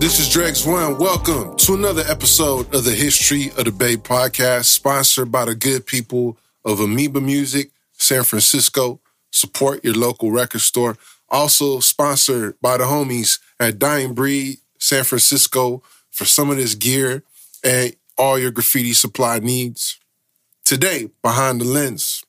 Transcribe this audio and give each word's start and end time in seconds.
This 0.00 0.18
is 0.18 0.34
Drex 0.34 0.66
One. 0.66 0.96
Welcome 0.96 1.58
to 1.58 1.74
another 1.74 2.02
episode 2.08 2.74
of 2.74 2.84
the 2.84 2.94
History 2.94 3.50
of 3.58 3.66
the 3.66 3.70
Bay 3.70 3.96
podcast, 3.96 4.64
sponsored 4.64 5.30
by 5.30 5.44
the 5.44 5.54
good 5.54 5.84
people 5.84 6.38
of 6.64 6.80
Amoeba 6.80 7.20
Music, 7.20 7.70
San 7.92 8.24
Francisco. 8.24 8.98
Support 9.30 9.84
your 9.84 9.92
local 9.92 10.30
record 10.30 10.62
store. 10.62 10.96
Also 11.28 11.80
sponsored 11.80 12.58
by 12.62 12.78
the 12.78 12.84
homies 12.84 13.40
at 13.60 13.78
Dying 13.78 14.14
Breed, 14.14 14.60
San 14.78 15.04
Francisco, 15.04 15.82
for 16.10 16.24
some 16.24 16.48
of 16.48 16.56
this 16.56 16.74
gear 16.74 17.22
and 17.62 17.94
all 18.16 18.38
your 18.38 18.52
graffiti 18.52 18.94
supply 18.94 19.38
needs. 19.38 19.98
Today, 20.64 21.10
behind 21.20 21.60
the 21.60 21.66
lens, 21.66 22.24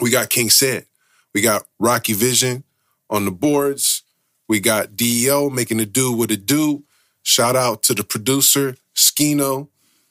we 0.00 0.10
got 0.10 0.30
King 0.30 0.50
Said. 0.50 0.86
We 1.32 1.42
got 1.42 1.62
Rocky 1.78 2.14
Vision 2.14 2.64
on 3.08 3.24
the 3.24 3.30
boards. 3.30 4.01
We 4.48 4.60
got 4.60 4.96
DEO 4.96 5.50
making 5.50 5.80
it 5.80 5.92
do 5.92 6.12
what 6.12 6.30
it 6.30 6.46
do. 6.46 6.84
Shout 7.22 7.56
out 7.56 7.82
to 7.84 7.94
the 7.94 8.04
producer, 8.04 8.76
Skino. 8.94 9.68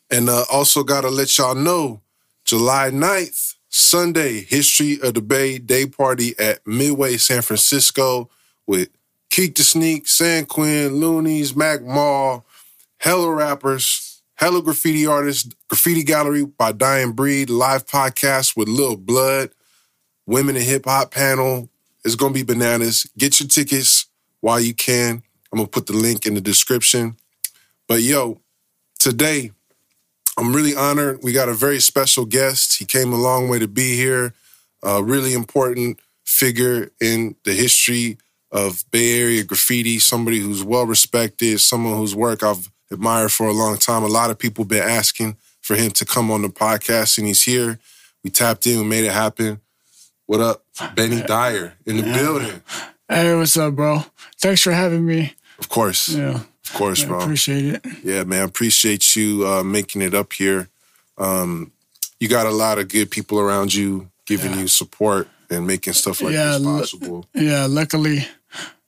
And 0.09 0.29
uh, 0.29 0.45
also 0.51 0.83
got 0.83 1.01
to 1.01 1.09
let 1.09 1.37
y'all 1.37 1.55
know 1.55 2.01
July 2.45 2.89
9th, 2.91 3.55
Sunday, 3.69 4.41
History 4.41 4.99
of 5.01 5.13
the 5.13 5.21
Bay 5.21 5.57
Day 5.57 5.85
Party 5.85 6.35
at 6.37 6.65
Midway 6.65 7.17
San 7.17 7.41
Francisco 7.41 8.29
with 8.67 8.89
Keek 9.29 9.55
the 9.55 9.63
Sneak, 9.63 10.07
San 10.07 10.45
Quinn, 10.45 10.93
Luniz, 10.93 11.55
Mac 11.55 11.81
Mall, 11.81 12.45
hella 12.97 13.31
rappers, 13.31 14.21
hella 14.35 14.61
graffiti 14.61 15.05
artists, 15.05 15.49
graffiti 15.69 16.03
gallery 16.03 16.45
by 16.45 16.73
Dying 16.73 17.13
Breed, 17.13 17.49
live 17.49 17.85
podcast 17.85 18.57
with 18.57 18.67
Lil 18.67 18.97
Blood, 18.97 19.51
women 20.25 20.57
in 20.57 20.63
hip 20.63 20.83
hop 20.85 21.11
panel. 21.11 21.69
It's 22.03 22.15
gonna 22.15 22.33
be 22.33 22.43
bananas. 22.43 23.09
Get 23.17 23.39
your 23.39 23.47
tickets 23.47 24.07
while 24.41 24.59
you 24.59 24.73
can. 24.73 25.23
I'm 25.51 25.57
gonna 25.57 25.67
put 25.67 25.87
the 25.87 25.93
link 25.93 26.25
in 26.25 26.33
the 26.33 26.41
description. 26.41 27.15
But 27.87 28.01
yo, 28.01 28.41
today 28.99 29.51
I'm 30.37 30.55
really 30.55 30.75
honored. 30.75 31.19
We 31.23 31.31
got 31.31 31.49
a 31.49 31.53
very 31.53 31.79
special 31.79 32.25
guest. 32.25 32.79
He 32.79 32.85
came 32.85 33.13
a 33.13 33.17
long 33.17 33.47
way 33.47 33.59
to 33.59 33.67
be 33.67 33.95
here. 33.95 34.33
A 34.83 35.03
really 35.03 35.33
important 35.33 35.99
figure 36.25 36.91
in 36.99 37.35
the 37.43 37.53
history 37.53 38.17
of 38.51 38.83
Bay 38.91 39.21
Area 39.21 39.43
graffiti, 39.43 39.99
somebody 39.99 40.39
who's 40.39 40.63
well 40.63 40.85
respected, 40.85 41.59
someone 41.59 41.97
whose 41.97 42.15
work 42.15 42.43
I've 42.43 42.71
admired 42.89 43.31
for 43.31 43.47
a 43.47 43.53
long 43.53 43.77
time. 43.77 44.03
A 44.03 44.07
lot 44.07 44.31
of 44.31 44.39
people 44.39 44.65
been 44.65 44.83
asking 44.83 45.37
for 45.61 45.75
him 45.75 45.91
to 45.91 46.05
come 46.05 46.31
on 46.31 46.41
the 46.41 46.49
podcast, 46.49 47.17
and 47.17 47.27
he's 47.27 47.43
here. 47.43 47.79
We 48.23 48.29
tapped 48.29 48.65
in, 48.67 48.79
we 48.79 48.85
made 48.85 49.05
it 49.05 49.11
happen. 49.11 49.61
What 50.25 50.41
up, 50.41 50.63
Benny 50.95 51.21
Diar 51.21 51.73
in 51.85 51.97
the 51.97 52.03
building? 52.03 52.61
Hey, 53.11 53.35
what's 53.35 53.57
up, 53.57 53.75
bro? 53.75 54.05
Thanks 54.39 54.61
for 54.61 54.71
having 54.71 55.05
me. 55.05 55.33
Of 55.59 55.67
course. 55.67 56.07
Yeah. 56.07 56.35
Of 56.63 56.73
course, 56.73 57.03
I 57.03 57.07
bro. 57.07 57.19
appreciate 57.19 57.65
it. 57.65 57.85
Yeah, 58.05 58.23
man. 58.23 58.45
Appreciate 58.45 59.17
you 59.17 59.45
uh, 59.45 59.63
making 59.63 60.01
it 60.01 60.13
up 60.13 60.31
here. 60.31 60.69
Um, 61.17 61.73
you 62.21 62.29
got 62.29 62.45
a 62.45 62.51
lot 62.51 62.79
of 62.79 62.87
good 62.87 63.11
people 63.11 63.37
around 63.37 63.73
you 63.73 64.09
giving 64.25 64.57
you 64.57 64.69
support 64.69 65.27
and 65.49 65.67
making 65.67 65.91
stuff 65.91 66.21
like 66.21 66.31
Yeah, 66.33 66.57
this 66.57 66.65
l- 66.65 66.79
possible. 66.79 67.25
Yeah, 67.33 67.65
luckily, 67.69 68.25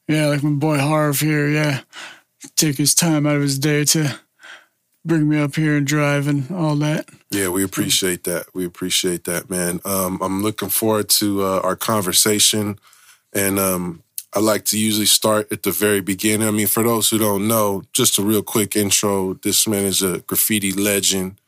yeah, 0.08 0.28
like 0.28 0.42
my 0.42 0.52
boy 0.52 0.78
Harv 0.78 1.20
here, 1.20 1.50
yeah, 1.50 1.82
take 2.56 2.78
his 2.78 2.96
time 2.96 3.28
out 3.28 3.36
of 3.36 3.42
his 3.42 3.60
day 3.60 3.84
to 3.84 4.18
bring 5.04 5.28
me 5.28 5.38
up 5.38 5.56
here 5.58 5.76
and 5.76 5.86
drive 5.86 6.30
and 6.30 6.50
all 6.50 6.78
that. 6.78 7.10
Yeah, 7.30 7.50
we 7.50 7.62
appreciate 7.62 8.24
that. 8.24 8.46
We 8.54 8.64
appreciate 8.64 9.26
that, 9.26 9.50
man. 9.50 9.82
Um, 9.84 10.22
I'm 10.22 10.42
looking 10.42 10.70
forward 10.70 11.10
to 11.10 11.44
uh, 11.44 11.60
our 11.62 11.76
conversation, 11.76 12.80
and 13.34 13.60
um, 13.60 14.02
I 14.36 14.40
like 14.40 14.66
to 14.66 14.80
usually 14.80 15.06
start 15.06 15.52
at 15.52 15.64
the 15.64 15.72
very 15.72 16.02
beginning. 16.02 16.48
I 16.48 16.52
mean, 16.52 16.68
for 16.68 16.84
those 16.84 17.10
who 17.10 17.18
don't 17.18 17.48
know, 17.48 17.84
just 17.94 18.18
a 18.18 18.24
real 18.24 18.42
quick 18.42 18.76
intro. 18.76 19.36
This 19.36 19.68
man 19.68 19.86
is 19.86 20.02
a 20.02 20.20
graffiti 20.20 20.72
legend. 20.72 21.40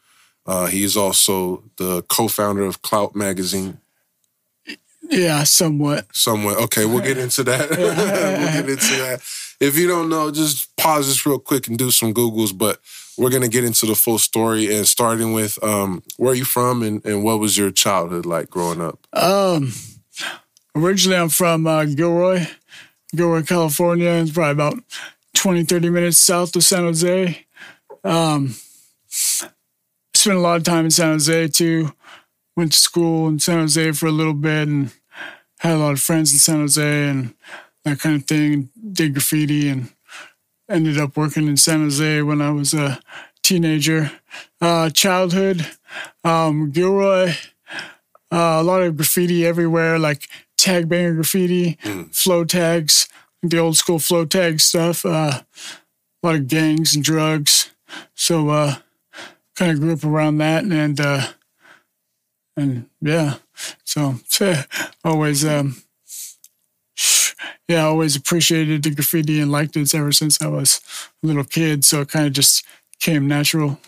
Uh, 0.46 0.68
he 0.68 0.84
is 0.84 0.96
also 0.96 1.64
the 1.78 2.04
co-founder 2.04 2.64
of 2.64 2.82
Clout 2.84 3.16
Magazine. 3.16 3.80
Yeah, 5.10 5.44
somewhat. 5.44 6.08
Somewhere, 6.14 6.56
okay, 6.58 6.86
we'll 6.86 7.02
get 7.02 7.18
into 7.18 7.44
that. 7.44 7.70
we'll 7.72 7.96
get 7.96 8.70
into 8.70 8.96
that. 8.98 9.22
If 9.60 9.78
you 9.78 9.88
don't 9.88 10.10
know, 10.10 10.32
just 10.32 10.76
pause 10.78 11.08
this 11.08 11.26
real 11.26 11.40
quick 11.40 11.68
and 11.68 11.78
do 11.78 11.92
some 11.92 12.14
Googles. 12.14 12.56
But 12.56 12.80
we're 13.18 13.30
gonna 13.30 13.48
get 13.48 13.64
into 13.64 13.86
the 13.86 13.96
full 13.96 14.18
story 14.18 14.74
and 14.76 14.88
starting 14.88 15.34
with 15.34 15.64
um, 15.64 16.04
where 16.18 16.32
are 16.32 16.36
you 16.36 16.46
from 16.46 16.82
and, 16.84 17.06
and 17.06 17.24
what 17.24 17.40
was 17.40 17.58
your 17.58 17.72
childhood 17.72 18.26
like 18.26 18.50
growing 18.50 18.82
up? 18.82 19.00
Um, 19.14 19.74
originally, 20.76 21.18
I'm 21.18 21.30
from 21.30 21.68
uh, 21.68 21.86
Gilroy, 21.86 22.46
Gilroy, 23.16 23.44
California. 23.44 24.10
It's 24.10 24.32
probably 24.32 24.52
about 24.52 24.84
20, 25.34 25.64
30 25.64 25.90
minutes 25.90 26.18
south 26.18 26.56
of 26.56 26.64
San 26.64 26.84
Jose. 26.84 27.46
Um, 28.04 28.56
spent 29.08 30.38
a 30.38 30.42
lot 30.42 30.58
of 30.58 30.64
time 30.64 30.86
in 30.86 30.92
San 30.92 31.14
Jose 31.14 31.48
too. 31.50 31.94
Went 32.56 32.72
to 32.72 32.78
school 32.78 33.28
in 33.28 33.40
San 33.40 33.60
Jose 33.60 33.92
for 33.94 34.08
a 34.08 34.12
little 34.12 34.34
bit 34.34 34.68
and 34.68 34.92
had 35.60 35.76
a 35.76 35.78
lot 35.78 35.94
of 35.94 36.02
friends 36.02 36.32
in 36.34 36.40
San 36.40 36.60
Jose 36.60 37.10
and 37.10 37.34
that 37.84 38.00
kind 38.00 38.16
of 38.16 38.26
thing. 38.26 38.70
Did 38.92 39.14
graffiti 39.14 39.70
and 39.70 39.92
ended 40.70 40.98
up 40.98 41.18
working 41.18 41.48
in 41.48 41.58
San 41.58 41.82
Jose 41.82 42.22
when 42.22 42.42
I 42.42 42.52
was 42.52 42.74
a 42.74 43.00
teenager. 43.44 44.12
Uh, 44.60 44.90
childhood, 44.90 45.66
um, 46.24 46.72
Gilroy, 46.72 47.34
uh, 48.32 48.58
a 48.60 48.64
lot 48.64 48.82
of 48.82 48.98
graffiti 48.98 49.46
everywhere, 49.46 50.00
like 50.00 50.28
tag 50.58 50.90
banger 50.90 51.14
graffiti, 51.14 51.78
flow 52.12 52.44
tags, 52.44 53.08
the 53.42 53.58
old 53.58 53.78
school 53.78 54.00
flow 54.00 54.26
tag 54.26 54.60
stuff. 54.60 55.06
Uh, 55.06 55.42
a 56.24 56.28
lot 56.28 56.36
of 56.36 56.48
gangs 56.48 56.96
and 56.96 57.04
drugs. 57.04 57.72
So 58.16 58.50
uh, 58.50 58.76
kind 59.56 59.72
of 59.72 59.80
grew 59.80 59.94
up 59.94 60.04
around 60.04 60.38
that, 60.40 60.64
and 60.64 61.00
uh, 61.00 61.28
and 62.58 62.90
yeah, 63.02 63.36
so 63.84 64.16
always 65.04 65.46
um, 65.46 65.78
yeah, 67.68 67.86
always 67.86 68.16
appreciated 68.16 68.84
the 68.84 68.92
graffiti 68.92 69.40
and 69.40 69.52
liked 69.52 69.76
it 69.76 69.94
ever 69.94 70.12
since 70.12 70.42
I 70.42 70.48
was 70.48 70.82
a 71.24 71.28
little 71.28 71.44
kid. 71.44 71.84
So 71.86 72.02
it 72.02 72.10
kind 72.10 72.28
of 72.28 72.34
just 72.34 72.66
came 73.00 73.28
natural. 73.28 73.80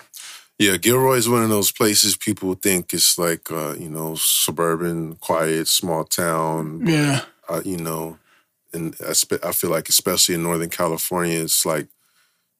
Yeah, 0.59 0.77
Gilroy 0.77 1.17
is 1.17 1.29
one 1.29 1.43
of 1.43 1.49
those 1.49 1.71
places 1.71 2.17
people 2.17 2.55
think 2.55 2.93
it's 2.93 3.17
like 3.17 3.51
uh, 3.51 3.75
you 3.75 3.89
know 3.89 4.15
suburban, 4.15 5.15
quiet, 5.15 5.67
small 5.67 6.03
town. 6.03 6.85
Yeah. 6.85 7.21
Uh, 7.47 7.61
you 7.63 7.77
know, 7.77 8.17
and 8.73 8.95
I, 9.07 9.13
spe- 9.13 9.43
I 9.43 9.51
feel 9.51 9.69
like 9.69 9.87
especially 9.87 10.35
in 10.35 10.43
Northern 10.43 10.69
California, 10.69 11.39
it's 11.39 11.65
like 11.65 11.87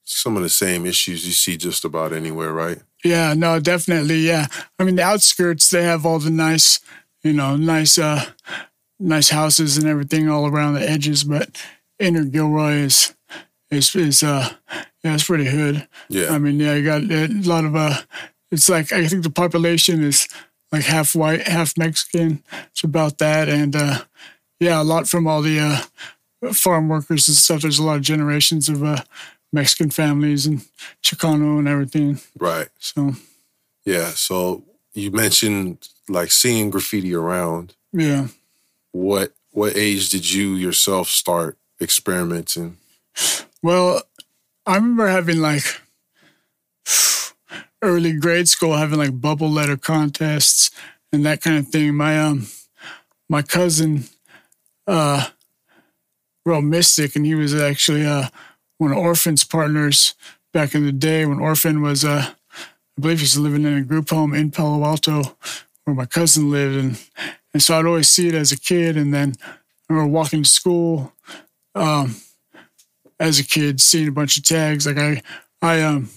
some 0.04 0.38
of 0.38 0.44
the 0.44 0.50
same 0.50 0.86
issues 0.86 1.26
you 1.28 1.34
see 1.34 1.58
just 1.58 1.84
about 1.84 2.14
anywhere, 2.14 2.54
right? 2.54 2.80
Yeah, 3.04 3.34
no, 3.34 3.60
definitely. 3.60 4.20
Yeah. 4.20 4.48
I 4.80 4.84
mean, 4.84 4.96
the 4.96 5.04
outskirts, 5.04 5.70
they 5.70 5.84
have 5.84 6.06
all 6.06 6.20
the 6.20 6.30
nice, 6.30 6.80
you 7.24 7.34
know, 7.34 7.58
nice, 7.58 7.98
uh, 7.98 8.26
nice 9.00 9.30
houses 9.30 9.78
and 9.78 9.86
everything 9.86 10.30
all 10.30 10.48
around 10.48 10.76
the 10.76 10.90
edges, 10.90 11.26
but 11.26 11.62
inner 12.00 12.24
Gilroy 12.24 12.74
is, 12.86 13.14
is, 13.72 13.96
is, 13.96 14.24
uh, 14.24 14.50
yeah, 15.04 15.14
it's 15.14 15.26
pretty 15.26 15.46
hood. 15.46 15.88
Yeah. 16.10 16.30
I 16.34 16.38
mean, 16.38 16.60
yeah, 16.60 16.76
you 16.76 16.84
got 16.86 17.02
a 17.04 17.28
lot 17.50 17.66
of, 17.66 17.76
uh, 17.76 17.98
it's 18.52 18.70
like, 18.70 18.92
I 18.92 19.08
think 19.08 19.24
the 19.24 19.30
population 19.30 20.04
is 20.04 20.28
like 20.72 20.84
half 20.84 21.16
white, 21.16 21.48
half 21.48 21.78
Mexican. 21.78 22.44
It's 22.72 22.84
about 22.84 23.18
that. 23.20 23.50
And, 23.50 23.76
uh, 23.76 24.00
yeah, 24.60 24.82
a 24.82 24.84
lot 24.84 25.08
from 25.08 25.28
all 25.28 25.42
the, 25.42 25.60
uh, 25.60 26.54
farm 26.54 26.88
workers 26.90 27.28
and 27.28 27.36
stuff. 27.38 27.62
There's 27.62 27.80
a 27.80 27.84
lot 27.84 27.98
of 27.98 28.02
generations 28.04 28.70
of, 28.70 28.84
uh, 28.84 29.04
Mexican 29.54 29.90
families 29.90 30.46
and 30.46 30.62
Chicano 31.02 31.58
and 31.58 31.68
everything. 31.68 32.20
Right. 32.38 32.68
So, 32.80 33.14
Yeah. 33.86 34.10
So 34.10 34.64
you 34.94 35.12
mentioned 35.12 35.88
like 36.10 36.32
seeing 36.32 36.70
graffiti 36.70 37.14
around. 37.14 37.74
yeah. 37.94 38.28
What 38.92 39.34
what 39.52 39.76
age 39.78 40.10
did 40.10 40.30
you 40.32 40.56
yourself 40.56 41.08
start 41.08 41.58
experimenting? 41.82 42.78
Well, 43.62 44.04
I 44.66 44.76
remember 44.76 45.08
having 45.08 45.40
like 45.42 45.64
early 47.82 48.14
grade 48.14 48.48
school 48.48 48.76
having 48.76 48.98
like 48.98 49.20
bubble 49.22 49.50
letter 49.50 49.78
contests 49.78 50.72
and 51.12 51.26
that 51.26 51.42
kind 51.42 51.58
of 51.58 51.68
thing. 51.68 51.96
My 51.96 52.20
um 52.20 52.48
my 53.30 53.42
cousin 53.42 54.06
uh 54.88 55.28
wrote 56.46 56.64
Mystic 56.64 57.16
and 57.16 57.26
he 57.26 57.36
was 57.36 57.54
actually 57.54 58.06
uh 58.06 58.30
one 58.78 58.92
of 58.92 58.98
Orphan's 58.98 59.44
partners 59.44 60.14
back 60.54 60.74
in 60.76 60.86
the 60.86 60.92
day 60.92 61.26
when 61.26 61.40
Orphan 61.40 61.82
was 61.82 62.06
uh 62.06 62.34
I 62.98 63.02
believe 63.02 63.20
he's 63.20 63.38
living 63.38 63.64
in 63.66 63.74
a 63.78 63.84
group 63.84 64.10
home 64.10 64.34
in 64.34 64.52
Palo 64.52 64.84
Alto 64.84 65.38
where 65.84 65.96
my 65.96 66.06
cousin 66.06 66.52
lived 66.52 66.76
and 66.76 67.00
and 67.54 67.62
so 67.62 67.78
I'd 67.78 67.86
always 67.86 68.10
see 68.10 68.28
it 68.28 68.36
as 68.36 68.52
a 68.52 68.60
kid 68.60 68.98
and 68.98 69.14
then 69.14 69.36
I 69.44 69.94
remember 69.94 70.12
walking 70.12 70.44
to 70.44 70.50
school 70.50 71.14
um 71.76 72.16
as 73.20 73.40
a 73.40 73.44
kid 73.44 73.82
seeing 73.82 74.08
a 74.08 74.12
bunch 74.12 74.38
of 74.38 74.44
tags. 74.44 74.86
Like 74.86 74.98
I, 74.98 75.22
I 75.62 75.82
um, 75.82 76.10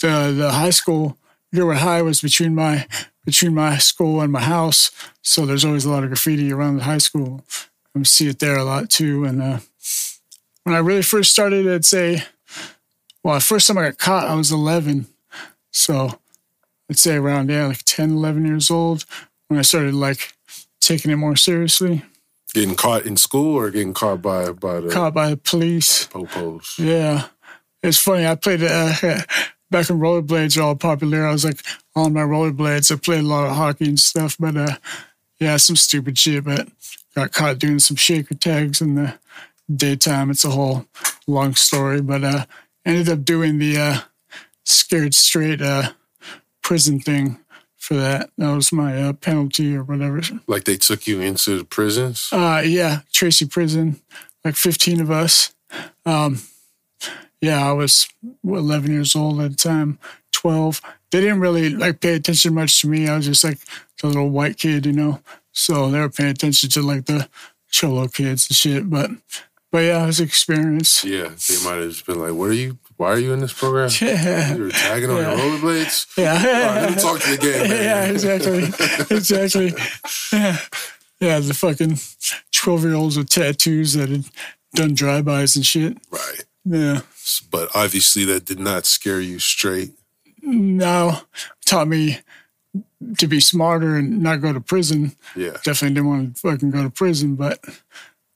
the 0.00 0.32
the 0.36 0.52
high 0.52 0.70
school 0.70 1.16
Gilroy 1.52 1.74
High 1.74 2.02
was 2.02 2.20
between 2.20 2.54
my 2.54 2.86
between 3.24 3.54
my 3.54 3.78
school 3.78 4.20
and 4.20 4.32
my 4.32 4.42
house, 4.42 4.90
so 5.22 5.46
there's 5.46 5.64
always 5.64 5.84
a 5.84 5.90
lot 5.90 6.04
of 6.04 6.10
graffiti 6.10 6.52
around 6.52 6.76
the 6.76 6.84
high 6.84 6.98
school. 6.98 7.44
I 7.96 8.02
see 8.04 8.28
it 8.28 8.38
there 8.38 8.56
a 8.56 8.64
lot 8.64 8.88
too. 8.88 9.24
And 9.24 9.42
uh, 9.42 9.58
when 10.62 10.74
I 10.74 10.78
really 10.78 11.02
first 11.02 11.32
started, 11.32 11.68
I'd 11.68 11.84
say 11.84 12.24
well, 13.22 13.34
the 13.34 13.40
first 13.40 13.66
time 13.66 13.78
I 13.78 13.82
got 13.82 13.98
caught, 13.98 14.28
I 14.28 14.34
was 14.34 14.50
11. 14.50 15.06
So 15.72 16.18
I'd 16.88 16.98
say 16.98 17.16
around, 17.16 17.50
yeah, 17.50 17.66
like 17.66 17.82
10, 17.84 18.12
11 18.12 18.46
years 18.46 18.70
old 18.70 19.04
when 19.48 19.58
I 19.58 19.62
started 19.62 19.94
like 19.94 20.34
taking 20.80 21.10
it 21.10 21.16
more 21.16 21.36
seriously. 21.36 22.02
Getting 22.52 22.74
caught 22.74 23.06
in 23.06 23.16
school 23.16 23.56
or 23.56 23.70
getting 23.70 23.94
caught 23.94 24.22
by 24.22 24.50
by 24.52 24.80
the 24.80 24.90
Caught 24.90 25.14
by 25.14 25.30
the 25.30 25.36
police. 25.36 26.08
popos? 26.08 26.78
Yeah. 26.78 27.26
It's 27.82 27.98
funny. 27.98 28.26
I 28.26 28.34
played 28.34 28.62
uh, 28.62 28.92
back 29.70 29.88
when 29.88 29.98
rollerblades 30.00 30.56
were 30.56 30.64
all 30.64 30.74
popular. 30.76 31.26
I 31.26 31.32
was 31.32 31.44
like 31.44 31.62
on 31.94 32.12
my 32.12 32.22
rollerblades. 32.22 32.92
I 32.92 32.96
played 32.96 33.20
a 33.24 33.26
lot 33.26 33.48
of 33.48 33.56
hockey 33.56 33.86
and 33.86 33.98
stuff, 34.00 34.36
but 34.38 34.56
uh, 34.56 34.76
yeah, 35.38 35.56
some 35.56 35.76
stupid 35.76 36.18
shit. 36.18 36.44
But 36.44 36.68
got 37.14 37.32
caught 37.32 37.58
doing 37.58 37.78
some 37.78 37.96
shaker 37.96 38.34
tags 38.34 38.80
in 38.80 38.96
the 38.96 39.14
daytime. 39.74 40.30
It's 40.30 40.44
a 40.44 40.50
whole 40.50 40.86
long 41.26 41.54
story, 41.54 42.02
but 42.02 42.24
uh, 42.24 42.44
ended 42.84 43.08
up 43.08 43.24
doing 43.24 43.58
the 43.58 43.78
uh, 43.78 43.98
scared 44.64 45.14
straight 45.14 45.62
uh, 45.62 45.92
prison 46.62 47.00
thing 47.00 47.38
for 47.90 47.96
that. 47.96 48.30
That 48.38 48.54
was 48.54 48.72
my 48.72 49.02
uh, 49.02 49.12
penalty 49.14 49.74
or 49.74 49.82
whatever. 49.82 50.20
Like 50.46 50.62
they 50.62 50.76
took 50.76 51.08
you 51.08 51.20
into 51.20 51.58
the 51.58 51.64
prisons? 51.64 52.28
Uh, 52.30 52.62
yeah, 52.64 53.00
Tracy 53.12 53.46
Prison, 53.46 54.00
like 54.44 54.54
15 54.54 55.00
of 55.00 55.10
us. 55.10 55.52
Um, 56.06 56.38
yeah, 57.40 57.68
I 57.68 57.72
was 57.72 58.08
11 58.44 58.92
years 58.92 59.16
old 59.16 59.40
at 59.40 59.50
the 59.50 59.56
time, 59.56 59.98
12. 60.30 60.80
They 61.10 61.20
didn't 61.20 61.40
really 61.40 61.70
like 61.70 62.00
pay 62.00 62.14
attention 62.14 62.54
much 62.54 62.80
to 62.82 62.88
me. 62.88 63.08
I 63.08 63.16
was 63.16 63.26
just 63.26 63.42
like 63.42 63.58
the 64.00 64.06
little 64.06 64.30
white 64.30 64.56
kid, 64.56 64.86
you 64.86 64.92
know. 64.92 65.20
So 65.50 65.90
they 65.90 65.98
were 65.98 66.10
paying 66.10 66.30
attention 66.30 66.70
to 66.70 66.82
like 66.82 67.06
the 67.06 67.28
cholo 67.70 68.06
kids 68.06 68.48
and 68.48 68.56
shit. 68.56 68.88
But, 68.88 69.10
but 69.72 69.78
yeah, 69.78 70.04
it 70.04 70.06
was 70.06 70.20
an 70.20 70.26
experience. 70.26 71.04
Yeah, 71.04 71.32
they 71.48 71.64
might 71.64 71.78
have 71.78 71.88
just 71.88 72.06
been 72.06 72.20
like, 72.20 72.34
"What 72.34 72.50
are 72.50 72.52
you? 72.52 72.78
Why 73.00 73.12
are 73.12 73.18
you 73.18 73.32
in 73.32 73.40
this 73.40 73.54
program? 73.54 73.88
Yeah, 74.02 74.54
You 74.56 74.64
were 74.64 74.70
tagging 74.70 75.08
on 75.08 75.16
your 75.16 75.34
rollerblades." 75.34 76.06
yeah. 76.18 76.34
All 76.34 76.88
right, 76.90 76.98
talk 76.98 77.18
to 77.20 77.30
the 77.30 77.38
game, 77.38 77.68
man. 77.70 77.82
yeah, 77.82 78.04
exactly, 78.04 78.58
exactly. 79.16 79.72
Yeah, 80.30 80.58
yeah. 81.18 81.38
The 81.40 81.54
fucking 81.54 81.98
twelve 82.52 82.84
year 82.84 82.92
olds 82.94 83.16
with 83.16 83.30
tattoos 83.30 83.94
that 83.94 84.10
had 84.10 84.24
done 84.74 84.92
drive-bys 84.92 85.56
and 85.56 85.64
shit. 85.64 85.96
Right. 86.10 86.44
Yeah. 86.66 87.00
But 87.50 87.70
obviously, 87.74 88.26
that 88.26 88.44
did 88.44 88.60
not 88.60 88.84
scare 88.84 89.20
you 89.22 89.38
straight. 89.38 89.92
No, 90.42 91.22
taught 91.64 91.88
me 91.88 92.18
to 93.16 93.26
be 93.26 93.40
smarter 93.40 93.96
and 93.96 94.22
not 94.22 94.42
go 94.42 94.52
to 94.52 94.60
prison. 94.60 95.16
Yeah. 95.34 95.56
Definitely 95.64 95.94
didn't 95.94 96.08
want 96.10 96.34
to 96.36 96.40
fucking 96.42 96.70
go 96.70 96.82
to 96.82 96.90
prison, 96.90 97.34
but 97.36 97.64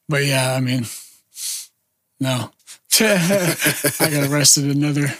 but 0.08 0.24
yeah, 0.24 0.54
I 0.54 0.60
mean, 0.60 0.86
no. 2.18 2.50
I 4.00 4.10
got 4.10 4.30
arrested 4.30 4.64
another 4.64 5.14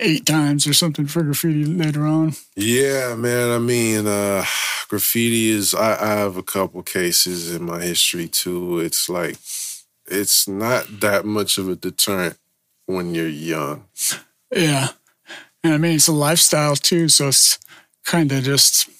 eight 0.00 0.26
times 0.26 0.66
or 0.66 0.74
something 0.74 1.06
for 1.06 1.22
graffiti 1.22 1.64
later 1.64 2.06
on. 2.06 2.32
Yeah, 2.56 3.14
man. 3.14 3.50
I 3.50 3.58
mean, 3.58 4.06
uh, 4.06 4.44
graffiti 4.88 5.50
is. 5.50 5.74
I, 5.74 6.00
I 6.00 6.14
have 6.16 6.36
a 6.36 6.42
couple 6.42 6.82
cases 6.82 7.54
in 7.54 7.64
my 7.64 7.82
history 7.82 8.28
too. 8.28 8.80
It's 8.80 9.08
like, 9.08 9.36
it's 10.06 10.48
not 10.48 11.00
that 11.00 11.24
much 11.24 11.58
of 11.58 11.68
a 11.68 11.76
deterrent 11.76 12.36
when 12.86 13.14
you're 13.14 13.28
young. 13.28 13.84
Yeah. 14.50 14.88
And 15.64 15.74
I 15.74 15.78
mean, 15.78 15.96
it's 15.96 16.08
a 16.08 16.12
lifestyle 16.12 16.76
too. 16.76 17.08
So 17.08 17.28
it's 17.28 17.58
kind 18.04 18.32
of 18.32 18.42
just 18.42 18.90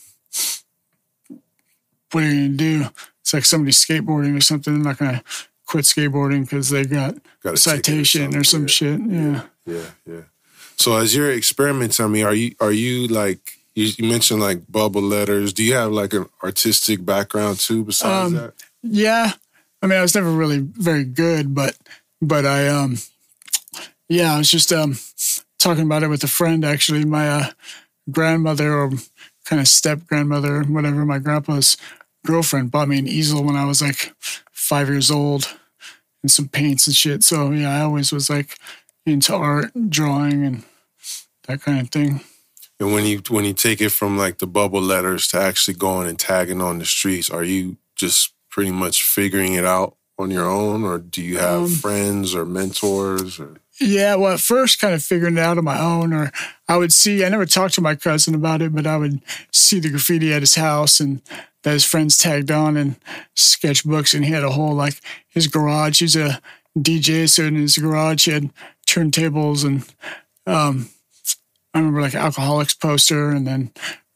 what 2.13 2.25
are 2.25 2.29
you 2.29 2.49
going 2.49 2.51
to 2.51 2.57
do? 2.57 2.89
It's 3.21 3.35
like 3.35 3.45
somebody 3.45 3.73
skateboarding 3.73 4.37
or 4.37 4.41
something. 4.41 4.75
They're 4.75 4.93
not 4.93 4.99
going 4.99 5.15
to 5.15 5.23
quit 5.73 5.87
skateboarding 5.87 6.43
because 6.43 6.69
they 6.69 6.85
got 6.85 7.17
Got 7.43 7.55
a 7.55 7.57
citation 7.57 8.37
or 8.37 8.45
some 8.45 8.63
yeah. 8.63 8.67
shit. 8.67 9.01
Yeah. 9.01 9.43
Yeah, 9.65 9.91
yeah. 10.07 10.21
So 10.77 10.97
as 10.97 11.17
you're 11.17 11.33
experimenting, 11.33 12.05
I 12.05 12.09
mean, 12.09 12.27
are 12.27 12.35
you 12.35 12.55
are 12.61 12.73
you 12.73 13.09
like 13.09 13.59
you, 13.75 13.87
you 13.97 14.07
mentioned 14.07 14.41
like 14.41 14.71
bubble 14.71 15.01
letters? 15.01 15.55
Do 15.55 15.63
you 15.65 15.73
have 15.75 15.91
like 15.91 16.13
an 16.13 16.27
artistic 16.45 17.07
background 17.07 17.59
too? 17.59 17.85
Besides 17.85 18.27
Um, 18.27 18.35
that, 18.35 18.53
Yeah. 18.83 19.33
I 19.81 19.87
mean, 19.87 19.99
I 19.99 20.03
was 20.03 20.15
never 20.15 20.31
really 20.31 20.59
very 20.59 21.05
good, 21.05 21.55
but, 21.55 21.77
but 22.21 22.45
I, 22.45 22.69
um, 22.69 22.99
yeah, 24.09 24.35
I 24.35 24.39
was 24.39 24.51
just, 24.51 24.73
um, 24.73 24.99
talking 25.59 25.85
about 25.85 26.03
it 26.03 26.09
with 26.09 26.23
a 26.23 26.29
friend 26.29 26.65
actually. 26.65 27.05
My, 27.05 27.29
uh, 27.29 27.47
grandmother 28.11 28.75
or 28.75 28.91
kind 29.47 29.61
of 29.61 29.67
step 29.67 30.07
grandmother, 30.07 30.63
whatever, 30.65 31.05
my 31.07 31.19
grandpa's 31.19 31.77
girlfriend 32.27 32.71
bought 32.71 32.89
me 32.89 32.99
an 32.99 33.09
easel 33.09 33.43
when 33.43 33.57
I 33.57 33.65
was 33.65 33.81
like 33.81 34.13
five 34.53 34.89
years 34.89 35.11
old 35.11 35.49
and 36.23 36.31
some 36.31 36.49
paints 36.49 36.87
and 36.87 36.97
shit. 36.97 37.23
So 37.23 37.51
yeah, 37.51 37.77
I 37.79 37.83
always 37.83 38.13
was 38.13 38.31
like 38.31 38.57
into 39.07 39.35
art, 39.35 39.71
drawing, 39.89 40.45
and 40.45 40.63
that 41.49 41.61
kind 41.63 41.81
of 41.81 41.91
thing. 41.91 42.21
and 42.81 42.93
when 42.93 43.05
you 43.05 43.21
when 43.29 43.45
you 43.45 43.53
take 43.55 43.81
it 43.81 43.91
from 43.91 44.17
like 44.17 44.39
the 44.39 44.47
bubble 44.47 44.81
letters 44.83 45.27
to 45.29 45.41
actually 45.41 45.75
going 45.75 46.09
and 46.09 46.19
tagging 46.19 46.61
on 46.61 46.79
the 46.79 46.85
streets, 46.85 47.31
are 47.31 47.45
you 47.45 47.77
just 47.97 48.33
pretty 48.51 48.71
much 48.71 49.03
figuring 49.03 49.55
it 49.55 49.65
out 49.65 49.97
on 50.19 50.31
your 50.31 50.47
own, 50.49 50.85
or 50.85 50.99
do 50.99 51.23
you 51.23 51.39
have 51.39 51.63
Um, 51.63 51.69
friends 51.69 52.35
or 52.35 52.45
mentors? 52.45 53.41
Or 53.41 53.57
Yeah, 53.81 54.15
well, 54.17 54.35
at 54.35 54.41
first, 54.41 54.79
kind 54.79 54.95
of 54.95 55.03
figuring 55.03 55.37
it 55.39 55.41
out 55.41 55.59
on 55.59 55.65
my 55.65 55.81
own, 55.81 56.13
or 56.13 56.31
I 56.69 56.77
would 56.77 56.93
see, 56.93 57.25
I 57.25 57.29
never 57.31 57.47
talked 57.47 57.75
to 57.75 57.81
my 57.81 57.97
cousin 57.97 58.35
about 58.35 58.61
it, 58.63 58.75
but 58.75 58.87
I 58.87 58.99
would 58.99 59.21
see 59.51 59.81
the 59.81 59.89
graffiti 59.91 60.33
at 60.33 60.43
his 60.43 60.55
house 60.55 61.01
and 61.01 61.23
that 61.63 61.73
his 61.73 61.85
friends 61.85 62.19
tagged 62.19 62.51
on 62.51 62.77
and 62.77 62.97
sketchbooks. 63.37 64.15
And 64.15 64.25
he 64.25 64.33
had 64.33 64.45
a 64.45 64.51
whole, 64.51 64.75
like, 64.75 65.01
his 65.29 65.47
garage. 65.47 66.01
He's 66.01 66.17
a 66.17 66.41
DJ, 66.79 67.29
so 67.29 67.45
in 67.45 67.57
his 67.57 67.79
garage, 67.79 68.25
he 68.25 68.33
had 68.33 68.51
turntables 68.87 69.65
and, 69.65 69.85
um, 70.47 70.89
I 71.75 71.79
remember 71.79 72.03
like 72.03 72.15
Alcoholics 72.15 72.75
poster, 72.75 73.31
and 73.31 73.47
then 73.47 73.71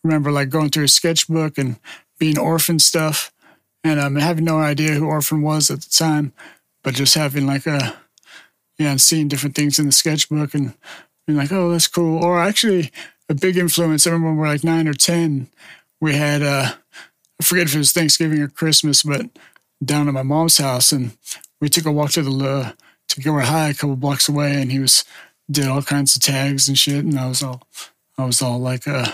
remember 0.04 0.30
like 0.30 0.50
going 0.50 0.70
through 0.70 0.82
his 0.82 0.94
sketchbook 0.94 1.56
and 1.58 1.76
being 2.18 2.38
orphan 2.38 2.78
stuff, 2.78 3.32
and 3.82 3.98
um, 3.98 4.16
having 4.16 4.44
no 4.44 4.58
idea 4.58 4.92
who 4.92 5.06
orphan 5.06 5.42
was 5.42 5.70
at 5.70 5.80
the 5.80 5.88
time, 5.88 6.32
but 6.82 6.94
just 6.94 7.14
having 7.14 7.46
like 7.46 7.66
a 7.66 7.96
yeah, 8.78 8.90
and 8.90 9.00
seeing 9.00 9.28
different 9.28 9.54
things 9.54 9.78
in 9.78 9.86
the 9.86 9.92
sketchbook 9.92 10.52
and 10.52 10.74
being 11.26 11.38
like, 11.38 11.50
oh, 11.50 11.70
that's 11.70 11.88
cool. 11.88 12.22
Or 12.22 12.38
actually, 12.38 12.90
a 13.28 13.34
big 13.34 13.56
influence. 13.56 14.06
I 14.06 14.10
remember 14.10 14.28
when 14.28 14.36
we 14.36 14.40
were 14.42 14.48
like 14.48 14.64
nine 14.64 14.86
or 14.86 14.92
ten, 14.92 15.48
we 15.98 16.14
had 16.14 16.42
uh, 16.42 16.74
I 17.40 17.44
forget 17.44 17.66
if 17.66 17.74
it 17.74 17.78
was 17.78 17.92
Thanksgiving 17.92 18.40
or 18.40 18.48
Christmas, 18.48 19.02
but 19.02 19.26
down 19.84 20.08
at 20.08 20.14
my 20.14 20.22
mom's 20.22 20.58
house, 20.58 20.92
and 20.92 21.16
we 21.60 21.68
took 21.68 21.84
a 21.86 21.92
walk 21.92 22.10
to 22.12 22.22
the 22.22 22.30
uh, 22.48 22.72
to 23.08 23.20
Gilroy 23.20 23.42
High, 23.42 23.68
a 23.70 23.74
couple 23.74 23.96
blocks 23.96 24.28
away, 24.28 24.60
and 24.60 24.72
he 24.72 24.78
was 24.78 25.04
did 25.50 25.68
all 25.68 25.82
kinds 25.82 26.16
of 26.16 26.22
tags 26.22 26.66
and 26.68 26.78
shit, 26.78 27.04
and 27.04 27.18
I 27.18 27.28
was 27.28 27.42
all 27.42 27.62
I 28.18 28.24
was 28.24 28.40
all 28.42 28.58
like 28.58 28.88
uh 28.88 29.12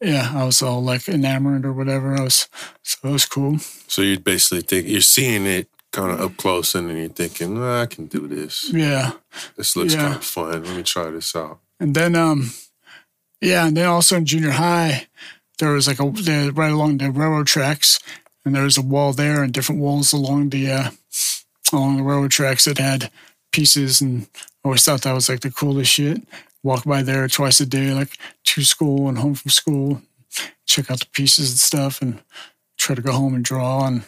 yeah, 0.00 0.32
I 0.34 0.44
was 0.44 0.60
all 0.62 0.82
like 0.82 1.08
enamored 1.08 1.64
or 1.64 1.72
whatever. 1.72 2.14
I 2.14 2.22
was 2.22 2.48
so 2.82 3.08
it 3.08 3.12
was 3.12 3.26
cool. 3.26 3.58
so 3.58 4.02
you 4.02 4.18
basically 4.18 4.62
think 4.62 4.86
you're 4.88 5.00
seeing 5.00 5.46
it 5.46 5.68
kind 5.92 6.10
of 6.10 6.20
up 6.20 6.36
close, 6.36 6.74
and 6.74 6.88
then 6.90 6.96
you're 6.96 7.08
thinking, 7.08 7.56
"Ah, 7.60 7.82
I 7.82 7.86
can 7.86 8.06
do 8.06 8.26
this. 8.26 8.70
Yeah. 8.72 9.12
This 9.56 9.76
looks 9.76 9.94
Yeah. 9.94 10.02
kind 10.02 10.14
of 10.16 10.24
fun. 10.24 10.64
Let 10.64 10.76
me 10.76 10.82
try 10.82 11.10
this 11.10 11.34
out. 11.36 11.60
And 11.80 11.94
then, 11.94 12.16
um, 12.16 12.52
yeah, 13.40 13.66
and 13.66 13.76
then 13.76 13.86
also 13.86 14.16
in 14.16 14.24
junior 14.26 14.50
high, 14.52 15.06
there 15.58 15.72
was 15.72 15.86
like 15.86 16.00
a 16.00 16.10
the, 16.10 16.52
right 16.54 16.72
along 16.72 16.98
the 16.98 17.10
railroad 17.10 17.46
tracks, 17.46 17.98
and 18.44 18.54
there 18.54 18.64
was 18.64 18.76
a 18.76 18.82
wall 18.82 19.12
there 19.12 19.42
and 19.42 19.52
different 19.52 19.80
walls 19.80 20.12
along 20.12 20.50
the 20.50 20.70
uh, 20.70 20.90
along 21.72 21.96
the 21.96 22.02
railroad 22.02 22.30
tracks 22.30 22.64
that 22.64 22.78
had 22.78 23.10
pieces, 23.52 24.00
and 24.00 24.26
I 24.64 24.68
always 24.68 24.84
thought 24.84 25.02
that 25.02 25.12
was 25.12 25.28
like 25.28 25.40
the 25.40 25.50
coolest 25.50 25.92
shit. 25.92 26.22
Walk 26.62 26.84
by 26.84 27.02
there 27.02 27.28
twice 27.28 27.60
a 27.60 27.66
day, 27.66 27.92
like 27.92 28.16
to 28.44 28.62
school 28.62 29.08
and 29.08 29.18
home 29.18 29.34
from 29.34 29.50
school, 29.50 30.02
check 30.66 30.90
out 30.90 31.00
the 31.00 31.06
pieces 31.12 31.50
and 31.50 31.58
stuff, 31.58 32.00
and 32.00 32.22
try 32.78 32.94
to 32.94 33.02
go 33.02 33.12
home 33.12 33.34
and 33.34 33.44
draw 33.44 33.86
and 33.86 34.04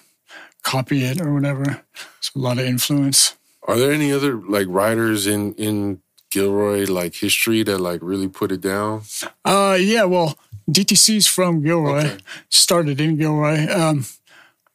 copy 0.63 1.05
it 1.05 1.21
or 1.21 1.33
whatever. 1.33 1.83
So 2.21 2.33
a 2.37 2.41
lot 2.41 2.59
of 2.59 2.65
influence. 2.65 3.37
Are 3.63 3.77
there 3.79 3.93
any 3.93 4.13
other 4.13 4.37
like 4.37 4.67
writers 4.69 5.27
in 5.27 5.55
in 5.55 6.01
Gilroy 6.31 6.87
like 6.87 7.15
history 7.15 7.63
that 7.63 7.79
like 7.79 8.01
really 8.03 8.29
put 8.29 8.53
it 8.53 8.61
down? 8.61 9.03
Uh, 9.45 9.77
yeah, 9.81 10.05
well, 10.05 10.39
DTC's 10.69 11.27
from 11.27 11.63
Gilroy. 11.63 12.07
Okay. 12.07 12.19
Started 12.51 13.01
in 13.01 13.17
Gilroy 13.17 13.69
um, 13.71 14.05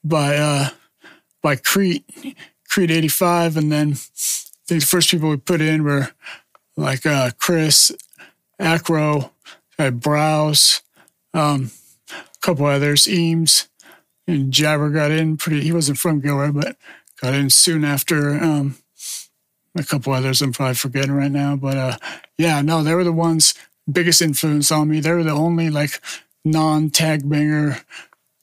by 0.04 0.38
uh, 0.38 0.70
by 1.42 1.56
Crete, 1.56 2.06
Crete 2.70 2.92
'85, 2.92 3.58
and 3.58 3.72
then 3.72 3.92
I 3.92 3.96
think 4.68 4.82
the 4.82 4.88
first 4.88 5.12
people 5.12 5.30
we 5.30 5.38
put 5.38 5.62
in 5.62 5.84
were 5.84 6.10
like 6.78 7.06
uh, 7.06 7.32
Chris, 7.38 7.92
Acro, 8.60 9.32
Browse, 9.94 10.82
um, 11.34 11.72
a 12.10 12.40
couple 12.42 12.66
others, 12.66 13.08
Eames, 13.08 13.68
and 14.28 14.52
Jabber 14.52 14.90
got 14.90 15.12
in 15.12 15.38
pretty. 15.38 15.62
He 15.62 15.74
wasn't 15.74 15.98
from 15.98 16.22
Gilroy, 16.22 16.52
but 16.52 16.78
got 17.22 17.34
in 17.34 17.50
soon 17.50 17.84
after. 17.84 18.32
Um, 18.36 18.78
a 19.78 19.84
couple 19.84 20.12
others 20.12 20.42
I'm 20.42 20.52
probably 20.52 20.76
forgetting 20.76 21.14
right 21.14 21.32
now, 21.32 21.56
but 21.56 21.78
uh, 21.78 21.98
yeah, 22.38 22.62
no, 22.62 22.84
they 22.84 22.94
were 22.94 23.06
the 23.06 23.14
ones 23.14 23.54
biggest 23.92 24.22
influence 24.22 24.72
on 24.72 24.90
me. 24.90 25.00
They 25.00 25.12
were 25.12 25.24
the 25.24 25.32
only 25.32 25.70
like 25.70 26.02
non-tag 26.44 27.30
banger 27.30 27.82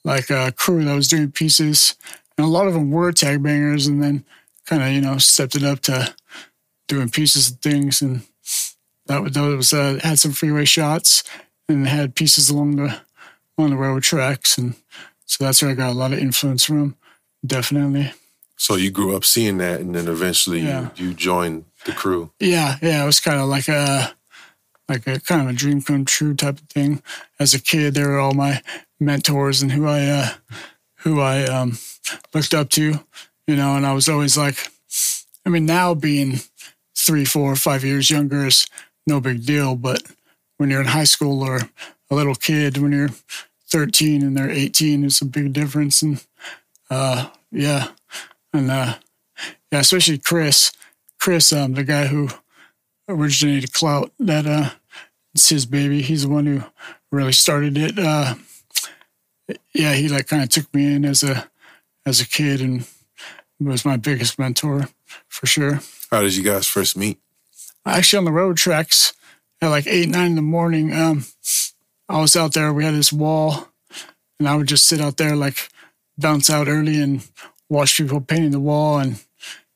like 0.04 0.30
uh, 0.30 0.50
crew 0.52 0.84
that 0.84 0.94
was 0.94 1.08
doing 1.08 1.30
pieces, 1.32 1.94
and 2.36 2.46
a 2.46 2.50
lot 2.50 2.66
of 2.68 2.72
them 2.74 2.90
were 2.90 3.12
tag 3.12 3.42
bangers, 3.42 3.86
and 3.86 4.02
then 4.02 4.24
kind 4.66 4.82
of 4.82 4.90
you 4.90 5.00
know 5.00 5.18
stepped 5.18 5.54
it 5.56 5.64
up 5.64 5.80
to 5.80 6.14
doing 6.86 7.10
pieces 7.10 7.50
and 7.50 7.60
things, 7.60 8.00
and 8.00 8.22
that 9.06 9.22
was, 9.22 9.32
that 9.32 9.42
was 9.56 9.72
uh, 9.72 9.98
had 10.02 10.18
some 10.18 10.32
freeway 10.32 10.64
shots 10.64 11.22
and 11.68 11.86
had 11.86 12.14
pieces 12.14 12.48
along 12.48 12.76
the 12.76 13.00
along 13.58 13.70
the 13.70 13.76
railroad 13.76 14.02
tracks, 14.04 14.56
and 14.56 14.74
so 15.26 15.44
that's 15.44 15.60
where 15.60 15.70
I 15.70 15.74
got 15.74 15.90
a 15.90 15.98
lot 15.98 16.12
of 16.12 16.18
influence 16.20 16.64
from. 16.64 16.96
Definitely. 17.44 18.12
So 18.56 18.74
you 18.76 18.90
grew 18.90 19.14
up 19.16 19.24
seeing 19.24 19.58
that, 19.58 19.80
and 19.80 19.94
then 19.94 20.08
eventually 20.08 20.60
Yeah. 20.60 20.90
you, 20.96 21.08
you 21.08 21.14
joined 21.14 21.64
the 21.84 21.92
crew. 21.92 22.30
Yeah, 22.40 22.76
yeah, 22.82 23.02
it 23.02 23.06
was 23.06 23.20
kind 23.20 23.38
of 23.40 23.48
like 23.48 23.68
a 23.68 24.14
like 24.88 25.06
a 25.06 25.20
kind 25.20 25.42
of 25.42 25.48
a 25.48 25.52
dream 25.52 25.82
come 25.82 26.04
true 26.04 26.34
type 26.34 26.58
of 26.58 26.68
thing. 26.68 27.02
As 27.38 27.54
a 27.54 27.60
kid, 27.60 27.94
they 27.94 28.02
were 28.02 28.18
all 28.18 28.34
my 28.34 28.62
mentors 28.98 29.62
and 29.62 29.72
who 29.72 29.86
I 29.86 30.06
uh, 30.06 30.28
who 30.98 31.20
I 31.20 31.44
um, 31.44 31.78
looked 32.34 32.54
up 32.54 32.70
to, 32.70 33.00
you 33.46 33.56
know. 33.56 33.76
And 33.76 33.86
I 33.86 33.92
was 33.92 34.08
always 34.08 34.36
like, 34.36 34.56
I 35.44 35.50
mean, 35.50 35.66
now 35.66 35.94
being 35.94 36.40
three, 36.96 37.24
four, 37.24 37.54
five 37.56 37.84
years 37.84 38.10
younger 38.10 38.46
is 38.46 38.66
no 39.06 39.20
big 39.20 39.44
deal, 39.44 39.74
but 39.76 40.02
when 40.56 40.70
you're 40.70 40.80
in 40.80 40.88
high 40.88 41.04
school 41.04 41.42
or 41.42 41.60
a 42.10 42.14
little 42.14 42.34
kid, 42.34 42.78
when 42.78 42.92
you're 42.92 43.10
13 43.70 44.22
and 44.22 44.36
they're 44.36 44.50
18, 44.50 45.04
it's 45.04 45.20
a 45.20 45.26
big 45.26 45.52
difference. 45.52 46.02
And 46.02 46.24
uh, 46.90 47.28
yeah, 47.50 47.88
and 48.52 48.70
uh, 48.70 48.94
yeah, 49.72 49.80
especially 49.80 50.18
Chris. 50.18 50.72
Chris, 51.18 51.52
um, 51.52 51.74
the 51.74 51.84
guy 51.84 52.06
who 52.06 52.28
originated 53.08 53.72
Clout, 53.72 54.12
that 54.18 54.46
uh, 54.46 54.70
it's 55.34 55.48
his 55.48 55.66
baby. 55.66 56.02
He's 56.02 56.22
the 56.22 56.28
one 56.28 56.46
who 56.46 56.62
really 57.10 57.32
started 57.32 57.76
it. 57.78 57.98
Uh, 57.98 58.34
yeah, 59.74 59.94
he 59.94 60.08
like 60.08 60.28
kind 60.28 60.42
of 60.42 60.48
took 60.48 60.72
me 60.74 60.94
in 60.94 61.04
as 61.04 61.22
a 61.22 61.48
as 62.04 62.20
a 62.20 62.28
kid 62.28 62.60
and 62.60 62.86
was 63.60 63.84
my 63.84 63.96
biggest 63.96 64.38
mentor 64.38 64.88
for 65.26 65.46
sure. 65.46 65.80
How 66.10 66.22
did 66.22 66.36
you 66.36 66.42
guys 66.42 66.66
first 66.66 66.96
meet? 66.96 67.18
Actually, 67.84 68.18
on 68.18 68.24
the 68.24 68.32
road 68.32 68.56
tracks 68.56 69.14
at 69.60 69.68
like 69.68 69.86
eight 69.86 70.08
nine 70.08 70.30
in 70.30 70.36
the 70.36 70.42
morning, 70.42 70.92
um, 70.92 71.24
I 72.08 72.20
was 72.20 72.36
out 72.36 72.54
there. 72.54 72.72
We 72.72 72.84
had 72.84 72.94
this 72.94 73.12
wall, 73.12 73.68
and 74.38 74.48
I 74.48 74.54
would 74.54 74.68
just 74.68 74.86
sit 74.86 75.00
out 75.00 75.16
there 75.16 75.36
like 75.36 75.68
bounce 76.16 76.50
out 76.50 76.68
early 76.68 77.00
and 77.00 77.26
watch 77.68 77.96
people 77.96 78.20
painting 78.20 78.50
the 78.50 78.60
wall. 78.60 78.98
And 78.98 79.22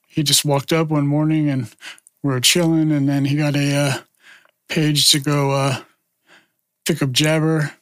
he 0.06 0.22
just 0.22 0.44
walked 0.44 0.72
up 0.72 0.88
one 0.88 1.06
morning 1.06 1.48
and 1.48 1.74
we 2.22 2.30
were 2.30 2.40
chilling, 2.40 2.92
and 2.92 3.08
then 3.08 3.24
he 3.24 3.36
got 3.36 3.56
a 3.56 3.74
uh, 3.74 3.98
page 4.68 5.10
to 5.10 5.20
go 5.20 5.50
uh, 5.52 5.82
pick 6.86 7.02
up 7.02 7.12
Jabber 7.12 7.72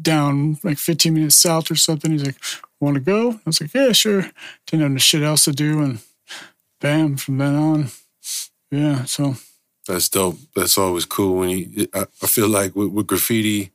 down 0.00 0.58
like 0.62 0.78
15 0.78 1.12
minutes 1.12 1.36
south 1.36 1.70
or 1.70 1.74
something. 1.74 2.10
He's 2.10 2.24
like, 2.24 2.38
"Want 2.80 2.94
to 2.94 3.00
go?" 3.00 3.32
I 3.32 3.40
was 3.46 3.60
like, 3.60 3.74
"Yeah, 3.74 3.92
sure." 3.92 4.30
Didn't 4.66 4.92
have 4.92 5.02
shit 5.02 5.22
else 5.22 5.44
to 5.44 5.52
do, 5.52 5.82
and 5.82 5.98
bam, 6.80 7.16
from 7.16 7.38
then 7.38 7.54
on, 7.54 7.90
yeah. 8.70 9.04
So 9.04 9.36
That's 9.86 10.08
dope. 10.08 10.38
That's 10.54 10.78
always 10.78 11.04
cool 11.04 11.36
when 11.36 11.50
you. 11.50 11.88
I, 11.94 12.06
I 12.22 12.26
feel 12.26 12.48
like 12.48 12.76
with, 12.76 12.90
with 12.90 13.06
graffiti, 13.06 13.72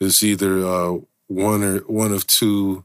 it's 0.00 0.22
either 0.22 0.64
uh, 0.64 0.98
one 1.28 1.62
or 1.62 1.78
one 1.80 2.12
of 2.12 2.26
two 2.26 2.84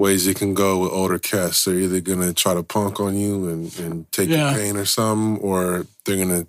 ways 0.00 0.26
it 0.26 0.36
can 0.38 0.54
go 0.54 0.78
with 0.80 0.92
older 0.92 1.18
cats. 1.18 1.64
They're 1.64 1.76
either 1.84 2.00
gonna 2.00 2.32
try 2.32 2.54
to 2.54 2.62
punk 2.62 2.98
on 3.00 3.16
you 3.16 3.48
and, 3.50 3.78
and 3.78 4.10
take 4.12 4.28
Yeah. 4.30 4.50
your 4.50 4.58
pain 4.58 4.76
or 4.76 4.86
something, 4.86 5.42
or 5.44 5.86
they're 6.04 6.16
gonna 6.16 6.46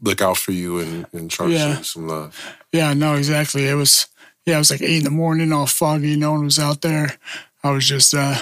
look 0.00 0.20
out 0.22 0.36
for 0.38 0.52
you 0.52 0.78
and, 0.78 1.06
and 1.12 1.30
try 1.30 1.46
to 1.48 1.52
show 1.52 1.58
Yeah. 1.68 1.78
you 1.78 1.84
some 1.84 2.06
love. 2.08 2.32
Yeah, 2.72 2.94
no, 2.94 3.14
exactly. 3.14 3.66
It 3.66 3.74
was 3.74 4.06
yeah, 4.46 4.56
it 4.56 4.58
was 4.58 4.70
like 4.70 4.82
eight 4.82 4.98
in 4.98 5.04
the 5.04 5.10
morning, 5.10 5.52
all 5.52 5.66
foggy. 5.66 6.16
No 6.16 6.32
one 6.32 6.44
was 6.44 6.58
out 6.58 6.82
there. 6.82 7.16
I 7.62 7.70
was 7.70 7.88
just 7.88 8.12
uh, 8.14 8.36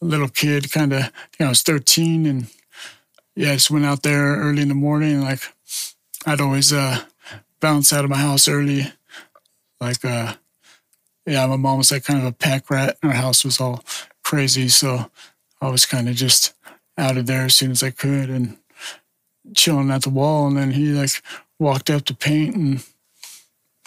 a 0.00 0.04
little 0.04 0.28
kid, 0.28 0.70
kind 0.72 0.92
of. 0.92 1.00
you 1.04 1.10
know, 1.40 1.46
I 1.46 1.48
was 1.50 1.62
thirteen, 1.62 2.26
and 2.26 2.46
yeah, 3.36 3.52
I 3.52 3.54
just 3.54 3.70
went 3.70 3.84
out 3.86 4.02
there 4.02 4.36
early 4.36 4.62
in 4.62 4.68
the 4.68 4.74
morning. 4.74 5.12
And, 5.14 5.22
like 5.24 5.42
I'd 6.26 6.40
always 6.40 6.72
uh, 6.72 7.02
bounce 7.60 7.92
out 7.92 8.04
of 8.04 8.10
my 8.10 8.18
house 8.18 8.48
early. 8.48 8.92
Like 9.80 10.04
uh, 10.04 10.34
yeah, 11.26 11.46
my 11.46 11.56
mom 11.56 11.78
was 11.78 11.92
like 11.92 12.04
kind 12.04 12.20
of 12.20 12.26
a 12.26 12.32
pack 12.32 12.70
rat. 12.70 12.98
And 13.02 13.12
our 13.12 13.16
house 13.16 13.44
was 13.44 13.60
all 13.60 13.84
crazy, 14.22 14.68
so 14.68 15.10
I 15.60 15.68
was 15.68 15.86
kind 15.86 16.08
of 16.08 16.14
just 16.14 16.54
out 16.98 17.16
of 17.16 17.26
there 17.26 17.44
as 17.44 17.54
soon 17.54 17.70
as 17.70 17.82
I 17.82 17.90
could 17.90 18.28
and 18.28 18.58
chilling 19.54 19.90
at 19.90 20.02
the 20.02 20.10
wall. 20.10 20.46
And 20.46 20.56
then 20.56 20.72
he 20.72 20.92
like 20.92 21.22
walked 21.58 21.90
up 21.90 22.04
to 22.06 22.14
paint 22.14 22.54
and 22.56 22.84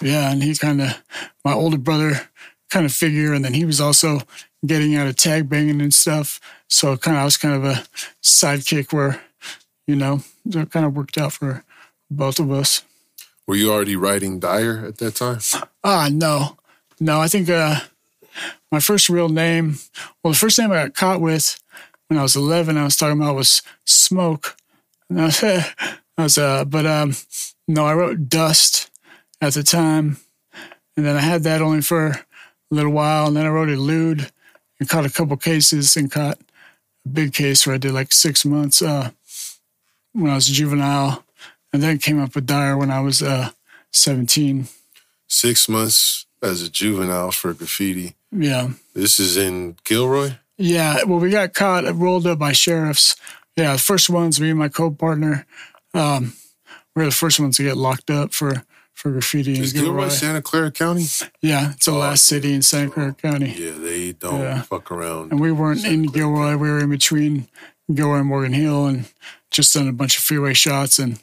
yeah, 0.01 0.31
and 0.31 0.43
he 0.43 0.55
kind 0.55 0.81
of, 0.81 1.01
my 1.43 1.53
older 1.53 1.77
brother 1.77 2.29
kind 2.69 2.85
of 2.85 2.91
figure, 2.91 3.33
and 3.33 3.45
then 3.45 3.53
he 3.53 3.63
was 3.63 3.79
also 3.79 4.21
getting 4.65 4.95
out 4.95 5.07
of 5.07 5.15
tag 5.15 5.47
banging 5.47 5.81
and 5.81 5.93
stuff. 5.93 6.39
So 6.67 6.97
kind 6.97 7.15
of, 7.15 7.21
I 7.21 7.25
was 7.25 7.37
kind 7.37 7.55
of 7.55 7.63
a 7.63 7.83
sidekick 8.21 8.91
where, 8.91 9.21
you 9.87 9.95
know, 9.95 10.21
it 10.45 10.71
kind 10.71 10.85
of 10.85 10.95
worked 10.95 11.17
out 11.17 11.33
for 11.33 11.63
both 12.11 12.39
of 12.39 12.51
us. 12.51 12.83
Were 13.47 13.55
you 13.55 13.71
already 13.71 13.95
writing 13.95 14.39
Diar 14.39 14.85
at 14.85 14.97
that 14.97 15.15
time? 15.15 15.39
Ah, 15.83 16.09
no, 16.11 16.57
no, 16.99 17.21
I 17.21 17.27
think 17.27 17.49
uh, 17.49 17.79
my 18.71 18.79
first 18.79 19.09
real 19.09 19.29
name, 19.29 19.77
well, 20.23 20.33
the 20.33 20.39
first 20.39 20.57
name 20.59 20.71
I 20.71 20.83
got 20.83 20.95
caught 20.95 21.21
with 21.21 21.61
when 22.07 22.19
I 22.19 22.23
was 22.23 22.35
11, 22.35 22.77
I 22.77 22.83
was 22.83 22.95
talking 22.95 23.19
about 23.19 23.35
was 23.35 23.61
Smoke. 23.85 24.55
And 25.09 25.21
I 25.21 25.25
was, 25.25 25.43
I 26.17 26.23
was 26.23 26.37
uh, 26.37 26.65
but 26.65 26.85
um, 26.85 27.15
no, 27.67 27.85
I 27.85 27.93
wrote 27.93 28.29
Dust 28.29 28.89
at 29.41 29.53
the 29.53 29.63
time. 29.63 30.17
And 30.95 31.05
then 31.05 31.15
I 31.15 31.21
had 31.21 31.43
that 31.43 31.61
only 31.61 31.81
for 31.81 32.07
a 32.07 32.25
little 32.71 32.91
while. 32.91 33.27
And 33.27 33.35
then 33.35 33.45
I 33.45 33.49
wrote 33.49 33.69
Elude 33.69 34.31
and 34.79 34.89
caught 34.89 35.05
a 35.05 35.09
couple 35.09 35.35
cases 35.37 35.97
and 35.97 36.11
caught 36.11 36.39
a 37.05 37.09
big 37.09 37.33
case 37.33 37.65
where 37.65 37.75
I 37.75 37.79
did 37.79 37.93
like 37.93 38.11
six 38.11 38.45
months 38.45 38.81
uh, 38.81 39.11
when 40.13 40.31
I 40.31 40.35
was 40.35 40.47
juvenile. 40.47 41.23
And 41.73 41.83
then 41.83 41.97
came 41.97 42.21
up 42.21 42.35
with 42.35 42.47
Diar 42.47 42.79
when 42.79 42.89
I 42.89 43.01
was 43.01 43.21
uh, 43.21 43.49
17. 43.91 44.69
Six 45.27 45.67
months 45.67 46.24
as 46.45 46.61
a 46.61 46.69
juvenile 46.69 47.31
for 47.31 47.53
graffiti. 47.53 48.15
Yeah. 48.31 48.69
This 48.93 49.19
is 49.19 49.37
in 49.37 49.77
Gilroy. 49.83 50.31
Yeah, 50.57 51.03
well, 51.03 51.19
we 51.19 51.29
got 51.31 51.53
caught, 51.53 51.83
rolled 51.95 52.25
up 52.27 52.39
by 52.39 52.53
sheriffs. 52.53 53.15
Yeah, 53.57 53.73
the 53.73 53.79
first 53.79 54.09
ones, 54.09 54.39
me 54.39 54.49
and 54.51 54.59
my 54.59 54.69
co-partner, 54.69 55.45
um, 55.93 56.33
we 56.95 57.01
were 57.01 57.09
the 57.09 57.15
first 57.15 57.39
ones 57.39 57.57
to 57.57 57.63
get 57.63 57.77
locked 57.77 58.09
up 58.09 58.33
for 58.33 58.63
for 58.93 59.11
graffiti. 59.11 59.55
in 59.55 59.61
Is 59.63 59.73
Gilroy 59.73 59.87
Gilroy. 60.03 60.07
Santa 60.09 60.41
Clara 60.41 60.71
County? 60.71 61.05
Yeah, 61.41 61.71
it's 61.71 61.85
the 61.85 61.91
Oh, 61.91 61.97
last 61.97 62.25
city 62.25 62.53
in 62.53 62.61
Santa 62.61 62.89
Clara 62.91 63.13
County. 63.13 63.51
Yeah, 63.57 63.71
they 63.77 64.13
don't 64.13 64.39
Yeah. 64.39 64.61
fuck 64.61 64.89
around. 64.89 65.31
And 65.31 65.41
we 65.41 65.51
weren't 65.51 65.83
in 65.83 66.03
Gilroy. 66.03 66.55
We 66.55 66.69
were 66.69 66.79
in 66.79 66.89
between 66.89 67.49
Gilroy 67.93 68.19
and 68.19 68.27
Morgan 68.27 68.53
Hill, 68.53 68.85
and 68.85 69.05
just 69.51 69.73
done 69.73 69.89
a 69.89 69.91
bunch 69.93 70.17
of 70.17 70.23
freeway 70.23 70.53
shots. 70.53 70.97
And 70.99 71.19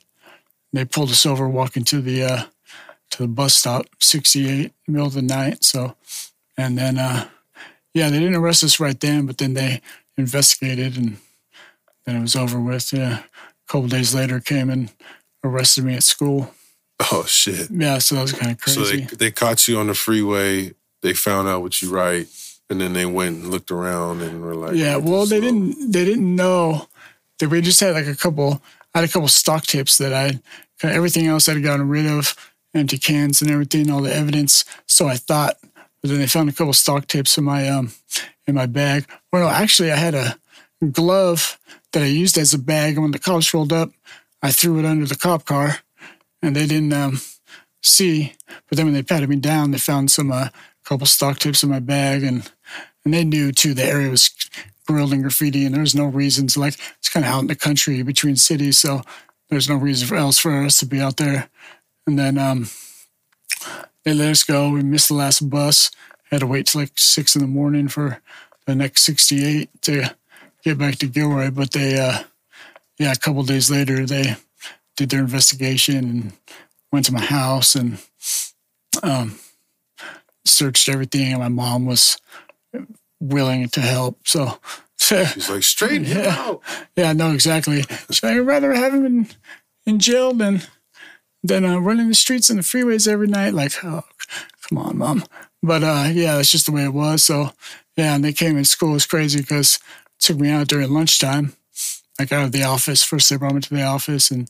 they 0.75 0.85
pulled 0.85 1.09
us 1.11 1.25
over 1.25 1.49
walking 1.49 1.85
to 1.85 2.03
the 2.03 2.23
uh, 2.23 2.43
to 3.13 3.23
the 3.23 3.29
bus 3.29 3.55
stop, 3.55 3.87
68, 4.01 4.73
middle 4.89 5.07
of 5.07 5.15
the 5.15 5.23
night. 5.23 5.65
So, 5.65 5.97
and 6.57 6.77
then 6.77 6.99
uh, 6.99 7.29
yeah, 7.95 8.09
they 8.11 8.19
didn't 8.19 8.37
arrest 8.37 8.65
us 8.65 8.81
right 8.81 8.99
then, 8.99 9.27
but 9.27 9.39
then 9.39 9.55
they 9.55 9.81
investigated, 10.17 10.97
and 10.97 11.17
then 12.05 12.17
it 12.17 12.21
was 12.21 12.37
over 12.37 12.61
with. 12.61 12.93
Yeah, 12.93 13.19
a 13.21 13.25
couple 13.73 13.89
days 13.89 14.15
later, 14.15 14.41
came 14.41 14.71
and 14.71 14.91
arrested 15.45 15.85
me 15.85 15.95
at 15.95 16.03
school. 16.03 16.53
Oh 17.13 17.25
shit! 17.27 17.69
Yeah, 17.71 17.99
so 17.99 18.15
that 18.17 18.23
was 18.23 18.33
kind 18.33 18.53
of 18.53 18.61
So 18.71 18.83
crazy. 18.83 19.05
they 19.05 19.17
they 19.17 19.31
caught 19.31 19.67
you 19.69 19.79
on 19.79 19.87
the 19.89 19.95
freeway. 19.95 20.75
They 21.03 21.15
found 21.15 21.49
out 21.49 21.63
what 21.63 21.83
you 21.83 21.91
write, 21.91 22.29
and 22.71 22.81
then 22.81 22.93
they 22.93 23.07
went 23.07 23.43
and 23.43 23.51
looked 23.51 23.71
around 23.71 24.23
and 24.23 24.41
were 24.43 24.55
like, 24.55 24.75
Yeah, 24.77 24.97
well, 24.97 25.27
they 25.27 25.37
fuck?" 25.41 25.45
didn't. 25.51 25.93
They 25.93 26.05
didn't 26.05 26.35
know 26.37 26.89
that 27.41 27.49
we 27.51 27.61
just 27.61 27.81
had 27.81 27.95
like 27.95 28.07
a 28.07 28.15
couple. 28.17 28.63
I 28.95 29.01
had 29.01 29.09
a 29.09 29.13
couple 29.13 29.29
stock 29.29 29.65
tips 29.65 29.99
that 29.99 30.13
I 30.13 30.29
kind 30.79 30.93
of 30.93 30.97
everything 30.97 31.27
else 31.27 31.49
I'd 31.49 31.63
gotten 31.63 31.89
rid 31.89 32.07
of, 32.07 32.37
empty 32.75 32.99
cans 32.99 33.43
and 33.43 33.51
everything, 33.51 33.91
all 33.91 34.03
the 34.03 34.15
evidence. 34.15 34.65
So 34.87 35.09
I 35.09 35.17
thought, 35.17 35.57
but 36.01 36.11
then 36.11 36.19
they 36.19 36.27
found 36.27 36.49
a 36.49 36.53
couple 36.53 36.73
stock 36.73 37.07
tips 37.07 37.39
in 37.39 37.45
my 37.45 37.69
um 37.69 37.93
in 38.47 38.55
my 38.55 38.67
bag. 38.67 39.07
Well, 39.33 39.49
actually, 39.49 39.93
I 39.93 39.97
had 39.97 40.15
a 40.15 40.39
glove 40.91 41.59
that 41.93 42.03
I 42.03 42.07
used 42.07 42.39
as 42.39 42.55
a 42.55 42.59
bag, 42.59 42.95
and 42.95 43.03
when 43.03 43.13
the 43.13 43.19
cops 43.19 43.53
rolled 43.55 43.73
up, 43.73 43.91
I 44.43 44.51
threw 44.51 44.79
it 44.79 44.85
under 44.85 45.07
the 45.07 45.17
cop 45.17 45.45
car, 45.45 45.79
and 46.43 46.57
they 46.57 46.67
didn't 46.67 46.93
um, 46.93 47.21
see. 47.83 48.35
But 48.69 48.77
then 48.77 48.87
when 48.87 48.95
they 48.95 49.03
patted 49.03 49.29
me 49.29 49.37
down, 49.37 49.71
they 49.71 49.79
found 49.79 50.11
some 50.11 50.33
uh, 50.33 50.49
couple 50.85 51.07
stock 51.07 51.39
tips 51.39 51.63
in 51.63 51.71
my 51.71 51.81
bag, 51.81 52.23
and 52.23 52.51
and 53.05 53.15
they 53.15 53.25
knew 53.25 53.53
too 53.53 53.75
the 53.75 53.85
area 53.85 54.11
was 54.11 54.31
grilled 54.87 55.13
in 55.13 55.23
graffiti, 55.23 55.65
and 55.65 55.75
there 55.75 55.83
was 55.83 55.95
no 55.95 56.07
reasons. 56.07 56.57
Like 56.57 56.75
it's 56.99 57.09
kind 57.09 57.25
of 57.25 57.33
out 57.33 57.41
in 57.41 57.47
the 57.47 57.55
country 57.55 58.03
between 58.03 58.37
cities, 58.37 58.79
so 58.79 59.03
there's 59.49 59.69
no 59.69 59.77
reason 59.77 60.09
for 60.09 60.17
else 60.17 60.39
for 60.39 60.65
us 60.65 60.79
to 60.79 60.87
be 60.87 61.01
out 61.01 61.19
there. 61.19 61.49
And 62.07 62.19
then 62.19 62.39
um, 62.39 62.69
they 64.05 64.15
let 64.15 64.31
us 64.31 64.45
go. 64.45 64.71
We 64.71 64.83
missed 64.83 65.09
the 65.09 65.15
last 65.15 65.49
bus. 65.49 65.91
Had 66.31 66.41
to 66.41 66.47
wait 66.47 66.67
till 66.67 66.81
like 66.81 66.93
six 66.97 67.37
in 67.37 67.43
the 67.43 67.49
morning 67.49 67.89
for 67.89 68.21
the 68.67 68.75
next 68.75 69.03
68 69.03 69.69
to 69.83 70.15
get 70.65 70.79
back 70.79 70.97
to 70.97 71.07
Gilroy. 71.07 71.51
But 71.51 71.73
they, 71.73 71.99
uh, 71.99 72.23
yeah, 72.99 73.13
a 73.13 73.17
couple 73.17 73.43
days 73.43 73.71
later, 73.71 74.07
they 74.07 74.37
did 74.97 75.11
their 75.11 75.21
investigation 75.21 75.97
and 75.97 76.33
went 76.91 77.07
to 77.07 77.13
my 77.13 77.21
house 77.21 77.75
and 77.75 77.99
um, 79.03 79.39
searched 80.45 80.89
everything. 80.89 81.33
And 81.33 81.41
my 81.43 81.49
mom 81.49 81.87
was 81.87 82.19
willing 83.21 83.69
to 83.69 83.81
help. 83.81 84.27
So 84.27 84.59
He's 85.09 85.51
like, 85.51 85.63
straight 85.63 86.03
Yeah. 86.03 86.35
out. 86.39 86.63
Yeah, 86.97 87.13
no, 87.13 87.33
exactly. 87.33 87.83
So 88.11 88.29
I'd 88.29 88.39
rather 88.39 88.73
have 88.73 88.95
him 88.95 89.05
in, 89.05 89.27
in 89.85 89.99
jail 89.99 90.33
than 90.33 90.63
than 91.43 91.65
uh, 91.65 91.79
running 91.79 92.09
the 92.09 92.15
streets 92.15 92.51
and 92.51 92.59
the 92.59 92.63
freeways 92.63 93.09
every 93.09 93.27
night. 93.27 93.55
Like, 93.55 93.73
oh, 93.85 94.03
come 94.69 94.79
on, 94.79 94.99
mom. 94.99 95.25
But 95.63 95.83
uh, 95.83 96.09
yeah, 96.13 96.37
that's 96.37 96.51
just 96.51 96.67
the 96.67 96.73
way 96.73 96.85
it 96.85 96.95
was. 96.95 97.23
So 97.25 97.51
yeah, 97.97 98.15
and 98.15 98.25
they 98.25 98.33
came 98.33 98.57
in 98.57 98.65
school. 98.65 98.91
It 98.91 98.95
was 98.95 99.07
crazy 99.07 99.41
because 99.41 99.79
took 100.19 100.39
me 100.39 100.51
out 100.51 100.69
during 100.69 100.91
lunchtime, 100.93 101.55
like 102.19 102.33
out 102.33 102.45
of 102.45 102.53
the 102.53 102.63
office. 102.65 103.03
First 103.05 103.31
they 103.31 103.37
brought 103.37 103.55
me 103.55 103.61
to 103.61 103.75
the 103.75 103.83
office, 103.83 104.31
and 104.31 104.49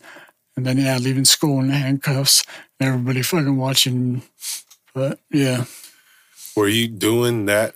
and 0.57 0.67
then 0.67 0.79
yeah, 0.79 0.99
leaving 0.99 1.25
school 1.25 1.61
in 1.61 1.71
handcuffs. 1.71 2.45
And 2.81 2.89
everybody 2.89 3.23
fucking 3.23 3.57
watching. 3.57 4.23
But 4.95 5.19
yeah, 5.31 5.65
Were 6.57 6.69
you 6.69 6.89
doing 6.89 7.47
that 7.47 7.75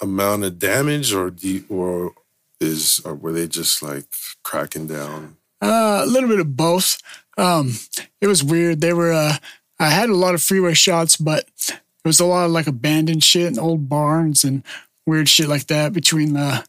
amount 0.00 0.44
of 0.44 0.58
damage, 0.58 1.12
or 1.12 1.30
do 1.30 1.48
you, 1.48 1.64
or 1.68 2.12
is 2.60 3.00
or 3.04 3.14
were 3.14 3.32
they 3.32 3.48
just 3.48 3.82
like 3.82 4.04
cracking 4.42 4.86
down? 4.86 5.36
Uh, 5.62 6.02
a 6.04 6.06
little 6.06 6.28
bit 6.28 6.40
of 6.40 6.56
both. 6.56 6.98
Um, 7.38 7.74
it 8.20 8.26
was 8.26 8.42
weird. 8.42 8.80
They 8.80 8.92
were. 8.92 9.12
Uh, 9.12 9.36
I 9.78 9.90
had 9.90 10.10
a 10.10 10.16
lot 10.16 10.34
of 10.34 10.42
freeway 10.42 10.74
shots, 10.74 11.16
but 11.16 11.48
it 11.68 11.80
was 12.04 12.20
a 12.20 12.26
lot 12.26 12.46
of 12.46 12.50
like 12.50 12.66
abandoned 12.66 13.24
shit 13.24 13.46
and 13.46 13.58
old 13.58 13.88
barns 13.88 14.44
and 14.44 14.64
weird 15.06 15.28
shit 15.28 15.48
like 15.48 15.68
that 15.68 15.92
between 15.92 16.36
uh, 16.36 16.62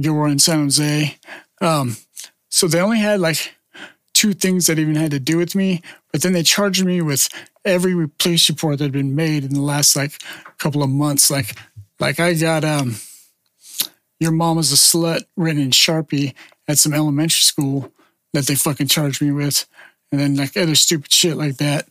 Gilroy 0.00 0.30
and 0.30 0.40
San 0.40 0.60
Jose. 0.60 1.16
Um, 1.60 1.96
so 2.48 2.68
they 2.68 2.80
only 2.80 2.98
had 2.98 3.20
like 3.20 3.54
two 4.14 4.32
things 4.32 4.66
that 4.66 4.78
even 4.78 4.94
had 4.94 5.10
to 5.10 5.20
do 5.20 5.36
with 5.36 5.54
me, 5.54 5.82
but 6.12 6.22
then 6.22 6.32
they 6.32 6.42
charged 6.42 6.84
me 6.84 7.02
with 7.02 7.28
every 7.64 8.08
police 8.08 8.48
report 8.48 8.78
that 8.78 8.84
had 8.84 8.92
been 8.92 9.14
made 9.14 9.44
in 9.44 9.52
the 9.52 9.60
last 9.60 9.96
like 9.96 10.22
couple 10.58 10.82
of 10.82 10.88
months. 10.88 11.30
Like, 11.30 11.58
like 12.00 12.18
I 12.18 12.34
got 12.34 12.64
um, 12.64 12.96
your 14.18 14.32
mom 14.32 14.56
was 14.56 14.72
a 14.72 14.76
slut 14.76 15.24
written 15.36 15.60
in 15.60 15.70
Sharpie 15.70 16.34
at 16.68 16.78
some 16.78 16.94
elementary 16.94 17.42
school 17.42 17.92
that 18.32 18.46
they 18.46 18.54
fucking 18.54 18.88
charged 18.88 19.22
me 19.22 19.30
with, 19.30 19.66
and 20.10 20.20
then 20.20 20.36
like 20.36 20.56
other 20.56 20.74
stupid 20.74 21.12
shit 21.12 21.36
like 21.36 21.56
that. 21.58 21.88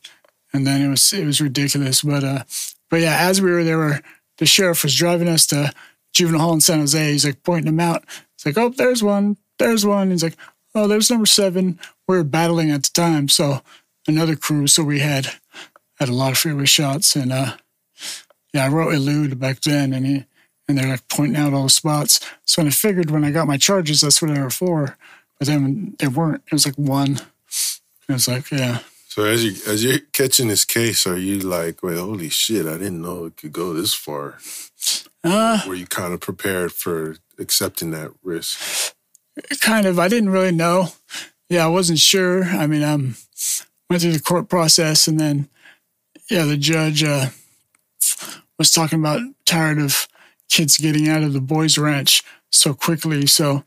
And 0.54 0.66
then 0.66 0.82
it 0.82 0.90
was 0.90 1.14
it 1.14 1.26
was 1.26 1.42
ridiculous. 1.42 2.02
But 2.02 2.24
uh, 2.24 2.44
but 2.90 3.02
yeah, 3.02 3.18
as 3.20 3.42
we 3.42 3.52
were 3.52 3.64
there, 3.64 3.78
were 3.78 4.02
the 4.38 4.46
sheriff 4.46 4.84
was 4.84 4.96
driving 4.96 5.28
us 5.28 5.46
to 5.48 5.74
juvenile 6.14 6.42
hall 6.42 6.54
in 6.54 6.62
San 6.62 6.80
Jose. 6.80 7.12
He's 7.12 7.26
like 7.26 7.44
pointing 7.44 7.66
them 7.66 7.80
out. 7.80 8.06
It's 8.36 8.46
like, 8.46 8.58
oh, 8.58 8.70
there's 8.70 9.04
one, 9.04 9.38
there's 9.60 9.86
one. 9.86 10.12
He's 10.12 10.24
like, 10.24 10.38
oh, 10.74 10.88
there's 10.88 11.10
number 11.10 11.26
seven. 11.26 11.80
We 12.08 12.18
were 12.18 12.24
battling 12.24 12.72
at 12.72 12.84
the 12.84 12.92
time, 12.94 13.28
so 13.30 13.62
another 14.08 14.36
crew. 14.36 14.68
So 14.68 14.84
we 14.84 15.00
had 15.00 15.28
had 16.00 16.10
a 16.10 16.14
lot 16.14 16.32
of 16.32 16.38
freeway 16.38 16.66
shots, 16.66 17.16
and 17.16 17.32
uh, 17.32 17.58
yeah, 18.54 18.66
I 18.66 18.70
wrote 18.70 18.94
elude 18.94 19.40
back 19.40 19.62
then, 19.62 19.94
and 19.94 20.06
he 20.06 20.26
and 20.68 20.78
they're 20.78 20.88
like 20.88 21.08
pointing 21.08 21.42
out 21.42 21.54
all 21.54 21.64
the 21.64 21.70
spots. 21.70 22.20
So 22.46 22.64
I 22.64 22.70
figured 22.70 23.12
when 23.12 23.24
I 23.24 23.32
got 23.32 23.48
my 23.48 23.58
charges, 23.58 24.02
that's 24.02 24.22
what 24.22 24.34
they 24.34 24.42
were 24.42 24.50
for. 24.50 24.98
But 25.40 25.48
then 25.48 25.96
they 26.00 26.08
weren't. 26.08 26.44
It 26.48 26.54
was 26.54 26.66
like 26.66 26.76
one. 26.76 27.20
It 28.08 28.14
was 28.14 28.28
like, 28.28 28.52
yeah. 28.52 28.80
So 29.08 29.24
as 29.24 29.44
you 29.44 29.52
as 29.72 29.84
you're 29.84 30.00
catching 30.14 30.48
this 30.50 30.66
case, 30.66 31.08
are 31.08 31.18
you 31.18 31.40
like, 31.40 31.82
wait, 31.82 31.98
holy 31.98 32.30
shit, 32.30 32.66
I 32.66 32.78
didn't 32.78 33.02
know 33.02 33.26
it 33.26 33.38
could 33.38 33.54
go 33.54 33.74
this 33.74 33.94
far? 33.94 34.38
Uh, 35.24 35.62
Were 35.68 35.76
you 35.76 35.88
kind 35.88 36.14
of 36.14 36.20
prepared 36.20 36.72
for 36.72 37.18
accepting 37.40 37.92
that 37.92 38.12
risk? 38.24 38.94
kind 39.60 39.86
of. 39.86 40.00
I 40.00 40.08
didn't 40.08 40.30
really 40.30 40.52
know. 40.52 40.90
Yeah, 41.50 41.66
I 41.66 41.70
wasn't 41.70 42.00
sure. 42.00 42.44
I 42.44 42.68
mean, 42.68 42.84
um, 42.84 43.16
went 43.90 44.02
through 44.02 44.14
the 44.14 44.20
court 44.20 44.50
process, 44.50 45.08
and 45.08 45.20
then, 45.20 45.50
yeah, 46.30 46.44
the 46.44 46.58
judge 46.58 47.04
uh, 47.04 47.28
was 48.58 48.72
talking 48.72 49.00
about 49.00 49.22
tired 49.46 49.80
of 49.80 50.08
kids 50.50 50.78
getting 50.78 51.08
out 51.08 51.24
of 51.24 51.34
the 51.34 51.42
boys' 51.42 51.78
ranch 51.78 52.24
so 52.52 52.74
quickly, 52.74 53.26
so 53.28 53.64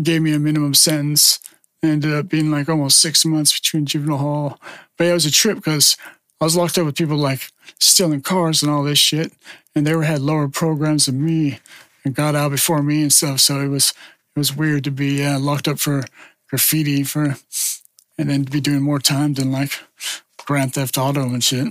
gave 0.00 0.22
me 0.22 0.32
a 0.32 0.38
minimum 0.38 0.74
sentence. 0.74 1.40
Ended 1.82 2.14
up 2.14 2.28
being 2.28 2.50
like 2.50 2.68
almost 2.68 2.98
six 2.98 3.24
months 3.26 3.58
between 3.58 3.84
juvenile 3.84 4.18
hall. 4.18 4.60
But 4.96 5.04
yeah, 5.04 5.10
it 5.10 5.14
was 5.14 5.26
a 5.26 5.30
trip 5.30 5.56
because 5.56 5.96
I 6.40 6.44
was 6.44 6.56
locked 6.56 6.78
up 6.78 6.86
with 6.86 6.96
people 6.96 7.16
like 7.16 7.50
stealing 7.78 8.22
cars 8.22 8.62
and 8.62 8.70
all 8.70 8.82
this 8.82 8.98
shit, 8.98 9.32
and 9.74 9.86
they 9.86 9.94
were 9.94 10.04
had 10.04 10.20
lower 10.20 10.48
programs 10.48 11.06
than 11.06 11.24
me 11.24 11.58
and 12.04 12.14
got 12.14 12.34
out 12.34 12.50
before 12.50 12.82
me 12.82 13.02
and 13.02 13.12
stuff. 13.12 13.40
So 13.40 13.60
it 13.60 13.68
was 13.68 13.92
it 14.34 14.38
was 14.38 14.56
weird 14.56 14.84
to 14.84 14.90
be 14.90 15.24
uh, 15.24 15.38
locked 15.38 15.68
up 15.68 15.78
for 15.78 16.04
graffiti 16.48 17.02
for, 17.02 17.36
and 18.18 18.30
then 18.30 18.42
be 18.44 18.60
doing 18.60 18.82
more 18.82 18.98
time 18.98 19.34
than 19.34 19.52
like 19.52 19.72
Grand 20.38 20.74
Theft 20.74 20.98
Auto 20.98 21.22
and 21.22 21.42
shit. 21.42 21.68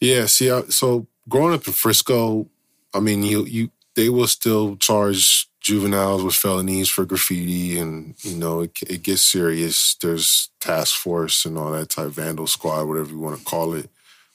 Yeah. 0.00 0.26
See, 0.26 0.50
I, 0.50 0.62
so 0.62 1.06
growing 1.28 1.54
up 1.54 1.66
in 1.66 1.72
Frisco, 1.72 2.48
I 2.92 3.00
mean, 3.00 3.22
you 3.22 3.44
you 3.44 3.70
they 3.94 4.08
will 4.08 4.26
still 4.26 4.76
charge 4.76 5.48
juveniles 5.64 6.22
with 6.22 6.34
felonies 6.34 6.90
for 6.90 7.06
graffiti, 7.06 7.78
and 7.78 8.14
you 8.22 8.36
know 8.36 8.60
it, 8.60 8.78
it 8.82 9.02
gets 9.02 9.22
serious. 9.22 9.94
There's 9.96 10.50
task 10.60 10.94
force 10.96 11.44
and 11.46 11.56
all 11.58 11.72
that 11.72 11.88
type, 11.88 12.10
vandal 12.10 12.46
squad, 12.46 12.86
whatever 12.86 13.10
you 13.10 13.18
want 13.18 13.38
to 13.38 13.44
call 13.44 13.72
it. 13.74 13.88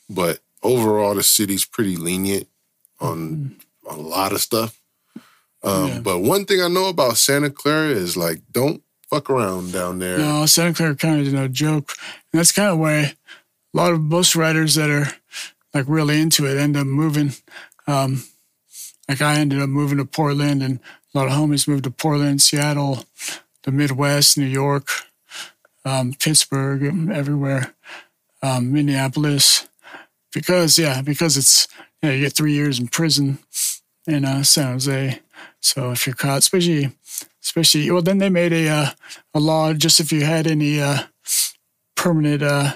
But 0.10 0.40
overall, 0.64 1.14
the 1.14 1.24
city's 1.24 1.66
pretty 1.66 1.96
lenient 1.96 2.48
on 3.00 3.56
a 3.88 3.96
lot 3.96 4.34
of 4.34 4.42
stuff. 4.42 4.82
Um, 5.64 5.88
Yeah. 5.88 6.00
But 6.00 6.20
one 6.20 6.46
thing 6.46 6.62
I 6.62 6.68
know 6.68 6.88
about 6.90 7.18
Santa 7.18 7.50
Clara 7.52 7.90
is 7.90 8.18
like, 8.18 8.42
don't 8.52 8.82
fuck 9.10 9.30
around 9.30 9.72
down 9.72 10.00
there. 10.00 10.18
No, 10.18 10.46
Santa 10.48 10.74
Clara 10.74 10.96
County 10.96 11.22
is 11.28 11.34
no 11.34 11.48
joke, 11.48 11.94
and 12.34 12.40
that's 12.40 12.52
kind 12.52 12.70
of 12.70 12.80
why 12.80 12.94
a 12.98 13.14
lot 13.74 13.94
of 13.94 14.02
most 14.02 14.36
writers 14.36 14.76
that 14.76 14.90
are 14.90 15.08
like 15.76 15.86
really 15.88 16.20
into 16.20 16.48
it 16.48 16.58
end 16.58 16.76
up 16.76 16.88
moving. 16.88 17.34
Um, 17.86 18.24
like 19.08 19.22
I 19.22 19.36
ended 19.40 19.62
up 19.62 19.70
moving 19.70 19.98
to 20.00 20.06
Portland, 20.06 20.64
and 20.64 20.80
a 21.14 21.18
lot 21.18 21.28
of 21.28 21.34
homies 21.34 21.68
moved 21.68 21.86
to 21.86 21.92
Portland, 21.92 22.42
Seattle, 22.42 23.06
the 23.64 23.72
Midwest, 23.72 24.38
New 24.38 24.46
York, 24.46 24.88
um, 25.86 26.14
Pittsburgh, 26.14 26.84
everywhere, 27.12 27.74
um, 28.44 28.72
Minneapolis, 28.72 29.68
because 30.34 30.78
yeah, 30.78 31.02
because 31.02 31.38
it's 31.38 31.68
yeah, 32.02 32.12
you 32.12 32.22
get 32.22 32.34
three 32.34 32.54
years 32.54 32.80
in 32.80 32.88
prison 32.88 33.40
in 34.08 34.26
uh, 34.26 34.44
San 34.44 34.74
Jose. 34.74 35.20
So 35.62 35.92
if 35.92 36.06
you're 36.06 36.16
caught, 36.16 36.40
especially 36.40 36.92
especially 37.44 37.90
well, 37.90 38.02
then 38.02 38.20
they 38.20 38.30
made 38.30 38.54
a 38.54 38.68
uh, 38.68 38.90
a 39.34 39.40
law 39.40 39.74
just 39.74 40.00
if 40.00 40.12
you 40.12 40.24
had 40.26 40.48
any 40.48 40.82
uh, 40.82 41.04
permanent 41.96 42.44
uh, 42.44 42.76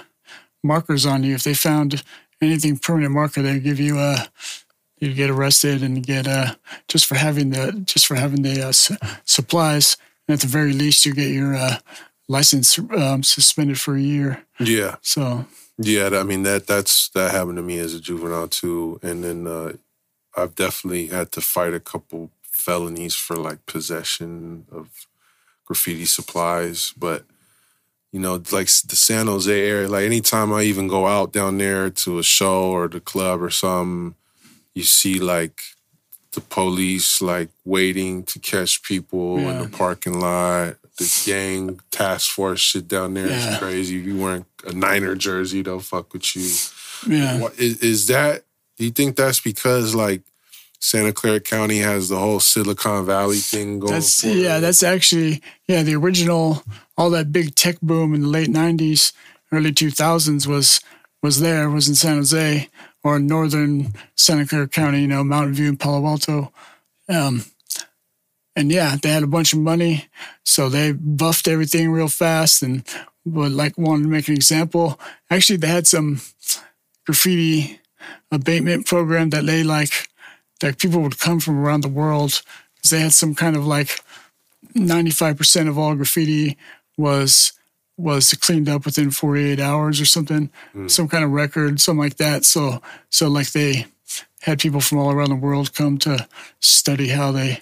markers 0.62 1.06
on 1.06 1.22
you, 1.22 1.34
if 1.34 1.44
they 1.44 1.54
found 1.54 2.02
anything 2.40 2.78
permanent 2.78 3.12
marker, 3.12 3.42
they 3.42 3.60
give 3.60 3.80
you 3.80 3.98
a 3.98 4.28
you'd 5.04 5.16
get 5.16 5.30
arrested 5.30 5.82
and 5.82 6.04
get 6.04 6.26
uh 6.26 6.54
just 6.88 7.06
for 7.06 7.14
having 7.16 7.50
the 7.50 7.72
just 7.84 8.06
for 8.06 8.14
having 8.14 8.42
the 8.42 8.68
uh, 8.68 8.72
su- 8.72 8.96
supplies. 9.24 9.96
And 10.26 10.34
at 10.34 10.40
the 10.40 10.46
very 10.46 10.72
least, 10.72 11.04
you 11.04 11.14
get 11.14 11.30
your 11.30 11.54
uh, 11.54 11.78
license 12.28 12.78
um, 12.78 13.22
suspended 13.22 13.78
for 13.78 13.94
a 13.94 14.00
year. 14.00 14.44
Yeah. 14.58 14.96
So 15.02 15.46
Yeah, 15.78 16.10
I 16.14 16.22
mean 16.22 16.44
that 16.44 16.66
that's 16.66 17.08
that 17.10 17.32
happened 17.32 17.56
to 17.56 17.62
me 17.62 17.78
as 17.78 17.94
a 17.94 18.00
juvenile 18.00 18.48
too, 18.48 18.98
and 19.02 19.24
then 19.24 19.46
uh, 19.46 19.72
I've 20.36 20.54
definitely 20.54 21.08
had 21.08 21.32
to 21.32 21.40
fight 21.40 21.74
a 21.74 21.80
couple 21.80 22.30
felonies 22.42 23.14
for 23.14 23.36
like 23.36 23.66
possession 23.66 24.66
of 24.70 25.06
graffiti 25.66 26.06
supplies. 26.06 26.94
But 26.96 27.24
you 28.12 28.20
know, 28.20 28.34
like 28.52 28.68
the 28.68 28.96
San 28.96 29.26
Jose 29.26 29.68
area, 29.68 29.88
like 29.88 30.04
anytime 30.04 30.52
I 30.52 30.62
even 30.62 30.86
go 30.86 31.06
out 31.06 31.32
down 31.32 31.58
there 31.58 31.90
to 31.90 32.18
a 32.18 32.22
show 32.22 32.70
or 32.70 32.86
the 32.86 33.00
club 33.00 33.42
or 33.42 33.50
something, 33.50 34.14
you 34.74 34.82
see 34.82 35.18
like 35.18 35.60
the 36.32 36.40
police 36.40 37.22
like 37.22 37.48
waiting 37.64 38.24
to 38.24 38.38
catch 38.40 38.82
people 38.82 39.38
in 39.38 39.58
the 39.62 39.68
parking 39.68 40.18
lot. 40.20 40.76
The 40.98 41.22
gang 41.26 41.80
task 41.90 42.30
force 42.30 42.60
shit 42.60 42.88
down 42.88 43.14
there 43.14 43.26
is 43.26 43.44
Yeah. 43.44 43.58
crazy. 43.58 43.98
If 43.98 44.04
you 44.06 44.16
wearing 44.18 44.44
a 44.66 44.72
Niner 44.72 45.14
jersey, 45.14 45.62
they'll 45.62 45.80
fuck 45.80 46.12
with 46.12 46.34
you. 46.36 46.48
yeah, 47.12 47.38
What, 47.38 47.58
is, 47.58 47.78
is 47.80 48.06
that? 48.08 48.44
Do 48.78 48.84
you 48.84 48.90
think 48.90 49.16
that's 49.16 49.40
because 49.40 49.94
like 49.94 50.22
Santa 50.80 51.12
Clara 51.12 51.40
County 51.40 51.78
has 51.78 52.08
the 52.08 52.18
whole 52.18 52.40
Silicon 52.40 53.06
Valley 53.06 53.38
thing 53.38 53.78
going? 53.78 53.92
That's 53.94 54.22
yeah, 54.24 54.58
that's 54.60 54.82
actually 54.82 55.40
yeah, 55.68 55.82
the 55.84 55.94
original 55.94 56.62
all 56.96 57.10
that 57.10 57.32
big 57.32 57.54
tech 57.54 57.80
boom 57.80 58.14
in 58.14 58.22
the 58.22 58.28
late 58.28 58.50
nineties, 58.50 59.12
early 59.52 59.72
two 59.72 59.90
thousands 59.90 60.46
was 60.48 60.80
was 61.22 61.40
there, 61.40 61.70
was 61.70 61.88
in 61.88 61.94
San 61.94 62.16
Jose 62.16 62.68
or 63.04 63.20
northern 63.20 63.92
Clara 64.16 64.66
County, 64.66 65.02
you 65.02 65.06
know, 65.06 65.22
Mountain 65.22 65.54
View 65.54 65.68
and 65.68 65.78
Palo 65.78 66.04
Alto. 66.06 66.52
Um 67.08 67.44
and 68.56 68.72
yeah, 68.72 68.96
they 69.00 69.10
had 69.10 69.24
a 69.24 69.28
bunch 69.28 69.52
of 69.52 69.58
money, 69.58 70.06
so 70.44 70.68
they 70.68 70.92
buffed 70.92 71.48
everything 71.48 71.90
real 71.90 72.08
fast 72.08 72.62
and 72.62 72.84
would 73.24 73.52
like 73.52 73.76
wanted 73.76 74.04
to 74.04 74.08
make 74.08 74.28
an 74.28 74.34
example. 74.34 74.98
Actually 75.30 75.58
they 75.58 75.68
had 75.68 75.86
some 75.86 76.20
graffiti 77.04 77.80
abatement 78.30 78.86
program 78.86 79.30
that 79.30 79.46
they 79.46 79.62
like 79.62 80.08
that 80.60 80.78
people 80.78 81.00
would 81.00 81.18
come 81.18 81.40
from 81.40 81.58
around 81.58 81.82
the 81.82 81.88
world 81.88 82.42
because 82.74 82.90
they 82.90 83.00
had 83.00 83.12
some 83.12 83.34
kind 83.34 83.56
of 83.56 83.66
like 83.66 84.00
95% 84.74 85.68
of 85.68 85.78
all 85.78 85.94
graffiti 85.94 86.56
was 86.96 87.52
was 87.96 88.34
cleaned 88.34 88.68
up 88.68 88.84
within 88.84 89.10
48 89.10 89.60
hours 89.60 90.00
or 90.00 90.04
something 90.04 90.50
some 90.88 91.08
kind 91.08 91.24
of 91.24 91.30
record 91.30 91.80
something 91.80 92.00
like 92.00 92.16
that. 92.16 92.44
So 92.44 92.82
so 93.10 93.28
like 93.28 93.52
they 93.52 93.86
had 94.42 94.58
people 94.58 94.80
from 94.80 94.98
all 94.98 95.10
around 95.10 95.30
the 95.30 95.36
world 95.36 95.74
come 95.74 95.96
to 95.98 96.26
study 96.60 97.08
how 97.08 97.32
they 97.32 97.60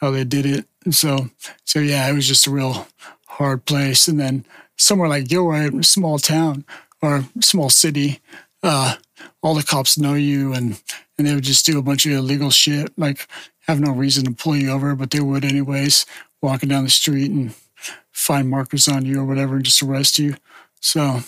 how 0.00 0.10
they 0.10 0.24
did 0.24 0.44
it. 0.46 0.66
And 0.84 0.94
so, 0.94 1.30
so 1.64 1.78
yeah, 1.78 2.08
it 2.08 2.12
was 2.12 2.28
just 2.28 2.46
a 2.46 2.50
real 2.50 2.86
hard 3.26 3.64
place. 3.64 4.06
And 4.06 4.20
then 4.20 4.44
somewhere 4.76 5.08
like 5.08 5.28
Gilroy, 5.28 5.70
a 5.74 5.82
small 5.82 6.18
town 6.18 6.64
or 7.00 7.24
small 7.40 7.70
city, 7.70 8.20
uh, 8.62 8.96
all 9.42 9.54
the 9.54 9.62
cops 9.62 9.96
know 9.96 10.14
you 10.14 10.52
and, 10.52 10.82
and 11.16 11.26
they 11.26 11.34
would 11.34 11.44
just 11.44 11.64
do 11.64 11.78
a 11.78 11.82
bunch 11.82 12.04
of 12.04 12.12
illegal 12.12 12.50
shit, 12.50 12.92
like 12.98 13.26
have 13.60 13.80
no 13.80 13.92
reason 13.92 14.24
to 14.24 14.32
pull 14.32 14.56
you 14.56 14.70
over, 14.70 14.94
but 14.94 15.10
they 15.10 15.20
would 15.20 15.44
anyways, 15.44 16.04
walking 16.42 16.68
down 16.68 16.84
the 16.84 16.90
street 16.90 17.30
and 17.30 17.54
find 18.14 18.48
markers 18.48 18.88
on 18.88 19.04
you 19.04 19.20
or 19.20 19.24
whatever 19.24 19.56
and 19.56 19.64
just 19.64 19.82
arrest 19.82 20.18
you. 20.18 20.36
So 20.80 21.20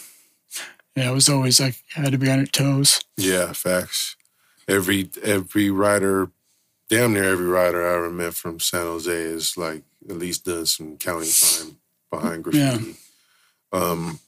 yeah, 0.94 1.10
it 1.10 1.14
was 1.14 1.28
always 1.28 1.60
like 1.60 1.76
had 1.94 2.12
to 2.12 2.18
be 2.18 2.30
on 2.30 2.38
your 2.38 2.46
toes. 2.46 3.00
Yeah, 3.18 3.52
facts. 3.52 4.16
Every 4.66 5.10
every 5.22 5.70
rider, 5.70 6.30
damn 6.88 7.12
near 7.12 7.24
every 7.24 7.46
rider 7.46 7.86
I 7.86 7.96
ever 7.96 8.10
met 8.10 8.34
from 8.34 8.60
San 8.60 8.82
Jose 8.82 9.12
is 9.12 9.58
like 9.58 9.82
at 10.08 10.16
least 10.16 10.46
done 10.46 10.64
some 10.64 10.96
county 10.96 11.28
time 11.30 11.76
behind 12.10 12.44
graffiti. 12.44 12.96
Yeah. 13.72 13.78
Um, 13.78 14.20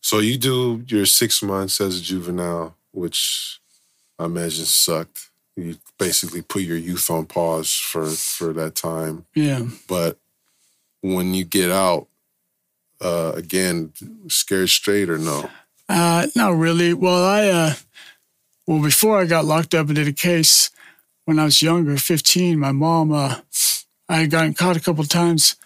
so 0.00 0.18
you 0.18 0.36
do 0.36 0.84
your 0.86 1.06
six 1.06 1.42
months 1.42 1.80
as 1.80 1.98
a 1.98 2.02
juvenile, 2.02 2.76
which 2.92 3.58
I 4.18 4.26
imagine 4.26 4.66
sucked. 4.66 5.30
You 5.56 5.76
basically 5.98 6.42
put 6.42 6.62
your 6.62 6.76
youth 6.76 7.10
on 7.10 7.26
pause 7.26 7.72
for 7.72 8.06
for 8.10 8.52
that 8.52 8.74
time. 8.74 9.24
Yeah. 9.34 9.66
But 9.88 10.18
when 11.04 11.34
you 11.34 11.44
get 11.44 11.70
out, 11.70 12.08
uh, 13.02 13.32
again, 13.34 13.92
scared 14.28 14.70
straight 14.70 15.10
or 15.10 15.18
no? 15.18 15.50
Uh, 15.86 16.26
not 16.34 16.56
really. 16.56 16.94
Well, 16.94 17.22
I 17.22 17.48
uh, 17.48 17.74
well 18.66 18.82
before 18.82 19.20
I 19.20 19.26
got 19.26 19.44
locked 19.44 19.74
up 19.74 19.88
and 19.88 19.96
did 19.96 20.08
a 20.08 20.14
case 20.14 20.70
when 21.26 21.38
I 21.38 21.44
was 21.44 21.60
younger, 21.60 21.98
fifteen. 21.98 22.58
My 22.58 22.72
mom, 22.72 23.12
uh, 23.12 23.40
I 24.08 24.16
had 24.16 24.30
gotten 24.30 24.54
caught 24.54 24.78
a 24.78 24.80
couple 24.80 25.04
times 25.04 25.56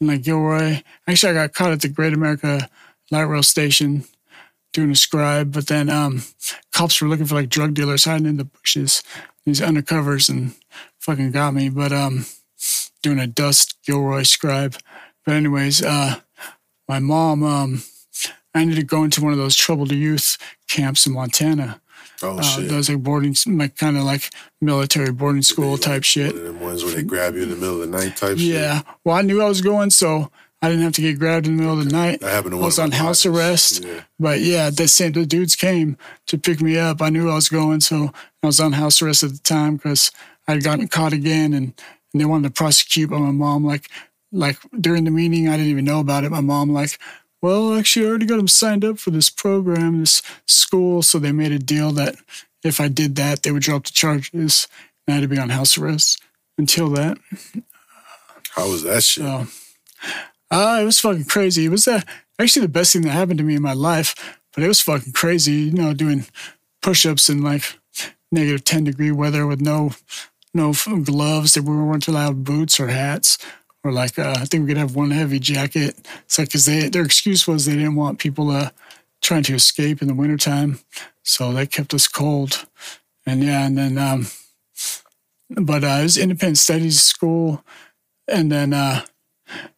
in 0.00 0.06
like 0.06 0.22
Gilroy. 0.22 0.82
Actually, 1.08 1.30
I 1.32 1.46
got 1.46 1.54
caught 1.54 1.72
at 1.72 1.80
the 1.80 1.88
Great 1.88 2.12
America 2.12 2.70
light 3.10 3.22
rail 3.22 3.42
station 3.42 4.04
doing 4.72 4.92
a 4.92 4.96
scribe, 4.96 5.52
but 5.52 5.66
then 5.66 5.90
um, 5.90 6.22
cops 6.72 7.02
were 7.02 7.08
looking 7.08 7.26
for 7.26 7.34
like 7.34 7.48
drug 7.48 7.74
dealers 7.74 8.04
hiding 8.04 8.26
in 8.26 8.36
the 8.36 8.44
bushes, 8.44 9.02
these 9.44 9.60
undercovers, 9.60 10.30
and 10.30 10.54
fucking 11.00 11.32
got 11.32 11.52
me. 11.52 11.68
But 11.68 11.92
um, 11.92 12.26
doing 13.04 13.20
a 13.20 13.26
dust 13.28 13.76
Gilroy 13.84 14.24
scribe. 14.24 14.76
But 15.24 15.34
anyways, 15.34 15.84
uh, 15.84 16.16
my 16.88 16.98
mom, 16.98 17.44
um, 17.44 17.82
I 18.54 18.62
ended 18.62 18.78
up 18.78 18.86
going 18.86 19.10
to 19.10 19.22
one 19.22 19.32
of 19.32 19.38
those 19.38 19.54
troubled 19.54 19.92
youth 19.92 20.36
camps 20.68 21.06
in 21.06 21.12
Montana. 21.12 21.80
Oh 22.22 22.38
uh, 22.38 22.42
shit! 22.42 22.68
Those 22.68 22.88
like 22.88 23.02
boarding, 23.02 23.36
like 23.46 23.76
kind 23.76 23.96
of 23.96 24.04
like 24.04 24.30
military 24.60 25.12
boarding 25.12 25.42
school 25.42 25.72
like, 25.72 25.80
type 25.80 26.04
shit. 26.04 26.32
One 26.32 26.40
of 26.40 26.44
them 26.46 26.60
ones 26.60 26.84
where 26.84 26.94
they 26.94 27.02
grab 27.02 27.34
you 27.34 27.42
in 27.42 27.50
the 27.50 27.56
middle 27.56 27.82
of 27.82 27.90
the 27.90 27.98
night 27.98 28.16
type. 28.16 28.36
Yeah. 28.38 28.78
Shit. 28.78 28.86
Well, 29.04 29.16
I 29.16 29.22
knew 29.22 29.42
I 29.42 29.48
was 29.48 29.60
going, 29.60 29.90
so 29.90 30.30
I 30.62 30.68
didn't 30.68 30.84
have 30.84 30.92
to 30.94 31.02
get 31.02 31.18
grabbed 31.18 31.46
in 31.46 31.56
the 31.56 31.62
middle 31.62 31.78
of 31.78 31.84
the 31.84 31.92
night. 31.92 32.20
That 32.20 32.30
happened 32.30 32.54
to 32.54 32.60
I 32.60 32.64
was 32.64 32.78
on 32.78 32.92
house 32.92 33.26
arrest. 33.26 33.84
Yeah. 33.84 34.00
But 34.18 34.40
yeah, 34.40 34.70
the 34.70 34.88
same 34.88 35.12
the 35.12 35.26
dudes 35.26 35.56
came 35.56 35.98
to 36.26 36.38
pick 36.38 36.62
me 36.62 36.78
up. 36.78 37.02
I 37.02 37.10
knew 37.10 37.28
I 37.28 37.34
was 37.34 37.48
going, 37.48 37.80
so 37.80 38.12
I 38.42 38.46
was 38.46 38.60
on 38.60 38.72
house 38.72 39.02
arrest 39.02 39.24
at 39.24 39.32
the 39.32 39.38
time 39.38 39.76
because 39.76 40.10
I'd 40.46 40.62
gotten 40.62 40.88
caught 40.88 41.12
again, 41.12 41.52
and, 41.52 41.74
and 42.14 42.20
they 42.20 42.24
wanted 42.24 42.48
to 42.48 42.54
prosecute. 42.54 43.10
But 43.10 43.18
my 43.18 43.32
mom, 43.32 43.66
like, 43.66 43.90
like 44.32 44.56
during 44.80 45.04
the 45.04 45.10
meeting, 45.10 45.48
I 45.48 45.58
didn't 45.58 45.72
even 45.72 45.84
know 45.84 46.00
about 46.00 46.24
it. 46.24 46.30
My 46.30 46.40
mom, 46.40 46.70
like, 46.70 46.98
well, 47.42 47.76
actually, 47.76 48.06
I 48.06 48.08
already 48.08 48.24
got 48.24 48.38
them 48.38 48.48
signed 48.48 48.86
up 48.86 48.98
for 48.98 49.10
this 49.10 49.28
program, 49.28 50.00
this 50.00 50.22
school. 50.46 51.02
So 51.02 51.18
they 51.18 51.32
made 51.32 51.52
a 51.52 51.58
deal 51.58 51.90
that 51.92 52.16
if 52.62 52.80
I 52.80 52.88
did 52.88 53.16
that, 53.16 53.42
they 53.42 53.50
would 53.50 53.62
drop 53.62 53.84
the 53.84 53.92
charges, 53.92 54.66
and 55.06 55.12
I 55.12 55.16
had 55.16 55.20
to 55.20 55.28
be 55.28 55.38
on 55.38 55.50
house 55.50 55.76
arrest 55.76 56.22
until 56.56 56.88
that. 56.90 57.18
How 58.52 58.70
was 58.70 58.84
that 58.84 59.02
shit? 59.02 59.24
So, 59.24 59.46
uh, 60.50 60.78
it 60.80 60.84
was 60.84 61.00
fucking 61.00 61.24
crazy. 61.24 61.66
It 61.66 61.70
was 61.70 61.86
uh, 61.86 62.00
actually 62.38 62.62
the 62.62 62.72
best 62.72 62.92
thing 62.92 63.02
that 63.02 63.10
happened 63.10 63.38
to 63.38 63.44
me 63.44 63.56
in 63.56 63.62
my 63.62 63.74
life, 63.74 64.14
but 64.54 64.62
it 64.62 64.68
was 64.68 64.80
fucking 64.80 65.12
crazy. 65.12 65.52
You 65.52 65.72
know, 65.72 65.92
doing 65.92 66.26
push-ups 66.80 67.28
in 67.28 67.42
like 67.42 67.78
negative 68.32 68.64
ten 68.64 68.84
degree 68.84 69.10
weather 69.10 69.46
with 69.46 69.60
no 69.60 69.92
no 70.54 70.72
gloves. 71.02 71.54
That 71.54 71.64
we 71.64 71.76
weren't 71.76 72.08
allowed 72.08 72.44
boots 72.44 72.78
or 72.80 72.88
hats, 72.88 73.38
or 73.82 73.92
like 73.92 74.18
uh, 74.18 74.34
I 74.38 74.44
think 74.44 74.62
we 74.62 74.68
could 74.68 74.78
have 74.78 74.94
one 74.94 75.10
heavy 75.10 75.38
jacket. 75.38 75.96
Like 76.38 76.48
because 76.48 76.66
they 76.66 76.88
their 76.88 77.04
excuse 77.04 77.46
was 77.46 77.66
they 77.66 77.74
didn't 77.74 77.96
want 77.96 78.18
people 78.18 78.50
uh, 78.50 78.70
trying 79.22 79.42
to 79.44 79.54
escape 79.54 80.00
in 80.00 80.08
the 80.08 80.14
wintertime, 80.14 80.80
so 81.22 81.52
they 81.52 81.66
kept 81.66 81.94
us 81.94 82.08
cold. 82.08 82.66
And 83.26 83.42
yeah, 83.42 83.66
and 83.66 83.76
then 83.76 83.98
um, 83.98 84.26
but 85.50 85.84
uh, 85.84 85.98
it 86.00 86.02
was 86.04 86.18
independent 86.18 86.58
studies 86.58 87.02
school, 87.02 87.64
and 88.28 88.50
then 88.50 88.72
uh, 88.72 89.04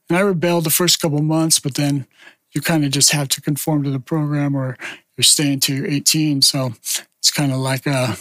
and 0.08 0.18
I 0.18 0.20
rebelled 0.20 0.64
the 0.64 0.70
first 0.70 1.00
couple 1.00 1.20
months, 1.22 1.58
but 1.58 1.74
then 1.74 2.06
you 2.52 2.60
kind 2.60 2.84
of 2.84 2.90
just 2.90 3.12
have 3.12 3.28
to 3.28 3.40
conform 3.40 3.82
to 3.84 3.90
the 3.90 4.00
program 4.00 4.54
or 4.54 4.76
you're 5.16 5.24
staying 5.24 5.60
to 5.60 5.86
18. 5.88 6.42
So 6.42 6.74
it's 7.18 7.30
kind 7.30 7.52
of 7.52 7.58
like 7.58 7.86
uh, 7.86 8.14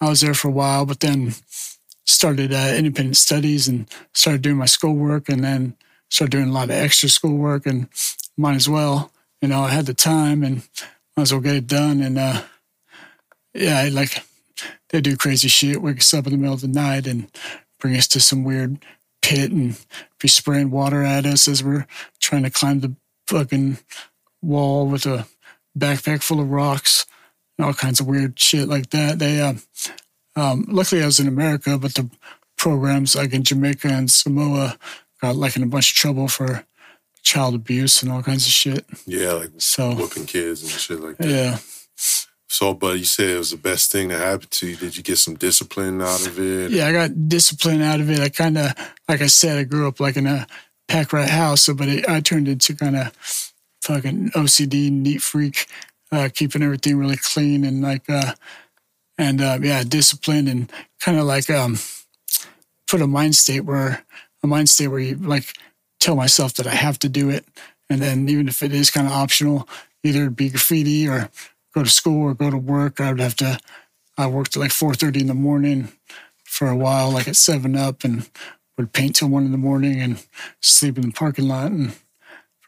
I 0.00 0.08
was 0.08 0.20
there 0.20 0.34
for 0.34 0.48
a 0.48 0.52
while, 0.52 0.86
but 0.86 1.00
then 1.00 1.34
started 2.06 2.52
uh, 2.52 2.72
independent 2.74 3.16
studies 3.16 3.68
and 3.68 3.86
started 4.12 4.42
doing 4.42 4.56
my 4.56 4.66
schoolwork 4.66 5.28
and 5.28 5.44
then 5.44 5.76
started 6.10 6.32
doing 6.32 6.48
a 6.48 6.52
lot 6.52 6.64
of 6.64 6.70
extra 6.70 7.08
schoolwork 7.08 7.66
and 7.66 7.88
might 8.36 8.56
as 8.56 8.68
well, 8.68 9.12
you 9.40 9.48
know, 9.48 9.60
I 9.60 9.68
had 9.68 9.86
the 9.86 9.94
time 9.94 10.42
and 10.42 10.62
might 11.16 11.24
as 11.24 11.32
well 11.32 11.42
get 11.42 11.54
it 11.54 11.66
done. 11.66 12.00
And 12.00 12.18
uh, 12.18 12.42
yeah, 13.54 13.88
like 13.92 14.24
they 14.88 15.00
do 15.00 15.16
crazy 15.16 15.48
shit, 15.48 15.82
wake 15.82 15.98
us 15.98 16.14
up 16.14 16.26
in 16.26 16.32
the 16.32 16.38
middle 16.38 16.54
of 16.54 16.62
the 16.62 16.68
night 16.68 17.06
and 17.06 17.30
bring 17.78 17.96
us 17.96 18.08
to 18.08 18.20
some 18.20 18.44
weird 18.44 18.78
pit 19.22 19.52
and 19.52 19.78
be 20.18 20.28
spraying 20.28 20.70
water 20.70 21.02
at 21.02 21.26
us 21.26 21.46
as 21.46 21.62
we're 21.62 21.86
trying 22.18 22.42
to 22.42 22.50
climb 22.50 22.80
the 22.80 22.94
fucking 23.26 23.78
wall 24.42 24.86
with 24.86 25.06
a 25.06 25.26
backpack 25.78 26.22
full 26.22 26.40
of 26.40 26.50
rocks 26.50 27.06
and 27.60 27.66
all 27.66 27.74
kinds 27.74 28.00
of 28.00 28.06
weird 28.06 28.40
shit 28.40 28.68
like 28.68 28.88
that. 28.90 29.18
They, 29.18 29.38
uh, 29.40 29.54
um, 30.34 30.64
luckily 30.68 31.02
I 31.02 31.06
was 31.06 31.20
in 31.20 31.28
America, 31.28 31.76
but 31.76 31.94
the 31.94 32.08
programs 32.56 33.14
like 33.14 33.34
in 33.34 33.44
Jamaica 33.44 33.88
and 33.88 34.10
Samoa 34.10 34.78
got 35.20 35.36
like 35.36 35.56
in 35.56 35.62
a 35.62 35.66
bunch 35.66 35.92
of 35.92 35.96
trouble 35.96 36.26
for 36.26 36.64
child 37.22 37.54
abuse 37.54 38.02
and 38.02 38.10
all 38.10 38.22
kinds 38.22 38.46
of 38.46 38.52
shit. 38.52 38.86
Yeah, 39.04 39.32
like 39.32 39.50
so 39.58 39.94
whooping 39.94 40.24
kids 40.24 40.62
and 40.62 40.70
shit 40.70 41.00
like 41.00 41.18
that. 41.18 41.28
Yeah. 41.28 41.58
So, 42.48 42.72
but 42.72 42.98
you 42.98 43.04
said 43.04 43.28
it 43.28 43.38
was 43.38 43.50
the 43.50 43.58
best 43.58 43.92
thing 43.92 44.08
that 44.08 44.18
happened 44.18 44.50
to 44.52 44.68
you. 44.68 44.76
Did 44.76 44.96
you 44.96 45.02
get 45.02 45.18
some 45.18 45.34
discipline 45.34 46.00
out 46.00 46.26
of 46.26 46.38
it? 46.38 46.70
Yeah, 46.70 46.86
I 46.86 46.92
got 46.92 47.28
discipline 47.28 47.82
out 47.82 48.00
of 48.00 48.10
it. 48.10 48.20
I 48.20 48.28
kind 48.30 48.56
of, 48.56 48.72
like 49.06 49.20
I 49.20 49.26
said, 49.28 49.58
I 49.58 49.64
grew 49.64 49.86
up 49.86 50.00
like 50.00 50.16
in 50.16 50.26
a 50.26 50.46
pack 50.88 51.12
rat 51.12 51.28
house, 51.28 51.62
so 51.62 51.74
but 51.74 51.88
it, 51.88 52.08
I 52.08 52.20
turned 52.20 52.48
into 52.48 52.74
kind 52.74 52.96
of 52.96 53.12
fucking 53.82 54.30
OCD 54.30 54.90
neat 54.90 55.22
freak, 55.22 55.66
uh, 56.12 56.28
keeping 56.32 56.62
everything 56.62 56.98
really 56.98 57.16
clean 57.16 57.64
and 57.64 57.82
like, 57.82 58.08
uh, 58.08 58.34
and 59.18 59.40
uh, 59.40 59.58
yeah, 59.60 59.82
disciplined 59.84 60.48
and 60.48 60.72
kind 61.00 61.18
of 61.18 61.24
like 61.24 61.50
um, 61.50 61.78
put 62.86 63.02
a 63.02 63.06
mind 63.06 63.36
state 63.36 63.60
where 63.60 64.04
a 64.42 64.46
mind 64.46 64.68
state 64.68 64.88
where 64.88 65.00
you 65.00 65.16
like 65.16 65.54
tell 66.00 66.16
myself 66.16 66.54
that 66.54 66.66
I 66.66 66.74
have 66.74 66.98
to 67.00 67.08
do 67.08 67.28
it, 67.28 67.44
and 67.88 68.00
then 68.00 68.28
even 68.28 68.48
if 68.48 68.62
it 68.62 68.72
is 68.72 68.90
kind 68.90 69.06
of 69.06 69.12
optional, 69.12 69.68
either 70.02 70.30
be 70.30 70.48
graffiti 70.48 71.06
or 71.06 71.30
go 71.74 71.82
to 71.82 71.90
school 71.90 72.22
or 72.22 72.34
go 72.34 72.50
to 72.50 72.56
work. 72.56 73.00
I 73.00 73.10
would 73.10 73.20
have 73.20 73.36
to. 73.36 73.58
I 74.16 74.26
worked 74.26 74.56
at 74.56 74.60
like 74.60 74.72
four 74.72 74.94
thirty 74.94 75.20
in 75.20 75.26
the 75.26 75.34
morning 75.34 75.92
for 76.44 76.68
a 76.68 76.76
while, 76.76 77.10
like 77.10 77.28
at 77.28 77.36
Seven 77.36 77.76
Up, 77.76 78.04
and 78.04 78.28
would 78.76 78.92
paint 78.92 79.16
till 79.16 79.28
one 79.28 79.44
in 79.44 79.52
the 79.52 79.58
morning 79.58 80.00
and 80.00 80.24
sleep 80.60 80.96
in 80.96 81.02
the 81.02 81.12
parking 81.12 81.46
lot 81.46 81.70
and 81.70 81.94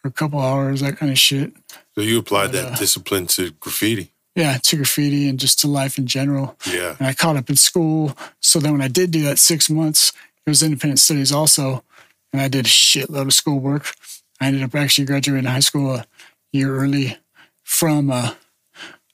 for 0.03 0.09
a 0.09 0.13
couple 0.13 0.41
hours, 0.41 0.81
that 0.81 0.99
kind 0.99 1.13
of 1.13 1.19
shit. 1.19 1.53
So 1.95 2.01
you 2.01 2.19
applied 2.19 2.53
but, 2.53 2.63
that 2.63 2.73
uh, 2.73 2.77
discipline 2.77 3.27
to 3.29 3.53
graffiti. 3.53 4.13
Yeah, 4.35 4.59
to 4.59 4.77
graffiti 4.77 5.29
and 5.29 5.39
just 5.39 5.61
to 5.61 5.69
life 5.69 5.99
in 5.99 6.07
general. 6.07 6.57
Yeah. 6.67 6.97
And 6.99 7.07
I 7.07 7.13
caught 7.13 7.37
up 7.37 7.49
in 7.49 7.57
school. 7.57 8.17
So 8.41 8.59
then 8.59 8.73
when 8.73 8.83
I 8.83 8.89
did 8.89 9.11
do 9.11 9.23
that 9.23 9.39
six 9.39 9.71
months, 9.71 10.13
it 10.47 10.51
was 10.51 10.63
independent 10.63 10.99
studies 10.99 11.33
also. 11.33 11.85
And 12.33 12.43
I 12.43 12.49
did 12.49 12.67
a 12.67 12.69
shitload 12.69 13.27
of 13.27 13.35
schoolwork. 13.35 13.95
I 14.41 14.47
ended 14.47 14.63
up 14.63 14.75
actually 14.75 15.05
graduating 15.05 15.49
high 15.49 15.61
school 15.61 15.95
a 15.95 16.07
year 16.51 16.75
early 16.75 17.19
from 17.63 18.11
uh, 18.11 18.35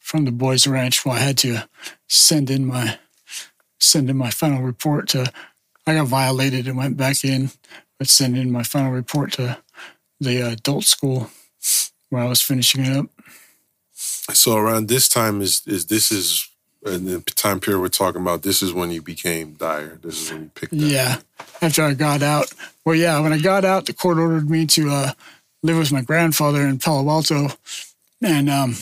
from 0.00 0.24
the 0.24 0.32
boys' 0.32 0.66
ranch. 0.66 1.04
Well, 1.04 1.16
I 1.16 1.18
had 1.18 1.36
to 1.38 1.68
send 2.08 2.48
in 2.48 2.64
my 2.64 2.98
send 3.78 4.08
in 4.08 4.16
my 4.16 4.30
final 4.30 4.62
report 4.62 5.08
to. 5.10 5.30
I 5.86 5.94
got 5.94 6.06
violated 6.06 6.66
and 6.66 6.76
went 6.76 6.96
back 6.96 7.24
in, 7.24 7.50
but 7.98 8.08
send 8.08 8.36
in 8.36 8.52
my 8.52 8.62
final 8.62 8.92
report 8.92 9.32
to 9.32 9.58
the 10.20 10.40
adult 10.40 10.84
school 10.84 11.30
where 12.10 12.22
I 12.22 12.26
was 12.28 12.42
finishing 12.42 12.84
it 12.84 12.96
up. 12.96 13.06
So 13.94 14.56
around 14.56 14.88
this 14.88 15.08
time 15.08 15.40
is 15.40 15.62
is 15.66 15.86
this 15.86 16.12
is 16.12 16.48
in 16.86 17.06
the 17.06 17.20
time 17.20 17.60
period 17.60 17.80
we're 17.80 17.88
talking 17.88 18.20
about. 18.20 18.42
This 18.42 18.62
is 18.62 18.72
when 18.72 18.90
you 18.90 19.02
became 19.02 19.56
Diar. 19.56 20.00
This 20.00 20.22
is 20.22 20.32
when 20.32 20.42
you 20.44 20.50
picked. 20.54 20.72
Up. 20.72 20.78
Yeah, 20.78 21.16
after 21.60 21.82
I 21.82 21.94
got 21.94 22.22
out. 22.22 22.52
Well, 22.84 22.94
yeah, 22.94 23.18
when 23.20 23.32
I 23.32 23.38
got 23.38 23.64
out, 23.64 23.86
the 23.86 23.92
court 23.92 24.18
ordered 24.18 24.48
me 24.48 24.66
to 24.66 24.90
uh, 24.90 25.12
live 25.62 25.78
with 25.78 25.92
my 25.92 26.02
grandfather 26.02 26.62
in 26.62 26.78
Palo 26.78 27.08
Alto, 27.10 27.48
and 28.22 28.48
um, 28.48 28.76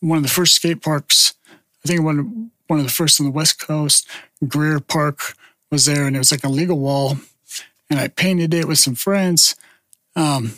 one 0.00 0.18
of 0.18 0.22
the 0.22 0.30
first 0.30 0.54
skate 0.54 0.82
parks. 0.82 1.34
I 1.84 1.88
think 1.88 2.02
one 2.02 2.50
one 2.66 2.78
of 2.78 2.86
the 2.86 2.92
first 2.92 3.20
on 3.20 3.26
the 3.26 3.32
West 3.32 3.58
Coast. 3.58 4.08
Greer 4.46 4.80
Park 4.80 5.34
was 5.70 5.86
there, 5.86 6.06
and 6.06 6.16
it 6.16 6.20
was 6.20 6.30
like 6.30 6.44
a 6.44 6.48
legal 6.48 6.78
wall. 6.78 7.18
and 7.90 8.00
I 8.00 8.08
painted 8.08 8.54
it 8.54 8.66
with 8.66 8.78
some 8.78 8.94
friends 8.94 9.56
um, 10.16 10.54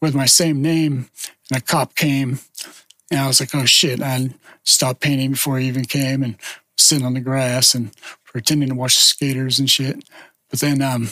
with 0.00 0.14
my 0.14 0.26
same 0.26 0.62
name. 0.62 1.08
And 1.50 1.58
a 1.58 1.60
cop 1.60 1.94
came, 1.94 2.38
and 3.10 3.20
I 3.20 3.26
was 3.26 3.40
like, 3.40 3.54
"Oh 3.54 3.66
shit!" 3.66 4.00
I 4.00 4.30
stopped 4.62 5.00
painting 5.00 5.32
before 5.32 5.58
he 5.58 5.68
even 5.68 5.84
came, 5.84 6.22
and 6.22 6.36
sitting 6.76 7.06
on 7.06 7.14
the 7.14 7.20
grass 7.20 7.74
and 7.74 7.90
pretending 8.24 8.68
to 8.68 8.74
watch 8.74 8.96
skaters 8.96 9.58
and 9.58 9.70
shit. 9.70 10.04
But 10.50 10.60
then 10.60 10.82
um, 10.82 11.10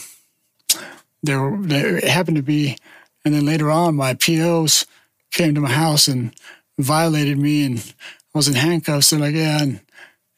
there, 1.23 1.57
there 1.61 2.01
happened 2.01 2.37
to 2.37 2.43
be, 2.43 2.77
and 3.25 3.35
then 3.35 3.47
later 3.47 3.71
on, 3.71 3.95
my 3.95 4.15
POs 4.15 4.87
came 5.31 5.55
to 5.55 5.61
my 5.61 5.71
house 5.71 6.09
and 6.09 6.35
violated 6.79 7.39
me, 7.39 7.65
and 7.65 7.95
I 8.35 8.39
was 8.39 8.49
in 8.49 8.55
handcuffs. 8.55 9.11
They're 9.11 9.21
like, 9.21 9.35
"Yeah," 9.35 9.63
and, 9.63 9.81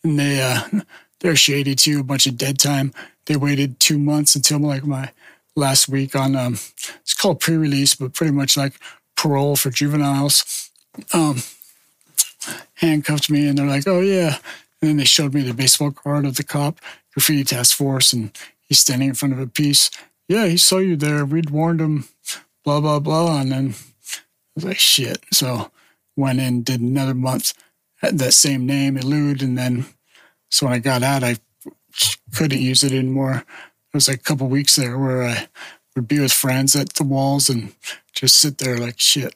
and 0.03 0.18
they 0.18 0.42
uh, 0.42 0.62
they're 1.20 1.37
shady 1.37 1.74
too. 1.74 2.00
A 2.00 2.05
bunch 2.05 2.27
of 2.27 2.37
dead 2.37 2.59
time. 2.59 2.92
They 3.27 3.37
waited 3.37 3.81
two 3.81 3.98
months 3.98 4.35
until 4.35 4.59
like 4.59 4.85
my 4.85 5.11
last 5.56 5.88
week 5.88 6.14
on 6.16 6.36
um, 6.36 6.54
it's 7.00 7.14
called 7.14 7.40
pre-release, 7.40 7.94
but 7.94 8.14
pretty 8.14 8.32
much 8.32 8.56
like 8.56 8.74
parole 9.16 9.56
for 9.56 9.70
juveniles. 9.70 10.70
Um, 11.12 11.42
handcuffed 12.74 13.30
me, 13.30 13.48
and 13.48 13.58
they're 13.58 13.66
like, 13.66 13.86
"Oh 13.86 14.00
yeah." 14.00 14.38
And 14.80 14.90
then 14.90 14.96
they 14.98 15.04
showed 15.04 15.34
me 15.34 15.42
the 15.42 15.54
baseball 15.54 15.90
card 15.90 16.26
of 16.26 16.36
the 16.36 16.44
cop, 16.44 16.80
graffiti 17.12 17.44
task 17.44 17.76
force, 17.76 18.12
and 18.12 18.36
he's 18.60 18.78
standing 18.78 19.08
in 19.08 19.14
front 19.14 19.34
of 19.34 19.40
a 19.40 19.46
piece. 19.46 19.90
Yeah, 20.28 20.46
he 20.46 20.56
saw 20.56 20.78
you 20.78 20.96
there. 20.96 21.24
We'd 21.24 21.50
warned 21.50 21.80
him, 21.80 22.08
blah 22.64 22.80
blah 22.80 23.00
blah. 23.00 23.40
And 23.40 23.52
then 23.52 23.68
I 23.68 24.50
was 24.56 24.64
like, 24.64 24.78
"Shit." 24.78 25.24
So 25.32 25.70
went 26.16 26.40
in, 26.40 26.62
did 26.62 26.80
another 26.80 27.14
month, 27.14 27.54
had 27.96 28.18
that 28.18 28.34
same 28.34 28.66
name, 28.66 28.96
elude, 28.96 29.42
and 29.42 29.58
then 29.58 29.86
so 30.50 30.66
when 30.66 30.72
I 30.72 30.78
got 30.78 31.02
out, 31.02 31.24
I 31.24 31.38
couldn't 32.32 32.60
use 32.60 32.84
it 32.84 32.92
anymore. 32.92 33.44
There 33.94 33.98
was 33.98 34.09
like 34.09 34.22
a 34.22 34.24
couple 34.24 34.48
weeks 34.48 34.74
there 34.74 34.98
where 34.98 35.22
I 35.22 35.46
would 35.94 36.09
be 36.09 36.18
with 36.18 36.33
friends 36.33 36.74
at 36.74 36.94
the 36.94 37.04
walls 37.04 37.48
and 37.48 37.72
just 38.12 38.35
sit 38.35 38.59
there 38.59 38.76
like 38.76 38.98
shit. 38.98 39.33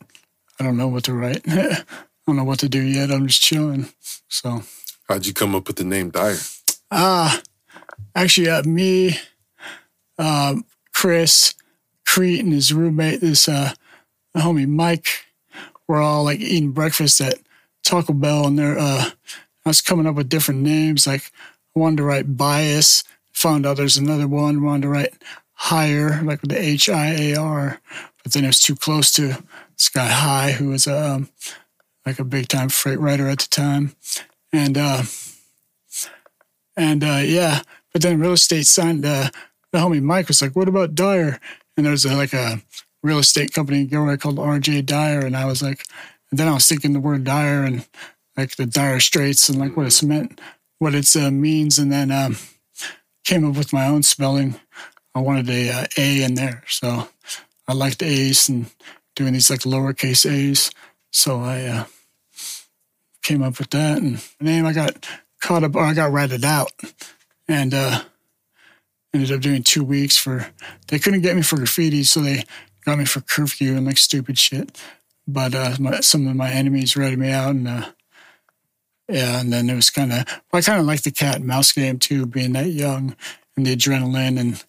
I 0.58 0.64
don't 0.64 0.76
know 0.76 0.88
what 0.88 1.04
to 1.04 1.14
write. 1.14 1.42
I 1.46 1.84
don't 2.26 2.34
know 2.34 2.42
what 2.42 2.58
to 2.58 2.68
do 2.68 2.82
yet. 2.82 3.12
I'm 3.12 3.28
just 3.28 3.40
chilling. 3.40 3.90
So, 4.26 4.64
how'd 5.08 5.26
you 5.26 5.32
come 5.32 5.54
up 5.54 5.68
with 5.68 5.76
the 5.76 5.84
name 5.84 6.10
Diar? 6.10 6.60
Ah, 6.90 7.38
uh, 7.38 7.40
actually, 8.16 8.48
uh, 8.48 8.64
me, 8.64 9.16
um, 10.18 10.64
Chris, 10.92 11.54
Crete, 12.04 12.40
and 12.40 12.52
his 12.52 12.72
roommate, 12.74 13.20
this 13.20 13.48
uh, 13.48 13.74
homie 14.36 14.66
Mike, 14.66 15.06
were 15.86 16.00
all 16.00 16.24
like 16.24 16.40
eating 16.40 16.72
breakfast 16.72 17.20
at 17.20 17.34
Taco 17.84 18.12
Bell, 18.12 18.48
and 18.48 18.58
they're 18.58 18.76
uh, 18.76 19.10
I 19.64 19.68
was 19.68 19.80
coming 19.80 20.08
up 20.08 20.16
with 20.16 20.28
different 20.28 20.62
names. 20.62 21.06
Like 21.06 21.30
I 21.76 21.78
wanted 21.78 21.98
to 21.98 22.02
write 22.02 22.36
bias, 22.36 23.04
found 23.38 23.64
out 23.64 23.76
there's 23.76 23.96
another 23.96 24.26
one, 24.26 24.64
wanted 24.64 24.82
to 24.82 24.88
write 24.88 25.14
higher, 25.52 26.20
like 26.24 26.40
the 26.40 26.60
H 26.60 26.88
I 26.88 27.14
A 27.14 27.36
R, 27.36 27.80
but 28.24 28.32
then 28.32 28.42
it 28.42 28.48
was 28.48 28.60
too 28.60 28.74
close 28.74 29.12
to 29.12 29.44
guy 29.94 30.08
High, 30.08 30.52
who 30.52 30.70
was 30.70 30.88
um, 30.88 31.28
like 32.04 32.18
a 32.18 32.24
big 32.24 32.48
time 32.48 32.68
freight 32.68 32.98
writer 32.98 33.28
at 33.28 33.38
the 33.38 33.46
time. 33.48 33.94
And 34.52 34.76
uh, 34.76 35.04
and 36.76 37.04
uh, 37.04 37.22
yeah, 37.24 37.62
but 37.92 38.02
then 38.02 38.18
real 38.18 38.32
estate 38.32 38.66
signed 38.66 39.06
uh, 39.06 39.30
the 39.70 39.78
homie 39.78 40.02
Mike 40.02 40.26
was 40.26 40.42
like, 40.42 40.56
"What 40.56 40.68
about 40.68 40.96
Dyer?" 40.96 41.38
And 41.76 41.86
there's 41.86 42.04
a, 42.04 42.16
like 42.16 42.32
a 42.32 42.60
real 43.04 43.20
estate 43.20 43.52
company 43.52 43.82
in 43.82 43.86
Gilroy 43.86 44.16
called 44.16 44.38
RJ 44.38 44.84
Dyer, 44.84 45.20
and 45.20 45.36
I 45.36 45.44
was 45.44 45.62
like, 45.62 45.84
and 46.32 46.40
then 46.40 46.48
I 46.48 46.54
was 46.54 46.66
thinking 46.66 46.92
the 46.92 46.98
word 46.98 47.22
Dyer 47.22 47.62
and 47.62 47.86
like 48.36 48.56
the 48.56 48.66
dire 48.66 48.98
straits 48.98 49.48
and 49.48 49.60
like 49.60 49.76
what 49.76 49.86
it's 49.86 50.02
meant, 50.02 50.40
what 50.80 50.96
it 50.96 51.14
uh, 51.14 51.30
means, 51.30 51.78
and 51.78 51.92
then 51.92 52.10
um, 52.10 52.36
came 53.28 53.44
up 53.44 53.56
with 53.58 53.74
my 53.74 53.86
own 53.86 54.02
spelling. 54.02 54.58
I 55.14 55.20
wanted 55.20 55.50
a 55.50 55.70
uh, 55.70 55.86
A 55.98 56.22
in 56.22 56.34
there, 56.34 56.64
so 56.66 57.10
I 57.68 57.74
liked 57.74 58.02
A's 58.02 58.48
and 58.48 58.70
doing 59.16 59.34
these 59.34 59.50
like 59.50 59.60
lowercase 59.60 60.24
A's. 60.24 60.70
So 61.12 61.40
I 61.42 61.64
uh, 61.64 61.84
came 63.22 63.42
up 63.42 63.58
with 63.58 63.68
that, 63.70 63.98
and 63.98 64.26
name 64.40 64.64
I 64.64 64.72
got 64.72 65.06
caught 65.42 65.62
up, 65.62 65.76
or 65.76 65.84
I 65.84 65.92
got 65.92 66.10
ratted 66.10 66.42
out, 66.42 66.72
and 67.46 67.74
uh, 67.74 68.02
ended 69.12 69.30
up 69.30 69.42
doing 69.42 69.62
two 69.62 69.84
weeks 69.84 70.16
for. 70.16 70.46
They 70.86 70.98
couldn't 70.98 71.20
get 71.20 71.36
me 71.36 71.42
for 71.42 71.56
graffiti, 71.56 72.04
so 72.04 72.20
they 72.20 72.44
got 72.86 72.96
me 72.96 73.04
for 73.04 73.20
curfew 73.20 73.76
and 73.76 73.84
like 73.84 73.98
stupid 73.98 74.38
shit. 74.38 74.80
But 75.26 75.54
uh, 75.54 75.76
my, 75.78 76.00
some 76.00 76.26
of 76.26 76.34
my 76.34 76.50
enemies 76.50 76.96
ratted 76.96 77.18
me 77.18 77.30
out, 77.30 77.50
and 77.50 77.68
uh, 77.68 77.90
and 79.08 79.52
then 79.52 79.70
it 79.70 79.74
was 79.74 79.90
kind 79.90 80.12
of, 80.12 80.24
I 80.52 80.60
kind 80.60 80.80
of 80.80 80.86
like 80.86 81.02
the 81.02 81.10
cat 81.10 81.36
and 81.36 81.46
mouse 81.46 81.72
game 81.72 81.98
too, 81.98 82.26
being 82.26 82.52
that 82.52 82.68
young 82.68 83.16
and 83.56 83.66
the 83.66 83.74
adrenaline 83.74 84.38
and 84.38 84.64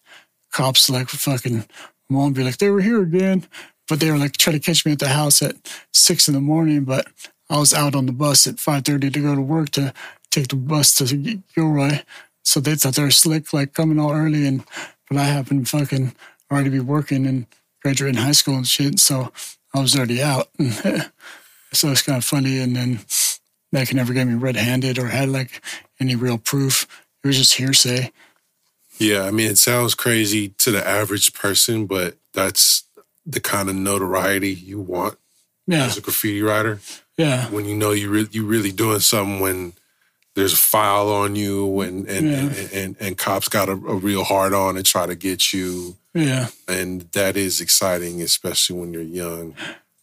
cops 0.52 0.90
like 0.90 1.08
fucking 1.08 1.66
won't 2.08 2.34
be 2.34 2.42
like, 2.44 2.58
they 2.58 2.70
were 2.70 2.80
here 2.80 3.02
again. 3.02 3.46
But 3.88 4.00
they 4.00 4.10
were 4.10 4.18
like 4.18 4.36
trying 4.36 4.58
to 4.58 4.64
catch 4.64 4.86
me 4.86 4.92
at 4.92 4.98
the 4.98 5.08
house 5.08 5.42
at 5.42 5.56
six 5.92 6.28
in 6.28 6.34
the 6.34 6.40
morning. 6.40 6.84
But 6.84 7.08
I 7.48 7.58
was 7.58 7.74
out 7.74 7.94
on 7.94 8.06
the 8.06 8.12
bus 8.12 8.46
at 8.46 8.56
5.30 8.56 9.12
to 9.12 9.20
go 9.20 9.34
to 9.34 9.40
work 9.40 9.70
to 9.70 9.92
take 10.30 10.48
the 10.48 10.56
bus 10.56 10.94
to 10.96 11.42
Gilroy. 11.54 12.00
So 12.44 12.60
they 12.60 12.76
thought 12.76 12.94
they 12.94 13.02
were 13.02 13.10
slick, 13.10 13.52
like 13.52 13.74
coming 13.74 13.98
all 13.98 14.12
early. 14.12 14.46
And, 14.46 14.64
but 15.08 15.18
I 15.18 15.24
happened 15.24 15.66
to 15.66 15.78
fucking 15.78 16.14
already 16.50 16.70
be 16.70 16.80
working 16.80 17.26
and 17.26 17.46
graduating 17.82 18.20
high 18.20 18.32
school 18.32 18.54
and 18.56 18.66
shit. 18.66 19.00
So 19.00 19.32
I 19.74 19.80
was 19.80 19.96
already 19.96 20.22
out. 20.22 20.50
so 21.72 21.90
it's 21.90 22.02
kind 22.02 22.18
of 22.18 22.24
funny. 22.24 22.58
And 22.58 22.76
then 22.76 23.00
that 23.72 23.86
could 23.86 23.96
never 23.96 24.12
get 24.12 24.26
me 24.26 24.34
red-handed 24.34 24.98
or 24.98 25.06
had 25.06 25.28
like 25.28 25.60
any 25.98 26.16
real 26.16 26.38
proof. 26.38 26.86
It 27.22 27.26
was 27.26 27.38
just 27.38 27.54
hearsay. 27.54 28.12
Yeah, 28.98 29.22
I 29.22 29.30
mean, 29.30 29.50
it 29.50 29.58
sounds 29.58 29.94
crazy 29.94 30.50
to 30.58 30.70
the 30.70 30.86
average 30.86 31.32
person, 31.32 31.86
but 31.86 32.16
that's 32.34 32.84
the 33.24 33.40
kind 33.40 33.68
of 33.68 33.76
notoriety 33.76 34.52
you 34.52 34.80
want 34.80 35.18
yeah. 35.66 35.84
as 35.84 35.96
a 35.96 36.00
graffiti 36.00 36.42
writer. 36.42 36.80
Yeah, 37.16 37.46
when 37.50 37.64
you 37.64 37.76
know 37.76 37.92
you 37.92 38.10
re- 38.10 38.28
you 38.30 38.46
really 38.46 38.72
doing 38.72 39.00
something 39.00 39.40
when 39.40 39.74
there's 40.34 40.52
a 40.52 40.56
file 40.56 41.08
on 41.08 41.36
you 41.36 41.80
and 41.80 42.06
and 42.08 42.30
yeah. 42.30 42.38
and, 42.38 42.72
and, 42.72 42.96
and, 43.00 43.18
cops 43.18 43.48
got 43.48 43.68
a, 43.68 43.72
a, 43.72 43.74
real 43.74 44.24
hard 44.24 44.54
on 44.54 44.76
and 44.76 44.86
try 44.86 45.06
to 45.06 45.14
get 45.14 45.52
you. 45.52 45.96
Yeah, 46.14 46.48
and 46.66 47.02
that 47.12 47.36
is 47.36 47.60
exciting, 47.60 48.22
especially 48.22 48.80
when 48.80 48.92
you're 48.92 49.02
young. 49.02 49.54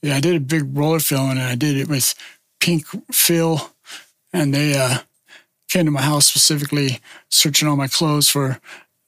Yeah, 0.03 0.15
I 0.15 0.19
did 0.19 0.36
a 0.36 0.39
big 0.39 0.77
roller 0.77 0.99
film 0.99 1.32
and 1.32 1.39
I 1.39 1.56
did 1.56 1.75
it 1.75 1.89
with 1.89 2.13
Pink 2.60 2.86
Phil, 3.12 3.72
and 4.34 4.54
they 4.54 4.78
uh, 4.78 5.00
came 5.70 5.86
to 5.86 5.91
my 5.91 6.02
house 6.02 6.28
specifically 6.28 7.00
searching 7.30 7.67
all 7.67 7.76
my 7.76 7.88
clothes 7.88 8.30
for 8.30 8.60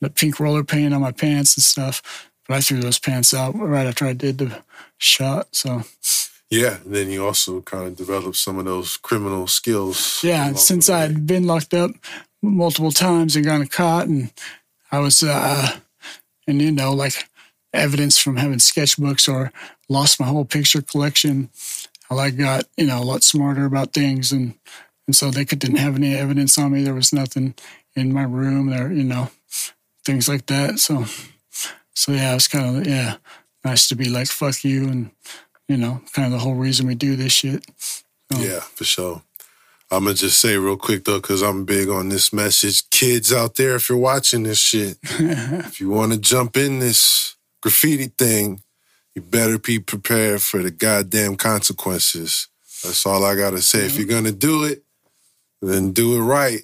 the 0.02 0.10
pink 0.10 0.40
roller 0.40 0.64
paint 0.64 0.94
on 0.94 1.02
my 1.02 1.12
pants 1.12 1.58
and 1.58 1.64
stuff. 1.64 2.30
But 2.48 2.58
I 2.58 2.62
threw 2.62 2.80
those 2.80 3.00
pants 3.00 3.34
out 3.34 3.56
right 3.56 3.86
after 3.86 4.06
I 4.06 4.14
did 4.14 4.38
the 4.38 4.64
shot. 4.98 5.50
So. 5.52 5.84
Yeah, 6.50 6.78
and 6.84 6.96
then 6.96 7.12
you 7.12 7.26
also 7.26 7.62
kind 7.62 7.86
of 7.86 7.96
developed 7.96 8.38
some 8.38 8.58
of 8.58 8.66
those 8.66 8.98
criminal 8.98 9.46
skills. 9.46 10.20
Yeah, 10.24 10.54
since 10.54 10.90
I'd 10.90 11.28
been 11.28 11.46
locked 11.46 11.76
up 11.76 11.92
multiple 12.42 12.92
times 12.92 13.36
and 13.36 13.46
gotten 13.46 13.68
caught, 13.68 14.08
and 14.08 14.32
I 14.92 15.00
was, 15.00 15.22
uh, 15.22 15.78
and 16.48 16.60
you 16.60 16.72
know, 16.72 16.92
like 16.92 17.30
evidence 17.72 18.18
from 18.18 18.38
having 18.38 18.58
sketchbooks 18.58 19.32
or 19.32 19.52
lost 19.90 20.20
my 20.20 20.26
whole 20.26 20.46
picture 20.46 20.82
collection 20.82 21.50
I 22.18 22.32
got, 22.32 22.66
you 22.78 22.88
know, 22.88 23.00
a 23.00 23.04
lot 23.04 23.24
smarter 23.24 23.66
about 23.66 23.94
things 23.94 24.32
and 24.32 24.56
and 25.06 25.16
so 25.16 25.32
they 25.32 25.44
could, 25.44 25.58
didn't 25.58 25.78
have 25.78 25.96
any 25.96 26.16
evidence 26.16 26.56
on 26.58 26.72
me. 26.72 26.84
There 26.84 26.94
was 26.94 27.12
nothing 27.12 27.56
in 27.96 28.14
my 28.14 28.24
room 28.24 28.70
there, 28.70 28.92
you 28.92 29.04
know, 29.04 29.32
things 30.06 30.30
like 30.30 30.46
that. 30.48 30.80
So 30.80 31.06
so 31.94 32.12
yeah, 32.12 32.32
it 32.32 32.36
was 32.36 32.48
kind 32.48 32.78
of 32.78 32.88
yeah, 32.88 33.18
nice 33.64 33.88
to 33.90 33.96
be 33.96 34.10
like 34.10 34.28
fuck 34.28 34.64
you 34.64 34.88
and 34.88 35.12
you 35.68 35.78
know, 35.78 36.02
kind 36.14 36.26
of 36.26 36.32
the 36.32 36.40
whole 36.40 36.56
reason 36.56 36.88
we 36.88 36.96
do 36.96 37.16
this 37.16 37.34
shit. 37.34 37.64
So. 37.78 38.40
Yeah, 38.40 38.60
for 38.60 38.86
sure. 38.86 39.22
I'm 39.92 40.04
gonna 40.04 40.16
just 40.16 40.40
say 40.40 40.58
real 40.58 40.78
quick 40.78 41.06
though, 41.06 41.20
because 41.20 41.42
I'm 41.42 41.66
big 41.66 41.90
on 41.90 42.10
this 42.10 42.32
message. 42.32 42.90
Kids 42.92 43.34
out 43.34 43.56
there, 43.56 43.76
if 43.76 43.90
you're 43.90 43.98
watching 43.98 44.44
this 44.44 44.60
shit, 44.60 44.98
if 45.04 45.80
you 45.80 45.90
want 45.90 46.12
to 46.12 46.20
jump 46.20 46.58
in 46.58 46.80
this 46.80 47.36
graffiti 47.62 48.08
thing, 48.08 48.62
you 49.20 49.26
better 49.26 49.60
be 49.60 49.80
prepared 49.80 50.42
for 50.42 50.64
the 50.64 50.72
goddamn 50.72 51.36
consequences. 51.36 52.48
That's 52.84 53.06
all 53.06 53.26
I 53.26 53.36
gotta 53.36 53.62
say. 53.62 53.86
If 53.86 53.98
you're 53.98 54.08
gonna 54.08 54.32
do 54.32 54.64
it, 54.64 54.84
then 55.62 55.92
do 55.92 56.16
it 56.16 56.22
right. 56.22 56.62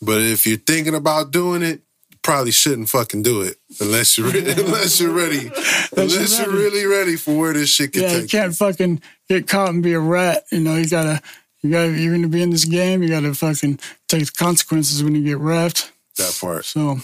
But 0.00 0.22
if 0.22 0.46
you're 0.46 0.56
thinking 0.56 0.94
about 0.94 1.30
doing 1.30 1.62
it, 1.62 1.82
you 2.10 2.16
probably 2.22 2.52
shouldn't 2.52 2.88
fucking 2.88 3.22
do 3.22 3.42
it 3.42 3.58
unless 3.80 4.16
you're 4.16 4.30
re- 4.30 4.50
unless 4.56 4.98
you're 4.98 5.12
ready. 5.12 5.50
unless 5.96 6.38
you're 6.38 6.50
really 6.50 6.86
ready 6.86 7.16
for 7.16 7.36
where 7.38 7.52
this 7.52 7.68
shit 7.68 7.92
can 7.92 8.02
yeah, 8.02 8.08
take. 8.08 8.22
you 8.22 8.28
can't 8.28 8.56
fucking 8.56 9.02
get 9.28 9.46
caught 9.46 9.68
and 9.68 9.82
be 9.82 9.92
a 9.92 10.00
rat. 10.00 10.44
You 10.50 10.60
know, 10.60 10.76
you 10.76 10.88
gotta 10.88 11.20
you 11.60 11.70
gotta 11.70 11.92
you're 11.92 12.14
gonna 12.14 12.28
be 12.28 12.42
in 12.42 12.50
this 12.50 12.64
game. 12.64 13.02
You 13.02 13.10
gotta 13.10 13.34
fucking 13.34 13.78
take 14.08 14.24
the 14.24 14.32
consequences 14.32 15.04
when 15.04 15.14
you 15.14 15.22
get 15.22 15.38
wrapped. 15.38 15.92
That 16.16 16.36
part. 16.40 16.64
So. 16.64 16.98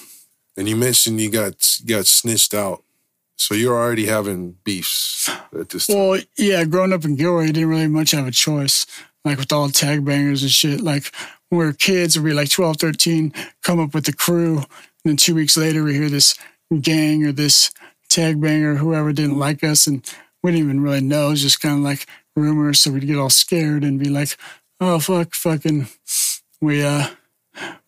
And 0.56 0.68
you 0.68 0.76
mentioned 0.76 1.20
you 1.20 1.30
got 1.30 1.80
you 1.80 1.96
got 1.96 2.06
snitched 2.06 2.54
out 2.54 2.82
so 3.40 3.54
you're 3.54 3.74
already 3.74 4.04
having 4.04 4.56
beefs 4.64 5.30
at 5.58 5.70
this 5.70 5.86
time. 5.86 5.96
Well, 5.96 6.20
yeah, 6.36 6.64
growing 6.64 6.92
up 6.92 7.06
in 7.06 7.16
Gilroy, 7.16 7.46
you 7.46 7.52
didn't 7.54 7.70
really 7.70 7.88
much 7.88 8.10
have 8.10 8.26
a 8.26 8.30
choice. 8.30 8.84
Like 9.24 9.38
with 9.38 9.50
all 9.50 9.70
tag 9.70 10.04
bangers 10.04 10.42
and 10.42 10.50
shit. 10.50 10.82
Like 10.82 11.10
when 11.48 11.58
we 11.58 11.64
were 11.64 11.72
kids, 11.72 12.18
we'd 12.18 12.30
be 12.30 12.34
like 12.34 12.50
12, 12.50 12.76
13, 12.76 13.32
come 13.62 13.80
up 13.80 13.94
with 13.94 14.04
the 14.04 14.12
crew. 14.12 14.58
And 14.58 14.66
then 15.04 15.16
two 15.16 15.34
weeks 15.34 15.56
later, 15.56 15.82
we 15.82 15.94
hear 15.94 16.10
this 16.10 16.38
gang 16.82 17.24
or 17.24 17.32
this 17.32 17.72
tag 18.10 18.42
banger, 18.42 18.74
whoever 18.74 19.10
didn't 19.10 19.38
like 19.38 19.64
us, 19.64 19.86
and 19.86 20.06
we 20.42 20.50
didn't 20.50 20.64
even 20.64 20.82
really 20.82 21.00
know. 21.00 21.28
It 21.28 21.30
was 21.30 21.42
just 21.42 21.62
kind 21.62 21.78
of 21.78 21.82
like 21.82 22.06
rumors, 22.36 22.80
so 22.80 22.90
we'd 22.90 23.06
get 23.06 23.18
all 23.18 23.30
scared 23.30 23.84
and 23.84 23.98
be 23.98 24.10
like, 24.10 24.36
"Oh 24.80 24.98
fuck, 25.00 25.34
fucking," 25.34 25.88
we 26.60 26.82
uh, 26.82 27.08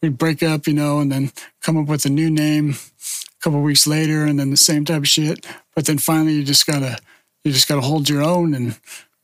we'd 0.01 0.19
break 0.19 0.43
up, 0.43 0.67
you 0.67 0.75
know, 0.75 0.99
and 1.01 1.12
then 1.12 1.33
come 1.61 1.77
up 1.77 1.88
with 1.88 2.07
a 2.07 2.11
new 2.11 2.31
name 2.31 2.77
couple 3.42 3.61
weeks 3.61 3.87
later, 3.87 4.24
and 4.24 4.38
then 4.38 4.50
the 4.50 4.57
same 4.57 4.85
type 4.85 5.02
of 5.02 5.09
shit. 5.09 5.46
But 5.74 5.87
then 5.87 5.98
finally, 5.98 6.35
you 6.35 6.44
just 6.44 6.66
gotta 6.66 6.98
you 7.44 7.52
just 7.52 7.68
gotta 7.68 7.81
hold 7.81 8.09
your 8.09 8.22
own 8.22 8.55
and 8.55 8.78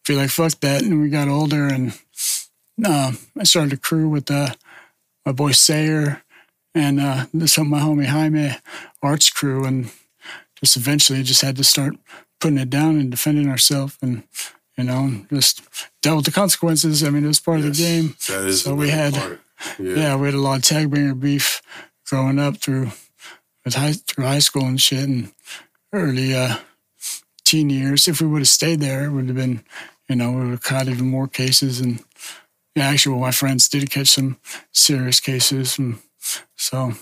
be 0.06 0.16
like, 0.16 0.30
"Fuck 0.30 0.60
that." 0.60 0.82
And 0.82 1.00
we 1.00 1.08
got 1.08 1.28
older, 1.28 1.66
and 1.66 1.98
uh, 2.84 3.12
I 3.38 3.44
started 3.44 3.72
a 3.72 3.76
crew 3.76 4.08
with 4.08 4.30
uh, 4.30 4.54
my 5.24 5.32
boy 5.32 5.52
Sayer 5.52 6.22
and 6.74 7.00
uh, 7.00 7.26
this 7.34 7.58
my 7.58 7.80
homie 7.80 8.06
Jaime 8.06 8.56
arts 9.02 9.30
crew, 9.30 9.64
and 9.64 9.90
just 10.60 10.76
eventually 10.76 11.22
just 11.22 11.42
had 11.42 11.56
to 11.56 11.64
start 11.64 11.94
putting 12.40 12.58
it 12.58 12.70
down 12.70 12.98
and 12.98 13.10
defending 13.10 13.48
ourselves, 13.48 13.96
and 14.00 14.22
you 14.76 14.84
know, 14.84 15.24
just 15.32 15.62
dealt 16.02 16.18
with 16.18 16.26
the 16.26 16.32
consequences. 16.32 17.02
I 17.02 17.10
mean, 17.10 17.24
it 17.24 17.28
was 17.28 17.40
part 17.40 17.60
yes, 17.60 17.66
of 17.66 17.76
the 17.76 17.82
game. 17.82 18.16
That 18.28 18.48
is 18.48 18.62
so 18.62 18.74
we 18.74 18.90
had, 18.90 19.14
yeah. 19.14 19.36
yeah. 19.78 20.16
we 20.16 20.26
had 20.26 20.34
a 20.34 20.40
lot 20.40 20.58
of 20.58 20.62
tag 20.62 20.90
banger 20.90 21.14
beef 21.14 21.60
growing 22.08 22.38
up 22.38 22.58
through 22.58 22.92
with 23.64 23.74
high 23.74 23.92
through 23.92 24.24
high 24.24 24.38
school 24.38 24.64
and 24.64 24.80
shit, 24.80 25.08
and 25.08 25.32
early 25.92 26.34
uh, 26.34 26.56
teen 27.44 27.70
years. 27.70 28.08
If 28.08 28.20
we 28.20 28.26
would 28.26 28.40
have 28.40 28.48
stayed 28.48 28.80
there, 28.80 29.04
it 29.04 29.10
would 29.10 29.26
have 29.26 29.36
been, 29.36 29.64
you 30.08 30.16
know, 30.16 30.32
we 30.32 30.42
would 30.42 30.50
have 30.50 30.62
caught 30.62 30.88
even 30.88 31.08
more 31.08 31.28
cases 31.28 31.80
and 31.80 32.02
yeah, 32.78 32.90
actually, 32.90 33.14
well, 33.14 33.22
my 33.22 33.32
friends 33.32 33.68
did 33.68 33.90
catch 33.90 34.06
some 34.06 34.36
serious 34.70 35.18
cases, 35.18 35.80
and 35.80 35.98
so. 36.54 36.92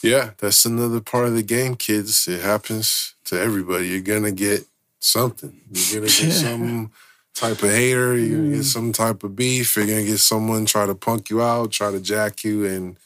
Yeah, 0.00 0.30
that's 0.38 0.64
another 0.64 1.00
part 1.00 1.26
of 1.26 1.34
the 1.34 1.42
game, 1.42 1.74
kids. 1.74 2.28
It 2.28 2.40
happens 2.40 3.16
to 3.24 3.40
everybody. 3.40 3.88
You're 3.88 4.00
gonna 4.00 4.30
get 4.30 4.64
something. 5.00 5.60
You're 5.72 6.02
gonna 6.02 6.12
get 6.12 6.22
yeah. 6.22 6.30
some 6.30 6.92
type 7.34 7.64
of 7.64 7.70
hater. 7.70 8.16
You're 8.16 8.36
gonna 8.36 8.50
get 8.50 8.60
mm. 8.60 8.72
some 8.72 8.92
type 8.92 9.24
of 9.24 9.34
beef. 9.34 9.74
You're 9.74 9.86
gonna 9.86 10.04
get 10.04 10.18
someone 10.18 10.66
try 10.66 10.86
to 10.86 10.94
punk 10.94 11.30
you 11.30 11.42
out, 11.42 11.72
try 11.72 11.90
to 11.90 12.00
jack 12.00 12.44
you, 12.44 12.64
and 12.64 12.96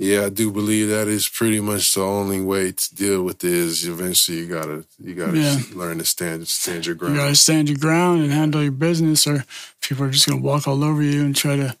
yeah, 0.00 0.24
I 0.24 0.28
do 0.30 0.50
believe 0.50 0.88
that 0.88 1.08
is 1.08 1.28
pretty 1.28 1.60
much 1.60 1.92
the 1.92 2.02
only 2.02 2.40
way 2.40 2.72
to 2.72 2.94
deal 2.94 3.22
with 3.22 3.44
it. 3.44 3.52
Is 3.52 3.86
eventually 3.86 4.38
you 4.38 4.48
gotta 4.48 4.86
you 4.98 5.14
gotta 5.14 5.38
yeah. 5.38 5.60
learn 5.74 5.98
to 5.98 6.06
stand 6.06 6.48
stand 6.48 6.86
your 6.86 6.94
ground. 6.94 7.14
You 7.14 7.20
gotta 7.20 7.36
stand 7.36 7.68
your 7.68 7.76
ground 7.76 8.22
and 8.22 8.32
handle 8.32 8.62
your 8.62 8.72
business, 8.72 9.26
or 9.26 9.44
people 9.82 10.04
are 10.06 10.10
just 10.10 10.26
gonna 10.26 10.40
walk 10.40 10.66
all 10.66 10.82
over 10.82 11.02
you 11.02 11.22
and 11.22 11.36
try 11.36 11.56
to 11.56 11.76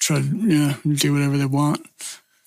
try 0.00 0.20
to 0.20 0.26
you 0.26 0.58
know 0.58 0.74
do 0.94 1.12
whatever 1.12 1.38
they 1.38 1.46
want, 1.46 1.86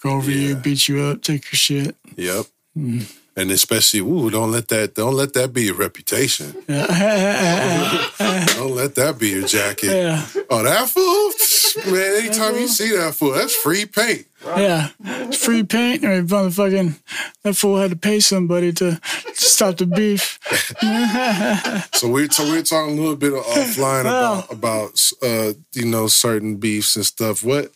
go 0.03 0.11
over 0.11 0.29
yeah. 0.29 0.49
you, 0.49 0.55
beat 0.55 0.89
you 0.89 1.01
up, 1.01 1.21
take 1.21 1.45
your 1.45 1.57
shit. 1.57 1.95
Yep. 2.17 2.45
Mm 2.77 3.20
and 3.35 3.49
especially, 3.49 4.01
ooh, 4.01 4.29
don't 4.29 4.51
let 4.51 4.67
that 4.69 4.95
don't 4.95 5.13
let 5.13 5.33
that 5.33 5.53
be 5.53 5.63
your 5.63 5.75
reputation. 5.75 6.53
Yeah. 6.67 8.07
don't 8.55 8.75
let 8.75 8.95
that 8.95 9.17
be 9.19 9.29
your 9.29 9.47
jacket. 9.47 9.91
Yeah. 9.91 10.25
Oh, 10.49 10.63
that 10.63 10.89
fool, 10.89 11.91
man! 11.91 12.23
Anytime 12.23 12.55
you 12.55 12.67
see 12.67 12.95
that 12.95 13.15
fool, 13.15 13.31
that's 13.31 13.55
free 13.55 13.85
paint. 13.85 14.25
Yeah, 14.45 14.87
free 15.31 15.63
paint. 15.63 16.03
Or 16.03 16.23
motherfucking 16.23 16.99
that 17.43 17.55
fool 17.55 17.77
had 17.77 17.91
to 17.91 17.95
pay 17.95 18.19
somebody 18.19 18.73
to, 18.73 18.99
to 18.99 19.33
stop 19.33 19.77
the 19.77 19.85
beef. 19.85 20.39
so 21.93 22.09
we're 22.09 22.29
so 22.29 22.43
we're 22.43 22.63
talking 22.63 22.97
a 22.97 23.01
little 23.01 23.15
bit 23.15 23.33
offline 23.33 24.01
about 24.01 24.51
about 24.51 24.99
uh, 25.23 25.53
you 25.73 25.85
know 25.85 26.07
certain 26.07 26.57
beefs 26.57 26.95
and 26.95 27.05
stuff. 27.05 27.43
What 27.43 27.71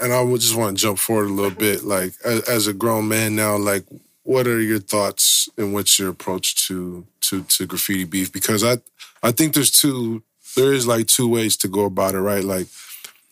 and 0.00 0.12
I 0.12 0.22
would 0.22 0.40
just 0.40 0.56
want 0.56 0.76
to 0.76 0.82
jump 0.82 0.98
forward 0.98 1.28
a 1.28 1.32
little 1.32 1.50
bit. 1.50 1.84
Like 1.84 2.14
as 2.24 2.66
a 2.66 2.72
grown 2.72 3.08
man 3.08 3.36
now, 3.36 3.56
like 3.56 3.84
what 4.26 4.46
are 4.48 4.60
your 4.60 4.80
thoughts 4.80 5.48
and 5.56 5.72
what's 5.72 5.98
your 5.98 6.10
approach 6.10 6.66
to 6.66 7.06
to 7.22 7.42
to 7.44 7.66
graffiti 7.66 8.04
beef? 8.04 8.32
Because 8.32 8.64
I 8.64 8.78
I 9.22 9.30
think 9.30 9.54
there's 9.54 9.70
two 9.70 10.22
there 10.56 10.72
is 10.72 10.86
like 10.86 11.06
two 11.06 11.28
ways 11.28 11.56
to 11.58 11.68
go 11.68 11.84
about 11.84 12.14
it, 12.14 12.20
right? 12.20 12.44
Like 12.44 12.66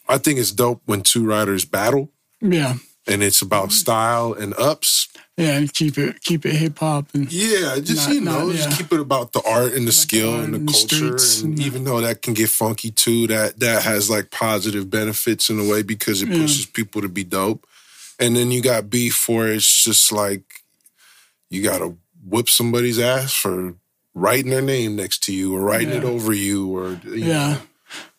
I 0.09 0.19
think 0.19 0.39
it's 0.39 0.53
dope 0.53 0.83
when 0.85 1.03
two 1.03 1.27
writers 1.27 1.65
battle. 1.65 2.11
Yeah. 2.41 2.75
And 3.07 3.23
it's 3.23 3.43
about 3.43 3.65
mm-hmm. 3.65 3.71
style 3.73 4.33
and 4.33 4.55
ups. 4.59 5.09
Yeah, 5.37 5.59
and 5.59 5.73
keep 5.73 5.99
it 5.99 6.21
keep 6.21 6.47
it 6.47 6.55
hip 6.55 6.79
hop 6.79 7.07
and 7.13 7.31
yeah, 7.31 7.77
just 7.81 8.07
not, 8.07 8.15
you 8.15 8.21
know, 8.21 8.47
not, 8.47 8.55
yeah. 8.55 8.63
just 8.63 8.79
keep 8.79 8.93
it 8.93 9.01
about 9.01 9.33
the 9.33 9.43
art 9.45 9.73
and 9.73 9.83
the 9.83 9.87
like 9.87 9.93
skill 9.93 10.37
the 10.37 10.45
and 10.45 10.55
the, 10.55 10.59
and 10.59 10.71
culture. 10.71 11.17
And, 11.17 11.45
and 11.45 11.61
even 11.61 11.83
though 11.83 12.01
that 12.01 12.23
can 12.23 12.35
get 12.35 12.51
funky 12.51 12.93
too, 12.93 13.27
that 13.27 13.59
that 13.59 13.83
has 13.83 14.09
like 14.09 14.31
positive 14.31 14.91
benefits 14.91 15.51
in 15.51 15.59
a 15.59 15.69
way 15.69 15.83
because 15.83 16.23
it 16.23 16.29
pushes 16.29 16.67
yeah. 16.67 16.73
people 16.73 17.03
to 17.03 17.09
be 17.09 17.25
dope. 17.25 17.67
And 18.21 18.37
then 18.37 18.53
you 18.53 18.63
got 18.63 18.89
beef 18.89 19.17
for 19.17 19.49
it's 19.49 19.85
just 19.85 20.13
like 20.13 20.64
you 21.55 21.63
got 21.63 21.79
to 21.79 21.97
whip 22.27 22.49
somebody's 22.49 22.99
ass 22.99 23.33
for 23.33 23.75
writing 24.15 24.51
their 24.51 24.63
name 24.63 24.97
next 24.97 25.23
to 25.25 25.35
you 25.35 25.55
or 25.55 25.61
writing 25.61 25.91
yeah. 25.91 25.99
it 25.99 26.05
over 26.05 26.33
you 26.33 26.77
or 26.77 27.01
you 27.05 27.25
yeah. 27.25 27.53
Know. 27.55 27.59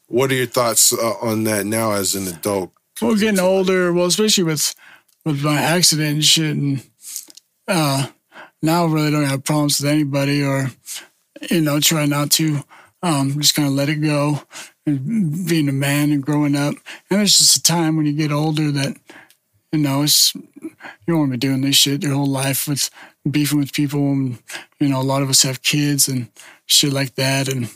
What 0.07 0.31
are 0.31 0.35
your 0.35 0.45
thoughts 0.45 0.93
uh, 0.93 1.13
on 1.21 1.45
that 1.45 1.65
now 1.65 1.93
as 1.93 2.13
an 2.13 2.27
adult? 2.27 2.71
Well, 3.01 3.15
getting 3.15 3.39
older, 3.39 3.91
well, 3.91 4.05
especially 4.05 4.43
with 4.43 4.75
with 5.25 5.43
my 5.43 5.59
accident 5.59 6.13
and 6.13 6.23
shit, 6.23 6.55
and 6.55 6.83
uh, 7.67 8.07
now 8.61 8.85
I 8.85 8.91
really 8.91 9.11
don't 9.11 9.25
have 9.25 9.43
problems 9.43 9.81
with 9.81 9.89
anybody, 9.89 10.43
or 10.43 10.69
you 11.49 11.61
know, 11.61 11.79
try 11.79 12.05
not 12.05 12.31
to. 12.31 12.59
Um, 13.01 13.39
just 13.39 13.55
kind 13.55 13.67
of 13.67 13.73
let 13.73 13.89
it 13.89 13.95
go, 13.97 14.41
and 14.85 15.47
being 15.47 15.69
a 15.69 15.73
man 15.73 16.11
and 16.11 16.23
growing 16.23 16.55
up, 16.55 16.75
and 17.09 17.21
it's 17.21 17.37
just 17.37 17.57
a 17.57 17.63
time 17.63 17.97
when 17.97 18.05
you 18.05 18.13
get 18.13 18.31
older 18.31 18.71
that 18.71 18.97
you 19.71 19.79
know 19.79 20.03
it's 20.03 20.33
you 20.33 20.71
don't 21.07 21.19
want 21.19 21.31
to 21.31 21.37
be 21.37 21.47
doing 21.47 21.61
this 21.61 21.75
shit 21.75 22.03
your 22.03 22.13
whole 22.13 22.25
life 22.25 22.67
with 22.67 22.89
beefing 23.29 23.59
with 23.59 23.73
people 23.73 24.11
and 24.11 24.37
you 24.79 24.87
know 24.87 25.01
a 25.01 25.03
lot 25.03 25.21
of 25.21 25.29
us 25.29 25.43
have 25.43 25.61
kids 25.61 26.07
and 26.07 26.29
shit 26.65 26.93
like 26.93 27.15
that. 27.15 27.47
And 27.47 27.69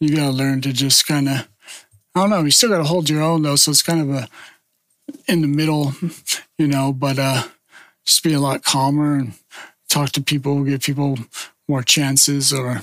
you 0.00 0.16
gotta 0.16 0.32
learn 0.32 0.60
to 0.62 0.72
just 0.72 1.06
kind 1.06 1.28
of 1.28 1.48
i 2.14 2.20
don't 2.20 2.30
know 2.30 2.42
you 2.42 2.50
still 2.50 2.68
gotta 2.68 2.84
hold 2.84 3.08
your 3.08 3.22
own 3.22 3.42
though 3.42 3.54
so 3.54 3.70
it's 3.70 3.82
kind 3.82 4.00
of 4.00 4.10
a 4.10 4.28
in 5.28 5.42
the 5.42 5.46
middle 5.46 5.92
you 6.58 6.66
know 6.66 6.92
but 6.92 7.18
uh 7.18 7.44
just 8.04 8.24
be 8.24 8.32
a 8.32 8.40
lot 8.40 8.64
calmer 8.64 9.14
and 9.14 9.34
talk 9.88 10.10
to 10.10 10.20
people 10.20 10.64
give 10.64 10.82
people 10.82 11.18
more 11.68 11.82
chances 11.82 12.52
or 12.52 12.82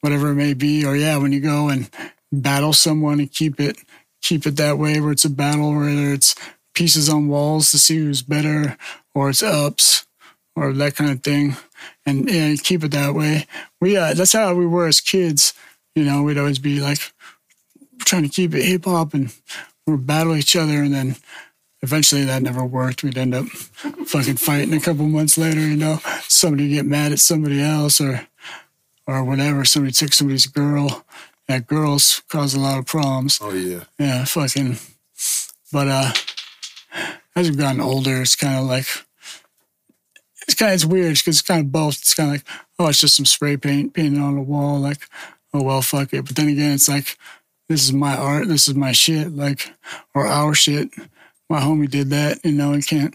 whatever 0.00 0.32
it 0.32 0.34
may 0.34 0.52
be. 0.52 0.84
Or 0.84 0.96
yeah 0.96 1.16
when 1.16 1.32
you 1.32 1.40
go 1.40 1.68
and 1.68 1.88
battle 2.32 2.72
someone 2.72 3.20
and 3.20 3.30
keep 3.30 3.60
it 3.60 3.78
keep 4.20 4.46
it 4.46 4.56
that 4.56 4.78
way 4.78 5.00
where 5.00 5.12
it's 5.12 5.24
a 5.24 5.30
battle 5.30 5.74
whether 5.74 6.12
it's 6.12 6.34
pieces 6.74 7.08
on 7.08 7.28
walls 7.28 7.70
to 7.70 7.78
see 7.78 7.98
who's 7.98 8.22
better 8.22 8.76
or 9.14 9.30
it's 9.30 9.42
ups 9.42 10.06
or 10.54 10.72
that 10.72 10.96
kind 10.96 11.10
of 11.10 11.22
thing, 11.22 11.56
and, 12.04 12.28
and 12.28 12.62
keep 12.62 12.84
it 12.84 12.90
that 12.92 13.14
way. 13.14 13.46
We 13.80 13.96
uh, 13.96 14.14
that's 14.14 14.32
how 14.32 14.54
we 14.54 14.66
were 14.66 14.86
as 14.86 15.00
kids. 15.00 15.54
You 15.94 16.04
know, 16.04 16.22
we'd 16.22 16.38
always 16.38 16.58
be 16.58 16.80
like 16.80 17.12
trying 18.00 18.22
to 18.22 18.28
keep 18.28 18.54
it 18.54 18.64
hip 18.64 18.84
hop, 18.84 19.14
and 19.14 19.32
we'd 19.86 20.06
battle 20.06 20.36
each 20.36 20.56
other, 20.56 20.82
and 20.82 20.94
then 20.94 21.16
eventually 21.82 22.24
that 22.24 22.42
never 22.42 22.64
worked. 22.64 23.02
We'd 23.02 23.18
end 23.18 23.34
up 23.34 23.46
fucking 23.46 24.36
fighting 24.36 24.74
a 24.74 24.80
couple 24.80 25.06
months 25.06 25.36
later. 25.36 25.60
You 25.60 25.76
know, 25.76 26.00
somebody 26.28 26.68
get 26.68 26.86
mad 26.86 27.12
at 27.12 27.20
somebody 27.20 27.60
else, 27.60 28.00
or 28.00 28.26
or 29.06 29.24
whatever. 29.24 29.64
Somebody 29.64 29.92
took 29.92 30.12
somebody's 30.12 30.46
girl. 30.46 31.04
That 31.48 31.66
girls 31.66 32.22
cause 32.28 32.54
a 32.54 32.60
lot 32.60 32.78
of 32.78 32.86
problems. 32.86 33.38
Oh 33.42 33.52
yeah, 33.52 33.84
yeah, 33.98 34.24
fucking. 34.24 34.78
But 35.72 35.88
uh, 35.88 36.12
as 37.34 37.48
we've 37.48 37.58
gotten 37.58 37.80
older, 37.80 38.22
it's 38.22 38.36
kind 38.36 38.58
of 38.58 38.64
like 38.64 38.86
it's 40.46 40.54
kind 40.54 40.70
of 40.70 40.74
it's 40.74 40.84
weird 40.84 41.14
because 41.14 41.38
it's 41.38 41.42
kind 41.42 41.60
of 41.60 41.72
both. 41.72 41.98
It's 41.98 42.14
kind 42.14 42.28
of 42.30 42.34
like, 42.34 42.46
oh, 42.78 42.88
it's 42.88 43.00
just 43.00 43.16
some 43.16 43.26
spray 43.26 43.56
paint 43.56 43.94
painted 43.94 44.20
on 44.20 44.34
the 44.34 44.42
wall. 44.42 44.78
Like, 44.78 45.08
oh 45.54 45.62
well, 45.62 45.82
fuck 45.82 46.12
it. 46.12 46.24
But 46.24 46.36
then 46.36 46.48
again, 46.48 46.72
it's 46.72 46.88
like, 46.88 47.16
this 47.68 47.84
is 47.84 47.92
my 47.92 48.16
art. 48.16 48.48
This 48.48 48.68
is 48.68 48.74
my 48.74 48.92
shit. 48.92 49.32
Like, 49.32 49.72
or 50.14 50.26
our 50.26 50.54
shit. 50.54 50.90
My 51.48 51.60
homie 51.60 51.90
did 51.90 52.10
that. 52.10 52.44
You 52.44 52.52
know, 52.52 52.72
you 52.72 52.82
can't. 52.82 53.14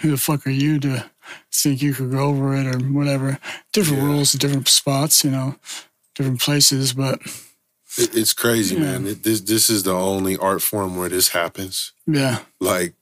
Who 0.00 0.10
the 0.10 0.18
fuck 0.18 0.46
are 0.46 0.50
you 0.50 0.78
to 0.80 1.10
think 1.52 1.80
you 1.80 1.94
could 1.94 2.10
go 2.10 2.18
over 2.18 2.54
it 2.54 2.66
or 2.66 2.78
whatever? 2.78 3.38
Different 3.72 4.02
yeah. 4.02 4.08
rules, 4.08 4.32
different 4.32 4.68
spots. 4.68 5.24
You 5.24 5.30
know, 5.30 5.56
different 6.14 6.40
places, 6.40 6.92
but. 6.92 7.20
it's 7.98 8.34
crazy, 8.34 8.74
yeah. 8.74 8.82
man. 8.82 9.06
It, 9.06 9.22
this 9.22 9.40
this 9.40 9.70
is 9.70 9.84
the 9.84 9.94
only 9.94 10.36
art 10.36 10.60
form 10.62 10.96
where 10.96 11.08
this 11.08 11.28
happens. 11.28 11.92
Yeah. 12.06 12.40
Like 12.60 12.94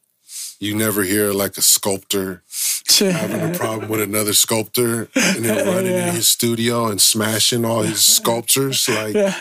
you 0.60 0.74
never 0.74 1.02
hear 1.02 1.32
like 1.32 1.56
a 1.56 1.62
sculptor 1.62 2.42
having 2.98 3.54
a 3.54 3.58
problem 3.58 3.88
with 3.88 4.00
another 4.00 4.32
sculptor 4.32 5.08
and 5.14 5.44
then 5.44 5.66
running 5.66 5.92
yeah. 5.92 6.08
in 6.08 6.14
his 6.14 6.28
studio 6.28 6.86
and 6.86 7.00
smashing 7.00 7.64
all 7.64 7.82
his 7.82 8.04
sculptures. 8.04 8.88
Like 8.94 9.14
yeah. 9.14 9.40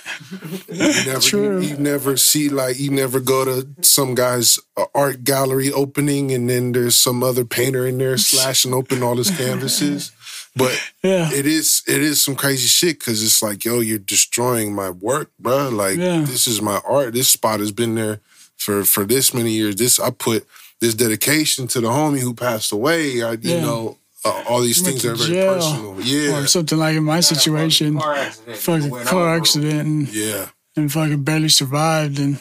you 0.68 1.06
never, 1.06 1.20
True. 1.20 1.62
You, 1.62 1.70
you, 1.70 1.78
never 1.78 2.18
see 2.18 2.50
like 2.50 2.80
you 2.80 2.90
never 2.90 3.20
go 3.20 3.46
to 3.46 3.68
some 3.82 4.16
guy's 4.16 4.58
uh, 4.76 4.86
art 4.96 5.24
gallery 5.24 5.72
opening 5.72 6.32
and 6.32 6.50
then 6.50 6.72
there's 6.72 6.98
some 6.98 7.24
other 7.24 7.46
painter 7.46 7.86
in 7.86 8.00
there 8.00 8.18
slashing 8.18 8.74
open 8.74 9.04
all 9.04 9.18
his 9.18 9.30
canvases. 9.30 10.12
But 10.56 10.80
yeah. 11.04 11.32
it 11.32 11.46
is 11.46 11.84
it 11.88 12.02
is 12.02 12.24
some 12.24 12.36
crazy 12.36 12.68
shit 12.68 13.00
because 13.00 13.24
it's 13.24 13.44
like, 13.44 13.64
yo, 13.64 13.80
you're 13.80 14.00
destroying 14.00 14.74
my 14.74 14.90
work, 14.90 15.32
bro. 15.40 15.70
Like 15.70 15.98
yeah. 15.98 16.22
this 16.22 16.48
is 16.48 16.62
my 16.62 16.82
art. 16.88 17.14
This 17.14 17.30
spot 17.30 17.60
has 17.60 17.72
been 17.72 17.96
there 17.96 18.22
for 18.56 18.86
for 18.86 19.04
this 19.04 19.34
many 19.34 19.52
years. 19.52 19.76
This 19.76 20.00
I 20.00 20.10
put 20.10 20.48
this 20.84 20.94
dedication 20.94 21.66
to 21.66 21.80
the 21.80 21.88
homie 21.88 22.20
who 22.20 22.34
passed 22.34 22.74
away. 22.74 23.24
I, 23.24 23.32
you 23.32 23.40
yeah. 23.42 23.62
know, 23.62 23.98
uh, 24.26 24.44
all 24.50 24.62
these 24.62 24.82
Went 24.84 25.00
things 25.00 25.04
that 25.04 25.12
are 25.12 25.16
very 25.16 25.30
jail 25.30 25.54
personal. 25.56 26.02
Yeah, 26.02 26.40
or 26.40 26.48
something 26.48 26.78
like 26.78 26.96
in 26.98 27.04
my 27.04 27.22
situation, 27.22 27.98
Car 27.98 28.16
accident. 28.16 28.58
fucking 28.58 29.06
car 29.06 29.36
accident 29.36 29.88
and, 29.88 30.14
yeah, 30.14 30.50
and 30.76 30.92
fucking 30.92 31.24
barely 31.24 31.50
survived 31.50 32.20
and 32.20 32.38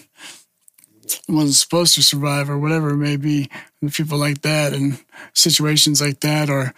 wasn't 1.28 1.54
supposed 1.54 1.94
to 1.94 2.02
survive 2.02 2.50
or 2.50 2.58
whatever 2.58 2.90
it 2.90 2.96
may 2.96 3.16
be. 3.16 3.48
And 3.80 3.92
people 3.92 4.18
like 4.18 4.42
that 4.42 4.72
and 4.72 4.98
situations 5.34 6.00
like 6.00 6.20
that, 6.20 6.50
or 6.50 6.74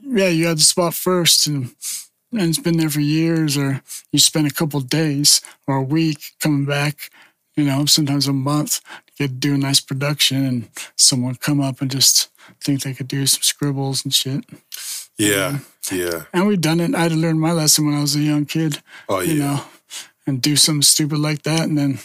yeah, 0.00 0.28
you 0.28 0.48
had 0.48 0.58
the 0.58 0.62
spot 0.62 0.94
first 0.94 1.46
and 1.46 1.74
and 2.32 2.42
it's 2.42 2.58
been 2.58 2.78
there 2.78 2.90
for 2.90 3.00
years, 3.00 3.56
or 3.56 3.80
you 4.10 4.18
spend 4.18 4.46
a 4.48 4.54
couple 4.54 4.80
days 4.80 5.40
or 5.66 5.76
a 5.76 5.82
week 5.82 6.34
coming 6.40 6.64
back, 6.64 7.10
you 7.56 7.64
know, 7.64 7.86
sometimes 7.86 8.28
a 8.28 8.32
month 8.32 8.80
to 9.06 9.12
get 9.18 9.40
do 9.40 9.54
a 9.54 9.58
nice 9.58 9.80
production 9.80 10.44
and 10.44 10.68
someone 10.96 11.34
come 11.36 11.60
up 11.60 11.80
and 11.80 11.90
just 11.90 12.28
think 12.62 12.82
they 12.82 12.94
could 12.94 13.08
do 13.08 13.26
some 13.26 13.42
scribbles 13.42 14.04
and 14.04 14.14
shit. 14.14 14.44
yeah, 15.18 15.58
yeah. 15.90 16.24
And 16.32 16.46
we've 16.46 16.60
done 16.60 16.80
it. 16.80 16.94
I 16.94 17.00
had 17.02 17.12
to 17.12 17.16
learn 17.16 17.38
my 17.38 17.52
lesson 17.52 17.86
when 17.86 17.94
I 17.96 18.00
was 18.00 18.14
a 18.14 18.20
young 18.20 18.44
kid, 18.44 18.82
Oh 19.08 19.20
yeah. 19.20 19.32
you 19.32 19.38
know, 19.40 19.60
and 20.26 20.42
do 20.42 20.56
something 20.56 20.82
stupid 20.82 21.18
like 21.18 21.42
that, 21.42 21.62
and 21.62 21.76
then 21.78 21.98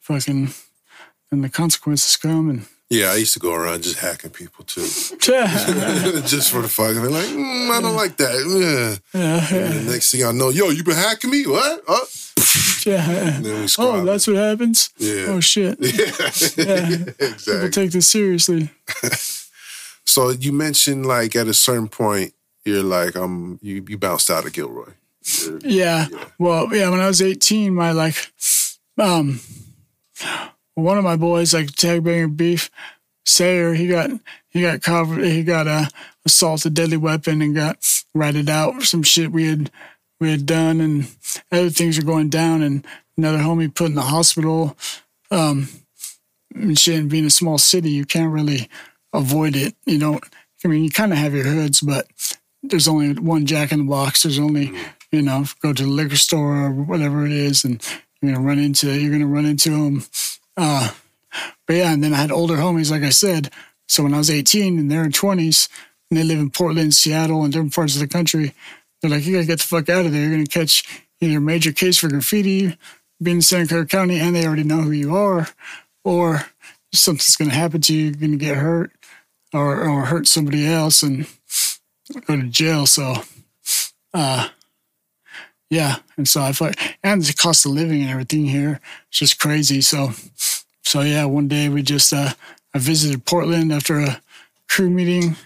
fucking, 0.00 0.50
and 1.30 1.44
the 1.44 1.48
consequences 1.48 2.16
come. 2.16 2.48
And 2.50 2.66
Yeah, 2.88 3.10
I 3.10 3.16
used 3.16 3.32
to 3.34 3.40
go 3.40 3.52
around 3.52 3.82
just 3.82 3.98
hacking 3.98 4.30
people 4.30 4.64
too, 4.64 4.80
just 5.20 6.52
for 6.52 6.62
the 6.62 6.68
fuck. 6.68 6.94
And 6.94 6.98
they're 7.04 7.10
like, 7.10 7.26
mm, 7.26 7.70
I 7.70 7.80
don't 7.80 7.96
like 7.96 8.16
that. 8.18 9.00
Yeah. 9.12 9.56
And 9.58 9.86
the 9.88 9.92
next 9.92 10.12
thing 10.12 10.24
I 10.24 10.30
know, 10.30 10.50
yo, 10.50 10.70
you 10.70 10.84
been 10.84 10.94
hacking 10.94 11.30
me? 11.30 11.46
What? 11.46 11.82
Oh, 11.88 12.06
yeah. 12.86 13.10
and 13.10 13.44
then 13.44 13.60
we 13.62 13.68
Oh, 13.78 14.04
that's 14.04 14.28
what 14.28 14.36
happens. 14.36 14.90
Yeah. 14.98 15.26
Oh 15.30 15.40
shit. 15.40 15.78
yeah, 15.80 16.96
People 16.96 17.26
exactly. 17.26 17.70
take 17.70 17.90
this 17.90 18.08
seriously. 18.08 18.70
So 20.04 20.30
you 20.30 20.52
mentioned 20.52 21.06
like 21.06 21.34
at 21.34 21.48
a 21.48 21.54
certain 21.54 21.88
point, 21.88 22.34
you're 22.64 22.84
like, 22.84 23.16
um, 23.16 23.58
you 23.62 23.84
you 23.88 23.98
bounced 23.98 24.30
out 24.30 24.46
of 24.46 24.52
Gilroy. 24.52 24.92
Yeah. 25.62 26.06
Well, 26.38 26.72
yeah, 26.72 26.88
when 26.90 27.00
I 27.00 27.08
was 27.08 27.20
18, 27.20 27.74
my 27.74 27.90
like 27.90 28.14
um 28.96 29.40
one 30.76 30.98
of 30.98 31.04
my 31.04 31.16
boys, 31.16 31.52
like 31.52 31.72
tag 31.72 32.04
banger 32.04 32.28
beef, 32.28 32.70
Sayer, 33.24 33.74
he 33.74 33.88
got 33.88 34.10
he 34.48 34.62
got 34.62 34.82
covered 34.82 35.24
he 35.24 35.42
got 35.42 35.66
uh, 35.66 35.86
assaulted 36.24 36.74
deadly 36.74 36.96
weapon 36.96 37.42
and 37.42 37.56
got 37.56 37.78
ratted 38.14 38.48
out 38.48 38.74
for 38.76 38.84
some 38.84 39.02
shit 39.02 39.32
we 39.32 39.48
had 39.48 39.70
we 40.20 40.30
had 40.30 40.46
done 40.46 40.80
and 40.80 41.10
other 41.50 41.70
things 41.70 41.98
were 41.98 42.04
going 42.04 42.28
down 42.28 42.62
and 42.62 42.86
another 43.18 43.38
homie 43.38 43.74
put 43.74 43.88
in 43.88 43.94
the 43.96 44.02
hospital. 44.02 44.76
Um 45.30 45.68
and 46.54 46.78
shit 46.78 47.00
and 47.00 47.10
being 47.10 47.26
a 47.26 47.30
small 47.30 47.58
city, 47.58 47.90
you 47.90 48.04
can't 48.04 48.32
really 48.32 48.68
avoid 49.12 49.56
it. 49.56 49.74
You 49.86 49.98
don't 49.98 50.22
I 50.64 50.68
mean 50.68 50.84
you 50.84 50.90
kinda 50.90 51.16
have 51.16 51.34
your 51.34 51.44
hoods, 51.44 51.80
but 51.80 52.06
there's 52.62 52.88
only 52.88 53.14
one 53.14 53.46
jack 53.46 53.72
in 53.72 53.80
the 53.80 53.90
box. 53.90 54.22
There's 54.22 54.38
only, 54.38 54.72
you 55.10 55.22
know, 55.22 55.46
go 55.60 55.72
to 55.72 55.82
the 55.82 55.88
liquor 55.88 56.16
store 56.16 56.66
or 56.66 56.70
whatever 56.70 57.26
it 57.26 57.32
is, 57.32 57.64
and 57.64 57.84
you're 58.20 58.32
gonna 58.32 58.46
run 58.46 58.58
into 58.58 58.92
you're 58.92 59.12
gonna 59.12 59.26
run 59.26 59.46
into 59.46 59.70
them. 59.70 60.04
Uh, 60.56 60.90
but 61.66 61.76
yeah, 61.76 61.92
and 61.92 62.02
then 62.02 62.14
I 62.14 62.18
had 62.18 62.32
older 62.32 62.56
homies, 62.56 62.90
like 62.90 63.02
I 63.02 63.10
said. 63.10 63.50
So 63.88 64.02
when 64.02 64.14
I 64.14 64.18
was 64.18 64.30
18 64.30 64.78
and 64.78 64.90
they're 64.90 65.04
in 65.04 65.12
20s 65.12 65.68
and 66.10 66.18
they 66.18 66.24
live 66.24 66.38
in 66.38 66.50
Portland, 66.50 66.94
Seattle, 66.94 67.44
and 67.44 67.52
different 67.52 67.74
parts 67.74 67.94
of 67.94 68.00
the 68.00 68.08
country, 68.08 68.54
they're 69.00 69.10
like, 69.10 69.24
you 69.26 69.34
gotta 69.34 69.46
get 69.46 69.58
the 69.58 69.64
fuck 69.64 69.88
out 69.88 70.06
of 70.06 70.12
there. 70.12 70.22
You're 70.22 70.30
gonna 70.32 70.46
catch 70.46 70.84
either 71.20 71.38
a 71.38 71.40
major 71.40 71.72
case 71.72 71.98
for 71.98 72.08
graffiti, 72.08 72.76
being 73.22 73.38
in 73.38 73.42
Santa 73.42 73.66
Clara 73.66 73.86
County, 73.86 74.18
and 74.18 74.34
they 74.34 74.46
already 74.46 74.64
know 74.64 74.82
who 74.82 74.90
you 74.90 75.14
are, 75.14 75.48
or 76.04 76.46
something's 76.92 77.36
gonna 77.36 77.50
happen 77.54 77.80
to 77.82 77.94
you. 77.94 78.04
You're 78.04 78.12
gonna 78.12 78.36
get 78.36 78.56
hurt, 78.56 78.92
or 79.52 79.88
or 79.88 80.06
hurt 80.06 80.26
somebody 80.26 80.66
else, 80.66 81.02
and 81.02 81.26
go 82.26 82.36
to 82.36 82.44
jail. 82.44 82.86
So, 82.86 83.22
uh, 84.14 84.48
yeah. 85.70 85.96
And 86.16 86.28
so 86.28 86.42
I 86.42 86.52
thought, 86.52 86.76
and 87.02 87.22
the 87.22 87.32
cost 87.32 87.66
of 87.66 87.72
living 87.72 88.02
and 88.02 88.10
everything 88.10 88.46
here 88.46 88.80
is 89.12 89.18
just 89.18 89.38
crazy. 89.38 89.80
So, 89.80 90.10
so 90.82 91.00
yeah, 91.00 91.24
one 91.24 91.48
day 91.48 91.68
we 91.68 91.82
just, 91.82 92.12
uh, 92.12 92.30
I 92.74 92.78
visited 92.78 93.24
Portland 93.24 93.72
after 93.72 93.98
a 94.00 94.20
crew 94.68 94.90
meeting, 94.90 95.36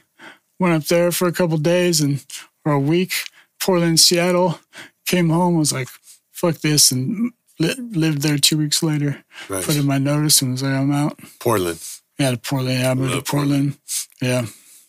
went 0.58 0.74
up 0.74 0.84
there 0.88 1.12
for 1.12 1.28
a 1.28 1.32
couple 1.32 1.56
days 1.58 2.00
and, 2.00 2.24
or 2.64 2.72
a 2.72 2.80
week, 2.80 3.12
Portland, 3.60 4.00
Seattle, 4.00 4.58
came 5.06 5.30
home, 5.30 5.56
was 5.58 5.72
like, 5.72 5.88
fuck 6.32 6.56
this. 6.56 6.90
And 6.92 7.32
li- 7.58 7.74
lived 7.78 8.22
there 8.22 8.38
two 8.38 8.58
weeks 8.58 8.82
later, 8.82 9.24
Nice. 9.48 9.66
put 9.66 9.76
in 9.76 9.86
my 9.86 9.98
notice 9.98 10.42
and 10.42 10.52
was 10.52 10.62
like, 10.62 10.72
I'm 10.72 10.92
out. 10.92 11.18
Portland, 11.38 11.80
Yeah, 12.18 12.30
to 12.32 12.36
Portland. 12.36 12.78
Yeah, 12.80 12.90
I 12.90 12.94
moved 12.94 13.14
Love 13.14 13.24
to 13.24 13.30
Portland. 13.30 13.78
Yeah. 14.20 14.46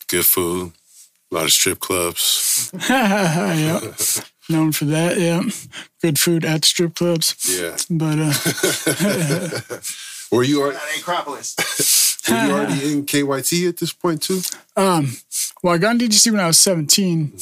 good 0.08 0.26
food, 0.26 0.72
a 1.30 1.34
lot 1.34 1.44
of 1.44 1.52
strip 1.52 1.80
clubs. 1.80 2.70
yeah. 2.90 3.80
Known 4.52 4.72
for 4.72 4.84
that, 4.86 5.18
yeah. 5.18 5.42
Good 6.02 6.18
food 6.18 6.44
at 6.44 6.64
strip 6.64 6.94
clubs. 6.94 7.34
Yeah. 7.48 7.76
But 7.90 8.18
uh 8.18 8.32
Were 10.30 10.42
you 10.44 10.62
already, 10.62 10.78
At 10.78 10.98
Acropolis. 11.00 11.56
were 12.28 12.36
you 12.36 12.52
already 12.52 12.92
in 12.92 13.04
KYT 13.06 13.68
at 13.68 13.76
this 13.78 13.92
point 13.92 14.22
too? 14.22 14.40
um 14.76 15.12
well 15.62 15.74
I 15.74 15.78
got 15.78 15.92
into 15.92 16.06
DTC 16.06 16.30
when 16.32 16.40
I 16.40 16.46
was 16.46 16.58
17. 16.58 17.32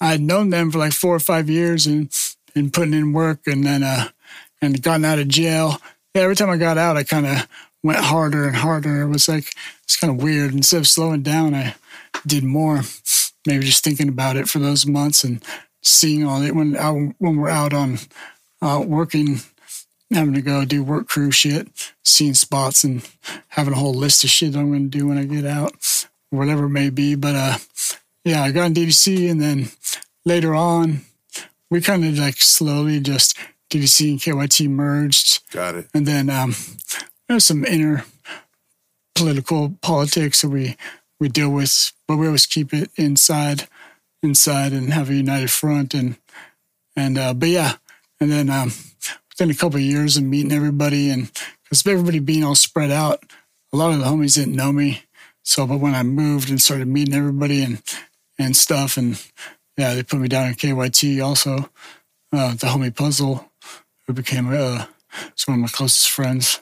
I 0.00 0.06
had 0.12 0.20
known 0.20 0.50
them 0.50 0.70
for 0.70 0.78
like 0.78 0.92
four 0.92 1.14
or 1.14 1.20
five 1.20 1.50
years 1.50 1.86
and 1.86 2.12
and 2.54 2.72
putting 2.72 2.94
in 2.94 3.12
work 3.12 3.40
and 3.46 3.64
then 3.64 3.82
uh 3.82 4.08
and 4.62 4.80
gotten 4.82 5.04
out 5.04 5.18
of 5.18 5.28
jail. 5.28 5.78
Yeah, 6.14 6.22
every 6.22 6.36
time 6.36 6.50
I 6.50 6.56
got 6.56 6.78
out 6.78 6.96
I 6.96 7.04
kinda 7.04 7.46
went 7.82 7.98
harder 8.00 8.46
and 8.46 8.56
harder. 8.56 9.02
It 9.02 9.08
was 9.08 9.28
like 9.28 9.52
it's 9.84 9.96
kind 9.96 10.12
of 10.12 10.22
weird. 10.22 10.52
Instead 10.52 10.78
of 10.78 10.88
slowing 10.88 11.22
down, 11.22 11.54
I 11.54 11.74
did 12.26 12.44
more. 12.44 12.82
Maybe 13.46 13.64
just 13.64 13.82
thinking 13.82 14.08
about 14.08 14.36
it 14.36 14.48
for 14.48 14.58
those 14.58 14.84
months 14.86 15.24
and 15.24 15.42
seeing 15.82 16.26
all 16.26 16.42
it 16.42 16.54
when 16.54 16.76
I, 16.76 16.90
when 17.18 17.36
we're 17.36 17.48
out 17.48 17.72
on 17.72 17.98
uh, 18.62 18.82
working, 18.86 19.40
having 20.12 20.34
to 20.34 20.42
go 20.42 20.64
do 20.64 20.82
work 20.82 21.08
crew 21.08 21.30
shit, 21.30 21.68
seeing 22.04 22.34
spots 22.34 22.84
and 22.84 23.08
having 23.48 23.72
a 23.72 23.78
whole 23.78 23.94
list 23.94 24.24
of 24.24 24.30
shit 24.30 24.56
I'm 24.56 24.70
going 24.70 24.90
to 24.90 24.98
do 24.98 25.06
when 25.06 25.18
I 25.18 25.24
get 25.24 25.44
out, 25.44 26.06
whatever 26.30 26.64
it 26.64 26.70
may 26.70 26.90
be. 26.90 27.14
But 27.14 27.34
uh, 27.34 27.58
yeah, 28.24 28.42
I 28.42 28.52
got 28.52 28.66
in 28.66 28.74
DTC 28.74 29.30
and 29.30 29.40
then 29.40 29.68
later 30.24 30.54
on, 30.54 31.02
we 31.70 31.80
kind 31.80 32.04
of 32.04 32.18
like 32.18 32.36
slowly 32.36 33.00
just 33.00 33.38
DTC 33.70 34.10
and 34.10 34.20
KYT 34.20 34.68
merged. 34.68 35.50
Got 35.52 35.76
it. 35.76 35.88
And 35.94 36.06
then 36.06 36.28
um, 36.28 36.54
there's 37.28 37.44
some 37.44 37.64
inner 37.64 38.04
political 39.14 39.76
politics 39.80 40.42
that 40.42 40.48
we 40.48 40.76
we 41.20 41.28
deal 41.28 41.50
with, 41.50 41.92
but 42.08 42.16
we 42.16 42.26
always 42.26 42.46
keep 42.46 42.72
it 42.72 42.90
inside, 42.96 43.68
inside, 44.22 44.72
and 44.72 44.92
have 44.92 45.10
a 45.10 45.14
united 45.14 45.50
front. 45.50 45.94
And 45.94 46.16
and 46.96 47.18
uh, 47.18 47.34
but 47.34 47.48
yeah, 47.48 47.76
and 48.20 48.30
then 48.30 48.50
um, 48.50 48.72
within 49.30 49.50
a 49.50 49.54
couple 49.54 49.76
of 49.76 49.82
years 49.82 50.16
of 50.16 50.24
meeting 50.24 50.52
everybody, 50.52 51.10
and 51.10 51.30
because 51.64 51.86
everybody 51.86 52.18
being 52.18 52.44
all 52.44 52.54
spread 52.54 52.90
out, 52.90 53.24
a 53.72 53.76
lot 53.76 53.92
of 53.92 53.98
the 53.98 54.04
homies 54.04 54.34
didn't 54.34 54.56
know 54.56 54.72
me. 54.72 55.02
So, 55.42 55.66
but 55.66 55.78
when 55.78 55.94
I 55.94 56.02
moved 56.02 56.50
and 56.50 56.60
started 56.60 56.88
meeting 56.88 57.14
everybody 57.14 57.62
and 57.62 57.82
and 58.38 58.56
stuff, 58.56 58.96
and 58.96 59.22
yeah, 59.76 59.94
they 59.94 60.02
put 60.02 60.20
me 60.20 60.28
down 60.28 60.48
in 60.48 60.54
KYT 60.54 61.24
also, 61.24 61.70
uh, 62.32 62.50
the 62.54 62.66
homie 62.66 62.94
Puzzle, 62.94 63.50
who 64.06 64.12
became 64.12 64.48
uh, 64.48 64.86
one 65.46 65.58
of 65.58 65.62
my 65.62 65.68
closest 65.68 66.10
friends 66.10 66.60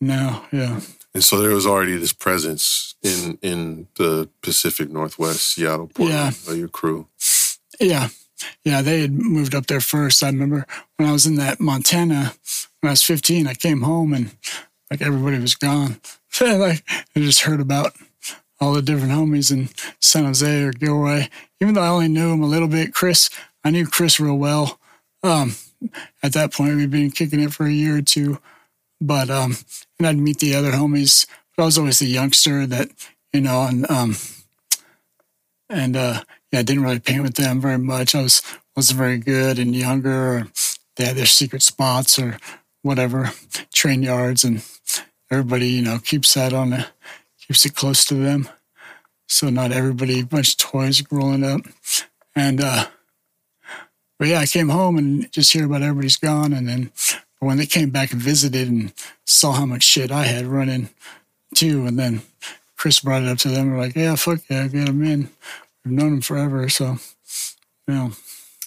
now. 0.00 0.46
Yeah. 0.52 0.80
And 1.16 1.24
so 1.24 1.40
there 1.40 1.54
was 1.54 1.66
already 1.66 1.96
this 1.96 2.12
presence 2.12 2.94
in 3.02 3.38
in 3.40 3.88
the 3.96 4.28
Pacific 4.42 4.90
Northwest, 4.90 5.54
Seattle, 5.54 5.86
Portland, 5.86 6.36
of 6.46 6.58
your 6.58 6.68
crew. 6.68 7.08
Yeah. 7.80 8.08
Yeah, 8.64 8.82
they 8.82 9.00
had 9.00 9.12
moved 9.14 9.54
up 9.54 9.66
there 9.66 9.80
first. 9.80 10.22
I 10.22 10.26
remember 10.26 10.66
when 10.96 11.08
I 11.08 11.12
was 11.12 11.24
in 11.24 11.36
that 11.36 11.58
Montana 11.58 12.34
when 12.80 12.90
I 12.90 12.92
was 12.92 13.02
15, 13.02 13.46
I 13.46 13.54
came 13.54 13.80
home 13.80 14.12
and 14.12 14.36
like 14.90 15.00
everybody 15.00 15.38
was 15.38 15.54
gone. 15.54 16.00
like 16.40 16.84
I 17.16 17.20
just 17.20 17.40
heard 17.40 17.60
about 17.60 17.94
all 18.60 18.74
the 18.74 18.82
different 18.82 19.12
homies 19.12 19.50
in 19.50 19.70
San 20.00 20.26
Jose 20.26 20.62
or 20.62 20.70
Gilroy. 20.72 21.28
Even 21.62 21.72
though 21.72 21.82
I 21.82 21.88
only 21.88 22.08
knew 22.08 22.30
him 22.30 22.42
a 22.42 22.46
little 22.46 22.68
bit, 22.68 22.92
Chris, 22.92 23.30
I 23.64 23.70
knew 23.70 23.86
Chris 23.86 24.20
real 24.20 24.36
well. 24.36 24.78
Um, 25.22 25.56
at 26.22 26.34
that 26.34 26.52
point, 26.52 26.76
we'd 26.76 26.90
been 26.90 27.10
kicking 27.10 27.40
it 27.40 27.54
for 27.54 27.64
a 27.64 27.72
year 27.72 27.96
or 27.96 28.02
two. 28.02 28.38
But 29.00 29.30
um, 29.30 29.56
and 29.98 30.06
I'd 30.06 30.18
meet 30.18 30.38
the 30.38 30.54
other 30.54 30.72
homies. 30.72 31.26
But 31.56 31.64
I 31.64 31.66
was 31.66 31.78
always 31.78 31.98
the 31.98 32.06
youngster 32.06 32.66
that, 32.66 32.90
you 33.32 33.40
know, 33.40 33.62
and 33.62 33.90
um, 33.90 34.16
and 35.68 35.96
uh, 35.96 36.22
yeah, 36.52 36.60
I 36.60 36.62
didn't 36.62 36.82
really 36.82 37.00
paint 37.00 37.22
with 37.22 37.34
them 37.34 37.60
very 37.60 37.78
much. 37.78 38.14
I 38.14 38.22
was 38.22 38.42
wasn't 38.74 38.98
very 38.98 39.18
good 39.18 39.58
and 39.58 39.74
younger. 39.74 40.38
Or 40.38 40.48
they 40.96 41.04
had 41.04 41.16
their 41.16 41.26
secret 41.26 41.62
spots 41.62 42.18
or 42.18 42.38
whatever, 42.82 43.32
train 43.72 44.02
yards, 44.02 44.44
and 44.44 44.64
everybody, 45.30 45.68
you 45.68 45.82
know, 45.82 45.98
keeps 45.98 46.34
that 46.34 46.52
on 46.52 46.70
the 46.70 46.86
keeps 47.46 47.64
it 47.66 47.74
close 47.74 48.04
to 48.06 48.14
them. 48.14 48.48
So 49.28 49.50
not 49.50 49.72
everybody, 49.72 50.22
bunch 50.22 50.52
of 50.52 50.58
toys 50.58 51.02
rolling 51.10 51.44
up, 51.44 51.62
and 52.34 52.60
uh, 52.60 52.86
but 54.18 54.28
yeah, 54.28 54.38
I 54.38 54.46
came 54.46 54.68
home 54.68 54.96
and 54.96 55.30
just 55.32 55.52
hear 55.52 55.66
about 55.66 55.82
everybody's 55.82 56.16
gone, 56.16 56.52
and 56.52 56.68
then 56.68 56.92
when 57.40 57.58
they 57.58 57.66
came 57.66 57.90
back 57.90 58.12
and 58.12 58.20
visited 58.20 58.68
and 58.68 58.92
saw 59.24 59.52
how 59.52 59.66
much 59.66 59.82
shit 59.82 60.10
I 60.10 60.24
had 60.24 60.46
running 60.46 60.90
too, 61.54 61.86
and 61.86 61.98
then 61.98 62.22
Chris 62.76 63.00
brought 63.00 63.22
it 63.22 63.28
up 63.28 63.38
to 63.38 63.48
them. 63.48 63.70
they're 63.70 63.80
like, 63.80 63.96
yeah, 63.96 64.14
fuck 64.16 64.40
yeah, 64.48 64.68
get 64.68 64.86
them 64.86 65.02
in. 65.02 65.30
we've 65.84 65.94
known 65.94 66.14
him 66.14 66.20
forever. 66.20 66.68
So, 66.68 66.98
yeah. 67.88 68.10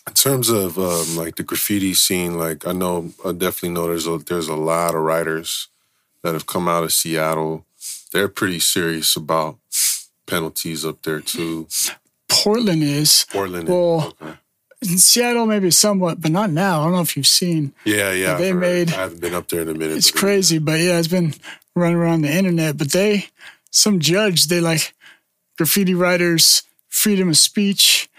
In 0.07 0.13
terms 0.13 0.49
of 0.49 0.77
um, 0.77 1.15
like 1.15 1.35
the 1.35 1.43
graffiti 1.43 1.93
scene, 1.93 2.37
like 2.37 2.65
I 2.65 2.71
know, 2.71 3.11
I 3.23 3.31
definitely 3.31 3.69
know 3.69 3.87
there's 3.87 4.07
a 4.07 4.17
there's 4.17 4.47
a 4.47 4.55
lot 4.55 4.95
of 4.95 5.01
writers 5.01 5.67
that 6.23 6.33
have 6.33 6.47
come 6.47 6.67
out 6.67 6.83
of 6.83 6.93
Seattle. 6.93 7.65
They're 8.11 8.27
pretty 8.27 8.59
serious 8.59 9.15
about 9.15 9.59
penalties 10.25 10.83
up 10.85 11.03
there 11.03 11.19
too. 11.19 11.67
Portland 12.27 12.83
is. 12.83 13.25
Portland, 13.29 13.69
Well, 13.69 14.15
okay. 14.21 14.37
In 14.81 14.97
Seattle, 14.97 15.45
maybe 15.45 15.71
somewhat, 15.71 16.21
but 16.21 16.31
not 16.31 16.51
now. 16.51 16.79
I 16.81 16.83
don't 16.85 16.93
know 16.93 17.01
if 17.01 17.17
you've 17.17 17.27
seen. 17.27 17.73
yeah, 17.83 18.11
yeah. 18.13 18.37
they 18.37 18.53
made- 18.53 18.89
I 18.93 19.01
haven't 19.01 19.19
been 19.19 19.33
up 19.33 19.49
there 19.49 19.61
in 19.61 19.69
a 19.69 19.73
minute. 19.73 19.97
It's 19.97 20.11
but- 20.11 20.19
crazy, 20.19 20.57
but 20.57 20.79
yeah, 20.79 20.97
it's 20.99 21.07
been 21.09 21.33
running 21.75 21.97
around 21.97 22.21
the 22.21 22.31
internet. 22.31 22.77
But 22.77 22.91
they, 22.93 23.27
some 23.71 23.99
judge, 23.99 24.47
they 24.47 24.61
like 24.61 24.93
graffiti 25.57 25.93
writers' 25.93 26.63
freedom 26.87 27.29
of 27.29 27.37
speech, 27.37 28.09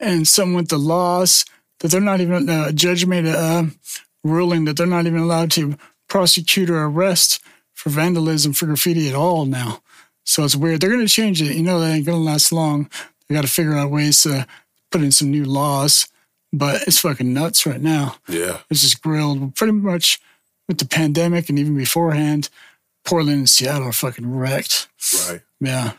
and 0.00 0.26
some 0.26 0.54
with 0.54 0.68
the 0.68 0.78
laws 0.78 1.44
that 1.80 1.90
they're 1.90 2.00
not 2.00 2.20
even. 2.20 2.48
uh, 2.48 2.66
A 2.68 2.72
judge 2.72 3.04
made 3.04 3.26
a 3.26 3.36
uh, 3.38 3.66
ruling 4.24 4.64
that 4.64 4.76
they're 4.78 4.86
not 4.86 5.06
even 5.06 5.20
allowed 5.20 5.50
to 5.52 5.76
prosecute 6.08 6.70
or 6.70 6.84
arrest 6.84 7.40
for 7.74 7.90
vandalism 7.90 8.54
for 8.54 8.64
graffiti 8.66 9.08
at 9.10 9.14
all 9.14 9.44
now. 9.44 9.82
So 10.24 10.42
it's 10.44 10.56
weird. 10.56 10.80
They're 10.80 10.90
going 10.90 11.06
to 11.06 11.12
change 11.12 11.40
it. 11.42 11.54
You 11.54 11.62
know, 11.62 11.80
that 11.80 11.92
ain't 11.92 12.06
going 12.06 12.18
to 12.18 12.24
last 12.24 12.50
long. 12.50 12.88
They 13.28 13.34
got 13.34 13.42
to 13.42 13.48
figure 13.48 13.74
out 13.76 13.90
ways 13.90 14.22
to 14.22 14.46
put 14.90 15.02
in 15.02 15.12
some 15.12 15.30
new 15.30 15.44
laws. 15.44 16.08
But 16.52 16.82
it's 16.86 17.00
fucking 17.00 17.34
nuts 17.34 17.66
right 17.66 17.80
now 17.80 18.16
Yeah, 18.26 18.60
it's 18.70 18.80
just 18.80 19.02
grilled. 19.02 19.54
Pretty 19.54 19.72
much 19.74 20.18
with 20.66 20.78
the 20.78 20.86
pandemic 20.86 21.50
and 21.50 21.58
even 21.58 21.76
beforehand, 21.76 22.48
Portland 23.04 23.38
and 23.38 23.50
Seattle 23.50 23.88
are 23.88 23.92
fucking 23.92 24.30
wrecked. 24.30 24.88
right. 25.28 25.40
Yeah, 25.60 25.92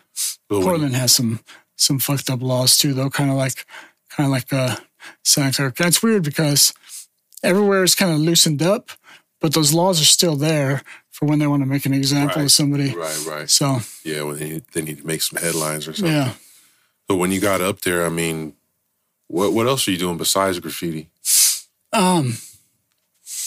Portland 0.50 0.96
has 0.96 1.12
some 1.14 1.42
some 1.78 2.00
fucked 2.00 2.30
up 2.32 2.42
laws 2.42 2.78
too, 2.78 2.94
though. 2.94 3.10
Kind 3.12 3.30
of 3.30 3.36
like 3.38 3.66
kind 4.10 4.26
of 4.26 4.32
like 4.32 4.52
uh, 4.52 4.78
Santa 5.24 5.52
Clara. 5.56 5.74
That's 5.78 6.02
weird 6.02 6.24
because 6.24 6.74
everywhere 7.44 7.84
is 7.84 7.94
kind 7.94 8.12
of 8.12 8.18
loosened 8.20 8.62
up, 8.64 8.90
but 9.40 9.54
those 9.54 9.72
laws 9.74 10.02
are 10.02 10.06
still 10.06 10.36
there 10.36 10.82
for 11.12 11.26
when 11.28 11.38
they 11.40 11.48
want 11.48 11.62
to 11.62 11.68
make 11.68 11.86
an 11.86 11.94
example 11.94 12.38
Right. 12.38 12.46
of 12.46 12.52
somebody. 12.52 12.94
Right, 12.96 13.26
right. 13.28 13.50
So 13.50 13.82
Yeah, 14.04 14.24
when 14.24 14.40
they, 14.40 14.62
they 14.74 14.82
need 14.82 15.00
to 15.02 15.06
make 15.08 15.22
some 15.22 15.40
headlines 15.42 15.88
or 15.88 15.94
something. 15.94 16.12
yeah, 16.14 16.34
But 17.08 17.16
when 17.18 17.32
you 17.32 17.40
got 17.40 17.62
up 17.62 17.82
there, 17.82 18.06
I 18.06 18.10
mean, 18.10 18.54
what 19.30 19.54
what 19.54 19.68
else 19.68 19.88
are 19.88 19.92
you 19.92 19.98
doing 19.98 20.18
besides 20.18 20.60
graffiti? 20.60 21.10
um, 21.94 22.34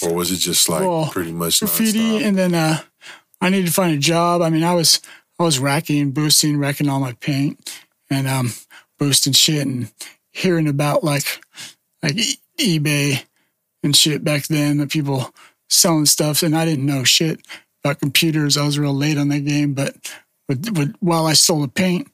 Or 0.03 0.15
was 0.15 0.31
it 0.31 0.37
just 0.39 0.69
like 0.69 0.81
Well, 0.81 1.11
pretty 1.13 1.33
much 1.33 1.61
graffiti, 1.61 1.99
nonstop? 1.99 2.25
and 2.25 2.39
then 2.39 2.55
uh, 2.55 2.79
I 3.41 3.51
needed 3.51 3.67
to 3.67 3.73
find 3.73 3.95
a 3.95 3.99
job. 3.99 4.41
I 4.43 4.49
mean, 4.51 4.65
I 4.65 4.75
was 4.75 5.01
I 5.39 5.43
was 5.45 5.59
racking, 5.59 6.13
boosting, 6.13 6.59
wrecking 6.59 6.89
all 6.89 7.01
my 7.01 7.13
paint, 7.15 7.83
and 8.09 8.27
um, 8.27 8.53
boosting 8.99 9.33
shit, 9.33 9.67
and 9.67 9.93
hearing 10.33 10.69
about 10.69 11.05
like 11.05 11.25
like 12.03 12.17
e- 12.17 12.39
eBay 12.59 13.25
and 13.83 13.95
shit 13.97 14.25
back 14.25 14.47
then, 14.47 14.79
the 14.79 14.87
people 14.87 15.35
selling 15.69 16.07
stuff, 16.07 16.43
and 16.43 16.57
I 16.57 16.65
didn't 16.65 16.87
know 16.87 17.03
shit 17.05 17.41
about 17.83 17.99
computers. 18.01 18.57
I 18.57 18.65
was 18.65 18.79
real 18.79 18.95
late 18.95 19.19
on 19.19 19.29
that 19.29 19.41
game, 19.41 19.75
but 19.75 19.97
with, 20.49 20.77
with, 20.79 20.95
while 21.01 21.27
I 21.27 21.33
stole 21.33 21.61
the 21.63 21.69
paint, 21.69 22.09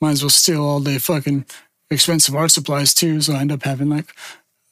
might 0.00 0.10
as 0.12 0.22
well 0.22 0.28
steal 0.30 0.62
all 0.64 0.80
the 0.80 0.98
fucking 0.98 1.46
expensive 1.94 2.34
art 2.34 2.50
supplies 2.50 2.92
too. 2.94 3.20
So 3.20 3.34
I 3.34 3.40
end 3.40 3.52
up 3.52 3.62
having 3.62 3.88
like 3.88 4.14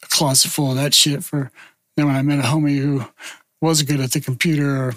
a 0.02 0.06
closet 0.06 0.50
full 0.50 0.70
of 0.70 0.76
that 0.76 0.94
shit 0.94 1.24
for. 1.24 1.50
Then 1.96 2.06
when 2.06 2.16
I 2.16 2.22
met 2.22 2.38
a 2.38 2.48
homie 2.48 2.78
who 2.78 3.04
was 3.60 3.82
good 3.82 4.00
at 4.00 4.12
the 4.12 4.20
computer 4.20 4.76
or 4.76 4.94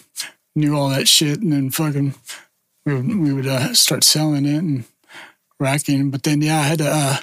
knew 0.56 0.76
all 0.76 0.90
that 0.90 1.08
shit, 1.08 1.42
and 1.42 1.52
then 1.52 1.70
fucking 1.70 2.16
we 2.86 2.96
would, 2.96 3.20
we 3.20 3.34
would 3.34 3.48
uh, 3.48 3.74
start 3.74 4.04
selling 4.04 4.46
it 4.46 4.58
and 4.58 4.86
racking. 5.60 6.10
But 6.10 6.24
then 6.24 6.42
yeah, 6.42 6.60
I 6.60 6.64
had 6.64 6.78
to. 6.80 6.90
Uh, 6.90 7.18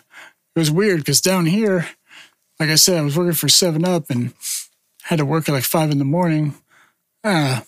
it 0.55 0.59
was 0.59 0.70
weird 0.70 0.98
because 0.98 1.22
down 1.22 1.46
here, 1.46 1.88
like 2.61 2.68
I 2.68 2.74
said, 2.74 2.98
I 2.98 3.03
was 3.03 3.16
working 3.16 3.32
for 3.32 3.48
Seven 3.48 3.84
Up 3.86 4.11
and 4.11 4.34
had 5.05 5.18
to 5.18 5.24
work 5.24 5.48
at 5.48 5.53
like 5.53 5.64
five 5.64 5.90
in 5.90 5.98
the 5.98 6.05
morning. 6.05 6.55
Uh, 7.24 7.62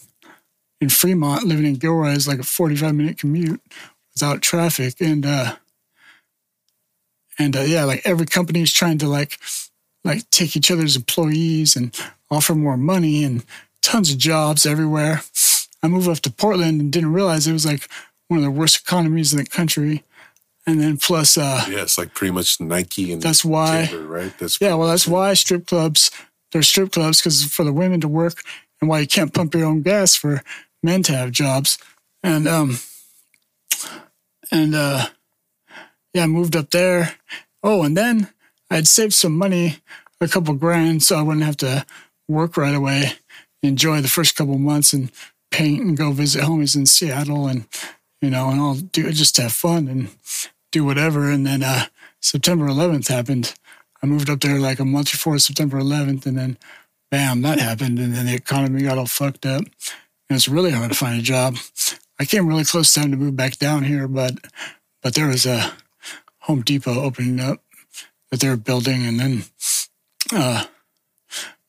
in 0.80 0.90
Fremont, 0.90 1.44
living 1.44 1.64
in 1.64 1.76
Gilroy 1.76 2.10
is 2.10 2.28
like 2.28 2.40
a 2.40 2.44
forty-five 2.44 2.94
minute 2.94 3.16
commute 3.16 3.62
without 4.12 4.42
traffic, 4.42 5.00
and 5.00 5.24
uh, 5.24 5.56
and 7.38 7.56
uh, 7.56 7.60
yeah, 7.62 7.84
like 7.84 8.02
every 8.04 8.26
company 8.26 8.62
is 8.62 8.72
trying 8.72 8.98
to 8.98 9.08
like 9.08 9.38
like 10.04 10.28
take 10.30 10.56
each 10.56 10.70
other's 10.70 10.96
employees 10.96 11.76
and 11.76 11.98
offer 12.30 12.54
more 12.54 12.76
money 12.76 13.24
and 13.24 13.44
tons 13.82 14.12
of 14.12 14.18
jobs 14.18 14.66
everywhere. 14.66 15.22
I 15.82 15.88
moved 15.88 16.08
up 16.08 16.20
to 16.20 16.30
Portland 16.30 16.80
and 16.80 16.92
didn't 16.92 17.12
realize 17.12 17.46
it 17.46 17.52
was 17.52 17.66
like 17.66 17.88
one 18.28 18.38
of 18.38 18.44
the 18.44 18.50
worst 18.50 18.80
economies 18.80 19.32
in 19.32 19.38
the 19.38 19.46
country. 19.46 20.02
And 20.66 20.80
then 20.80 20.96
plus, 20.96 21.36
uh, 21.36 21.64
yeah, 21.68 21.82
it's 21.82 21.98
like 21.98 22.14
pretty 22.14 22.32
much 22.32 22.58
Nike 22.60 23.12
and 23.12 23.20
That's 23.20 23.44
why- 23.44 23.86
Timber, 23.90 24.06
right? 24.06 24.32
That's 24.38 24.58
yeah, 24.60 24.74
well, 24.74 24.88
that's 24.88 25.06
why 25.06 25.34
strip 25.34 25.66
clubs, 25.66 26.10
they're 26.52 26.62
strip 26.62 26.92
clubs 26.92 27.20
because 27.20 27.44
for 27.44 27.64
the 27.64 27.72
women 27.72 28.00
to 28.00 28.08
work 28.08 28.42
and 28.80 28.88
why 28.88 29.00
you 29.00 29.06
can't 29.06 29.34
pump 29.34 29.54
your 29.54 29.66
own 29.66 29.82
gas 29.82 30.16
for 30.16 30.42
men 30.82 31.02
to 31.04 31.12
have 31.14 31.32
jobs. 31.32 31.76
And, 32.22 32.48
um, 32.48 32.78
and, 34.50 34.74
uh, 34.74 35.06
yeah, 36.14 36.22
I 36.22 36.26
moved 36.26 36.56
up 36.56 36.70
there. 36.70 37.16
Oh, 37.62 37.82
and 37.82 37.96
then 37.96 38.28
I'd 38.70 38.88
saved 38.88 39.12
some 39.12 39.36
money, 39.36 39.76
a 40.20 40.28
couple 40.28 40.54
grand, 40.54 41.02
so 41.02 41.18
I 41.18 41.22
wouldn't 41.22 41.44
have 41.44 41.56
to 41.58 41.84
work 42.28 42.56
right 42.56 42.74
away, 42.74 43.12
enjoy 43.62 44.00
the 44.00 44.08
first 44.08 44.36
couple 44.36 44.56
months 44.56 44.92
and 44.92 45.10
paint 45.50 45.82
and 45.82 45.96
go 45.96 46.12
visit 46.12 46.42
homies 46.42 46.74
in 46.74 46.86
Seattle 46.86 47.46
and, 47.46 47.66
you 48.22 48.30
know, 48.30 48.48
and 48.48 48.60
I'll 48.60 48.74
do 48.76 49.10
just 49.12 49.36
have 49.36 49.52
fun 49.52 49.88
and 49.88 50.08
do 50.72 50.84
whatever. 50.84 51.30
And 51.30 51.46
then, 51.46 51.62
uh, 51.62 51.86
September 52.20 52.66
11th 52.66 53.08
happened. 53.08 53.54
I 54.02 54.06
moved 54.06 54.30
up 54.30 54.40
there 54.40 54.58
like 54.58 54.80
a 54.80 54.84
month 54.84 55.10
before 55.10 55.38
September 55.38 55.78
11th, 55.78 56.24
and 56.26 56.38
then 56.38 56.58
bam, 57.10 57.42
that 57.42 57.60
happened. 57.60 57.98
And 57.98 58.14
then 58.14 58.26
the 58.26 58.34
economy 58.34 58.82
got 58.82 58.98
all 58.98 59.06
fucked 59.06 59.44
up. 59.44 59.60
And 59.60 60.36
it's 60.36 60.48
really 60.48 60.70
hard 60.70 60.90
to 60.90 60.96
find 60.96 61.18
a 61.18 61.22
job. 61.22 61.56
I 62.18 62.24
came 62.24 62.46
really 62.46 62.64
close 62.64 62.94
time 62.94 63.10
to 63.10 63.16
move 63.16 63.36
back 63.36 63.58
down 63.58 63.84
here, 63.84 64.08
but 64.08 64.34
but 65.02 65.14
there 65.14 65.28
was 65.28 65.44
a 65.44 65.74
Home 66.44 66.62
Depot 66.62 67.02
opening 67.02 67.40
up 67.40 67.62
that 68.30 68.40
they 68.40 68.48
were 68.48 68.56
building, 68.56 69.06
and 69.06 69.18
then 69.20 69.44
uh, 70.32 70.64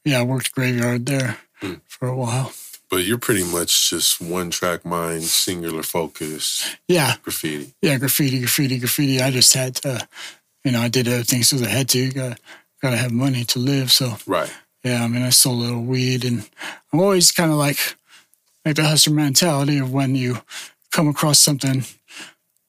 yeah, 0.03 0.19
I 0.19 0.23
worked 0.23 0.51
graveyard 0.53 1.05
there 1.05 1.37
Hmm. 1.61 1.75
for 1.87 2.07
a 2.07 2.15
while. 2.15 2.51
But 2.89 3.05
you're 3.05 3.17
pretty 3.17 3.43
much 3.43 3.89
just 3.89 4.21
one 4.21 4.51
track 4.51 4.85
mind, 4.85 5.23
singular 5.23 5.83
focus, 5.83 6.75
Yeah, 6.87 7.15
graffiti. 7.23 7.73
yeah, 7.81 7.97
graffiti, 7.97 8.39
graffiti, 8.39 8.77
graffiti. 8.77 9.21
I 9.21 9.31
just 9.31 9.53
had 9.53 9.75
to, 9.77 10.07
you 10.63 10.71
know, 10.71 10.81
I 10.81 10.87
did 10.89 11.07
other 11.07 11.23
things 11.23 11.49
because 11.49 11.65
I 11.65 11.69
had 11.69 11.89
to. 11.89 12.11
Got 12.11 12.39
got 12.81 12.91
to 12.91 12.97
have 12.97 13.11
money 13.11 13.43
to 13.45 13.59
live, 13.59 13.91
so 13.91 14.17
Right. 14.27 14.51
Yeah, 14.83 15.03
I 15.03 15.07
mean, 15.07 15.23
I 15.23 15.29
sold 15.31 15.57
a 15.61 15.63
little 15.65 15.81
weed, 15.81 16.23
and 16.25 16.47
I'm 16.93 16.99
always 16.99 17.31
kind 17.31 17.51
of 17.51 17.57
like 17.57 17.95
like 18.65 18.75
the 18.75 18.83
hustler 18.83 19.13
mentality 19.13 19.77
of 19.79 19.91
when 19.91 20.15
you 20.15 20.41
come 20.91 21.07
across 21.07 21.39
something, 21.39 21.83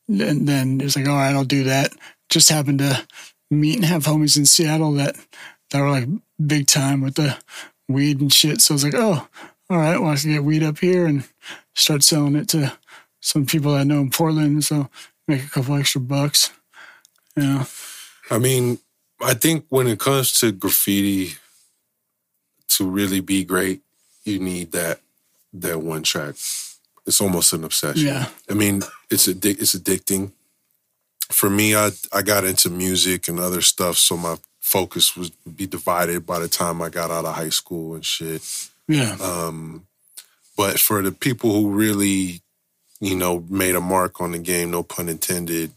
and 0.08 0.46
then 0.48 0.80
it's 0.80 0.96
like, 0.96 1.08
all 1.08 1.16
right, 1.16 1.34
I'll 1.34 1.44
do 1.44 1.64
that. 1.64 1.92
Just 2.28 2.50
happened 2.50 2.80
to 2.80 3.06
meet 3.50 3.76
and 3.76 3.84
have 3.84 4.04
homies 4.04 4.36
in 4.36 4.46
Seattle 4.46 4.92
that 4.92 5.16
that 5.70 5.80
were 5.80 5.90
like 5.90 6.08
big 6.44 6.66
time 6.66 7.00
with 7.00 7.14
the 7.14 7.36
weed 7.88 8.20
and 8.20 8.32
shit. 8.32 8.60
So 8.60 8.74
I 8.74 8.76
was 8.76 8.84
like, 8.84 8.94
oh, 8.94 9.28
all 9.68 9.78
right, 9.78 9.98
well, 9.98 10.10
I 10.10 10.16
can 10.16 10.32
get 10.32 10.44
weed 10.44 10.62
up 10.62 10.78
here 10.78 11.06
and 11.06 11.24
start 11.74 12.02
selling 12.02 12.36
it 12.36 12.48
to 12.50 12.76
some 13.20 13.46
people 13.46 13.74
I 13.74 13.84
know 13.84 14.00
in 14.00 14.10
Portland. 14.10 14.64
So 14.64 14.88
make 15.26 15.44
a 15.44 15.48
couple 15.48 15.74
extra 15.76 16.00
bucks. 16.00 16.52
Yeah, 17.36 17.64
I 18.30 18.38
mean, 18.38 18.78
I 19.20 19.34
think 19.34 19.66
when 19.68 19.86
it 19.86 19.98
comes 19.98 20.38
to 20.40 20.52
graffiti, 20.52 21.34
to 22.68 22.88
really 22.88 23.20
be 23.20 23.44
great, 23.44 23.82
you 24.24 24.38
need 24.38 24.72
that 24.72 25.00
that 25.52 25.80
one 25.80 26.02
track. 26.02 26.34
It's 27.06 27.20
almost 27.20 27.52
an 27.52 27.64
obsession. 27.64 28.06
yeah, 28.06 28.28
I 28.50 28.54
mean, 28.54 28.82
it's 29.10 29.26
addic- 29.28 29.60
it's 29.60 29.74
addicting. 29.74 30.32
For 31.30 31.50
me, 31.50 31.74
I 31.74 31.90
I 32.12 32.22
got 32.22 32.44
into 32.44 32.70
music 32.70 33.28
and 33.28 33.38
other 33.40 33.62
stuff, 33.62 33.96
so 33.96 34.16
my 34.16 34.36
focus 34.60 35.16
was 35.16 35.30
be 35.30 35.66
divided 35.66 36.26
by 36.26 36.38
the 36.40 36.48
time 36.48 36.82
I 36.82 36.88
got 36.88 37.10
out 37.10 37.24
of 37.24 37.34
high 37.36 37.50
school 37.50 37.94
and 37.94 38.04
shit. 38.04 38.42
yeah, 38.88 39.16
Um, 39.20 39.86
but 40.56 40.78
for 40.80 41.02
the 41.02 41.12
people 41.12 41.52
who 41.52 41.70
really, 41.70 42.40
you 43.00 43.14
know, 43.16 43.44
made 43.48 43.74
a 43.76 43.80
mark 43.80 44.20
on 44.20 44.32
the 44.32 44.38
game, 44.38 44.70
no 44.70 44.82
pun 44.82 45.08
intended. 45.08 45.72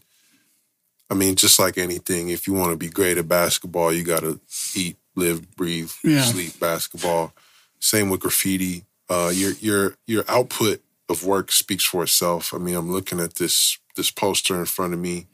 I 1.10 1.14
mean, 1.14 1.34
just 1.34 1.58
like 1.58 1.76
anything, 1.78 2.28
if 2.30 2.46
you 2.46 2.52
want 2.54 2.70
to 2.70 2.76
be 2.76 2.88
great 2.88 3.18
at 3.18 3.26
basketball, 3.28 3.92
you 3.92 4.04
got 4.04 4.20
to 4.20 4.40
eat, 4.74 4.96
live, 5.16 5.54
breathe, 5.56 5.90
Yeah. 6.04 6.22
sleep 6.24 6.58
basketball. 6.60 7.32
Same 7.80 8.10
with 8.10 8.20
graffiti. 8.20 8.84
Uh, 9.08 9.32
your 9.34 9.52
your 9.60 9.96
your 10.06 10.24
output 10.28 10.80
of 11.10 11.24
work 11.24 11.52
speaks 11.52 11.84
for 11.84 12.02
itself. 12.02 12.54
I 12.54 12.58
mean, 12.58 12.74
I'm 12.76 12.90
looking 12.90 13.20
at 13.20 13.34
this 13.34 13.78
this 13.96 14.10
poster 14.10 14.56
in 14.58 14.66
front 14.66 14.94
of 14.94 15.00
me. 15.00 15.26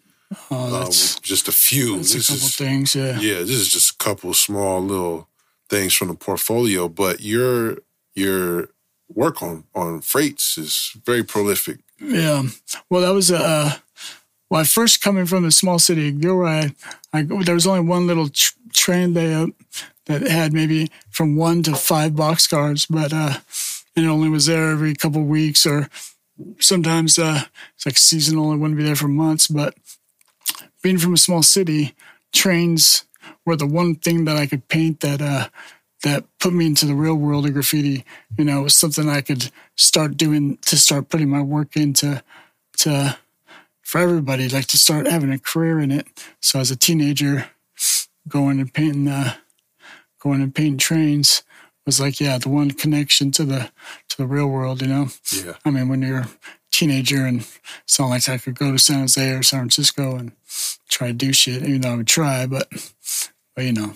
oh, 0.51 0.83
Uh, 0.83 0.91
just 1.23 1.49
a 1.49 1.53
few. 1.53 1.97
that's 1.99 2.15
a 2.15 2.19
couple 2.33 2.47
is 2.47 2.57
things. 2.57 2.95
Yeah, 2.97 3.21
yeah, 3.21 3.39
this 3.41 3.51
is 3.51 3.69
just 3.69 3.95
a 3.95 4.05
couple 4.05 4.35
small 4.35 4.81
little 4.83 5.29
things 5.69 5.95
from 5.95 6.09
the 6.09 6.15
portfolio, 6.15 6.89
but 6.89 7.21
your 7.21 7.79
your 8.15 8.69
work 9.15 9.43
on 9.43 9.65
on 9.75 10.01
freights 10.01 10.59
is 10.59 10.97
very 11.05 11.23
prolific. 11.23 11.79
Yeah. 12.01 12.43
Well, 12.91 13.03
that 13.03 13.15
was 13.15 13.31
a 13.31 13.39
uh, 13.39 13.73
well, 14.51 14.65
first 14.65 15.01
coming 15.03 15.27
from 15.27 15.43
the 15.43 15.51
small 15.51 15.79
city 15.79 16.09
of 16.09 16.21
Gilroy, 16.21 16.71
I, 17.13 17.23
there 17.23 17.55
was 17.55 17.67
only 17.67 17.81
one 17.81 18.07
little 18.07 18.29
tr- 18.29 18.53
train 18.73 19.13
layout 19.15 19.51
that 20.07 20.23
had 20.23 20.53
maybe 20.53 20.91
from 21.11 21.37
one 21.37 21.63
to 21.65 21.75
five 21.75 22.13
boxcars, 22.13 22.87
but 22.89 23.13
uh, 23.13 23.39
it 23.97 24.07
only 24.07 24.29
was 24.29 24.47
there 24.47 24.71
every 24.71 24.95
couple 24.95 25.23
of 25.23 25.27
weeks 25.27 25.67
or 25.67 25.89
sometimes 26.61 27.19
uh, 27.19 27.43
it's 27.75 27.87
like 27.87 27.97
seasonal. 27.97 28.53
It 28.53 28.59
wouldn't 28.59 28.79
be 28.79 28.85
there 28.85 28.97
for 28.97 29.09
months. 29.09 29.49
But 29.49 29.75
being 30.83 30.99
from 30.99 31.15
a 31.15 31.19
small 31.19 31.43
city, 31.43 31.95
trains 32.33 33.05
were 33.45 33.57
the 33.57 33.67
one 33.67 33.95
thing 33.95 34.25
that 34.27 34.37
I 34.37 34.47
could 34.47 34.69
paint 34.69 35.01
that 35.01 35.23
uh, 35.23 35.49
that 36.03 36.25
put 36.39 36.53
me 36.53 36.67
into 36.67 36.87
the 36.87 36.95
real 36.95 37.15
world 37.15 37.47
of 37.47 37.55
graffiti. 37.55 38.05
You 38.37 38.45
know, 38.45 38.61
it 38.61 38.65
was 38.65 38.75
something 38.75 39.09
I 39.09 39.23
could 39.23 39.51
start 39.77 40.17
doing 40.17 40.59
to 40.59 40.77
start 40.77 41.09
putting 41.09 41.31
my 41.31 41.41
work 41.41 41.77
into 41.77 42.23
to 42.79 43.19
for 43.83 44.01
everybody, 44.01 44.49
like 44.49 44.67
to 44.67 44.79
start 44.79 45.07
having 45.07 45.33
a 45.33 45.39
career 45.39 45.79
in 45.79 45.91
it. 45.91 46.07
So 46.41 46.59
as 46.61 46.71
a 46.71 46.77
teenager, 46.77 47.51
going 48.29 48.61
and 48.61 48.73
painting 48.73 49.09
uh, 49.09 49.35
going 50.21 50.43
and 50.43 50.55
painting 50.55 50.79
trains 50.79 51.43
was 51.87 52.01
like, 52.01 52.21
yeah, 52.21 52.39
the 52.39 52.49
one 52.49 52.73
connection 52.73 53.31
to 53.33 53.45
the 53.45 53.71
to 54.09 54.17
the 54.17 54.27
real 54.27 54.49
world, 54.49 54.83
you 54.83 54.89
know? 54.89 55.09
Yeah. 55.33 55.55
I 55.65 55.71
mean, 55.71 55.89
when 55.89 56.03
you're 56.03 56.19
a 56.21 56.29
teenager 56.73 57.25
and 57.25 57.47
it's 57.85 57.99
not 57.99 58.09
like 58.09 58.29
I 58.29 58.39
could 58.39 58.59
go 58.59 58.73
to 58.73 58.79
San 58.79 59.01
Jose 59.01 59.31
or 59.31 59.43
San 59.43 59.61
Francisco 59.61 60.17
and 60.17 60.33
try 60.89 61.09
to 61.09 61.13
do 61.13 61.33
shit, 61.33 61.63
even 61.63 61.81
though 61.81 61.93
I 61.93 61.97
would 61.97 62.07
try, 62.07 62.47
but 62.47 62.69
but 63.55 63.65
you 63.65 63.73
know. 63.73 63.95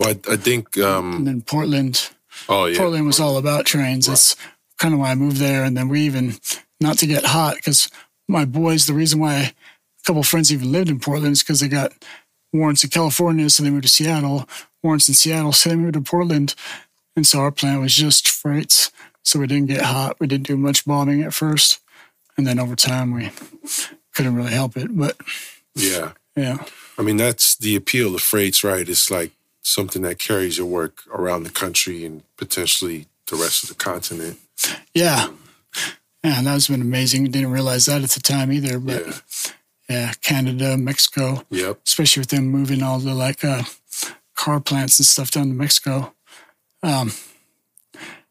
Well, 0.00 0.10
I, 0.10 0.32
I 0.32 0.36
think. 0.36 0.76
Um, 0.78 1.16
And 1.16 1.26
then 1.26 1.42
Portland, 1.42 2.10
oh 2.48 2.64
yeah. 2.66 2.78
Portland 2.78 3.06
was 3.06 3.20
all 3.20 3.36
about 3.36 3.66
trains. 3.66 4.06
That's 4.06 4.34
kind 4.78 4.92
of 4.94 5.00
why 5.00 5.10
I 5.10 5.14
moved 5.14 5.36
there. 5.36 5.62
And 5.62 5.76
then 5.76 5.88
we 5.88 6.00
even, 6.00 6.34
not 6.80 6.98
to 6.98 7.06
get 7.06 7.24
hot, 7.26 7.56
because 7.56 7.88
my 8.28 8.44
boys, 8.44 8.86
the 8.86 8.94
reason 8.94 9.20
why 9.20 9.34
a 9.34 9.52
couple 10.04 10.20
of 10.20 10.26
friends 10.26 10.52
even 10.52 10.72
lived 10.72 10.88
in 10.88 10.98
Portland 10.98 11.32
is 11.32 11.42
because 11.42 11.60
they 11.60 11.68
got 11.68 11.92
warrants 12.52 12.82
in 12.82 12.90
California, 12.90 13.48
so 13.50 13.62
they 13.62 13.70
moved 13.70 13.84
to 13.84 13.88
Seattle. 13.88 14.48
Warrants 14.82 15.08
in 15.08 15.14
Seattle, 15.14 15.52
so 15.52 15.70
they 15.70 15.76
moved 15.76 15.94
to 15.94 16.00
Portland. 16.00 16.54
And 17.16 17.26
so 17.26 17.40
our 17.40 17.52
plan 17.52 17.80
was 17.80 17.94
just 17.94 18.28
freights. 18.28 18.90
So 19.22 19.38
we 19.38 19.46
didn't 19.46 19.68
get 19.68 19.82
hot. 19.82 20.18
We 20.20 20.26
didn't 20.26 20.46
do 20.46 20.56
much 20.56 20.84
bombing 20.84 21.22
at 21.22 21.32
first. 21.34 21.80
And 22.36 22.46
then 22.46 22.58
over 22.58 22.74
time, 22.76 23.14
we 23.14 23.30
couldn't 24.14 24.34
really 24.36 24.52
help 24.52 24.76
it. 24.76 24.96
But 24.96 25.16
Yeah. 25.74 26.12
yeah, 26.36 26.64
I 26.98 27.02
mean, 27.02 27.16
that's 27.16 27.56
the 27.56 27.76
appeal 27.76 28.14
of 28.14 28.22
freights, 28.22 28.62
right? 28.64 28.88
It's 28.88 29.10
like 29.10 29.30
something 29.62 30.02
that 30.02 30.18
carries 30.18 30.58
your 30.58 30.66
work 30.66 31.02
around 31.10 31.44
the 31.44 31.50
country 31.50 32.04
and 32.04 32.22
potentially 32.36 33.06
the 33.30 33.36
rest 33.36 33.62
of 33.62 33.68
the 33.70 33.74
continent. 33.76 34.38
yeah. 34.92 35.28
Yeah, 36.22 36.40
that's 36.42 36.68
been 36.68 36.80
amazing. 36.80 37.24
Didn't 37.30 37.50
realize 37.52 37.84
that 37.86 38.02
at 38.02 38.10
the 38.10 38.20
time 38.20 38.50
either. 38.50 38.78
But 38.78 39.06
Yeah. 39.06 39.20
yeah, 39.88 40.12
Canada, 40.22 40.76
Mexico, 40.78 41.44
Yep. 41.50 41.80
especially 41.86 42.20
with 42.22 42.30
them 42.30 42.46
moving 42.46 42.82
all 42.82 42.98
the 42.98 43.14
like 43.14 43.44
uh, 43.44 43.64
car 44.34 44.58
plants 44.60 44.98
and 44.98 45.06
stuff 45.06 45.30
down 45.30 45.48
to 45.48 45.54
Mexico. 45.54 46.13
Um, 46.84 47.12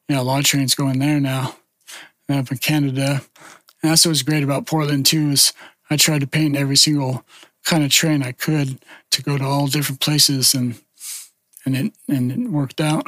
yeah, 0.07 0.21
a 0.21 0.23
lot 0.23 0.39
of 0.39 0.45
trains 0.45 0.75
going 0.75 0.99
there 0.99 1.19
now. 1.19 1.55
Up 2.29 2.51
in 2.51 2.57
Canada, 2.57 3.21
and 3.83 3.91
that's 3.91 4.05
what 4.05 4.09
was 4.11 4.23
great 4.23 4.43
about 4.43 4.65
Portland 4.65 5.05
too. 5.05 5.29
Is 5.29 5.53
I 5.89 5.97
tried 5.97 6.21
to 6.21 6.27
paint 6.27 6.55
every 6.55 6.77
single 6.77 7.25
kind 7.65 7.83
of 7.83 7.91
train 7.91 8.23
I 8.23 8.31
could 8.31 8.79
to 9.11 9.21
go 9.21 9.37
to 9.37 9.43
all 9.43 9.67
different 9.67 9.99
places, 9.99 10.55
and 10.55 10.79
and 11.65 11.75
it 11.75 11.93
and 12.07 12.31
it 12.31 12.49
worked 12.49 12.79
out. 12.79 13.05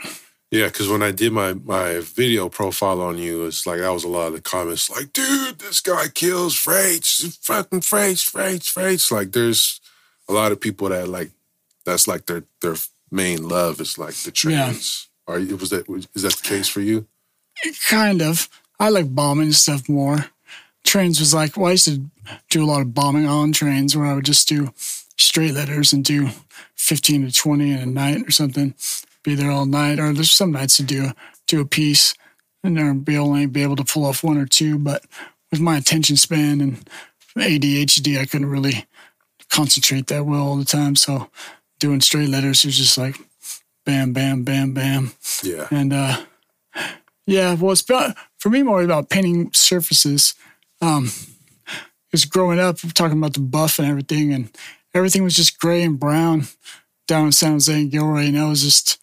Yeah, 0.51 0.67
because 0.67 0.89
when 0.89 1.01
I 1.01 1.11
did 1.11 1.31
my 1.31 1.53
my 1.53 2.01
video 2.01 2.49
profile 2.49 3.01
on 3.01 3.17
you, 3.17 3.45
it's 3.45 3.65
like 3.65 3.79
that 3.79 3.93
was 3.93 4.03
a 4.03 4.09
lot 4.09 4.27
of 4.27 4.33
the 4.33 4.41
comments 4.41 4.89
like, 4.89 5.13
dude, 5.13 5.59
this 5.59 5.81
guy 5.81 6.07
kills 6.13 6.55
freights, 6.55 7.37
fucking 7.41 7.81
freights, 7.81 8.21
freights, 8.21 8.67
freights. 8.67 9.11
Like 9.11 9.31
there's 9.31 9.79
a 10.27 10.33
lot 10.33 10.51
of 10.51 10.59
people 10.59 10.89
that 10.89 11.07
like 11.07 11.31
that's 11.85 12.07
like 12.07 12.25
their 12.25 12.43
their 12.61 12.75
main 13.11 13.47
love 13.47 13.79
is 13.79 13.97
like 13.97 14.13
the 14.13 14.33
Yeah. 14.49 14.73
Are 15.27 15.39
you 15.39 15.57
was 15.57 15.69
that 15.71 15.89
is 16.13 16.21
that 16.21 16.33
the 16.33 16.47
case 16.47 16.67
for 16.67 16.81
you? 16.81 17.07
Kind 17.89 18.21
of. 18.21 18.49
I 18.79 18.89
like 18.89 19.15
bombing 19.15 19.53
stuff 19.53 19.87
more. 19.87 20.25
Trains 20.83 21.19
was 21.19 21.33
like, 21.33 21.57
well, 21.57 21.67
I 21.67 21.71
used 21.71 21.85
to 21.85 22.05
do 22.49 22.63
a 22.63 22.67
lot 22.67 22.81
of 22.81 22.93
bombing 22.93 23.25
on 23.25 23.51
trains 23.51 23.95
where 23.95 24.05
I 24.05 24.13
would 24.13 24.25
just 24.25 24.47
do 24.47 24.71
straight 25.17 25.53
letters 25.53 25.93
and 25.93 26.03
do 26.03 26.29
15 26.75 27.27
to 27.27 27.33
20 27.33 27.71
in 27.71 27.79
a 27.79 27.85
night 27.85 28.27
or 28.27 28.31
something. 28.31 28.75
Be 29.23 29.33
there 29.33 29.49
all 29.49 29.65
night. 29.65 29.99
Or 29.99 30.13
there's 30.13 30.31
some 30.31 30.51
nights 30.51 30.77
to 30.77 30.83
do, 30.83 31.11
do 31.47 31.61
a 31.61 31.65
piece 31.65 32.13
and 32.63 32.77
then 32.77 32.99
be 32.99 33.17
only 33.17 33.45
be 33.45 33.63
able 33.63 33.75
to 33.75 33.83
pull 33.83 34.05
off 34.05 34.23
one 34.23 34.37
or 34.37 34.45
two. 34.45 34.77
But 34.77 35.05
with 35.51 35.61
my 35.61 35.77
attention 35.77 36.17
span 36.17 36.61
and 36.61 36.89
ADHD, 37.37 38.19
I 38.19 38.25
couldn't 38.25 38.49
really 38.49 38.85
concentrate 39.49 40.07
that 40.07 40.25
well 40.25 40.41
all 40.41 40.57
the 40.57 40.65
time. 40.65 40.95
So 40.95 41.29
doing 41.79 42.01
straight 42.01 42.29
letters 42.29 42.65
was 42.65 42.77
just 42.77 42.97
like 42.97 43.17
bam, 43.85 44.13
bam, 44.13 44.43
bam, 44.43 44.73
bam. 44.73 45.13
Yeah. 45.43 45.67
And 45.71 45.93
uh, 45.93 46.23
yeah, 47.25 47.53
well, 47.53 47.71
it's 47.71 47.81
about, 47.81 48.15
for 48.37 48.49
me 48.49 48.63
more 48.63 48.81
about 48.81 49.09
painting 49.09 49.51
surfaces. 49.53 50.35
Um, 50.81 51.11
because 52.15 52.25
growing 52.25 52.59
up, 52.59 52.77
talking 52.93 53.17
about 53.17 53.33
the 53.33 53.41
buff 53.41 53.77
and 53.77 53.87
everything, 53.87 54.31
and 54.31 54.49
everything 54.93 55.23
was 55.23 55.35
just 55.35 55.59
gray 55.59 55.83
and 55.83 55.99
brown 55.99 56.43
down 57.07 57.25
in 57.25 57.31
San 57.33 57.51
Jose 57.51 57.73
and 57.73 57.91
Gilroy, 57.91 58.27
and 58.27 58.35
that 58.35 58.47
was 58.47 58.63
just 58.63 59.01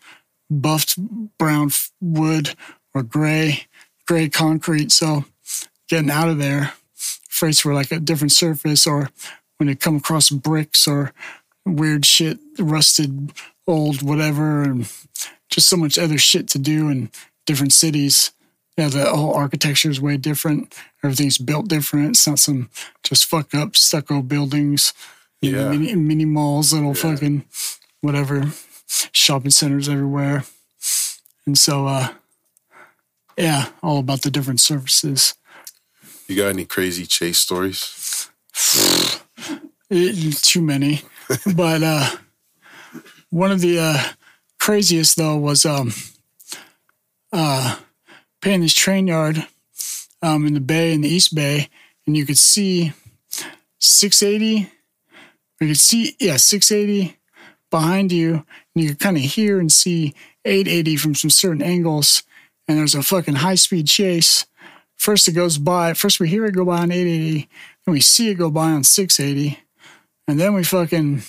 buffed 0.51 0.97
brown 1.39 1.71
wood 2.01 2.55
or 2.95 3.03
gray, 3.03 3.67
gray 4.07 4.29
concrete. 4.29 4.93
So 4.93 5.27
getting 5.89 6.11
out 6.11 6.29
of 6.29 6.39
there, 6.39 6.73
freights 6.95 7.65
were 7.65 7.75
like 7.75 7.93
a 7.93 8.01
different 8.01 8.33
surface, 8.33 8.87
or 8.87 9.11
when 9.59 9.67
they 9.67 9.75
come 9.75 9.97
across 9.97 10.31
bricks 10.31 10.89
or 10.89 11.13
weird 11.67 12.07
shit, 12.07 12.39
rusted, 12.59 13.33
old, 13.67 14.03
whatever, 14.03 14.63
and 14.63 14.89
just 15.51 15.69
so 15.69 15.77
much 15.77 15.99
other 15.99 16.19
shit 16.19 16.49
to 16.49 16.59
do 16.59 16.89
in 16.89 17.11
different 17.47 17.73
cities. 17.73 18.33
Yeah, 18.77 18.89
the 18.89 19.05
whole 19.05 19.35
architecture 19.35 19.91
is 19.91 20.01
way 20.01 20.17
different. 20.17 20.75
Everything's 21.05 21.39
built 21.39 21.69
different. 21.69 22.11
It's 22.11 22.27
not 22.27 22.39
some 22.39 22.71
just 23.03 23.27
fuck 23.27 23.55
up 23.55 23.77
stucco 23.77 24.23
buildings, 24.23 24.93
you 25.43 25.53
know, 25.53 25.71
Yeah. 25.71 25.79
mini, 25.79 25.95
mini 25.95 26.25
malls, 26.25 26.73
little 26.73 26.95
fucking 26.95 27.45
whatever, 28.01 28.51
shopping 29.13 29.51
centers 29.51 29.89
everywhere. 29.89 30.45
And 31.47 31.59
so, 31.59 31.87
uh, 31.87 32.09
yeah, 33.37 33.67
all 33.83 33.99
about 33.99 34.23
the 34.23 34.31
different 34.31 34.61
services. 34.61 35.35
You 36.29 36.37
got 36.37 36.49
any 36.49 36.65
crazy 36.65 37.05
chase 37.07 37.39
stories? 37.41 38.29
It- 39.91 40.39
too 40.43 40.63
many. 40.63 41.03
but 41.55 41.83
uh, 41.83 42.09
one 43.33 43.51
of 43.51 43.61
the 43.63 43.79
uh, 43.79 44.03
craziest 44.61 45.17
though 45.17 45.37
was 45.37 45.65
um, 45.65 45.93
uh, 47.33 47.79
paying 48.43 48.61
this 48.61 48.75
train 48.75 49.07
yard 49.07 49.47
um, 50.21 50.47
in 50.47 50.53
the 50.55 50.61
bay 50.61 50.93
in 50.93 51.01
the 51.01 51.09
East 51.09 51.35
Bay, 51.35 51.69
and 52.07 52.17
you 52.17 52.27
could 52.27 52.39
see 52.39 52.93
680. 53.81 54.71
You 55.61 55.69
could 55.69 55.79
see 55.79 56.15
yeah 56.21 56.37
680 56.37 57.17
behind 57.71 58.13
you, 58.13 58.45
and 58.75 58.85
you 58.85 58.91
could 58.91 59.01
kind 59.01 59.17
of 59.17 59.23
hear 59.23 59.59
and 59.59 59.73
see 59.73 60.15
880 60.45 60.97
from 60.97 61.15
some 61.15 61.31
certain 61.31 61.63
angles. 61.63 62.23
And 62.69 62.79
there's 62.79 62.95
a 62.95 63.03
fucking 63.03 63.37
high 63.37 63.55
speed 63.55 63.87
chase. 63.87 64.45
First 64.97 65.27
it 65.27 65.33
goes 65.33 65.57
by. 65.57 65.95
First 65.95 66.21
we 66.21 66.29
hear 66.29 66.45
it 66.45 66.55
go 66.55 66.67
by 66.67 66.81
on 66.81 66.93
880, 66.93 67.49
and 67.87 67.93
we 67.95 68.01
see 68.01 68.29
it 68.29 68.35
go 68.35 68.51
by 68.51 68.73
on 68.73 68.85
680. 68.85 69.59
And 70.29 70.39
then 70.39 70.55
we 70.55 70.63
fucking, 70.63 71.23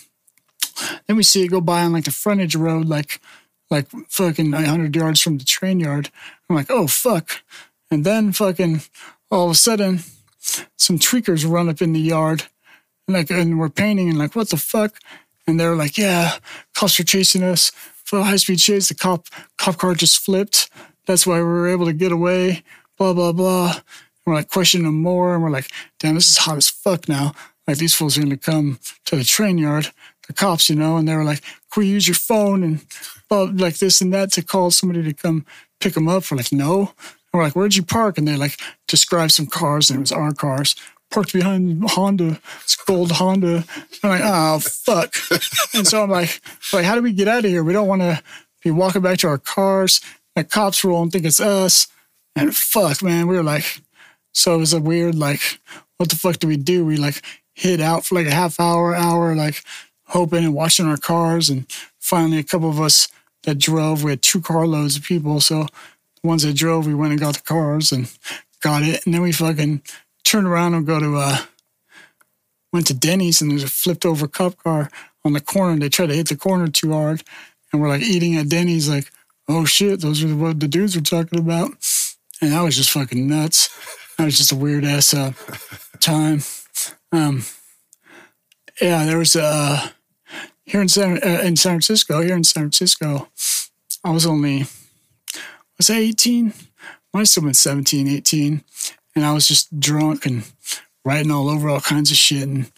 then 1.07 1.17
we 1.17 1.23
see 1.23 1.43
it 1.43 1.49
go 1.49 1.61
by 1.61 1.83
on 1.83 1.93
like 1.93 2.05
the 2.05 2.11
frontage 2.11 2.55
road, 2.55 2.87
like, 2.87 3.19
like 3.69 3.87
fucking 4.09 4.51
100 4.51 4.95
yards 4.95 5.21
from 5.21 5.37
the 5.37 5.43
train 5.43 5.79
yard. 5.79 6.09
I'm 6.49 6.55
like, 6.55 6.69
oh 6.69 6.87
fuck. 6.87 7.43
And 7.91 8.03
then 8.05 8.31
fucking, 8.31 8.81
all 9.29 9.45
of 9.45 9.51
a 9.51 9.55
sudden, 9.55 9.99
some 10.77 10.99
tweakers 10.99 11.49
run 11.49 11.69
up 11.69 11.81
in 11.81 11.93
the 11.93 11.99
yard, 11.99 12.43
and 13.07 13.15
like, 13.15 13.29
and 13.31 13.59
we're 13.59 13.69
painting, 13.69 14.09
and 14.09 14.17
like, 14.17 14.35
what 14.35 14.49
the 14.49 14.57
fuck? 14.57 14.99
And 15.47 15.59
they're 15.59 15.75
like, 15.75 15.97
yeah, 15.97 16.37
cops 16.73 16.99
are 16.99 17.03
chasing 17.03 17.43
us 17.43 17.71
for 18.03 18.21
high 18.23 18.35
speed 18.35 18.59
chase. 18.59 18.89
The 18.89 18.95
cop 18.95 19.27
cop 19.57 19.77
car 19.77 19.93
just 19.93 20.19
flipped. 20.19 20.69
That's 21.05 21.27
why 21.27 21.37
we 21.37 21.43
were 21.43 21.67
able 21.67 21.85
to 21.85 21.93
get 21.93 22.11
away. 22.11 22.63
Blah 22.97 23.13
blah 23.13 23.31
blah. 23.31 23.71
And 23.71 23.83
we're 24.25 24.35
like 24.35 24.49
questioning 24.49 24.85
them 24.85 25.01
more, 25.01 25.33
and 25.33 25.43
we're 25.43 25.49
like, 25.49 25.69
damn, 25.99 26.15
this 26.15 26.29
is 26.29 26.37
hot 26.37 26.57
as 26.57 26.69
fuck 26.69 27.09
now. 27.09 27.33
Like 27.67 27.77
these 27.77 27.93
fools 27.93 28.17
are 28.17 28.21
gonna 28.21 28.37
come 28.37 28.79
to 29.05 29.15
the 29.15 29.23
train 29.23 29.57
yard, 29.57 29.91
the 30.33 30.39
cops, 30.39 30.69
you 30.69 30.75
know, 30.75 30.97
and 30.97 31.07
they 31.07 31.15
were 31.15 31.23
like, 31.23 31.41
can 31.71 31.81
we 31.81 31.87
use 31.87 32.07
your 32.07 32.15
phone 32.15 32.63
and 32.63 32.85
blah, 33.29 33.49
like 33.53 33.77
this 33.77 34.01
and 34.01 34.13
that 34.13 34.31
to 34.33 34.43
call 34.43 34.71
somebody 34.71 35.03
to 35.03 35.13
come 35.13 35.45
pick 35.79 35.93
them 35.93 36.07
up? 36.07 36.29
We're 36.29 36.37
like, 36.37 36.51
no. 36.51 36.79
And 36.79 37.33
we're 37.33 37.43
like, 37.43 37.55
where'd 37.55 37.75
you 37.75 37.83
park? 37.83 38.17
And 38.17 38.27
they 38.27 38.35
like 38.35 38.59
described 38.87 39.31
some 39.31 39.47
cars, 39.47 39.89
and 39.89 39.97
it 39.97 40.01
was 40.01 40.11
our 40.11 40.33
cars. 40.33 40.75
Parked 41.11 41.33
behind 41.33 41.83
Honda, 41.91 42.39
it's 42.63 42.75
gold 42.75 43.11
Honda. 43.11 43.63
I'm 44.01 44.09
like, 44.09 44.21
oh 44.23 44.59
fuck. 44.59 45.15
and 45.73 45.85
so 45.85 46.03
I'm 46.03 46.09
like, 46.09 46.41
like, 46.71 46.85
how 46.85 46.95
do 46.95 47.01
we 47.01 47.13
get 47.13 47.27
out 47.27 47.45
of 47.45 47.51
here? 47.51 47.63
We 47.63 47.73
don't 47.73 47.87
want 47.87 48.01
to 48.01 48.21
be 48.63 48.71
walking 48.71 49.01
back 49.01 49.19
to 49.19 49.27
our 49.27 49.37
cars. 49.37 50.01
The 50.35 50.43
cops 50.43 50.83
will 50.83 51.01
and 51.01 51.11
think 51.11 51.25
it's 51.25 51.39
us. 51.39 51.87
And 52.35 52.55
fuck, 52.55 53.03
man, 53.03 53.27
we 53.27 53.35
were 53.35 53.43
like, 53.43 53.81
so 54.33 54.55
it 54.55 54.57
was 54.57 54.73
a 54.73 54.81
weird, 54.81 55.13
like, 55.13 55.59
what 55.97 56.09
the 56.09 56.15
fuck 56.15 56.39
do 56.39 56.47
we 56.47 56.57
do? 56.57 56.83
We 56.83 56.97
like 56.97 57.21
hid 57.53 57.79
out 57.79 58.05
for 58.05 58.15
like 58.15 58.27
a 58.27 58.33
half 58.33 58.59
hour, 58.59 58.95
hour, 58.95 59.35
like 59.35 59.63
hoping 60.07 60.43
and 60.43 60.53
watching 60.53 60.85
our 60.85 60.97
cars. 60.97 61.49
And 61.49 61.65
finally, 61.99 62.37
a 62.37 62.43
couple 62.43 62.69
of 62.69 62.79
us 62.79 63.07
that 63.43 63.59
drove, 63.59 64.03
we 64.03 64.11
had 64.11 64.21
two 64.21 64.41
carloads 64.41 64.97
of 64.97 65.03
people. 65.03 65.41
So 65.41 65.63
the 66.21 66.27
ones 66.27 66.43
that 66.43 66.55
drove, 66.55 66.87
we 66.87 66.93
went 66.93 67.11
and 67.11 67.19
got 67.19 67.35
the 67.35 67.41
cars 67.41 67.91
and 67.91 68.11
got 68.61 68.83
it. 68.83 69.05
And 69.05 69.13
then 69.13 69.21
we 69.21 69.31
fucking 69.31 69.81
turned 70.23 70.47
around 70.47 70.73
and 70.73 70.85
go 70.85 70.99
to, 70.99 71.17
uh, 71.17 71.37
went 72.71 72.87
to 72.87 72.93
Denny's 72.93 73.41
and 73.41 73.51
there's 73.51 73.63
a 73.63 73.67
flipped 73.67 74.05
over 74.05 74.27
cop 74.27 74.57
car 74.57 74.89
on 75.25 75.33
the 75.33 75.41
corner. 75.41 75.73
and 75.73 75.81
They 75.81 75.89
tried 75.89 76.07
to 76.07 76.15
hit 76.15 76.29
the 76.29 76.35
corner 76.35 76.67
too 76.67 76.91
hard. 76.93 77.23
And 77.71 77.81
we're 77.81 77.89
like 77.89 78.01
eating 78.01 78.35
at 78.35 78.49
Denny's, 78.49 78.87
like, 78.87 79.11
oh 79.47 79.65
shit, 79.65 80.01
those 80.01 80.23
are 80.23 80.35
what 80.35 80.59
the 80.59 80.67
dudes 80.67 80.95
were 80.95 81.01
talking 81.01 81.39
about. 81.39 81.71
And 82.41 82.51
that 82.51 82.61
was 82.61 82.75
just 82.75 82.91
fucking 82.91 83.27
nuts. 83.27 83.69
That 84.17 84.25
was 84.25 84.37
just 84.37 84.51
a 84.51 84.55
weird 84.55 84.85
ass 84.85 85.13
uh, 85.13 85.33
time. 85.99 86.41
Um, 87.11 87.43
yeah, 88.81 89.05
there 89.05 89.17
was 89.17 89.35
uh, 89.35 89.89
here 90.65 90.81
in 90.81 90.87
San 90.87 91.17
uh, 91.23 91.41
in 91.43 91.55
San 91.55 91.73
Francisco. 91.73 92.21
Here 92.21 92.35
in 92.35 92.43
San 92.43 92.63
Francisco, 92.63 93.29
I 94.03 94.11
was 94.11 94.25
only 94.25 94.65
was 95.77 95.89
I 95.89 95.97
eighteen? 95.97 96.53
Might 97.13 97.21
have 97.21 97.27
still 97.29 97.43
been 97.43 97.53
17, 97.53 98.07
18. 98.07 98.63
and 99.15 99.23
I 99.23 99.33
was 99.33 99.47
just 99.47 99.79
drunk 99.79 100.25
and 100.25 100.43
riding 101.05 101.29
all 101.31 101.47
over 101.47 101.69
all 101.69 101.79
kinds 101.79 102.09
of 102.09 102.17
shit. 102.17 102.41
And 102.47 102.71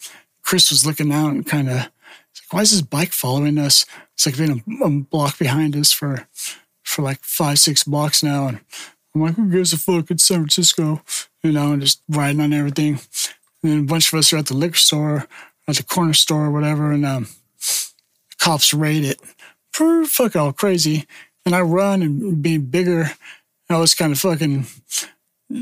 Chris 0.43 0.69
was 0.71 0.85
looking 0.85 1.09
out 1.13 1.31
and 1.31 1.45
kind 1.45 1.69
of 1.69 1.75
like, 1.75 1.91
"Why 2.51 2.61
is 2.61 2.71
this 2.71 2.81
bike 2.81 3.13
following 3.13 3.57
us?" 3.57 3.85
It's 4.13 4.25
like 4.25 4.37
been 4.37 4.63
a, 4.81 4.85
a 4.85 4.89
block 4.89 5.37
behind 5.39 5.75
us 5.75 5.93
for 5.93 6.27
for 6.83 7.01
like 7.01 7.19
five, 7.23 7.59
six 7.59 7.85
blocks 7.85 8.21
now, 8.23 8.47
and 8.47 8.59
I'm 9.13 9.21
like, 9.21 9.35
"Who 9.35 9.49
gives 9.49 9.71
a 9.71 9.77
fuck?" 9.77 10.11
It's 10.11 10.25
San 10.25 10.39
Francisco, 10.39 11.01
you 11.43 11.53
know, 11.53 11.71
and 11.71 11.81
just 11.81 12.01
riding 12.09 12.41
on 12.41 12.51
everything. 12.51 12.99
And 13.63 13.71
then 13.71 13.79
a 13.79 13.83
bunch 13.83 14.11
of 14.11 14.19
us 14.19 14.31
are 14.33 14.37
at 14.37 14.47
the 14.47 14.53
liquor 14.57 14.77
store, 14.77 15.27
at 15.68 15.76
the 15.76 15.84
corner 15.84 16.13
store, 16.13 16.45
or 16.45 16.51
whatever, 16.51 16.91
and 16.91 17.05
um, 17.05 17.28
cops 18.39 18.74
raid 18.74 19.03
it. 19.03 19.22
Fuck 20.07 20.36
all 20.36 20.53
crazy. 20.53 21.05
And 21.45 21.55
I 21.55 21.61
run 21.61 22.01
and 22.01 22.41
being 22.41 22.66
bigger, 22.66 23.11
I 23.70 23.78
was 23.78 23.93
kind 23.93 24.11
of 24.11 24.20
fucking 24.20 24.66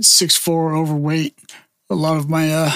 six 0.02 0.36
four, 0.36 0.76
overweight 0.76 1.36
a 1.90 1.96
lot 1.96 2.18
of 2.18 2.30
my 2.30 2.54
uh, 2.54 2.72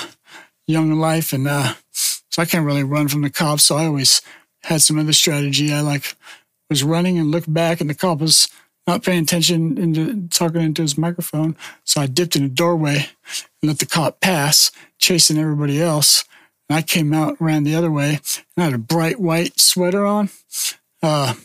young 0.68 0.94
life, 1.00 1.34
and 1.34 1.48
uh, 1.48 1.74
so 1.92 2.42
I 2.42 2.46
can't 2.46 2.66
really 2.66 2.84
run 2.84 3.08
from 3.08 3.22
the 3.22 3.30
cops. 3.30 3.64
So 3.64 3.78
I 3.78 3.86
always 3.86 4.22
had 4.64 4.82
some 4.82 5.00
other 5.00 5.14
strategy. 5.14 5.74
I 5.74 5.82
like 5.82 6.16
was 6.70 6.84
running 6.84 7.18
and 7.18 7.32
looked 7.32 7.52
back, 7.54 7.82
and 7.82 7.90
the 7.90 7.96
cop 7.96 8.20
was 8.20 8.50
not 8.86 9.04
paying 9.04 9.24
attention 9.24 9.78
into 9.78 10.28
talking 10.30 10.62
into 10.62 10.82
his 10.82 10.98
microphone. 10.98 11.56
So 11.84 12.02
I 12.02 12.08
dipped 12.08 12.36
in 12.36 12.44
a 12.44 12.50
doorway 12.50 13.10
and 13.62 13.70
let 13.70 13.80
the 13.80 13.86
cop 13.86 14.22
pass, 14.22 14.72
chasing 14.98 15.38
everybody 15.38 15.82
else. 15.82 16.24
And 16.70 16.78
I 16.78 16.82
came 16.82 17.14
out, 17.14 17.40
ran 17.40 17.64
the 17.64 17.76
other 17.76 17.92
way, 17.92 18.20
and 18.56 18.58
I 18.58 18.64
had 18.66 18.74
a 18.74 18.80
bright 18.80 19.20
white 19.20 19.60
sweater 19.60 20.06
on. 20.06 20.30
Uh, 21.02 21.36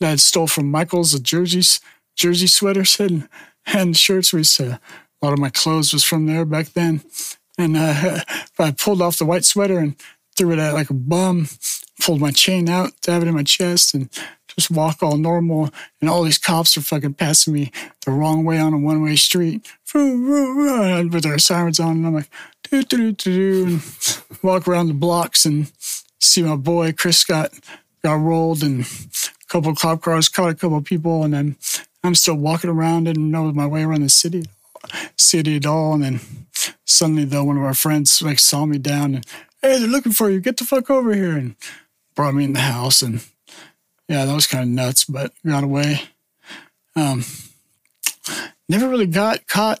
that 0.00 0.12
I 0.12 0.16
stole 0.16 0.46
from 0.46 0.70
Michael's, 0.70 1.12
the 1.12 1.18
jerseys, 1.18 1.80
jersey 2.16 2.46
sweaters 2.46 2.98
and, 3.00 3.28
and 3.66 3.96
shirts. 3.96 4.32
We 4.32 4.40
used 4.40 4.56
to, 4.56 4.72
a 4.74 4.80
lot 5.24 5.32
of 5.32 5.38
my 5.38 5.50
clothes 5.50 5.92
was 5.92 6.04
from 6.04 6.26
there 6.26 6.44
back 6.44 6.72
then. 6.72 7.02
And 7.56 7.76
uh, 7.76 8.20
I 8.58 8.72
pulled 8.72 9.00
off 9.00 9.18
the 9.18 9.24
white 9.24 9.44
sweater 9.44 9.78
and 9.78 9.96
threw 10.36 10.52
it 10.52 10.58
at 10.58 10.74
like 10.74 10.90
a 10.90 10.94
bum, 10.94 11.48
pulled 12.00 12.20
my 12.20 12.32
chain 12.32 12.68
out, 12.68 12.92
dab 13.02 13.22
it 13.22 13.28
in 13.28 13.34
my 13.34 13.44
chest, 13.44 13.94
and 13.94 14.10
just 14.56 14.70
walk 14.70 15.02
all 15.02 15.16
normal. 15.16 15.70
And 16.00 16.08
all 16.08 16.22
these 16.22 16.38
cops 16.38 16.76
are 16.76 16.80
fucking 16.80 17.14
passing 17.14 17.54
me 17.54 17.72
the 18.04 18.12
wrong 18.12 18.44
way 18.44 18.58
on 18.58 18.72
a 18.72 18.78
one 18.78 19.02
way 19.02 19.16
street 19.16 19.66
with 19.94 21.22
their 21.22 21.38
sirens 21.38 21.80
on. 21.80 21.96
And 21.96 22.06
I'm 22.06 22.14
like, 22.14 22.30
do, 22.70 22.82
do, 22.82 23.12
do, 23.12 23.12
do, 23.12 23.64
and 23.66 24.22
walk 24.42 24.66
around 24.66 24.88
the 24.88 24.94
blocks 24.94 25.44
and 25.44 25.70
see 26.20 26.42
my 26.42 26.56
boy 26.56 26.92
Chris 26.92 27.24
got, 27.24 27.52
got 28.02 28.14
rolled 28.14 28.62
and 28.62 28.82
a 28.82 29.46
couple 29.48 29.70
of 29.70 29.78
cop 29.78 30.02
cars 30.02 30.28
caught 30.28 30.50
a 30.50 30.54
couple 30.54 30.78
of 30.78 30.84
people. 30.84 31.24
And 31.24 31.34
then 31.34 31.56
I'm 32.02 32.14
still 32.14 32.36
walking 32.36 32.70
around 32.70 33.08
and 33.08 33.30
know 33.30 33.50
my 33.52 33.66
way 33.66 33.82
around 33.82 34.02
the 34.02 34.08
city, 34.08 34.44
city 35.16 35.56
at 35.56 35.66
all. 35.66 35.94
And 35.94 36.02
then 36.02 36.20
suddenly, 36.84 37.24
though, 37.24 37.44
one 37.44 37.56
of 37.56 37.62
our 37.62 37.74
friends 37.74 38.22
like 38.22 38.38
saw 38.38 38.66
me 38.66 38.78
down 38.78 39.16
and, 39.16 39.26
hey, 39.62 39.78
they're 39.78 39.88
looking 39.88 40.12
for 40.12 40.30
you. 40.30 40.40
Get 40.40 40.56
the 40.56 40.64
fuck 40.64 40.90
over 40.90 41.14
here. 41.14 41.36
And 41.36 41.56
brought 42.14 42.34
me 42.34 42.44
in 42.44 42.52
the 42.52 42.60
house. 42.60 43.02
And 43.02 43.24
yeah, 44.08 44.24
that 44.24 44.34
was 44.34 44.46
kind 44.46 44.64
of 44.64 44.68
nuts, 44.70 45.04
but 45.04 45.32
got 45.46 45.64
away. 45.64 46.00
Um, 46.96 47.24
never 48.68 48.88
really 48.88 49.06
got 49.06 49.46
caught 49.46 49.80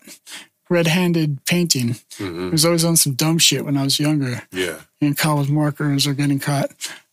red-handed 0.70 1.44
painting. 1.44 1.90
Mm-hmm. 2.18 2.48
I 2.48 2.50
was 2.50 2.64
always 2.64 2.84
on 2.84 2.96
some 2.96 3.14
dumb 3.14 3.38
shit 3.38 3.64
when 3.64 3.76
I 3.76 3.84
was 3.84 4.00
younger. 4.00 4.42
Yeah. 4.50 4.80
And 5.00 5.16
college 5.16 5.50
markers 5.50 6.06
or 6.06 6.14
getting 6.14 6.38
caught, 6.38 6.70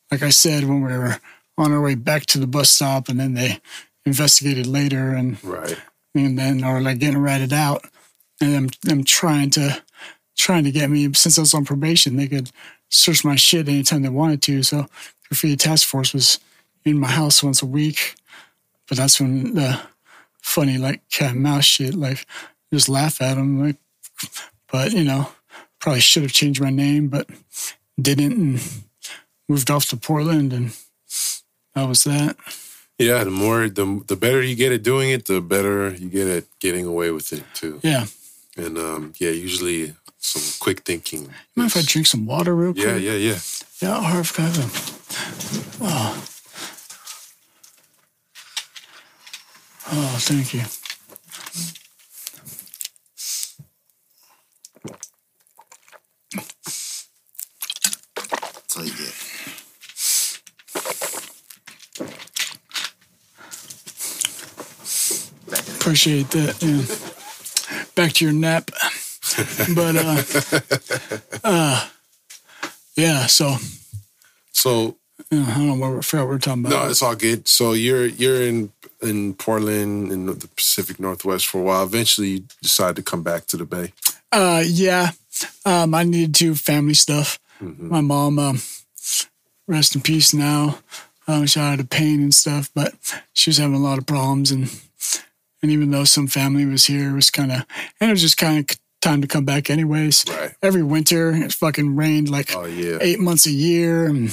like 0.09 0.23
I 0.23 0.29
said, 0.29 0.63
when 0.63 0.81
we 0.83 0.97
were 0.97 1.19
on 1.57 1.71
our 1.71 1.81
way 1.81 1.95
back 1.95 2.25
to 2.27 2.39
the 2.39 2.47
bus 2.47 2.69
stop, 2.69 3.09
and 3.09 3.19
then 3.19 3.33
they 3.33 3.59
investigated 4.05 4.65
later, 4.67 5.09
and 5.09 5.41
Right. 5.43 5.77
and 6.15 6.39
then 6.39 6.63
or 6.63 6.81
like 6.81 6.99
getting 6.99 7.19
ratted 7.19 7.53
out, 7.53 7.85
and 8.39 8.53
them 8.53 8.69
them 8.83 9.03
trying 9.03 9.49
to 9.51 9.83
trying 10.37 10.63
to 10.63 10.71
get 10.71 10.89
me 10.89 11.13
since 11.13 11.37
I 11.37 11.41
was 11.41 11.53
on 11.53 11.65
probation, 11.65 12.15
they 12.15 12.27
could 12.27 12.51
search 12.89 13.23
my 13.23 13.35
shit 13.35 13.67
anytime 13.67 14.01
they 14.01 14.09
wanted 14.09 14.41
to. 14.43 14.63
So 14.63 14.87
graffiti 15.27 15.57
task 15.57 15.87
force 15.87 16.13
was 16.13 16.39
in 16.85 16.99
my 16.99 17.09
house 17.09 17.43
once 17.43 17.61
a 17.61 17.65
week, 17.65 18.15
but 18.87 18.97
that's 18.97 19.19
when 19.19 19.53
the 19.55 19.79
funny 20.41 20.77
like 20.77 21.01
cat 21.09 21.31
and 21.33 21.43
mouse 21.43 21.65
shit 21.65 21.93
like 21.93 22.25
just 22.73 22.89
laugh 22.89 23.21
at 23.21 23.35
them 23.35 23.63
like, 23.65 23.77
but 24.71 24.91
you 24.91 25.03
know 25.03 25.29
probably 25.79 25.99
should 26.01 26.23
have 26.23 26.31
changed 26.33 26.61
my 26.61 26.69
name, 26.69 27.07
but 27.07 27.27
didn't 27.99 28.31
and 28.33 28.61
moved 29.49 29.69
off 29.71 29.85
to 29.89 29.97
Portland 29.97 30.53
and 30.53 30.75
that 31.75 31.87
was 31.87 32.03
that. 32.03 32.35
Yeah, 32.97 33.23
the 33.23 33.31
more 33.31 33.67
the 33.69 34.03
the 34.07 34.15
better 34.15 34.41
you 34.43 34.55
get 34.55 34.71
at 34.71 34.83
doing 34.83 35.09
it, 35.09 35.25
the 35.25 35.41
better 35.41 35.89
you 35.93 36.09
get 36.09 36.27
at 36.27 36.43
getting 36.59 36.85
away 36.85 37.11
with 37.11 37.33
it 37.33 37.43
too. 37.53 37.79
Yeah. 37.83 38.05
And 38.57 38.77
um, 38.77 39.13
yeah, 39.17 39.31
usually 39.31 39.95
some 40.19 40.41
quick 40.59 40.81
thinking. 40.81 41.21
You 41.23 41.29
mind 41.55 41.71
if 41.71 41.77
I 41.77 41.81
drink 41.83 42.05
some 42.05 42.25
water 42.27 42.53
real 42.55 42.73
quick? 42.73 42.85
Yeah, 42.85 42.95
yeah, 42.97 43.13
yeah. 43.15 43.39
Yeah, 43.81 44.01
Harv, 44.03 44.35
have 44.35 44.57
a- 44.59 45.83
Oh. 45.83 46.23
Oh, 49.93 50.17
thank 50.19 50.53
you. 50.53 50.61
That's 58.53 58.77
all 58.77 58.85
you 58.85 58.91
get. 58.91 59.15
Appreciate 65.75 66.29
that. 66.31 66.61
Yeah. 66.61 67.85
Back 67.95 68.13
to 68.13 68.25
your 68.25 68.33
nap. 68.33 68.71
but 69.75 69.95
uh 69.95 70.23
uh 71.43 71.87
yeah, 72.95 73.25
so 73.25 73.57
So 74.53 74.97
I 75.31 75.35
don't 75.35 75.67
know 75.79 75.89
what, 75.89 75.97
I 75.97 76.01
forgot 76.01 76.23
what 76.23 76.29
we 76.29 76.35
we're 76.35 76.39
talking 76.39 76.65
about. 76.65 76.83
no, 76.85 76.89
it's 76.89 77.01
all 77.01 77.15
good. 77.15 77.47
So 77.47 77.73
you're 77.73 78.05
you're 78.05 78.41
in 78.41 78.71
in 79.01 79.33
Portland 79.33 80.11
in 80.11 80.25
the 80.27 80.47
Pacific 80.55 80.99
Northwest 80.99 81.47
for 81.47 81.59
a 81.61 81.63
while. 81.63 81.83
Eventually, 81.83 82.27
you 82.29 82.43
decide 82.61 82.95
to 82.97 83.01
come 83.03 83.23
back 83.23 83.45
to 83.47 83.57
the 83.57 83.65
Bay. 83.65 83.93
Uh, 84.31 84.63
yeah. 84.65 85.11
Um, 85.65 85.93
I 85.93 86.03
needed 86.03 86.35
to 86.35 86.55
family 86.55 86.93
stuff. 86.93 87.39
My 87.59 88.01
mom, 88.01 88.39
um, 88.39 88.61
rest 89.67 89.95
in 89.95 90.01
peace 90.01 90.33
now. 90.33 90.79
Um, 91.27 91.45
she 91.45 91.59
had 91.59 91.79
a 91.79 91.83
pain 91.83 92.21
and 92.21 92.33
stuff, 92.33 92.69
but 92.73 92.93
she 93.33 93.49
was 93.49 93.57
having 93.57 93.75
a 93.75 93.79
lot 93.79 93.97
of 93.99 94.05
problems, 94.05 94.51
and 94.51 94.69
and 95.61 95.71
even 95.71 95.91
though 95.91 96.03
some 96.03 96.27
family 96.27 96.65
was 96.65 96.85
here, 96.85 97.11
it 97.11 97.13
was 97.13 97.29
kind 97.29 97.51
of 97.51 97.63
and 97.99 98.09
it 98.09 98.13
was 98.13 98.21
just 98.21 98.37
kind 98.37 98.69
of 98.69 98.77
time 99.01 99.21
to 99.21 99.27
come 99.27 99.45
back 99.45 99.69
anyways. 99.69 100.25
Right. 100.29 100.53
Every 100.61 100.83
winter, 100.83 101.31
it 101.31 101.53
fucking 101.53 101.95
rained 101.95 102.29
like 102.29 102.55
Oh 102.55 102.65
yeah. 102.65 102.97
eight 103.01 103.19
months 103.19 103.45
a 103.45 103.51
year, 103.51 104.05
and 104.05 104.29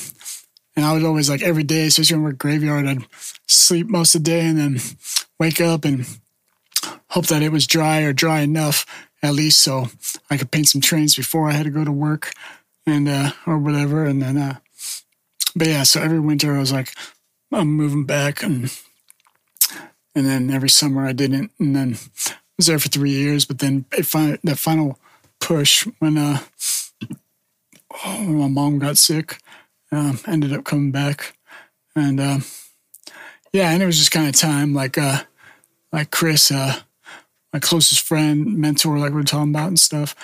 and 0.78 0.86
I 0.86 0.92
would 0.92 1.02
always 1.02 1.28
like 1.28 1.42
every 1.42 1.64
day, 1.64 1.88
especially 1.88 2.14
when 2.14 2.22
we 2.22 2.30
we're 2.30 2.36
graveyard, 2.36 2.86
I'd 2.86 3.04
sleep 3.48 3.88
most 3.88 4.14
of 4.14 4.22
the 4.22 4.30
day 4.30 4.46
and 4.46 4.56
then 4.56 4.80
wake 5.40 5.60
up 5.60 5.84
and 5.84 6.06
hope 7.08 7.26
that 7.26 7.42
it 7.42 7.50
was 7.50 7.66
dry 7.66 8.02
or 8.02 8.12
dry 8.12 8.42
enough 8.42 8.86
at 9.20 9.34
least 9.34 9.58
so 9.58 9.88
I 10.30 10.36
could 10.36 10.52
paint 10.52 10.68
some 10.68 10.80
trains 10.80 11.16
before 11.16 11.48
I 11.48 11.54
had 11.54 11.64
to 11.64 11.70
go 11.70 11.82
to 11.82 11.90
work 11.90 12.32
and 12.86 13.08
uh 13.08 13.32
or 13.44 13.58
whatever. 13.58 14.04
And 14.04 14.22
then 14.22 14.36
uh 14.38 14.58
but 15.56 15.66
yeah, 15.66 15.82
so 15.82 16.00
every 16.00 16.20
winter 16.20 16.54
I 16.54 16.60
was 16.60 16.70
like, 16.70 16.94
I'm 17.50 17.72
moving 17.72 18.04
back 18.04 18.44
and 18.44 18.72
and 20.14 20.26
then 20.26 20.48
every 20.48 20.70
summer 20.70 21.04
I 21.04 21.12
didn't 21.12 21.50
and 21.58 21.74
then 21.74 21.96
I 22.28 22.34
was 22.56 22.66
there 22.68 22.78
for 22.78 22.88
three 22.88 23.10
years, 23.10 23.44
but 23.44 23.58
then 23.58 23.84
it 23.90 24.06
fin- 24.06 24.38
that 24.44 24.60
final 24.60 24.96
push 25.40 25.88
when 25.98 26.18
uh 26.18 26.38
when 28.04 28.38
my 28.38 28.46
mom 28.46 28.78
got 28.78 28.96
sick, 28.96 29.38
um, 29.92 30.18
ended 30.26 30.52
up 30.52 30.64
coming 30.64 30.90
back. 30.90 31.36
And 31.96 32.20
um 32.20 32.44
yeah, 33.52 33.70
and 33.70 33.82
it 33.82 33.86
was 33.86 33.98
just 33.98 34.10
kind 34.12 34.28
of 34.28 34.36
time 34.36 34.74
like 34.74 34.98
uh 34.98 35.22
like 35.92 36.10
Chris, 36.10 36.50
uh 36.50 36.80
my 37.52 37.58
closest 37.58 38.02
friend, 38.02 38.58
mentor, 38.58 38.98
like 38.98 39.12
we 39.12 39.20
are 39.20 39.24
talking 39.24 39.54
about 39.54 39.68
and 39.68 39.80
stuff. 39.80 40.14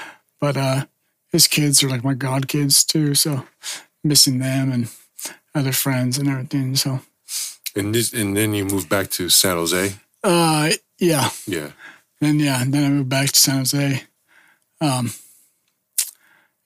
But 0.41 0.57
uh, 0.57 0.85
his 1.33 1.49
kids 1.49 1.83
are 1.83 1.89
like 1.89 2.05
my 2.05 2.15
god 2.15 2.49
kids 2.49 2.85
too. 2.85 3.15
So 3.15 3.47
missing 4.03 4.39
them 4.39 4.71
and 4.71 4.91
other 5.55 5.73
friends 5.73 6.19
and 6.19 6.29
everything. 6.29 6.77
So 6.77 7.01
And 7.75 7.95
this, 7.95 8.13
and 8.13 8.37
then 8.37 8.55
you 8.55 8.65
moved 8.67 8.89
back 8.89 9.11
to 9.13 9.31
San 9.31 9.57
Jose. 9.57 9.95
uh, 10.23 10.71
yeah. 10.99 11.31
Yeah. 11.47 11.71
Then 12.21 12.39
yeah, 12.39 12.63
and 12.63 12.73
then 12.73 12.85
I 12.85 12.89
moved 12.91 13.09
back 13.09 13.31
to 13.33 13.41
San 13.41 13.59
Jose. 13.59 14.03
Um, 14.81 15.13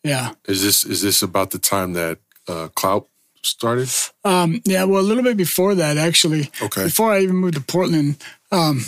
yeah. 0.04 0.32
Is 0.46 0.62
this 0.62 0.84
is 0.84 1.02
this 1.02 1.22
about 1.22 1.50
the 1.50 1.58
time 1.58 1.92
that 1.94 2.18
uh, 2.48 2.68
Clout 2.74 3.08
started? 3.42 3.88
Um, 4.24 4.60
yeah, 4.64 4.84
well, 4.84 5.00
a 5.00 5.06
little 5.06 5.22
bit 5.22 5.36
before 5.36 5.74
that, 5.74 5.96
actually. 5.96 6.50
Okay. 6.62 6.84
Before 6.84 7.12
I 7.12 7.20
even 7.20 7.36
moved 7.36 7.54
to 7.54 7.60
Portland, 7.60 8.16
um, 8.50 8.82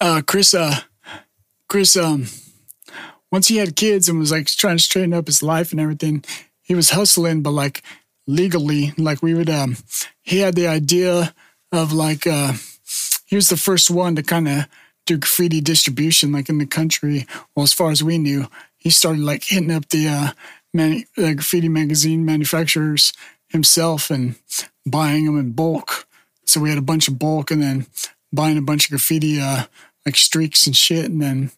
uh, 0.00 0.22
Chris, 0.26 0.54
uh, 0.54 0.74
Chris, 1.68 1.96
um, 1.96 2.26
once 3.30 3.48
he 3.48 3.56
had 3.56 3.76
kids 3.76 4.08
and 4.08 4.18
was 4.18 4.32
like 4.32 4.46
trying 4.46 4.76
to 4.76 4.82
straighten 4.82 5.14
up 5.14 5.26
his 5.26 5.42
life 5.42 5.70
and 5.72 5.80
everything, 5.80 6.24
he 6.62 6.74
was 6.74 6.90
hustling, 6.90 7.42
but 7.42 7.50
like 7.50 7.82
legally, 8.26 8.92
like 8.96 9.22
we 9.22 9.34
would, 9.34 9.50
um, 9.50 9.76
he 10.22 10.38
had 10.38 10.54
the 10.54 10.66
idea 10.66 11.34
of 11.72 11.92
like, 11.92 12.26
uh, 12.26 12.52
he 13.26 13.36
was 13.36 13.48
the 13.48 13.56
first 13.56 13.90
one 13.90 14.16
to 14.16 14.22
kind 14.22 14.48
of 14.48 14.66
do 15.04 15.18
graffiti 15.18 15.60
distribution, 15.60 16.32
like 16.32 16.48
in 16.48 16.58
the 16.58 16.66
country. 16.66 17.26
Well, 17.54 17.64
as 17.64 17.72
far 17.72 17.90
as 17.90 18.02
we 18.02 18.18
knew, 18.18 18.46
he 18.76 18.90
started 18.90 19.22
like 19.22 19.44
hitting 19.44 19.70
up 19.70 19.88
the, 19.88 20.08
uh, 20.08 20.30
manu- 20.78 21.04
the 21.16 21.34
graffiti 21.34 21.68
magazine 21.68 22.24
manufacturers 22.24 23.12
himself 23.48 24.10
and 24.10 24.36
buying 24.86 25.26
them 25.26 25.38
in 25.38 25.52
bulk. 25.52 26.06
So 26.46 26.60
we 26.60 26.70
had 26.70 26.78
a 26.78 26.82
bunch 26.82 27.08
of 27.08 27.18
bulk 27.18 27.50
and 27.50 27.62
then 27.62 27.86
buying 28.32 28.58
a 28.58 28.62
bunch 28.62 28.86
of 28.86 28.90
graffiti, 28.90 29.40
uh, 29.40 29.64
like 30.06 30.16
streaks 30.16 30.66
and 30.66 30.76
shit, 30.76 31.06
and 31.06 31.20
then 31.20 31.50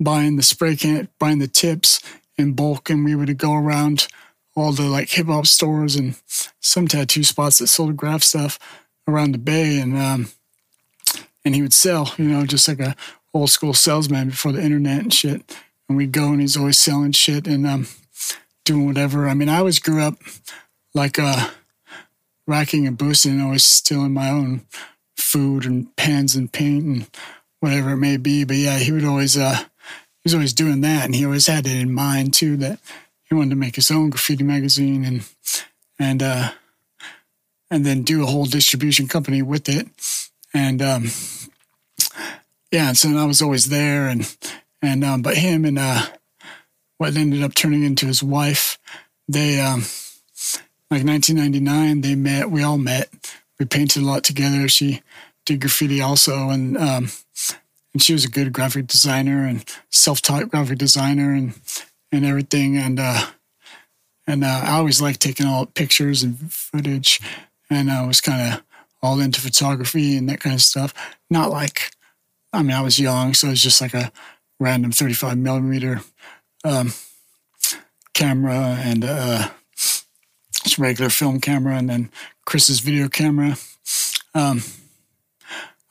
buying 0.00 0.36
the 0.36 0.42
spray 0.42 0.76
can, 0.76 1.08
buying 1.18 1.38
the 1.38 1.48
tips 1.48 2.00
in 2.36 2.52
bulk. 2.52 2.90
And 2.90 3.04
we 3.04 3.14
would 3.14 3.36
go 3.38 3.54
around 3.54 4.08
all 4.54 4.72
the 4.72 4.82
like 4.82 5.10
hip 5.10 5.26
hop 5.26 5.46
stores 5.46 5.96
and 5.96 6.16
some 6.60 6.88
tattoo 6.88 7.24
spots 7.24 7.58
that 7.58 7.68
sold 7.68 7.96
graph 7.96 8.22
stuff 8.22 8.58
around 9.06 9.32
the 9.32 9.38
bay. 9.38 9.78
And, 9.78 9.96
um, 9.96 10.28
and 11.44 11.54
he 11.54 11.62
would 11.62 11.74
sell, 11.74 12.12
you 12.18 12.24
know, 12.24 12.44
just 12.44 12.68
like 12.68 12.80
a 12.80 12.96
old 13.32 13.50
school 13.50 13.74
salesman 13.74 14.30
before 14.30 14.52
the 14.52 14.62
internet 14.62 15.02
and 15.02 15.14
shit. 15.14 15.56
And 15.88 15.96
we'd 15.96 16.12
go 16.12 16.28
and 16.28 16.40
he's 16.40 16.56
always 16.56 16.78
selling 16.78 17.12
shit 17.12 17.46
and, 17.46 17.66
um, 17.66 17.86
doing 18.66 18.86
whatever. 18.86 19.28
I 19.28 19.34
mean, 19.34 19.48
I 19.48 19.58
always 19.58 19.78
grew 19.78 20.02
up 20.02 20.16
like, 20.94 21.18
uh, 21.18 21.50
racking 22.46 22.86
and 22.86 22.96
boosting 22.96 23.40
always 23.40 23.64
stealing 23.64 24.12
my 24.12 24.30
own 24.30 24.62
food 25.16 25.64
and 25.64 25.94
pens 25.96 26.36
and 26.36 26.52
paint 26.52 26.84
and 26.84 27.10
whatever 27.60 27.92
it 27.92 27.96
may 27.96 28.16
be. 28.16 28.44
But 28.44 28.56
yeah, 28.56 28.78
he 28.78 28.92
would 28.92 29.04
always 29.04 29.36
uh 29.36 29.56
he 29.56 30.20
was 30.24 30.34
always 30.34 30.52
doing 30.52 30.80
that 30.82 31.04
and 31.04 31.14
he 31.14 31.24
always 31.24 31.46
had 31.46 31.66
it 31.66 31.76
in 31.76 31.92
mind 31.92 32.34
too 32.34 32.56
that 32.58 32.78
he 33.24 33.34
wanted 33.34 33.50
to 33.50 33.56
make 33.56 33.76
his 33.76 33.90
own 33.90 34.10
graffiti 34.10 34.44
magazine 34.44 35.04
and 35.04 35.28
and 35.98 36.22
uh 36.22 36.52
and 37.70 37.84
then 37.84 38.02
do 38.02 38.22
a 38.22 38.26
whole 38.26 38.44
distribution 38.44 39.08
company 39.08 39.42
with 39.42 39.68
it. 39.68 39.88
And 40.54 40.80
um 40.80 41.10
yeah, 42.70 42.88
and 42.88 42.98
so 42.98 43.16
I 43.16 43.24
was 43.24 43.42
always 43.42 43.68
there 43.68 44.06
and 44.06 44.36
and 44.82 45.02
um 45.04 45.22
but 45.22 45.36
him 45.36 45.64
and 45.64 45.78
uh 45.78 46.06
what 46.98 47.16
ended 47.16 47.42
up 47.42 47.54
turning 47.54 47.84
into 47.84 48.06
his 48.06 48.22
wife, 48.22 48.78
they 49.28 49.60
um 49.60 49.84
like 50.90 51.04
1999 51.04 52.00
they 52.00 52.14
met 52.14 52.50
we 52.50 52.62
all 52.62 52.78
met. 52.78 53.08
We 53.58 53.66
painted 53.66 54.02
a 54.02 54.06
lot 54.06 54.24
together. 54.24 54.68
She 54.68 55.02
did 55.44 55.60
graffiti 55.60 56.00
also 56.00 56.50
and 56.50 56.76
um 56.76 57.08
and 57.92 58.02
she 58.02 58.12
was 58.12 58.24
a 58.24 58.30
good 58.30 58.52
graphic 58.52 58.86
designer 58.86 59.46
and 59.46 59.64
self-taught 59.90 60.50
graphic 60.50 60.78
designer 60.78 61.32
and 61.32 61.54
and 62.12 62.24
everything. 62.24 62.76
And 62.76 63.00
uh 63.00 63.26
and 64.28 64.42
uh, 64.42 64.60
I 64.64 64.72
always 64.78 65.00
liked 65.00 65.20
taking 65.20 65.46
all 65.46 65.66
pictures 65.66 66.22
and 66.22 66.52
footage 66.52 67.20
and 67.70 67.90
I 67.90 68.06
was 68.06 68.20
kind 68.20 68.54
of 68.54 68.62
all 69.02 69.20
into 69.20 69.40
photography 69.40 70.16
and 70.16 70.28
that 70.28 70.40
kind 70.40 70.54
of 70.54 70.62
stuff. 70.62 70.94
Not 71.30 71.50
like 71.50 71.90
I 72.52 72.62
mean 72.62 72.76
I 72.76 72.82
was 72.82 72.98
young 72.98 73.34
so 73.34 73.48
it 73.48 73.50
was 73.50 73.62
just 73.62 73.80
like 73.80 73.94
a 73.94 74.12
random 74.58 74.92
35 74.92 75.36
millimeter 75.36 76.00
um 76.66 76.92
camera 78.14 78.78
and 78.80 79.04
uh 79.04 79.48
just 80.66 80.78
regular 80.78 81.10
film 81.10 81.40
camera 81.40 81.76
and 81.76 81.88
then 81.88 82.10
Chris's 82.44 82.80
video 82.80 83.08
camera. 83.08 83.56
Um, 84.34 84.62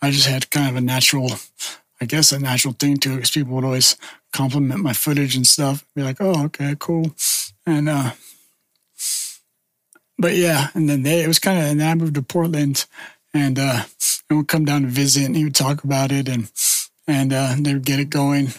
I 0.02 0.12
just 0.12 0.28
had 0.28 0.52
kind 0.52 0.70
of 0.70 0.76
a 0.76 0.82
natural, 0.82 1.32
I 2.02 2.06
guess, 2.06 2.32
a 2.32 2.40
natural 2.40 2.74
thing 2.74 2.98
to 2.98 3.14
it 3.14 3.16
because 3.16 3.32
people 3.32 3.54
would 3.56 3.66
always 3.66 3.98
compliment 4.34 4.82
my 4.82 4.94
footage 4.94 5.36
and 5.36 5.48
stuff. 5.48 5.86
Be 5.96 6.04
like, 6.04 6.18
"Oh, 6.20 6.46
okay, 6.46 6.76
cool," 6.78 7.16
and 7.66 7.90
uh, 7.90 8.12
but 10.18 10.36
yeah, 10.36 10.70
and 10.74 10.90
then 10.90 11.04
they 11.04 11.24
it 11.24 11.28
was 11.28 11.40
kind 11.40 11.58
of, 11.58 11.66
and 11.66 11.80
then 11.80 11.90
I 11.90 11.96
moved 11.96 12.16
to 12.16 12.22
Portland, 12.22 12.86
and 13.34 13.58
uh, 13.58 13.84
and 14.30 14.38
would 14.40 14.48
come 14.48 14.66
down 14.66 14.84
to 14.84 14.88
visit, 14.88 15.26
and 15.26 15.36
he 15.36 15.46
would 15.46 15.56
talk 15.56 15.84
about 15.84 16.12
it, 16.12 16.28
and 16.28 16.52
and 17.08 17.34
uh, 17.34 17.56
they 17.58 17.74
would 17.74 17.86
get 17.86 18.00
it 18.00 18.10
going. 18.10 18.54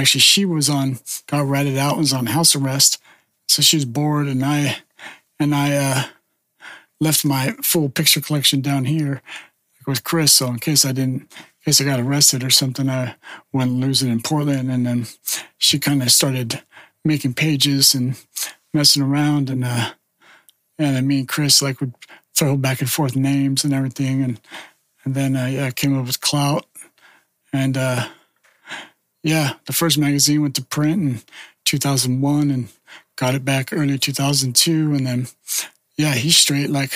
Actually, 0.00 0.22
she 0.22 0.46
was 0.46 0.70
on, 0.70 0.98
got 1.26 1.46
ratted 1.46 1.76
out, 1.76 1.92
and 1.92 2.00
was 2.00 2.14
on 2.14 2.24
house 2.24 2.56
arrest, 2.56 3.02
so 3.46 3.60
she 3.60 3.76
was 3.76 3.84
bored, 3.84 4.28
and 4.28 4.42
I 4.42 4.78
and 5.38 5.54
I 5.54 5.76
uh, 5.76 6.02
left 7.00 7.22
my 7.22 7.50
full 7.62 7.90
picture 7.90 8.22
collection 8.22 8.62
down 8.62 8.86
here 8.86 9.20
with 9.86 10.02
Chris. 10.02 10.32
So 10.32 10.46
in 10.46 10.58
case 10.58 10.86
I 10.86 10.92
didn't, 10.92 11.24
in 11.24 11.64
case 11.66 11.82
I 11.82 11.84
got 11.84 12.00
arrested 12.00 12.42
or 12.42 12.48
something, 12.48 12.88
I 12.88 13.16
wouldn't 13.52 13.78
lose 13.78 14.02
it 14.02 14.08
in 14.08 14.22
Portland. 14.22 14.70
And 14.70 14.86
then 14.86 15.06
she 15.58 15.78
kind 15.78 16.02
of 16.02 16.10
started 16.10 16.62
making 17.04 17.34
pages 17.34 17.94
and 17.94 18.16
messing 18.72 19.02
around, 19.02 19.50
and 19.50 19.62
uh, 19.62 19.90
and 20.78 20.96
then 20.96 21.06
me 21.06 21.18
and 21.18 21.28
Chris 21.28 21.60
like 21.60 21.78
would 21.80 21.92
throw 22.34 22.56
back 22.56 22.80
and 22.80 22.90
forth 22.90 23.16
names 23.16 23.64
and 23.64 23.74
everything, 23.74 24.22
and 24.22 24.40
and 25.04 25.14
then 25.14 25.36
I 25.36 25.58
uh, 25.58 25.70
came 25.72 25.98
up 25.98 26.06
with 26.06 26.22
Clout, 26.22 26.64
and 27.52 27.76
uh, 27.76 28.08
yeah, 29.22 29.54
the 29.66 29.72
first 29.72 29.98
magazine 29.98 30.42
went 30.42 30.54
to 30.56 30.64
print 30.64 31.02
in 31.02 31.20
2001 31.64 32.50
and 32.50 32.68
got 33.16 33.34
it 33.34 33.44
back 33.44 33.72
early 33.72 33.98
2002 33.98 34.94
and 34.94 35.06
then 35.06 35.26
yeah 35.96 36.14
he's 36.14 36.36
straight 36.36 36.70
like 36.70 36.92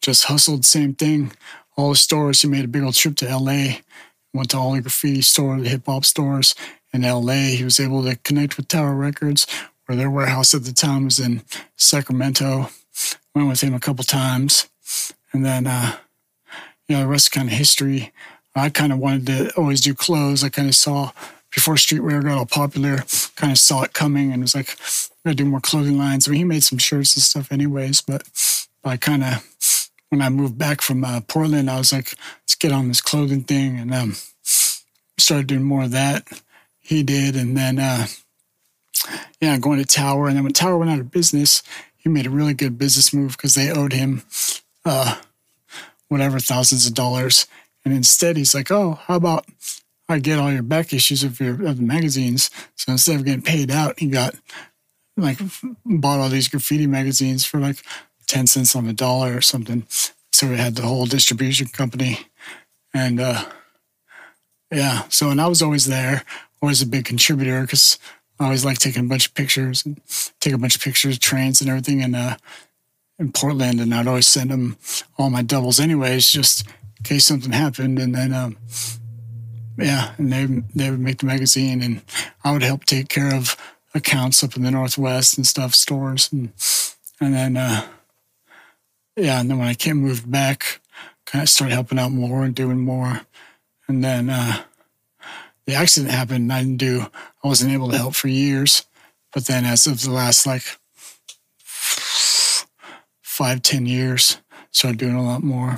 just 0.00 0.24
hustled 0.24 0.64
same 0.64 0.94
thing. 0.94 1.32
All 1.76 1.90
the 1.90 1.96
stores 1.96 2.42
he 2.42 2.48
made 2.48 2.64
a 2.64 2.68
big 2.68 2.82
old 2.82 2.94
trip 2.94 3.16
to 3.16 3.38
la 3.38 3.74
went 4.32 4.50
to 4.50 4.56
all 4.56 4.72
the 4.72 4.80
graffiti 4.80 5.22
stores 5.22 5.62
the 5.62 5.68
hip-hop 5.68 6.04
stores 6.04 6.54
in 6.92 7.02
la 7.02 7.32
he 7.32 7.64
was 7.64 7.80
able 7.80 8.04
to 8.04 8.16
connect 8.16 8.56
with 8.56 8.68
tower 8.68 8.94
records 8.94 9.46
where 9.86 9.96
their 9.96 10.10
warehouse 10.10 10.54
at 10.54 10.64
the 10.64 10.72
time 10.72 11.04
was 11.04 11.18
in 11.18 11.42
sacramento. 11.76 12.68
Went 13.34 13.48
with 13.48 13.60
him 13.62 13.74
a 13.74 13.80
couple 13.80 14.04
times. 14.04 14.68
And 15.32 15.44
then 15.44 15.66
uh 15.66 15.96
yeah 16.88 17.00
the 17.00 17.08
rest 17.08 17.32
kind 17.32 17.48
of 17.48 17.54
history 17.54 18.12
i 18.58 18.68
kind 18.68 18.92
of 18.92 18.98
wanted 18.98 19.26
to 19.26 19.54
always 19.56 19.80
do 19.80 19.94
clothes 19.94 20.44
i 20.44 20.48
kind 20.48 20.68
of 20.68 20.74
saw 20.74 21.12
before 21.54 21.74
streetwear 21.74 22.22
got 22.22 22.38
all 22.38 22.46
popular, 22.46 22.98
kind 23.36 23.52
of 23.52 23.58
saw 23.58 23.82
it 23.82 23.92
coming 23.92 24.32
and 24.32 24.42
was 24.42 24.54
like, 24.54 24.70
I'm 24.70 25.30
gonna 25.30 25.34
do 25.34 25.44
more 25.44 25.60
clothing 25.60 25.98
lines. 25.98 26.28
I 26.28 26.30
mean, 26.30 26.38
he 26.38 26.44
made 26.44 26.62
some 26.62 26.78
shirts 26.78 27.16
and 27.16 27.22
stuff 27.22 27.50
anyways, 27.50 28.02
but 28.02 28.22
I 28.84 28.96
kind 28.96 29.24
of, 29.24 29.88
when 30.10 30.22
I 30.22 30.28
moved 30.28 30.58
back 30.58 30.80
from 30.80 31.04
uh, 31.04 31.20
Portland, 31.22 31.70
I 31.70 31.78
was 31.78 31.92
like, 31.92 32.14
let's 32.42 32.54
get 32.54 32.72
on 32.72 32.88
this 32.88 33.00
clothing 33.00 33.42
thing 33.42 33.78
and 33.78 33.94
um, 33.94 34.16
started 35.18 35.46
doing 35.46 35.62
more 35.62 35.84
of 35.84 35.90
that. 35.92 36.28
He 36.80 37.02
did. 37.02 37.36
And 37.36 37.56
then, 37.56 37.78
uh, 37.78 38.06
yeah, 39.40 39.58
going 39.58 39.78
to 39.78 39.84
Tower. 39.84 40.28
And 40.28 40.36
then 40.36 40.44
when 40.44 40.54
Tower 40.54 40.78
went 40.78 40.90
out 40.90 41.00
of 41.00 41.10
business, 41.10 41.62
he 41.96 42.08
made 42.08 42.26
a 42.26 42.30
really 42.30 42.54
good 42.54 42.78
business 42.78 43.12
move 43.12 43.32
because 43.32 43.54
they 43.54 43.70
owed 43.70 43.92
him 43.92 44.22
uh, 44.84 45.16
whatever 46.08 46.38
thousands 46.38 46.86
of 46.86 46.94
dollars. 46.94 47.46
And 47.84 47.94
instead, 47.94 48.36
he's 48.36 48.54
like, 48.54 48.70
oh, 48.70 48.98
how 49.06 49.16
about 49.16 49.46
I 50.08 50.18
get 50.18 50.38
all 50.38 50.52
your 50.52 50.62
back 50.62 50.92
issues 50.92 51.22
of 51.22 51.38
your 51.38 51.66
of 51.66 51.76
the 51.76 51.82
magazines. 51.82 52.50
So 52.76 52.92
instead 52.92 53.16
of 53.16 53.24
getting 53.24 53.42
paid 53.42 53.70
out, 53.70 53.98
he 53.98 54.06
got 54.06 54.34
like 55.16 55.38
bought 55.84 56.20
all 56.20 56.28
these 56.28 56.48
graffiti 56.48 56.86
magazines 56.86 57.44
for 57.44 57.60
like 57.60 57.82
ten 58.26 58.46
cents 58.46 58.74
on 58.74 58.86
the 58.86 58.92
dollar 58.92 59.36
or 59.36 59.42
something. 59.42 59.86
So 60.32 60.48
we 60.48 60.56
had 60.56 60.76
the 60.76 60.82
whole 60.82 61.06
distribution 61.06 61.68
company, 61.68 62.20
and 62.94 63.20
uh, 63.20 63.44
yeah. 64.72 65.02
So 65.08 65.30
and 65.30 65.40
I 65.40 65.46
was 65.46 65.60
always 65.60 65.84
there, 65.86 66.22
always 66.62 66.80
a 66.80 66.86
big 66.86 67.04
contributor 67.04 67.62
because 67.62 67.98
I 68.40 68.44
always 68.44 68.64
like 68.64 68.78
taking 68.78 69.04
a 69.04 69.08
bunch 69.08 69.26
of 69.26 69.34
pictures 69.34 69.84
and 69.84 70.00
take 70.40 70.54
a 70.54 70.58
bunch 70.58 70.74
of 70.76 70.82
pictures, 70.82 71.16
of 71.16 71.20
trains 71.20 71.60
and 71.60 71.68
everything, 71.68 72.02
and 72.02 72.16
uh, 72.16 72.36
in 73.18 73.32
Portland, 73.32 73.80
and 73.80 73.92
I'd 73.92 74.06
always 74.06 74.28
send 74.28 74.50
them 74.50 74.78
all 75.18 75.28
my 75.28 75.42
doubles 75.42 75.80
anyways, 75.80 76.30
just 76.30 76.66
case 77.08 77.26
something 77.26 77.52
happened, 77.52 77.98
and 77.98 78.14
then. 78.14 78.32
Um, 78.32 78.56
yeah, 79.80 80.10
and 80.18 80.32
they 80.32 80.44
they 80.74 80.90
would 80.90 80.98
make 80.98 81.18
the 81.18 81.26
magazine, 81.26 81.82
and 81.82 82.02
I 82.42 82.50
would 82.50 82.64
help 82.64 82.84
take 82.84 83.08
care 83.08 83.32
of 83.32 83.56
accounts 83.94 84.42
up 84.42 84.56
in 84.56 84.64
the 84.64 84.72
Northwest 84.72 85.36
and 85.36 85.46
stuff, 85.46 85.72
stores, 85.72 86.32
and 86.32 86.52
and 87.20 87.32
then 87.32 87.56
uh, 87.56 87.86
yeah, 89.16 89.40
and 89.40 89.48
then 89.48 89.58
when 89.58 89.68
I 89.68 89.74
came 89.74 89.98
moved 89.98 90.28
back, 90.28 90.80
kind 91.26 91.44
of 91.44 91.48
started 91.48 91.74
helping 91.74 91.98
out 91.98 92.10
more 92.10 92.42
and 92.42 92.56
doing 92.56 92.80
more, 92.80 93.20
and 93.86 94.02
then 94.02 94.30
uh, 94.30 94.62
the 95.68 95.74
accident 95.74 96.12
happened, 96.12 96.44
And 96.44 96.52
I 96.52 96.62
didn't 96.62 96.78
do, 96.78 97.06
I 97.44 97.46
wasn't 97.46 97.72
able 97.72 97.90
to 97.90 97.98
help 97.98 98.14
for 98.14 98.28
years. 98.28 98.86
But 99.34 99.46
then 99.46 99.66
as 99.66 99.86
of 99.86 100.02
the 100.02 100.10
last 100.10 100.46
like 100.46 100.62
five, 103.22 103.60
ten 103.62 103.84
years, 103.84 104.38
started 104.70 104.98
doing 104.98 105.14
a 105.14 105.22
lot 105.22 105.42
more. 105.42 105.76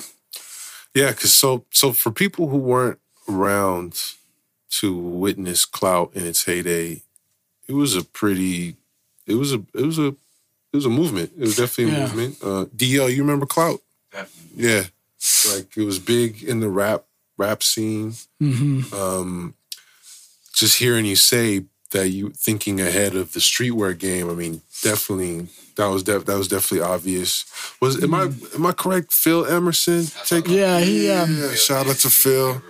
Yeah, 0.94 1.10
because 1.10 1.32
so 1.34 1.64
so 1.70 1.92
for 1.92 2.10
people 2.10 2.48
who 2.48 2.56
weren't 2.58 2.98
around 3.28 4.00
to 4.80 4.96
witness 4.96 5.64
clout 5.64 6.10
in 6.14 6.26
its 6.26 6.44
heyday, 6.44 7.02
it 7.68 7.72
was 7.74 7.94
a 7.96 8.02
pretty, 8.04 8.76
it 9.26 9.34
was 9.34 9.52
a 9.52 9.62
it 9.74 9.82
was 9.84 9.98
a 9.98 10.08
it 10.08 10.76
was 10.76 10.86
a 10.86 10.90
movement. 10.90 11.32
It 11.36 11.40
was 11.42 11.56
definitely 11.56 11.92
a 11.94 11.96
Yeah. 11.96 12.02
movement. 12.02 12.36
Uh, 12.42 12.64
DL, 12.76 13.14
you 13.14 13.22
remember 13.22 13.46
clout? 13.46 13.80
Definitely. 14.12 14.64
Yeah, 14.64 14.84
like 15.52 15.76
it 15.76 15.84
was 15.84 15.98
big 15.98 16.42
in 16.42 16.60
the 16.60 16.68
rap 16.68 17.04
rap 17.36 17.62
scene. 17.62 18.14
hmm 18.40 18.82
Um, 18.92 19.54
just 20.52 20.78
hearing 20.78 21.04
you 21.06 21.16
say 21.16 21.64
that 21.92 22.08
you 22.10 22.30
thinking 22.30 22.80
ahead 22.80 23.14
of 23.16 23.32
the 23.32 23.40
streetwear 23.40 23.96
game. 23.98 24.28
I 24.30 24.34
mean, 24.34 24.60
definitely 24.82 25.48
that 25.80 25.88
was 25.90 26.02
def- 26.02 26.24
that 26.26 26.36
was 26.38 26.48
definitely 26.48 26.86
obvious. 26.86 27.44
Was 27.80 28.02
am 28.02 28.14
I 28.14 28.24
am 28.54 28.66
I 28.66 28.72
correct? 28.72 29.12
Phil 29.12 29.44
Emerson, 29.46 30.04
Yeah, 30.46 30.78
he, 30.80 31.10
um, 31.10 31.36
yeah. 31.36 31.54
Shout 31.54 31.86
out 31.88 31.96
to 32.04 32.10
Phil. 32.10 32.62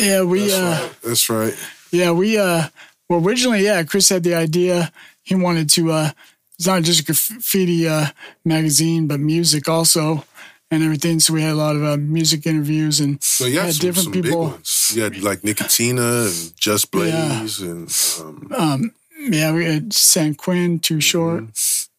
Yeah, 0.00 0.22
we, 0.22 0.40
That's 0.40 0.52
uh, 0.54 0.78
right. 0.82 1.02
That's 1.02 1.30
right. 1.30 1.54
Yeah, 1.92 2.10
we 2.12 2.36
uh 2.38 2.68
well 3.08 3.20
originally, 3.24 3.62
yeah, 3.64 3.82
Chris 3.84 4.08
had 4.08 4.22
the 4.24 4.34
idea. 4.34 4.90
He 5.22 5.34
wanted 5.34 5.70
to 5.70 5.92
uh 5.92 6.10
it's 6.58 6.66
not 6.66 6.82
just 6.82 7.00
a 7.00 7.04
graffiti 7.04 7.86
uh 7.88 8.06
magazine, 8.44 9.06
but 9.06 9.20
music 9.20 9.68
also 9.68 10.24
and 10.70 10.82
everything. 10.82 11.20
So 11.20 11.32
we 11.34 11.42
had 11.42 11.52
a 11.52 11.62
lot 11.66 11.76
of 11.76 11.84
uh, 11.84 11.96
music 11.96 12.44
interviews 12.46 12.98
and 13.00 13.22
So 13.22 13.46
you 13.46 13.60
had 13.60 13.74
some, 13.74 13.86
different 13.86 14.04
some 14.04 14.12
people. 14.12 14.44
big 14.46 14.52
ones. 14.54 14.92
You 14.96 15.02
had 15.02 15.22
like 15.22 15.42
Nicotina 15.42 16.26
and 16.26 16.56
Just 16.58 16.90
Blaze 16.90 17.60
and 17.60 17.88
um, 18.20 18.48
um 18.56 18.92
yeah, 19.18 19.52
we 19.52 19.64
had 19.64 19.92
San 19.92 20.34
Quinn, 20.34 20.78
Too 20.78 21.00
Short. 21.00 21.44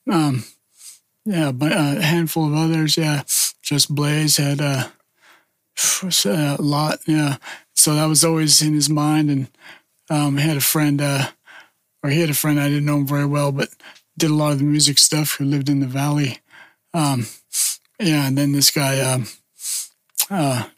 Um 0.10 0.44
yeah, 1.28 1.52
but 1.52 1.74
uh, 1.74 1.96
a 1.98 2.02
handful 2.02 2.48
of 2.48 2.54
others, 2.54 2.98
yeah. 2.98 3.24
Just 3.62 3.94
Blaze 3.94 4.38
had 4.38 4.62
uh 4.62 4.88
a 6.26 6.58
lot, 6.60 7.00
yeah. 7.06 7.36
So 7.76 7.94
that 7.96 8.06
was 8.06 8.24
always 8.24 8.62
in 8.62 8.74
his 8.74 8.90
mind 8.90 9.30
and 9.30 9.48
um 10.10 10.38
had 10.38 10.56
a 10.56 10.62
friend 10.62 11.02
uh 11.02 11.28
or 12.02 12.10
he 12.12 12.22
had 12.22 12.30
a 12.30 12.34
friend 12.34 12.60
I 12.60 12.70
didn't 12.70 12.86
know 12.86 12.98
him 12.98 13.08
very 13.08 13.26
well, 13.26 13.52
but 13.52 13.70
did 14.18 14.32
a 14.32 14.34
lot 14.36 14.54
of 14.54 14.60
the 14.60 14.64
music 14.64 14.98
stuff 14.98 15.36
who 15.36 15.44
lived 15.44 15.68
in 15.68 15.82
the 15.82 15.86
valley. 15.88 16.40
Um 16.94 17.28
yeah, 18.00 18.28
and 18.28 18.38
then 18.38 18.54
this 18.54 18.72
guy 18.72 19.02
um 19.02 19.28
uh 20.30 20.70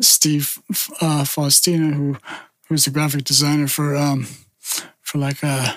Steve 0.00 0.58
uh 1.02 1.24
Faustina 1.26 1.94
who 1.94 2.16
who's 2.68 2.86
the 2.86 2.90
graphic 2.90 3.24
designer 3.24 3.68
for 3.68 3.94
um 3.94 4.26
for 5.02 5.18
like 5.18 5.44
uh 5.44 5.74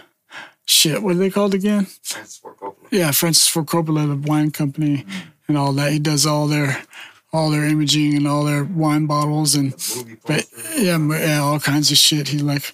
shit, 0.66 1.04
what 1.04 1.16
are 1.16 1.20
they 1.20 1.30
called 1.30 1.54
again? 1.54 1.88
Coppola. 2.06 2.55
Yeah, 2.92 3.12
Francis 3.12 3.48
Ford 3.48 3.66
Coppola, 3.66 4.08
the 4.08 4.28
wine 4.28 4.52
company, 4.52 5.06
and 5.48 5.58
all 5.58 5.74
that. 5.74 5.92
He 5.92 6.00
does 6.00 6.26
all 6.26 6.48
their 6.48 6.84
all 7.34 7.50
their 7.50 7.66
imaging 7.66 8.16
and 8.16 8.28
all 8.28 8.46
their 8.46 8.64
wine 8.64 9.06
bottles 9.08 9.56
and 9.56 9.74
but 10.26 10.46
yeah, 10.78 10.98
yeah, 10.98 11.40
all 11.40 11.60
kinds 11.60 11.92
of 11.92 11.98
shit. 11.98 12.30
He 12.30 12.40
like 12.40 12.72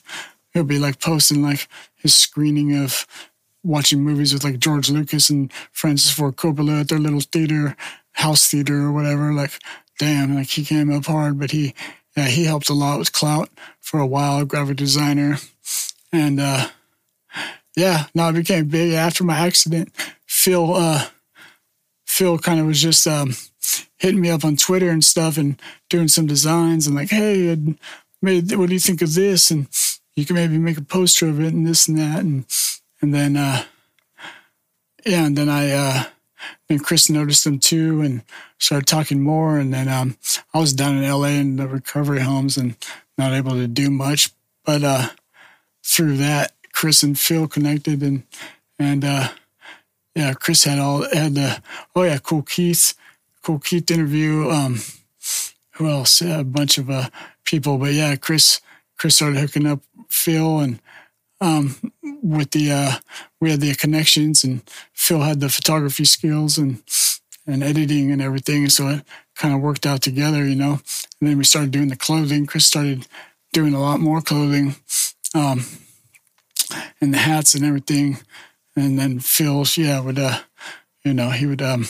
he'll 0.54 0.64
be 0.64 0.78
like 0.80 1.00
posting 1.00 1.42
like 1.42 1.68
his 1.96 2.14
screening 2.14 2.78
of 2.78 3.08
watching 3.64 4.02
movies 4.02 4.34
with 4.34 4.44
like 4.44 4.60
George 4.60 4.90
Lucas 4.90 5.30
and 5.30 5.52
Francis 5.72 6.12
Ford 6.12 6.36
Coppola 6.36 6.82
at 6.82 6.90
their 6.90 7.00
little 7.00 7.22
theater, 7.22 7.76
house 8.14 8.48
theater 8.50 8.82
or 8.82 8.92
whatever. 8.92 9.34
Like, 9.34 9.60
damn, 10.00 10.36
like 10.36 10.50
he 10.50 10.64
came 10.64 10.92
up 10.92 11.06
hard, 11.06 11.40
but 11.40 11.52
he 11.52 11.74
yeah, 12.16 12.28
he 12.28 12.46
helped 12.46 12.70
a 12.70 12.74
lot 12.74 13.00
with 13.00 13.14
Clout 13.14 13.50
for 13.80 14.00
a 14.00 14.06
while, 14.08 14.46
graphic 14.46 14.78
designer. 14.78 15.38
And 16.12 16.40
uh 16.40 16.68
yeah, 17.76 18.06
no, 18.14 18.30
it 18.30 18.34
became 18.34 18.68
big 18.68 18.94
after 18.94 19.24
my 19.24 19.38
accident. 19.40 19.92
Phil 20.28 20.74
uh 20.74 21.08
Phil 22.06 22.38
kind 22.38 22.60
of 22.60 22.66
was 22.68 22.82
just 22.82 23.08
um 23.08 23.34
hitting 23.98 24.22
me 24.22 24.30
up 24.30 24.44
on 24.44 24.58
Twitter 24.58 24.90
and 24.90 25.04
stuff 25.04 25.38
and 25.38 25.62
doing 25.90 26.08
some 26.08 26.26
designs 26.26 26.88
and 26.88 26.96
like, 26.96 27.10
hey, 27.10 27.52
I'd 27.52 27.78
made 28.22 28.52
what 28.56 28.68
do 28.68 28.74
you 28.74 28.80
think 28.80 29.02
of 29.02 29.14
this? 29.14 29.52
And 29.52 29.68
you 30.16 30.26
can 30.26 30.36
maybe 30.36 30.58
make 30.58 30.78
a 30.78 30.84
poster 30.84 31.28
of 31.28 31.40
it 31.40 31.54
and 31.54 31.66
this 31.66 31.88
and 31.88 31.98
that 31.98 32.20
and 32.20 32.46
and 33.02 33.14
then 33.14 33.38
uh 33.38 33.64
yeah, 35.06 35.26
and 35.26 35.38
then 35.38 35.50
I 35.50 35.72
uh 35.72 36.04
then 36.68 36.80
Chris 36.80 37.10
noticed 37.10 37.44
them 37.46 37.60
too 37.60 38.02
and 38.02 38.24
started 38.60 38.88
talking 38.88 39.22
more 39.22 39.58
and 39.58 39.74
then 39.74 39.88
um 39.88 40.18
I 40.54 40.60
was 40.60 40.74
down 40.74 40.98
in 40.98 41.10
LA 41.10 41.28
in 41.28 41.56
the 41.56 41.68
recovery 41.68 42.22
homes 42.22 42.58
and 42.58 42.76
not 43.18 43.34
able 43.34 43.52
to 43.52 43.68
do 43.68 43.90
much. 43.90 44.32
But 44.66 44.84
uh 44.84 45.10
through 45.84 46.18
that 46.18 46.52
Chris 46.82 47.04
and 47.04 47.20
Phil 47.20 47.48
connected 47.48 48.02
and 48.02 48.24
and 48.80 49.06
uh 49.06 49.28
yeah, 50.16 50.34
Chris 50.34 50.64
had 50.64 50.80
all 50.80 51.08
had 51.14 51.36
the 51.36 51.62
oh 51.96 52.02
yeah, 52.02 52.18
Kool 52.18 52.42
Keith, 52.42 52.96
Kool 53.44 53.60
Keith 53.60 53.92
interview. 53.92 54.50
Um, 54.50 54.80
who 55.74 55.88
else? 55.88 56.24
Yeah, 56.24 56.40
a 56.40 56.44
bunch 56.44 56.80
of 56.80 56.90
uh 56.90 57.10
people, 57.46 57.78
but 57.78 57.94
yeah, 57.94 58.16
Chris 58.16 58.62
Chris 58.98 59.16
started 59.16 59.38
hooking 59.38 59.68
up 59.68 59.82
Phil 60.10 60.58
and 60.58 60.80
um 61.40 61.94
with 62.24 62.50
the 62.50 62.72
uh 62.72 62.94
we 63.40 63.52
had 63.52 63.62
the 63.62 63.76
connections 63.76 64.44
and 64.44 64.64
Phil 64.92 65.22
had 65.22 65.40
the 65.40 65.50
photography 65.50 66.06
skills 66.06 66.58
and 66.58 66.82
and 67.46 67.62
editing 67.62 68.12
and 68.12 68.24
everything, 68.24 68.64
and 68.64 68.74
so 68.74 68.88
it 68.88 69.06
kind 69.36 69.54
of 69.54 69.62
worked 69.62 69.86
out 69.86 70.02
together, 70.02 70.48
you 70.48 70.56
know. 70.56 70.80
And 71.20 71.30
then 71.30 71.38
we 71.38 71.44
started 71.44 71.70
doing 71.70 71.90
the 71.90 71.96
clothing. 71.96 72.48
Chris 72.48 72.66
started 72.66 73.06
doing 73.54 73.76
a 73.76 73.80
lot 73.80 74.00
more 74.00 74.20
clothing, 74.20 74.78
um, 75.36 75.64
and 77.00 77.14
the 77.14 77.18
hats 77.20 77.54
and 77.56 77.66
everything 77.66 78.18
and 78.76 78.98
then 78.98 79.20
Phil, 79.20 79.66
yeah, 79.76 80.00
would 80.00 80.20
uh, 80.20 80.40
you 81.04 81.14
know, 81.14 81.30
he 81.32 81.46
would 81.46 81.62
um 81.62 81.86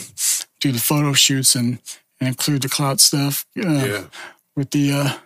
do 0.59 0.71
the 0.71 0.79
photo 0.79 1.13
shoots 1.13 1.55
and, 1.55 1.79
and 2.19 2.27
include 2.27 2.61
the 2.63 2.69
clout 2.69 2.99
stuff 2.99 3.45
uh, 3.57 3.61
yeah. 3.69 4.03
with 4.55 4.71
the 4.71 4.91
uh 4.91 5.17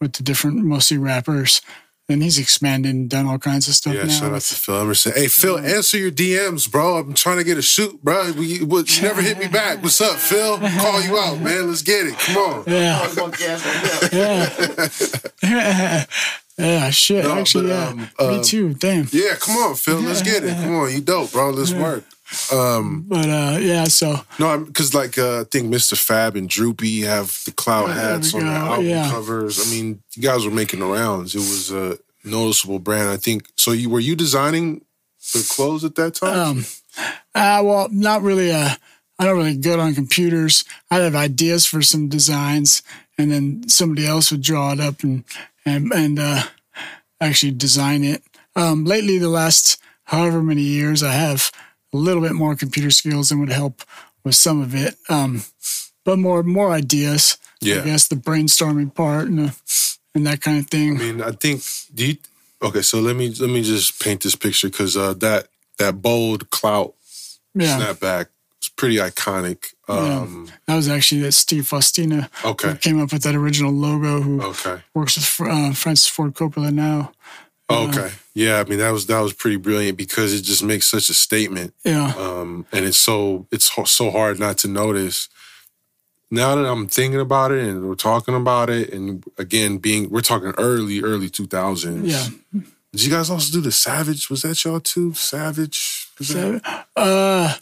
with 0.00 0.14
the 0.14 0.22
different 0.22 0.64
mostly 0.64 0.98
rappers. 0.98 1.60
And 2.06 2.22
he's 2.22 2.38
expanded 2.38 2.94
and 2.94 3.08
done 3.08 3.24
all 3.24 3.38
kinds 3.38 3.66
of 3.66 3.72
stuff 3.72 3.94
Yeah, 3.94 4.02
now. 4.02 4.08
shout 4.10 4.34
out 4.34 4.42
to 4.42 4.54
Phil 4.54 4.78
Emerson. 4.78 5.12
Hey, 5.16 5.26
Phil, 5.26 5.58
answer 5.58 5.96
your 5.96 6.10
DMs, 6.10 6.70
bro. 6.70 6.98
I'm 6.98 7.14
trying 7.14 7.38
to 7.38 7.44
get 7.44 7.56
a 7.56 7.62
shoot, 7.62 8.04
bro. 8.04 8.30
We, 8.32 8.58
what, 8.62 8.94
you 8.94 9.04
never 9.04 9.22
hit 9.22 9.38
me 9.38 9.48
back. 9.48 9.82
What's 9.82 10.02
up, 10.02 10.16
Phil? 10.16 10.58
Call 10.58 11.00
you 11.00 11.16
out, 11.16 11.40
man. 11.40 11.68
Let's 11.68 11.80
get 11.80 12.06
it. 12.06 12.18
Come 12.18 12.36
on. 12.36 12.64
yeah, 12.66 13.10
monkey 13.16 13.44
ass 13.46 13.64
right 13.64 14.10
there. 14.10 15.40
yeah, 15.42 16.04
yeah. 16.58 16.90
Shit, 16.90 17.24
No, 17.24 17.34
actually, 17.34 17.68
but, 17.68 17.96
yeah, 17.96 18.06
um, 18.18 18.30
me 18.30 18.36
um, 18.36 18.42
too. 18.42 18.74
Damn. 18.74 19.08
Yeah, 19.12 19.34
come 19.40 19.56
on, 19.56 19.74
Phil. 19.74 20.00
Let's 20.00 20.22
get 20.22 20.44
it. 20.44 20.54
Come 20.56 20.76
on, 20.76 20.92
you 20.92 21.00
dope, 21.00 21.32
bro. 21.32 21.50
Let's 21.50 21.72
work. 21.72 22.04
Um, 22.52 23.04
But 23.06 23.28
uh, 23.28 23.58
yeah, 23.60 23.84
so 23.84 24.20
no, 24.38 24.58
because 24.58 24.94
like 24.94 25.18
uh, 25.18 25.42
I 25.42 25.44
think 25.44 25.72
Mistah 25.72 25.92
F.A.B. 25.92 26.38
and 26.38 26.48
Droop-E 26.48 27.02
have 27.02 27.42
the 27.44 27.52
clout 27.52 27.90
hats 27.90 28.34
on 28.34 28.40
their 28.40 28.56
album 28.56 28.86
yeah. 28.86 29.10
covers. 29.10 29.66
I 29.66 29.70
mean, 29.70 30.02
you 30.14 30.22
guys 30.22 30.44
were 30.44 30.50
making 30.50 30.80
the 30.80 30.86
rounds. 30.86 31.34
It 31.34 31.38
was 31.38 31.70
a 31.70 31.98
noticeable 32.24 32.78
brand. 32.78 33.10
I 33.10 33.16
think. 33.16 33.46
So, 33.56 33.72
you 33.72 33.90
were 33.90 34.00
you 34.00 34.16
designing 34.16 34.84
the 35.32 35.46
clothes 35.48 35.84
at 35.84 35.94
that 35.96 36.14
time? 36.14 36.38
Um, 36.38 36.64
uh, 37.34 37.62
well, 37.62 37.88
not 37.90 38.22
really. 38.22 38.52
Uh, 38.52 38.70
I'm 39.18 39.26
not 39.26 39.36
really 39.36 39.56
good 39.56 39.78
on 39.78 39.94
computers. 39.94 40.64
I'd 40.90 41.02
have 41.02 41.14
ideas 41.14 41.66
for 41.66 41.82
some 41.82 42.08
designs, 42.08 42.82
and 43.18 43.30
then 43.30 43.68
somebody 43.68 44.06
else 44.06 44.30
would 44.32 44.42
draw 44.42 44.72
it 44.72 44.80
up 44.80 45.02
and 45.02 45.24
and 45.64 45.92
and 45.92 46.18
uh, 46.18 46.42
actually 47.20 47.52
design 47.52 48.04
it. 48.04 48.22
Um, 48.56 48.84
lately, 48.84 49.18
the 49.18 49.28
last 49.28 49.80
however 50.04 50.42
many 50.42 50.62
years, 50.62 51.02
I 51.02 51.12
have 51.12 51.50
a 51.92 51.96
little 51.96 52.22
bit 52.22 52.32
more 52.32 52.56
computer 52.56 52.90
skills 52.90 53.30
and 53.30 53.40
would 53.40 53.52
help 53.52 53.82
with 54.24 54.34
some 54.34 54.60
of 54.60 54.74
it. 54.74 54.96
Um, 55.08 55.42
but 56.04 56.18
more 56.18 56.42
more 56.42 56.70
ideas. 56.70 57.38
Yeah. 57.60 57.80
I 57.80 57.84
guess 57.84 58.08
the 58.08 58.16
brainstorming 58.16 58.94
part 58.94 59.26
and 59.26 59.38
the, 59.38 59.56
and 60.14 60.26
that 60.26 60.42
kind 60.42 60.58
of 60.58 60.68
thing. 60.68 60.96
I 60.96 60.98
mean, 60.98 61.22
I 61.22 61.30
think. 61.30 61.62
Do 61.94 62.06
you? 62.06 62.16
Okay, 62.62 62.82
so 62.82 63.00
let 63.00 63.16
me 63.16 63.34
let 63.40 63.50
me 63.50 63.62
just 63.62 64.02
paint 64.02 64.22
this 64.22 64.36
picture 64.36 64.68
because 64.68 64.96
uh, 64.96 65.14
that 65.14 65.48
that 65.78 66.02
bold 66.02 66.50
clout 66.50 66.94
yeah, 67.54 67.78
snapback 67.78 68.26
pretty 68.76 68.96
iconic. 68.96 69.74
Um, 69.88 70.48
that 70.66 70.76
was 70.76 70.88
actually 70.88 71.20
that 71.22 71.32
Steve 71.32 71.66
Faustina 71.66 72.30
Okay. 72.44 72.68
who 72.70 72.74
came 72.76 73.00
up 73.00 73.12
with 73.12 73.22
that 73.22 73.34
original 73.34 73.72
logo. 73.72 74.20
Who 74.22 74.42
Okay. 74.42 74.82
works 74.94 75.16
with 75.16 75.48
uh, 75.48 75.72
Francis 75.72 76.08
Ford 76.08 76.34
Coppola 76.34 76.72
now. 76.72 77.12
Okay. 77.70 78.10
Yeah, 78.34 78.60
I 78.60 78.64
mean 78.68 78.78
that 78.78 78.90
was 78.90 79.06
that 79.06 79.20
was 79.20 79.32
pretty 79.32 79.56
brilliant 79.56 79.96
because 79.96 80.34
it 80.34 80.42
just 80.42 80.62
makes 80.62 80.86
such 80.86 81.08
a 81.08 81.14
statement. 81.14 81.72
Yeah, 81.84 82.12
um, 82.18 82.66
and 82.72 82.84
it's 82.84 82.98
so 82.98 83.46
it's 83.50 83.70
so 83.90 84.10
hard 84.10 84.38
not 84.38 84.58
to 84.58 84.68
notice. 84.68 85.28
Now 86.30 86.54
that 86.56 86.66
I'm 86.66 86.88
thinking 86.88 87.20
about 87.20 87.52
it 87.52 87.64
and 87.64 87.86
we're 87.88 87.94
talking 87.94 88.34
about 88.34 88.68
it, 88.70 88.92
and 88.92 89.22
again, 89.38 89.78
being 89.78 90.10
we're 90.10 90.20
talking 90.20 90.52
early, 90.58 91.00
early 91.00 91.30
2000s. 91.30 92.00
yeah. 92.04 92.26
Did 92.92 93.04
you 93.04 93.10
guys 93.10 93.28
also 93.30 93.52
do 93.52 93.60
the 93.60 93.72
Savage? 93.72 94.30
Was 94.30 94.42
that 94.42 94.62
y'all 94.64 94.80
too? 94.80 95.14
Savage? 95.14 96.08
That? 96.18 96.84
Uh, 96.96 97.54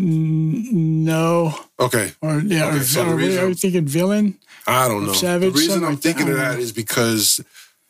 no, 0.00 1.54
Okay, 1.80 2.12
or 2.22 2.40
yeah, 2.40 2.66
Okay, 2.68 2.76
or, 2.78 2.82
so 2.82 3.06
we, 3.16 3.24
reason- 3.26 3.44
are 3.44 3.46
we 3.48 3.54
thinking 3.54 3.84
villain? 3.86 4.38
I 4.66 4.86
don't 4.88 5.06
know. 5.06 5.12
Savage, 5.12 5.52
the 5.54 5.58
reason 5.58 5.82
I'm 5.84 5.92
like 5.92 6.00
thinking 6.00 6.28
of 6.28 6.38
I 6.38 6.42
don't 6.44 6.54
that 6.56 6.58
is 6.60 6.72
because 6.72 7.40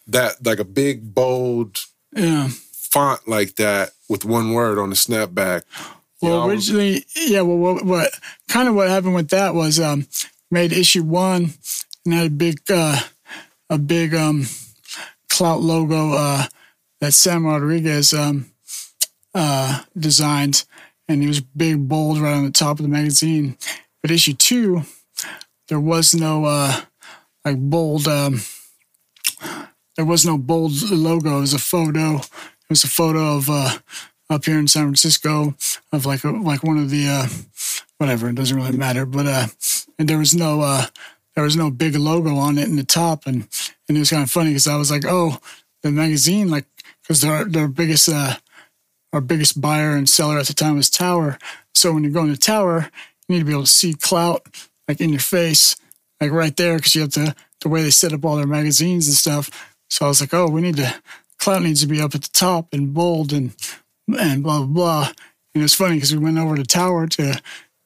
that 0.07 0.45
like 0.45 0.59
a 0.61 0.65
big 0.65 1.13
bold 1.15 1.81
Yeah. 2.15 2.49
font 2.73 3.27
like 3.27 3.57
that 3.57 3.91
with 4.09 4.25
one 4.25 4.53
word 4.53 4.79
on 4.79 4.91
the 4.91 4.97
snapback. 4.97 5.63
Well, 6.23 6.41
know, 6.47 6.49
originally, 6.49 7.05
yeah. 7.17 7.41
Well, 7.43 7.57
what, 7.59 7.85
what 7.85 8.11
kind 8.49 8.69
of 8.69 8.75
what 8.75 8.89
happened 8.89 9.15
with 9.15 9.29
that 9.31 9.55
was 9.55 9.79
um, 9.81 10.07
made 10.51 10.73
issue 10.73 11.03
one 11.03 11.53
and 12.05 12.15
had 12.15 12.27
a 12.27 12.31
big, 12.31 12.61
uh, 12.71 13.01
a 13.71 13.79
big 13.79 14.15
um, 14.15 14.47
clout 15.29 15.61
logo 15.61 16.13
uh, 16.13 16.45
that 17.01 17.13
Sam 17.13 17.45
Rodriguez 17.47 18.13
um, 18.15 18.51
uh, 19.35 19.83
designed, 19.99 20.65
and 21.09 21.23
it 21.23 21.27
was 21.27 21.41
big, 21.41 21.89
bold, 21.89 22.19
right 22.19 22.35
on 22.35 22.45
the 22.45 22.51
top 22.51 22.79
of 22.79 22.83
the 22.83 22.89
magazine. 22.89 23.57
But 24.03 24.11
issue 24.11 24.35
two, 24.35 24.83
there 25.69 25.81
was 25.81 26.15
no 26.15 26.45
uh, 26.45 26.81
like 27.45 27.59
bold. 27.59 28.07
Um, 28.07 28.41
there 29.97 30.05
was 30.05 30.25
no 30.25 30.39
bold 30.39 30.73
logo. 30.91 31.39
It 31.39 31.41
was 31.41 31.55
a 31.55 31.59
photo. 31.59 32.17
It 32.17 32.71
was 32.71 32.85
a 32.85 32.89
photo 32.89 33.37
of 33.37 33.49
uh, 33.51 33.79
up 34.31 34.45
here 34.45 34.59
in 34.59 34.69
San 34.69 34.85
Francisco 34.85 35.55
of 35.93 36.07
like 36.07 36.25
a, 36.25 36.31
like 36.31 36.63
one 36.63 36.79
of 36.79 36.91
the 36.91 37.09
uh, 37.09 37.27
whatever. 37.97 38.29
It 38.29 38.35
doesn't 38.35 38.57
really 38.57 38.77
matter. 38.77 39.07
But 39.07 39.27
uh, 39.27 39.47
and 39.99 40.09
there 40.09 40.19
was 40.19 40.35
no 40.35 40.61
uh, 40.61 40.87
there 41.35 41.45
was 41.45 41.57
no 41.57 41.71
big 41.71 41.95
logo 41.97 42.37
on 42.37 42.59
it 42.59 42.69
in 42.69 42.77
the 42.77 42.85
top, 42.85 43.27
and 43.27 43.49
and 43.89 43.97
it 43.97 44.01
was 44.01 44.11
kind 44.11 44.23
of 44.23 44.31
funny 44.31 44.51
because 44.51 44.69
I 44.69 44.77
was 44.77 44.91
like, 44.91 45.05
oh, 45.07 45.39
the 45.83 45.91
magazine, 45.91 46.51
like 46.51 46.67
because 47.03 47.21
their 47.21 47.45
their 47.45 47.69
biggest 47.69 48.09
uh, 48.09 48.37
our 49.13 49.21
biggest 49.21 49.61
buyer 49.61 49.93
and 49.93 50.09
seller 50.09 50.39
at 50.39 50.47
the 50.47 50.55
time 50.55 50.77
was 50.77 50.91
Tower. 50.91 51.39
So 51.75 51.93
when 51.93 52.05
you're 52.05 52.13
going 52.13 52.33
to 52.33 52.39
Tower, 52.39 52.91
you 53.27 53.35
need 53.35 53.39
to 53.41 53.45
be 53.45 53.53
able 53.53 53.63
to 53.63 53.69
see 53.69 53.95
clout 53.95 54.47
like 54.87 55.01
in 55.01 55.11
your 55.11 55.21
face, 55.21 55.77
like 56.21 56.31
right 56.31 56.57
there, 56.57 56.77
because 56.77 56.95
you 56.95 57.03
have 57.03 57.13
to 57.13 57.35
the 57.61 57.69
way 57.69 57.83
they 57.83 57.91
set 57.91 58.13
up 58.13 58.25
all 58.25 58.37
their 58.37 58.47
magazines 58.47 59.07
and 59.07 59.17
stuff. 59.17 59.51
So 59.91 60.05
I 60.05 60.09
was 60.09 60.21
like, 60.21 60.35
oh, 60.35 60.49
we 60.49 60.61
need 60.61 60.77
to 60.77 60.95
clout 61.39 61.63
needs 61.63 61.81
to 61.81 61.87
be 61.87 62.01
up 62.01 62.15
at 62.15 62.23
the 62.23 62.31
top 62.33 62.69
and 62.73 62.93
bold 62.93 63.33
and 63.33 63.55
and 64.19 64.43
blah 64.43 64.59
blah 64.59 64.67
blah. 64.67 65.13
And 65.55 65.65
it's 65.65 65.75
funny 65.75 65.97
because 65.97 66.13
we 66.15 66.23
went 66.23 66.39
over 66.39 66.57
to 66.57 66.65
Tower 66.65 67.07
to 67.09 67.41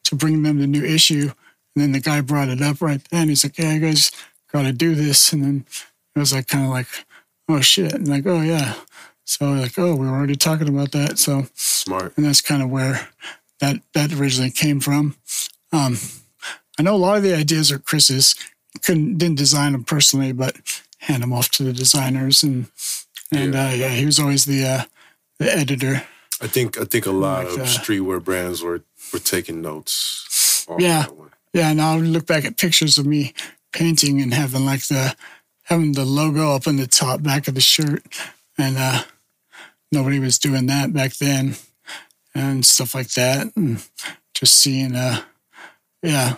to 0.04 0.14
bring 0.14 0.42
them 0.42 0.58
the 0.58 0.66
new 0.66 0.84
issue, 0.84 1.30
and 1.74 1.82
then 1.82 1.92
the 1.92 2.00
guy 2.00 2.20
brought 2.20 2.48
it 2.48 2.60
up 2.60 2.80
right 2.80 3.02
then. 3.10 3.28
He's 3.28 3.44
like, 3.44 3.58
"Yeah, 3.58 3.72
you 3.72 3.80
guys 3.80 4.10
got 4.52 4.62
to 4.62 4.72
do 4.72 4.94
this," 4.94 5.32
and 5.32 5.42
then 5.42 5.64
it 6.14 6.18
was 6.18 6.32
like 6.32 6.48
kind 6.48 6.64
of 6.64 6.70
like, 6.70 6.88
"Oh 7.48 7.60
shit!" 7.60 7.92
and 7.94 8.08
like, 8.08 8.26
"Oh 8.26 8.42
yeah." 8.42 8.74
So 9.24 9.52
like, 9.52 9.78
"Oh, 9.78 9.94
we 9.94 10.06
were 10.06 10.14
already 10.14 10.36
talking 10.36 10.68
about 10.68 10.92
that." 10.92 11.18
So 11.18 11.46
smart. 11.54 12.12
and 12.16 12.26
that's 12.26 12.40
kind 12.40 12.62
of 12.62 12.70
where 12.70 13.08
that 13.60 13.76
that 13.94 14.12
originally 14.12 14.50
came 14.50 14.80
from. 14.80 15.16
Um, 15.72 15.96
I 16.78 16.82
know 16.82 16.94
a 16.94 16.96
lot 16.96 17.16
of 17.16 17.22
the 17.22 17.34
ideas 17.36 17.70
are 17.72 17.78
Chris's. 17.78 18.34
Couldn't 18.82 19.18
didn't 19.18 19.38
design 19.38 19.72
them 19.72 19.84
personally, 19.84 20.32
but 20.32 20.56
hand 20.98 21.22
them 21.22 21.32
off 21.32 21.50
to 21.50 21.62
the 21.62 21.72
designers, 21.72 22.42
and 22.42 22.66
and 23.30 23.54
Yeah. 23.54 23.68
Uh, 23.68 23.72
yeah, 23.72 23.88
he 23.90 24.04
was 24.06 24.18
always 24.18 24.44
the 24.44 24.64
uh, 24.64 24.82
the 25.38 25.54
editor. 25.56 26.02
I 26.40 26.48
think 26.48 26.78
I 26.78 26.84
think 26.84 27.06
a 27.06 27.10
lot 27.12 27.44
Like, 27.44 27.54
of 27.54 27.60
uh, 27.60 27.64
streetwear 27.64 28.22
brands 28.22 28.62
were 28.62 28.82
were 29.12 29.18
taking 29.20 29.62
notes. 29.62 30.66
Yeah. 30.78 31.06
Yeah, 31.54 31.70
and 31.70 31.80
I'll 31.82 32.00
look 32.00 32.26
back 32.26 32.44
at 32.46 32.56
pictures 32.56 32.96
of 32.98 33.04
me 33.06 33.34
painting 33.72 34.22
and 34.22 34.32
having 34.32 34.64
like 34.64 34.86
the 34.88 35.14
having 35.64 35.92
the 35.92 36.04
logo 36.06 36.54
up 36.54 36.66
on 36.66 36.76
the 36.76 36.86
top 36.86 37.22
back 37.22 37.46
of 37.46 37.54
the 37.54 37.60
shirt, 37.60 38.02
and 38.59 38.76
uh, 38.78 39.03
nobody 39.90 40.18
was 40.18 40.38
doing 40.38 40.66
that 40.66 40.92
back 40.92 41.14
then, 41.16 41.57
and 42.34 42.64
stuff 42.64 42.94
like 42.94 43.11
that, 43.14 43.53
and 43.57 43.82
just 44.34 44.57
seeing, 44.57 44.94
uh, 44.96 45.22
yeah, 46.03 46.36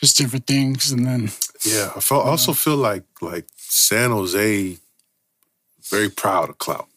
just 0.00 0.16
different 0.18 0.46
things, 0.46 0.92
and 0.92 1.04
then 1.06 1.30
Yeah, 1.64 1.92
I 1.96 2.00
felt, 2.00 2.26
also 2.26 2.52
feel 2.52 2.76
like 2.76 3.04
like 3.20 3.46
San 3.56 4.10
Jose 4.10 4.78
very 5.90 6.08
proud 6.10 6.48
of 6.50 6.58
Clout. 6.58 6.88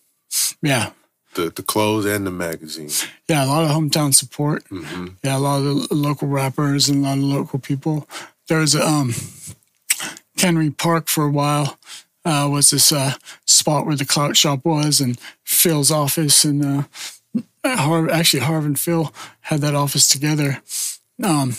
yeah, 0.62 0.92
The 1.36 1.50
the 1.50 1.64
clothes 1.64 2.06
and 2.06 2.26
the 2.26 2.32
magazine. 2.32 2.90
yeah, 3.30 3.44
a 3.44 3.48
lot 3.48 3.64
of 3.64 3.70
hometown 3.72 4.14
support. 4.14 4.64
hmm 4.70 5.08
Yeah, 5.24 5.38
a 5.38 5.40
lot 5.40 5.58
of 5.62 5.90
the 5.90 5.96
local 5.96 6.28
rappers 6.28 6.90
and 6.90 7.06
a 7.06 7.10
lot 7.10 7.18
of 7.18 7.24
local 7.24 7.60
people. 7.60 8.08
There 8.48 8.60
was 8.60 8.76
a 8.76 8.82
um, 8.86 9.14
Henry 10.38 10.70
Park 10.72 11.08
for 11.10 11.26
a 11.26 11.32
while. 11.32 11.78
Uh, 12.28 12.50
was 12.50 12.72
this 12.72 12.92
uh, 12.92 13.14
spot 13.46 13.86
where 13.86 13.96
the 13.96 14.04
clout 14.04 14.36
shop 14.36 14.66
was, 14.66 15.00
and 15.00 15.18
Phil's 15.46 15.90
office, 15.90 16.44
and 16.44 16.66
uh, 16.66 16.84
Har- 17.64 18.12
actually 18.12 18.42
Harv 18.42 18.66
and 18.66 18.78
Phil 18.78 19.14
had 19.40 19.62
that 19.62 19.76
office 19.76 20.10
together. 20.10 20.62
Um, 21.24 21.56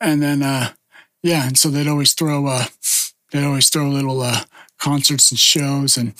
and 0.00 0.20
then 0.20 0.42
uh, 0.42 0.72
yeah, 1.22 1.46
and 1.46 1.56
so 1.56 1.68
they'd 1.68 1.86
always 1.86 2.14
throw 2.14 2.48
uh, 2.48 2.64
they'd 3.30 3.44
always 3.44 3.70
throw 3.70 3.88
little 3.88 4.20
uh, 4.22 4.42
concerts 4.76 5.30
and 5.30 5.38
shows, 5.38 5.96
and 5.96 6.12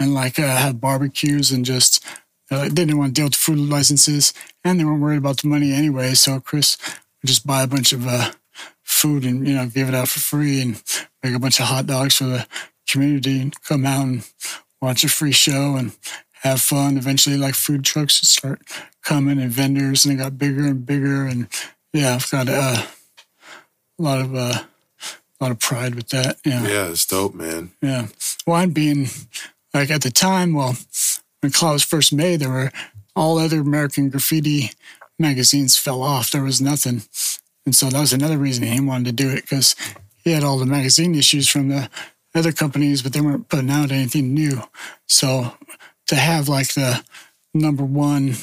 and 0.00 0.12
like 0.12 0.34
have 0.34 0.80
barbecues 0.80 1.52
and 1.52 1.64
just 1.64 2.04
they 2.48 2.68
didn't 2.70 2.98
want 2.98 3.14
to 3.14 3.20
deal 3.20 3.26
with 3.26 3.36
food 3.36 3.58
licenses, 3.58 4.34
and 4.64 4.80
they 4.80 4.84
weren't 4.84 5.00
worried 5.00 5.18
about 5.18 5.42
the 5.42 5.48
money 5.48 5.72
anyway. 5.72 6.14
So 6.14 6.40
Chris 6.40 6.76
would 7.22 7.28
just 7.28 7.46
buy 7.46 7.62
a 7.62 7.68
bunch 7.68 7.92
of 7.92 8.04
food 8.90 9.24
and 9.24 9.46
you 9.46 9.54
know 9.54 9.66
give 9.66 9.88
it 9.88 9.94
out 9.94 10.08
for 10.08 10.20
free, 10.20 10.60
and 10.60 10.82
make 11.22 11.34
a 11.34 11.38
bunch 11.38 11.60
of 11.60 11.66
hot 11.66 11.86
dogs 11.86 12.16
for 12.16 12.24
the 12.24 12.46
community, 12.88 13.40
and 13.40 13.62
come 13.62 13.86
out 13.86 14.06
and 14.06 14.30
watch 14.82 15.04
a 15.04 15.08
free 15.08 15.32
show 15.32 15.76
and 15.76 15.92
have 16.42 16.60
fun. 16.60 16.96
Eventually, 16.96 17.36
like 17.36 17.54
food 17.54 17.84
trucks 17.84 18.20
would 18.20 18.28
start 18.28 18.62
coming 19.02 19.40
and 19.40 19.52
vendors, 19.52 20.04
and 20.04 20.14
it 20.14 20.22
got 20.22 20.38
bigger 20.38 20.66
and 20.66 20.84
bigger. 20.84 21.26
And 21.26 21.48
yeah, 21.92 22.14
I've 22.14 22.30
got 22.30 22.48
uh, 22.48 22.86
a 23.98 24.02
lot 24.02 24.20
of 24.20 24.34
uh, 24.34 24.64
a 25.40 25.44
lot 25.44 25.52
of 25.52 25.58
pride 25.58 25.94
with 25.94 26.08
that. 26.08 26.38
Yeah. 26.44 26.66
Yeah, 26.66 26.88
it's 26.88 27.06
dope, 27.06 27.34
man. 27.34 27.70
Yeah. 27.80 28.08
One 28.44 28.70
being 28.70 29.08
like 29.72 29.90
at 29.90 30.02
the 30.02 30.10
time, 30.10 30.52
well, 30.54 30.76
when 31.40 31.52
Clout 31.52 31.74
was 31.74 31.84
first 31.84 32.12
made, 32.12 32.40
there 32.40 32.50
were 32.50 32.70
all 33.16 33.38
other 33.38 33.60
American 33.60 34.10
graffiti 34.10 34.70
magazines 35.18 35.76
fell 35.76 36.02
off. 36.02 36.30
There 36.30 36.42
was 36.42 36.60
nothing. 36.60 37.02
And 37.66 37.74
so 37.74 37.88
that 37.90 38.00
was 38.00 38.12
another 38.12 38.38
reason 38.38 38.64
he 38.64 38.80
wanted 38.80 39.04
to 39.06 39.12
do 39.24 39.30
it 39.30 39.42
because 39.42 39.76
he 40.24 40.32
had 40.32 40.44
all 40.44 40.58
the 40.58 40.66
magazine 40.66 41.14
issues 41.14 41.48
from 41.48 41.68
the 41.68 41.88
other 42.34 42.52
companies, 42.52 43.02
but 43.02 43.12
they 43.12 43.20
weren't 43.20 43.48
putting 43.48 43.70
out 43.70 43.90
anything 43.92 44.34
new. 44.34 44.62
So 45.06 45.54
to 46.06 46.14
have 46.16 46.48
like 46.48 46.74
the 46.74 47.04
number 47.54 47.84
one 47.84 48.34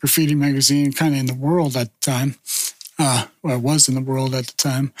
graffiti 0.00 0.34
magazine 0.34 0.92
kind 0.92 1.14
of 1.14 1.20
in 1.20 1.26
the 1.26 1.34
world 1.34 1.76
at 1.76 1.88
the 1.92 2.00
time, 2.00 2.36
uh, 2.98 3.26
or 3.42 3.52
it 3.54 3.58
was 3.58 3.88
in 3.88 3.94
the 3.94 4.00
world 4.00 4.34
at 4.34 4.46
the 4.48 4.52
time, 4.54 4.92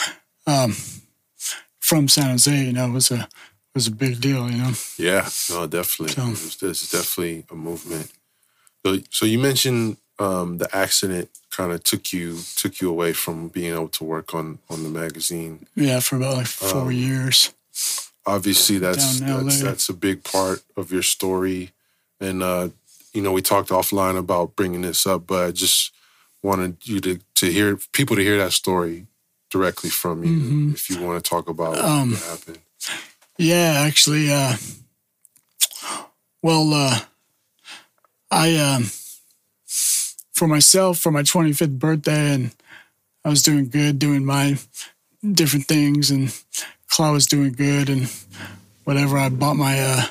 um, 0.46 0.74
from 1.80 2.08
San 2.08 2.30
Jose, 2.30 2.56
you 2.64 2.72
know, 2.72 2.90
was 2.90 3.10
a 3.10 3.28
was 3.74 3.86
a 3.86 3.90
big 3.90 4.20
deal, 4.20 4.50
you 4.50 4.58
know. 4.58 4.72
Yeah, 4.98 5.28
no, 5.50 5.66
definitely. 5.66 6.14
So- 6.14 6.28
It's, 6.30 6.62
it's 6.62 6.90
definitely 6.90 7.44
a 7.50 7.54
movement. 7.54 8.12
So, 8.84 8.98
so 9.10 9.26
you 9.26 9.38
mentioned 9.38 9.96
um, 10.18 10.58
the 10.58 10.68
accident 10.76 11.28
kind 11.50 11.72
of 11.72 11.82
took 11.84 12.12
you 12.12 12.38
took 12.56 12.80
you 12.80 12.88
away 12.90 13.12
from 13.12 13.48
being 13.48 13.72
able 13.74 13.88
to 13.88 14.04
work 14.04 14.34
on 14.34 14.58
on 14.70 14.82
the 14.82 14.88
magazine. 14.88 15.66
Yeah, 15.74 16.00
for 16.00 16.16
about 16.16 16.36
like 16.36 16.46
four 16.46 16.82
Um, 16.82 16.92
years. 16.92 17.52
Obviously, 18.24 18.78
that's 18.78 19.20
that's 19.20 19.60
that's 19.62 19.88
a 19.88 19.94
big 19.94 20.22
part 20.22 20.62
of 20.76 20.92
your 20.92 21.02
story, 21.02 21.72
and 22.20 22.42
uh, 22.42 22.68
you 23.12 23.20
know 23.22 23.32
we 23.32 23.42
talked 23.42 23.70
offline 23.70 24.16
about 24.16 24.54
bringing 24.54 24.82
this 24.82 25.06
up, 25.06 25.26
but 25.26 25.44
I 25.48 25.50
just 25.50 25.90
wanted 26.42 26.76
you 26.84 27.00
to 27.00 27.18
to 27.34 27.46
hear 27.50 27.76
people 27.92 28.14
to 28.16 28.22
hear 28.22 28.38
that 28.38 28.52
story 28.52 29.06
directly 29.50 29.90
from 29.90 30.22
you 30.24 30.30
Mhm. 30.38 30.74
if 30.74 30.88
you 30.88 31.00
want 31.02 31.22
to 31.22 31.28
talk 31.28 31.48
about 31.48 31.76
Um, 31.78 32.12
what 32.12 32.22
happened. 32.22 32.58
Yeah, 33.38 33.74
actually, 33.86 34.30
uh, 34.32 34.56
well, 36.42 36.72
uh, 36.72 37.00
I, 38.30 38.56
um, 38.56 38.90
for 40.32 40.48
myself, 40.48 40.98
for 40.98 41.10
my 41.10 41.22
25th 41.22 41.78
birthday, 41.78 42.34
and 42.34 42.50
I 43.24 43.28
was 43.28 43.42
doing 43.42 43.68
good, 43.68 43.98
doing 43.98 44.24
my 44.24 44.58
different 45.22 45.66
things, 45.66 46.10
and 46.10 46.34
Clout 46.88 47.12
was 47.12 47.26
doing 47.26 47.52
good, 47.52 47.88
and 47.88 48.12
whatever. 48.84 49.18
I 49.18 49.28
bought 49.28 49.56
my, 49.56 49.80
uh, 49.80 50.02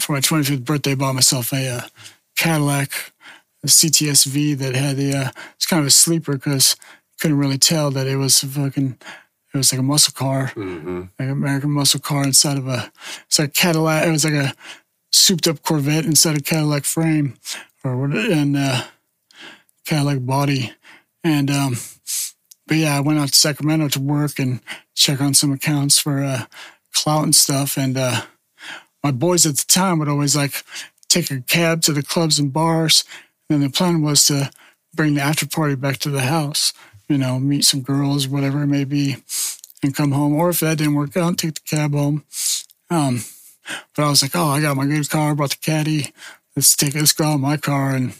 for 0.00 0.12
my 0.12 0.20
25th 0.20 0.64
birthday, 0.64 0.92
I 0.92 0.96
bought 0.96 1.14
myself 1.14 1.52
a 1.52 1.68
uh, 1.68 1.80
Cadillac, 2.36 3.12
a 3.64 3.66
CTSV 3.66 4.56
that 4.58 4.74
had 4.74 4.96
the, 4.96 5.14
uh, 5.14 5.30
it's 5.56 5.66
kind 5.66 5.80
of 5.80 5.86
a 5.86 5.90
sleeper 5.90 6.32
because 6.34 6.76
couldn't 7.20 7.38
really 7.38 7.58
tell 7.58 7.90
that 7.90 8.06
it 8.06 8.16
was 8.16 8.42
a 8.42 8.46
fucking, 8.46 8.96
it 9.52 9.56
was 9.56 9.72
like 9.72 9.80
a 9.80 9.82
muscle 9.82 10.12
car 10.14 10.48
hmm 10.48 11.00
like 11.18 11.26
an 11.26 11.30
American 11.30 11.70
muscle 11.72 11.98
car 12.00 12.22
inside 12.22 12.58
of 12.58 12.68
a 12.68 12.92
it's 13.26 13.38
like 13.38 13.54
Cadillac. 13.54 14.06
It 14.06 14.10
was 14.10 14.24
like 14.24 14.34
a 14.34 14.54
souped 15.10 15.48
up 15.48 15.62
Corvette 15.62 16.04
inside 16.04 16.36
a 16.36 16.40
Cadillac 16.40 16.84
frame, 16.84 17.34
or 17.82 17.96
what? 17.96 18.14
And 18.14 18.56
uh, 18.56 18.84
Cadillac 19.88 20.26
body. 20.26 20.72
And 21.24 21.50
um, 21.50 21.76
but 22.66 22.76
yeah, 22.76 22.96
I 22.96 23.00
went 23.00 23.18
out 23.18 23.28
to 23.28 23.34
Sacramento 23.34 23.88
to 23.88 24.00
work 24.00 24.38
and 24.38 24.60
check 24.94 25.20
on 25.20 25.32
some 25.32 25.50
accounts 25.50 25.98
for 25.98 26.22
uh, 26.22 26.44
clout 26.92 27.24
and 27.24 27.34
stuff. 27.34 27.78
And 27.78 27.96
uh, 27.96 28.22
my 29.02 29.10
boys 29.10 29.46
at 29.46 29.56
the 29.56 29.64
time 29.66 29.98
would 29.98 30.08
always 30.08 30.36
like 30.36 30.62
take 31.08 31.30
a 31.30 31.40
cab 31.40 31.80
to 31.82 31.92
the 31.94 32.02
clubs 32.02 32.38
and 32.38 32.52
bars. 32.52 33.04
And 33.48 33.62
the 33.62 33.70
plan 33.70 34.02
was 34.02 34.26
to 34.26 34.50
bring 34.94 35.14
the 35.14 35.22
after 35.22 35.48
party 35.48 35.74
back 35.74 35.96
to 35.98 36.10
the 36.10 36.20
house. 36.20 36.74
You 37.08 37.16
know, 37.16 37.38
meet 37.38 37.64
some 37.64 37.80
girls, 37.80 38.28
whatever 38.28 38.62
it 38.62 38.66
may 38.66 38.84
be 38.84 39.16
and 39.82 39.96
come 39.96 40.12
home. 40.12 40.34
Or 40.34 40.50
if 40.50 40.60
that 40.60 40.76
didn't 40.76 40.94
work 40.96 41.16
out, 41.16 41.38
take 41.38 41.54
the 41.54 41.60
cab 41.60 41.94
home 41.94 42.24
Um, 42.90 43.20
but 43.96 44.04
I 44.04 44.10
was 44.10 44.20
like, 44.20 44.34
oh, 44.34 44.48
I 44.48 44.60
got 44.60 44.76
my 44.76 44.84
good 44.84 45.08
car, 45.08 45.34
brought 45.34 45.50
the 45.50 45.56
caddy. 45.56 46.12
Let's 46.54 46.76
take 46.76 46.94
let's 46.94 47.12
go 47.12 47.24
out 47.24 47.40
my 47.40 47.56
car 47.56 47.94
and 47.94 48.14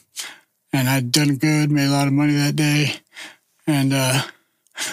and 0.72 0.88
I'd 0.88 1.12
done 1.12 1.36
good, 1.36 1.70
made 1.70 1.86
a 1.88 1.92
lot 1.92 2.06
of 2.06 2.12
money 2.12 2.34
that 2.34 2.56
day, 2.56 2.96
and 3.66 3.92
uh, 3.92 4.22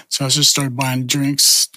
so 0.10 0.26
I 0.26 0.30
just 0.30 0.52
started 0.52 0.76
buying 0.76 1.06
drinks. 1.06 1.70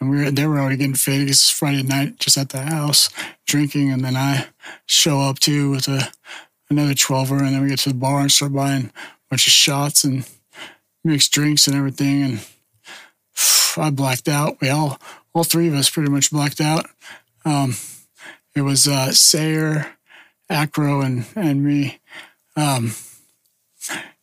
And 0.00 0.10
we 0.10 0.24
were 0.24 0.30
they 0.30 0.46
were 0.46 0.58
already 0.58 0.76
getting 0.76 0.94
faded. 0.94 1.30
It's 1.30 1.50
Friday 1.50 1.82
night, 1.82 2.18
just 2.18 2.36
at 2.36 2.50
the 2.50 2.62
house 2.62 3.08
drinking, 3.46 3.92
and 3.92 4.04
then 4.04 4.16
I 4.16 4.48
show 4.86 5.20
up 5.20 5.38
too 5.38 5.70
with 5.70 5.88
a 5.88 6.10
another 6.68 6.94
twelver, 6.94 7.38
and 7.38 7.54
then 7.54 7.62
we 7.62 7.68
get 7.68 7.78
to 7.80 7.90
the 7.90 7.94
bar 7.94 8.20
and 8.20 8.32
start 8.32 8.52
buying 8.52 8.86
a 8.86 8.92
bunch 9.30 9.46
of 9.46 9.52
shots 9.52 10.04
and 10.04 10.28
mixed 11.04 11.32
drinks 11.32 11.66
and 11.66 11.76
everything, 11.76 12.22
and 12.22 12.46
I 13.76 13.90
blacked 13.90 14.28
out. 14.28 14.60
We 14.60 14.70
all 14.70 14.98
all 15.32 15.44
three 15.44 15.68
of 15.68 15.74
us 15.74 15.90
pretty 15.90 16.10
much 16.10 16.30
blacked 16.30 16.60
out. 16.60 16.86
Um, 17.44 17.74
it 18.54 18.62
was 18.62 18.88
uh, 18.88 19.12
Sayer, 19.12 19.94
Acro, 20.48 21.00
and 21.00 21.26
and 21.36 21.64
me. 21.64 22.00
Um, 22.56 22.94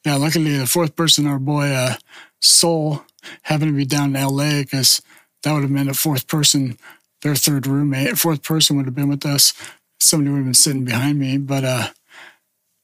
yeah, 0.06 0.16
luckily 0.16 0.58
the 0.58 0.68
fourth 0.68 0.96
person, 0.96 1.28
our 1.28 1.40
boy 1.40 1.68
uh, 1.70 1.96
Soul, 2.42 3.04
happened 3.44 3.72
to 3.72 3.78
be 3.78 3.86
down 3.86 4.10
in 4.10 4.16
L.A. 4.16 4.64
because 4.64 5.02
that 5.44 5.54
would 5.54 5.62
have 5.62 5.72
meant 5.72 5.90
a 5.90 5.94
fourth 5.94 6.28
person, 6.28 6.78
their 7.22 7.36
third 7.36 7.68
roommate, 7.68 8.18
fourth 8.18 8.44
person 8.44 8.78
would 8.78 8.86
have 8.86 8.96
been 8.96 9.10
with 9.10 9.26
us. 9.26 9.54
Somebody 10.00 10.32
would 10.32 10.38
have 10.38 10.46
been 10.46 10.54
sitting 10.54 10.86
behind 10.86 11.20
me, 11.20 11.38
but 11.38 11.64
uh, 11.64 11.88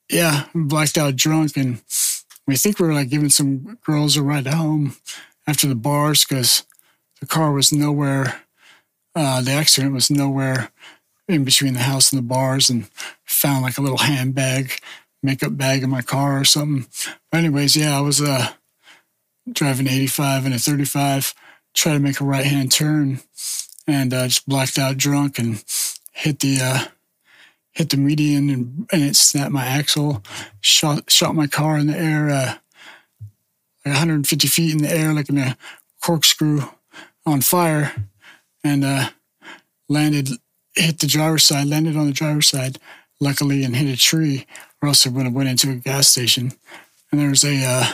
yeah, 0.10 0.46
blacked 0.54 0.98
out 0.98 1.16
drunk, 1.16 1.58
and 1.58 1.82
we 2.46 2.56
think 2.56 2.80
we 2.80 2.88
were 2.88 2.94
like 2.94 3.10
giving 3.10 3.30
some 3.30 3.78
girls 3.84 4.16
a 4.16 4.24
ride 4.24 4.48
home 4.48 4.96
after 5.48 5.68
the 5.68 5.76
bars 5.76 6.24
because 6.24 6.64
the 7.20 7.26
car 7.26 7.52
was 7.52 7.74
nowhere. 7.74 8.42
Uh, 9.16 9.42
the 9.42 9.52
accident 9.52 9.94
was 9.94 10.12
nowhere 10.12 10.72
in 11.28 11.44
between 11.44 11.74
the 11.74 11.80
house 11.80 12.12
and 12.12 12.20
the 12.20 12.28
bars, 12.28 12.70
and 12.70 12.88
found 13.26 13.64
like 13.64 13.78
a 13.78 13.82
little 13.82 13.98
handbag, 13.98 14.80
makeup 15.28 15.58
bag 15.58 15.84
in 15.84 15.90
my 15.90 16.02
car 16.02 16.40
or 16.40 16.46
something. 16.46 16.88
But 17.30 17.40
anyways, 17.40 17.76
yeah, 17.76 17.98
I 17.98 18.02
was 18.02 18.22
uh, 18.22 18.54
driving 19.52 19.88
85 19.88 20.46
and 20.46 20.56
a 20.56 20.58
35, 20.58 21.34
try 21.74 21.94
to 21.94 22.00
make 22.00 22.22
a 22.22 22.26
right 22.26 22.46
hand 22.46 22.72
turn, 22.72 23.20
and 23.86 24.14
uh, 24.14 24.28
just 24.28 24.48
blacked 24.48 24.80
out 24.80 24.96
drunk 24.96 25.38
and 25.38 25.62
hit 26.14 26.40
the 26.40 26.60
uh, 26.62 26.80
hit 27.74 27.90
the 27.90 27.98
median 27.98 28.50
and, 28.50 28.88
and 28.94 29.04
it 29.04 29.18
snapped 29.18 29.52
my 29.52 29.66
axle, 29.66 30.24
shot 30.62 31.12
shot 31.12 31.36
my 31.36 31.46
car 31.46 31.78
in 31.78 31.88
the 31.88 31.98
air, 31.98 32.30
uh, 32.30 32.54
like 33.86 33.94
150 33.94 34.48
feet 34.48 34.72
in 34.72 34.82
the 34.82 34.90
air, 34.90 35.14
like 35.14 35.28
in 35.28 35.38
a 35.38 35.58
corkscrew 36.02 36.62
on 37.26 37.42
fire, 37.42 37.94
and 38.64 38.86
uh, 38.86 39.10
landed 39.90 40.30
hit 40.74 41.00
the 41.00 41.08
driver's 41.08 41.44
side, 41.44 41.68
landed 41.68 41.98
on 41.98 42.06
the 42.06 42.14
driver's 42.14 42.48
side, 42.48 42.80
luckily, 43.20 43.64
and 43.64 43.76
hit 43.76 43.94
a 43.94 43.98
tree, 43.98 44.46
or 44.82 44.90
else 44.90 45.06
I 45.06 45.10
would 45.10 45.26
have 45.26 45.34
went 45.34 45.50
into 45.50 45.72
a 45.72 45.76
gas 45.76 46.08
station. 46.08 46.54
And 47.12 47.22
there 47.22 47.30
was 47.30 47.44
a 47.44 47.64
uh, 47.64 47.94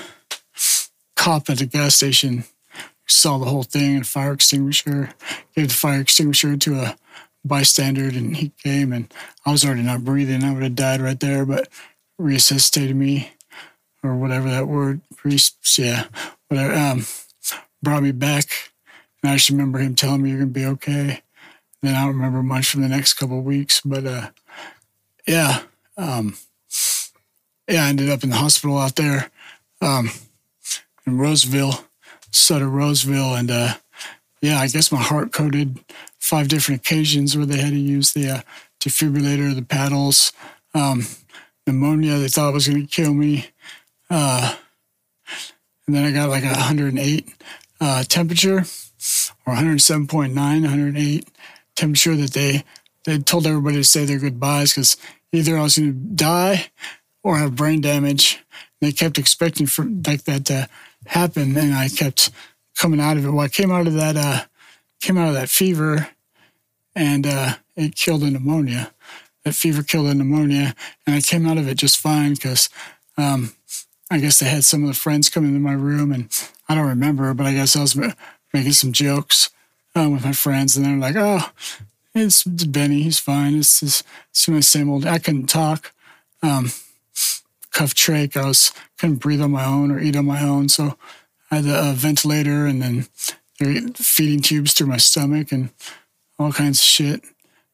cop 1.16 1.50
at 1.50 1.60
the 1.60 1.66
gas 1.66 1.96
station 1.96 2.46
saw 3.08 3.38
the 3.38 3.46
whole 3.46 3.64
thing 3.64 3.96
and 3.96 4.08
fire 4.08 4.34
extinguisher, 4.34 5.12
gave 5.56 5.70
the 5.70 5.74
fire 5.74 6.02
extinguisher 6.02 6.58
to 6.58 6.76
a 6.76 6.98
bystander, 7.46 8.06
and 8.06 8.38
he 8.38 8.50
came, 8.62 8.94
and 8.94 9.14
I 9.46 9.52
was 9.52 9.66
already 9.66 9.82
not 9.82 10.04
breathing. 10.04 10.44
I 10.44 10.54
would 10.54 10.64
have 10.64 10.76
died 10.76 11.02
right 11.02 11.20
there, 11.20 11.46
but 11.46 11.68
resuscitated 12.18 12.96
me, 12.96 13.32
or 14.04 14.16
whatever 14.16 14.50
that 14.50 14.68
word, 14.68 15.02
res- 15.24 15.54
yeah, 15.78 16.06
whatever, 16.48 16.74
um, 16.74 17.06
brought 17.82 18.04
me 18.04 18.12
back. 18.12 18.46
And 19.22 19.32
I 19.32 19.36
just 19.36 19.50
remember 19.50 19.80
him 19.80 19.96
telling 19.96 20.22
me 20.22 20.30
you're 20.30 20.40
gonna 20.40 20.52
be 20.52 20.66
okay. 20.66 21.22
Then 21.82 21.96
I 21.96 22.06
don't 22.06 22.16
remember 22.16 22.44
much 22.44 22.70
from 22.70 22.82
the 22.82 22.90
next 22.90 23.14
couple 23.14 23.40
of 23.40 23.46
weeks, 23.46 23.82
but 23.82 24.06
uh, 24.06 24.30
yeah, 25.28 25.64
um, 25.98 26.38
yeah, 27.68 27.86
I 27.86 27.90
ended 27.90 28.10
up 28.10 28.24
in 28.24 28.30
the 28.30 28.36
hospital 28.36 28.78
out 28.78 28.96
there 28.96 29.32
um, 29.82 30.10
in 31.06 31.18
Roseville, 31.18 31.86
Sutter, 32.32 32.68
Roseville, 32.68 33.36
and 33.36 33.50
uh, 33.50 33.74
yeah, 34.42 34.60
I 34.60 34.68
guess 34.68 34.92
my 34.92 35.02
heart 35.02 35.32
coded 35.32 35.80
five 36.20 36.48
different 36.48 36.82
occasions 36.82 37.38
where 37.38 37.46
they 37.46 37.60
had 37.60 37.72
to 37.72 37.80
use 37.80 38.12
the 38.12 38.30
uh, 38.30 38.42
defibrillator, 38.80 39.56
the 39.56 39.62
paddles, 39.62 40.34
um, 40.74 41.06
pneumonia. 41.66 42.18
They 42.18 42.28
thought 42.28 42.54
was 42.54 42.68
going 42.68 42.86
to 42.86 42.88
kill 42.88 43.14
me, 43.14 43.48
uh, 44.10 44.56
and 45.88 45.96
then 45.96 46.06
I 46.06 46.12
got 46.12 46.30
like 46.30 46.44
a 46.44 46.48
108 46.48 47.30
uh, 47.80 48.04
temperature 48.04 48.60
or 49.46 49.56
107.9, 49.56 50.34
108 50.34 51.28
temperature 51.76 52.16
that 52.16 52.34
they 52.34 52.64
they 53.06 53.20
told 53.20 53.46
everybody 53.46 53.76
to 53.78 53.84
say 53.84 54.06
their 54.06 54.20
goodbyes 54.20 54.72
because 54.72 54.96
either 55.34 55.58
I 55.58 55.64
was 55.64 55.78
going 55.78 55.94
to 55.94 56.00
die 56.16 56.68
or 57.24 57.38
have 57.38 57.56
brain 57.56 57.82
damage. 57.82 58.44
They 58.82 58.92
kept 58.92 59.18
expecting 59.18 59.66
for 59.66 59.86
like 59.86 60.26
that 60.26 60.46
to 60.46 60.70
happen, 61.06 61.58
and 61.58 61.74
I 61.74 61.90
kept 61.90 62.30
coming 62.78 63.00
out 63.00 63.18
of 63.18 63.26
it. 63.26 63.32
Well, 63.32 63.46
I 63.46 63.48
came 63.48 63.72
out 63.72 63.88
of 63.88 63.94
that 63.94 64.18
uh, 64.18 64.44
came 65.02 65.18
out 65.18 65.30
of 65.30 65.34
that 65.34 65.50
fever, 65.50 66.10
and 66.96 67.26
uh, 67.26 67.56
it 67.76 67.96
killed 67.96 68.22
the 68.22 68.32
pneumonia. 68.32 68.92
That 69.44 69.56
fever 69.56 69.84
killed 69.84 70.08
the 70.08 70.16
pneumonia, 70.16 70.76
and 71.06 71.16
I 71.16 71.22
came 71.22 71.48
out 71.48 71.58
of 71.58 71.68
it 71.68 71.76
just 71.76 71.98
fine 71.98 72.34
because 72.34 72.70
um, 73.18 73.54
I 74.12 74.20
guess 74.20 74.40
they 74.40 74.46
had 74.48 74.64
some 74.66 74.84
of 74.84 74.88
the 74.88 74.94
friends 74.94 75.30
come 75.30 75.46
into 75.46 75.60
my 75.60 75.74
room, 75.74 76.12
and 76.12 76.30
I 76.68 76.76
don't 76.76 76.88
remember, 76.88 77.34
but 77.34 77.46
I 77.46 77.54
guess 77.54 77.76
I 77.76 77.82
was 77.82 77.96
making 78.54 78.74
some 78.74 78.92
jokes 78.92 79.50
uh, 79.96 80.10
with 80.10 80.26
my 80.26 80.34
friends, 80.34 80.76
and 80.76 80.86
they're 80.86 80.98
like, 80.98 81.16
"Oh, 81.18 81.50
it's, 82.14 82.46
it's 82.46 82.66
Benny. 82.66 83.04
He's 83.04 83.20
fine. 83.20 83.58
It's 83.58 83.80
just 83.80 84.06
it's 84.30 84.46
the 84.46 84.62
same 84.62 84.90
old." 84.90 85.06
I 85.06 85.20
couldn't 85.20 85.48
talk. 85.48 85.94
Um, 86.42 86.72
cuff 87.74 87.94
trach. 87.94 88.38
I 88.38 88.48
was 88.48 88.72
couldn't 88.98 89.18
breathe 89.18 89.42
on 89.42 89.52
my 89.52 89.66
own 89.66 89.92
or 89.92 90.00
eat 90.00 90.16
on 90.16 90.26
my 90.26 90.42
own, 90.44 90.70
so 90.70 90.98
I 91.52 91.58
had 91.58 91.66
a, 91.66 91.94
ventilator 91.94 92.66
and 92.66 92.82
then 92.82 93.04
feeding 93.96 94.42
tubes 94.42 94.74
through 94.74 94.88
my 94.88 94.98
stomach 94.98 95.52
and 95.52 95.70
all 96.40 96.52
kinds 96.52 96.80
of 96.80 96.86
shit. 96.86 97.24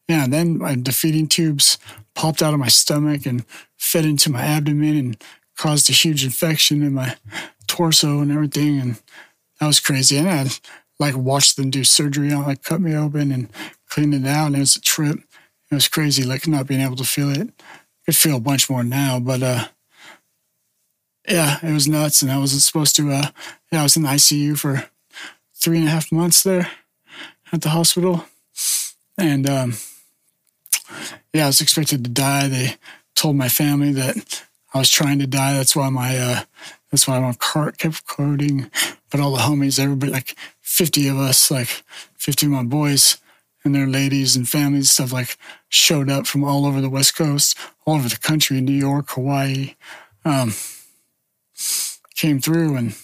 Yeah, 0.08 0.24
and 0.24 0.32
then 0.32 0.58
my, 0.58 0.74
the 0.74 0.92
feeding 0.92 1.28
tubes 1.28 1.78
popped 2.14 2.42
out 2.42 2.52
of 2.52 2.60
my 2.60 2.68
stomach 2.68 3.26
and 3.26 3.44
fed 3.76 4.04
into 4.04 4.30
my 4.30 4.42
abdomen 4.42 4.96
and 4.96 5.24
caused 5.56 5.88
a 5.88 5.92
huge 5.92 6.24
infection 6.24 6.82
in 6.82 6.94
my 6.94 7.16
torso 7.66 8.20
and 8.20 8.32
everything, 8.32 8.80
and 8.80 9.00
that 9.60 9.66
was 9.66 9.80
crazy. 9.80 10.16
And 10.16 10.28
I 10.28 10.46
like 10.98 11.16
watched 11.16 11.56
them 11.56 11.70
do 11.70 11.84
surgery 11.84 12.32
on, 12.32 12.42
like 12.42 12.62
cut 12.62 12.80
me 12.80 12.94
open 12.94 13.30
and 13.32 13.48
clean 13.88 14.12
it 14.12 14.26
out, 14.26 14.48
and 14.48 14.56
it 14.56 14.60
was 14.60 14.76
a 14.76 14.80
trip. 14.80 15.20
It 15.70 15.74
was 15.74 15.88
crazy, 15.88 16.24
like 16.24 16.48
not 16.48 16.66
being 16.66 16.80
able 16.80 16.96
to 16.96 17.04
feel 17.04 17.30
it. 17.30 17.48
I 17.60 18.04
could 18.06 18.16
feel 18.16 18.36
a 18.36 18.40
bunch 18.40 18.68
more 18.68 18.82
now, 18.82 19.20
but 19.20 19.42
uh, 19.42 19.68
yeah, 21.30 21.58
it 21.62 21.72
was 21.72 21.88
nuts. 21.88 22.22
And 22.22 22.30
I 22.30 22.38
wasn't 22.38 22.62
supposed 22.62 22.96
to. 22.96 23.10
Uh, 23.12 23.28
yeah, 23.72 23.80
I 23.80 23.82
was 23.84 23.96
in 23.96 24.02
the 24.02 24.08
ICU 24.08 24.58
for 24.58 24.84
three 25.54 25.78
and 25.78 25.88
a 25.88 25.90
half 25.90 26.10
months 26.10 26.42
there 26.42 26.70
at 27.52 27.62
the 27.62 27.70
hospital, 27.70 28.24
and 29.16 29.48
um, 29.48 29.74
yeah, 31.32 31.44
I 31.44 31.46
was 31.46 31.60
expected 31.60 32.04
to 32.04 32.10
die. 32.10 32.48
They 32.48 32.76
told 33.14 33.36
my 33.36 33.48
family 33.48 33.92
that 33.92 34.44
I 34.74 34.78
was 34.78 34.90
trying 34.90 35.18
to 35.20 35.26
die. 35.26 35.54
That's 35.54 35.76
why 35.76 35.88
my 35.88 36.18
uh, 36.18 36.40
that's 36.90 37.06
why 37.06 37.18
my 37.20 37.34
cart 37.34 37.78
kept 37.78 38.06
coding. 38.06 38.70
But 39.10 39.20
all 39.20 39.32
the 39.32 39.42
homies, 39.42 39.78
everybody, 39.78 40.12
like 40.12 40.36
50 40.62 41.08
of 41.08 41.18
us, 41.18 41.50
like 41.50 41.82
50 42.16 42.46
of 42.46 42.52
my 42.52 42.62
boys 42.62 43.18
and 43.64 43.74
their 43.74 43.86
ladies 43.86 44.36
and 44.36 44.48
families, 44.48 44.90
stuff 44.90 45.12
like 45.12 45.36
showed 45.68 46.08
up 46.08 46.26
from 46.26 46.44
all 46.44 46.64
over 46.64 46.80
the 46.80 46.88
West 46.88 47.16
Coast, 47.16 47.58
all 47.84 47.96
over 47.96 48.08
the 48.08 48.16
country, 48.16 48.60
New 48.60 48.72
York, 48.72 49.10
Hawaii, 49.10 49.74
um, 50.24 50.54
came 52.14 52.40
through 52.40 52.76
and 52.76 52.96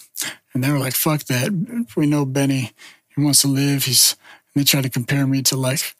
and 0.53 0.63
they 0.63 0.71
were 0.71 0.79
like, 0.79 0.95
"Fuck 0.95 1.25
that! 1.25 1.87
We 1.95 2.07
know 2.07 2.25
Benny. 2.25 2.71
He 3.15 3.23
wants 3.23 3.41
to 3.43 3.47
live. 3.47 3.83
He's." 3.83 4.15
And 4.53 4.61
they 4.61 4.65
tried 4.65 4.83
to 4.83 4.89
compare 4.89 5.27
me 5.27 5.41
to 5.43 5.55
like 5.55 5.95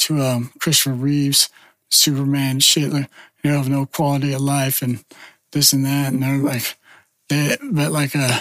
to 0.00 0.20
um, 0.20 0.52
Christopher 0.58 0.92
Reeves, 0.92 1.48
Superman, 1.88 2.60
shit. 2.60 2.92
Like 2.92 3.08
you 3.42 3.50
have 3.52 3.68
no 3.68 3.86
quality 3.86 4.32
of 4.32 4.40
life 4.40 4.82
and 4.82 5.04
this 5.52 5.72
and 5.72 5.84
that. 5.84 6.12
And 6.12 6.22
they're 6.22 6.36
like, 6.36 6.76
they 7.28 7.56
but 7.62 7.92
like 7.92 8.14
uh, 8.14 8.40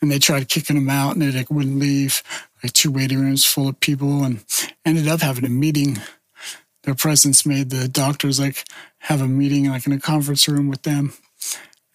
and 0.00 0.10
they 0.10 0.18
tried 0.18 0.48
kicking 0.48 0.76
him 0.76 0.90
out, 0.90 1.14
and 1.14 1.22
they 1.22 1.30
like 1.30 1.50
wouldn't 1.50 1.78
leave. 1.78 2.22
Like 2.62 2.72
two 2.72 2.90
waiting 2.90 3.20
rooms 3.20 3.44
full 3.44 3.68
of 3.68 3.80
people, 3.80 4.24
and 4.24 4.44
ended 4.84 5.08
up 5.08 5.20
having 5.20 5.44
a 5.44 5.50
meeting. 5.50 5.98
Their 6.84 6.94
presence 6.94 7.44
made 7.44 7.70
the 7.70 7.88
doctors 7.88 8.38
like 8.38 8.64
have 8.98 9.20
a 9.20 9.28
meeting 9.28 9.68
like 9.68 9.86
in 9.86 9.92
a 9.92 10.00
conference 10.00 10.48
room 10.48 10.68
with 10.68 10.82
them, 10.82 11.12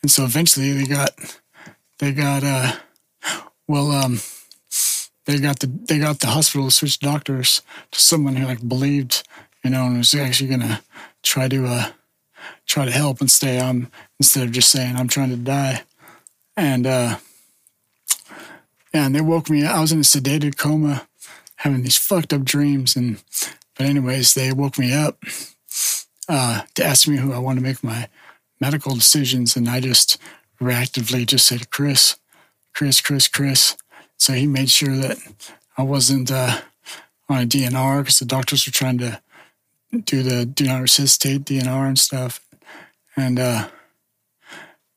and 0.01 0.11
so 0.11 0.23
eventually 0.23 0.71
they 0.73 0.85
got 0.85 1.11
they 1.99 2.11
got 2.11 2.43
uh 2.43 2.73
well 3.67 3.91
um 3.91 4.19
they 5.25 5.39
got 5.39 5.59
the 5.59 5.67
they 5.67 5.99
got 5.99 6.19
the 6.19 6.27
hospital 6.27 6.67
to 6.67 6.71
switch 6.71 6.99
doctors 6.99 7.61
to 7.91 7.99
someone 7.99 8.35
who 8.35 8.45
like 8.45 8.67
believed 8.67 9.27
you 9.63 9.69
know 9.69 9.85
and 9.85 9.97
was 9.97 10.13
actually 10.13 10.49
gonna 10.49 10.81
try 11.23 11.47
to 11.47 11.65
uh 11.65 11.91
try 12.65 12.85
to 12.85 12.91
help 12.91 13.21
and 13.21 13.29
stay 13.31 13.59
on 13.59 13.89
instead 14.19 14.43
of 14.43 14.51
just 14.51 14.69
saying 14.69 14.95
I'm 14.95 15.07
trying 15.07 15.29
to 15.29 15.37
die 15.37 15.83
and 16.57 16.87
uh 16.87 17.17
yeah 18.93 19.05
and 19.05 19.15
they 19.15 19.21
woke 19.21 19.49
me 19.49 19.63
up. 19.63 19.75
I 19.75 19.81
was 19.81 19.91
in 19.91 19.99
a 19.99 20.03
sedated 20.03 20.57
coma 20.57 21.07
having 21.57 21.83
these 21.83 21.97
fucked 21.97 22.33
up 22.33 22.43
dreams 22.43 22.95
and 22.95 23.21
But 23.77 23.85
anyways, 23.85 24.33
they 24.33 24.51
woke 24.51 24.77
me 24.77 24.93
up 24.93 25.23
uh, 26.29 26.61
to 26.75 26.83
ask 26.83 27.07
me 27.07 27.17
who 27.17 27.33
I 27.33 27.39
want 27.39 27.57
to 27.57 27.63
make 27.63 27.83
my 27.83 28.09
medical 28.61 28.93
decisions, 28.93 29.57
and 29.57 29.67
I 29.67 29.81
just 29.81 30.17
reactively 30.61 31.25
just 31.25 31.47
said 31.47 31.71
Chris, 31.71 32.15
Chris, 32.73 33.01
Chris, 33.01 33.27
Chris. 33.27 33.75
So 34.17 34.33
he 34.33 34.45
made 34.45 34.69
sure 34.69 34.95
that 34.95 35.17
I 35.77 35.81
wasn't 35.81 36.31
uh, 36.31 36.61
on 37.27 37.41
a 37.41 37.45
DNR 37.45 38.01
because 38.01 38.19
the 38.19 38.25
doctors 38.25 38.65
were 38.65 38.71
trying 38.71 38.99
to 38.99 39.19
do 40.05 40.21
the 40.23 40.45
do 40.45 40.65
not 40.65 40.81
resuscitate 40.81 41.43
DNR 41.43 41.87
and 41.87 41.99
stuff, 41.99 42.39
and 43.17 43.39
uh, 43.39 43.67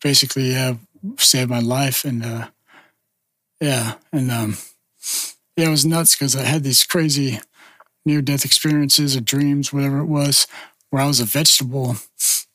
basically 0.03 0.55
uh, 0.55 0.74
saved 1.16 1.51
my 1.51 1.61
life. 1.61 2.05
And 2.05 2.24
uh, 2.24 2.49
yeah, 3.61 3.95
and 4.12 4.31
um, 4.31 4.59
yeah, 5.57 5.66
it 5.66 5.70
was 5.70 5.86
nuts 5.86 6.15
because 6.15 6.36
I 6.36 6.43
had 6.43 6.62
these 6.62 6.85
crazy 6.85 7.41
near 8.05 8.20
death 8.20 8.45
experiences 8.45 9.16
or 9.16 9.20
dreams, 9.20 9.73
whatever 9.73 10.01
it 10.01 10.07
was, 10.07 10.47
where 10.91 11.03
I 11.03 11.07
was 11.07 11.20
a 11.20 11.24
vegetable, 11.24 11.97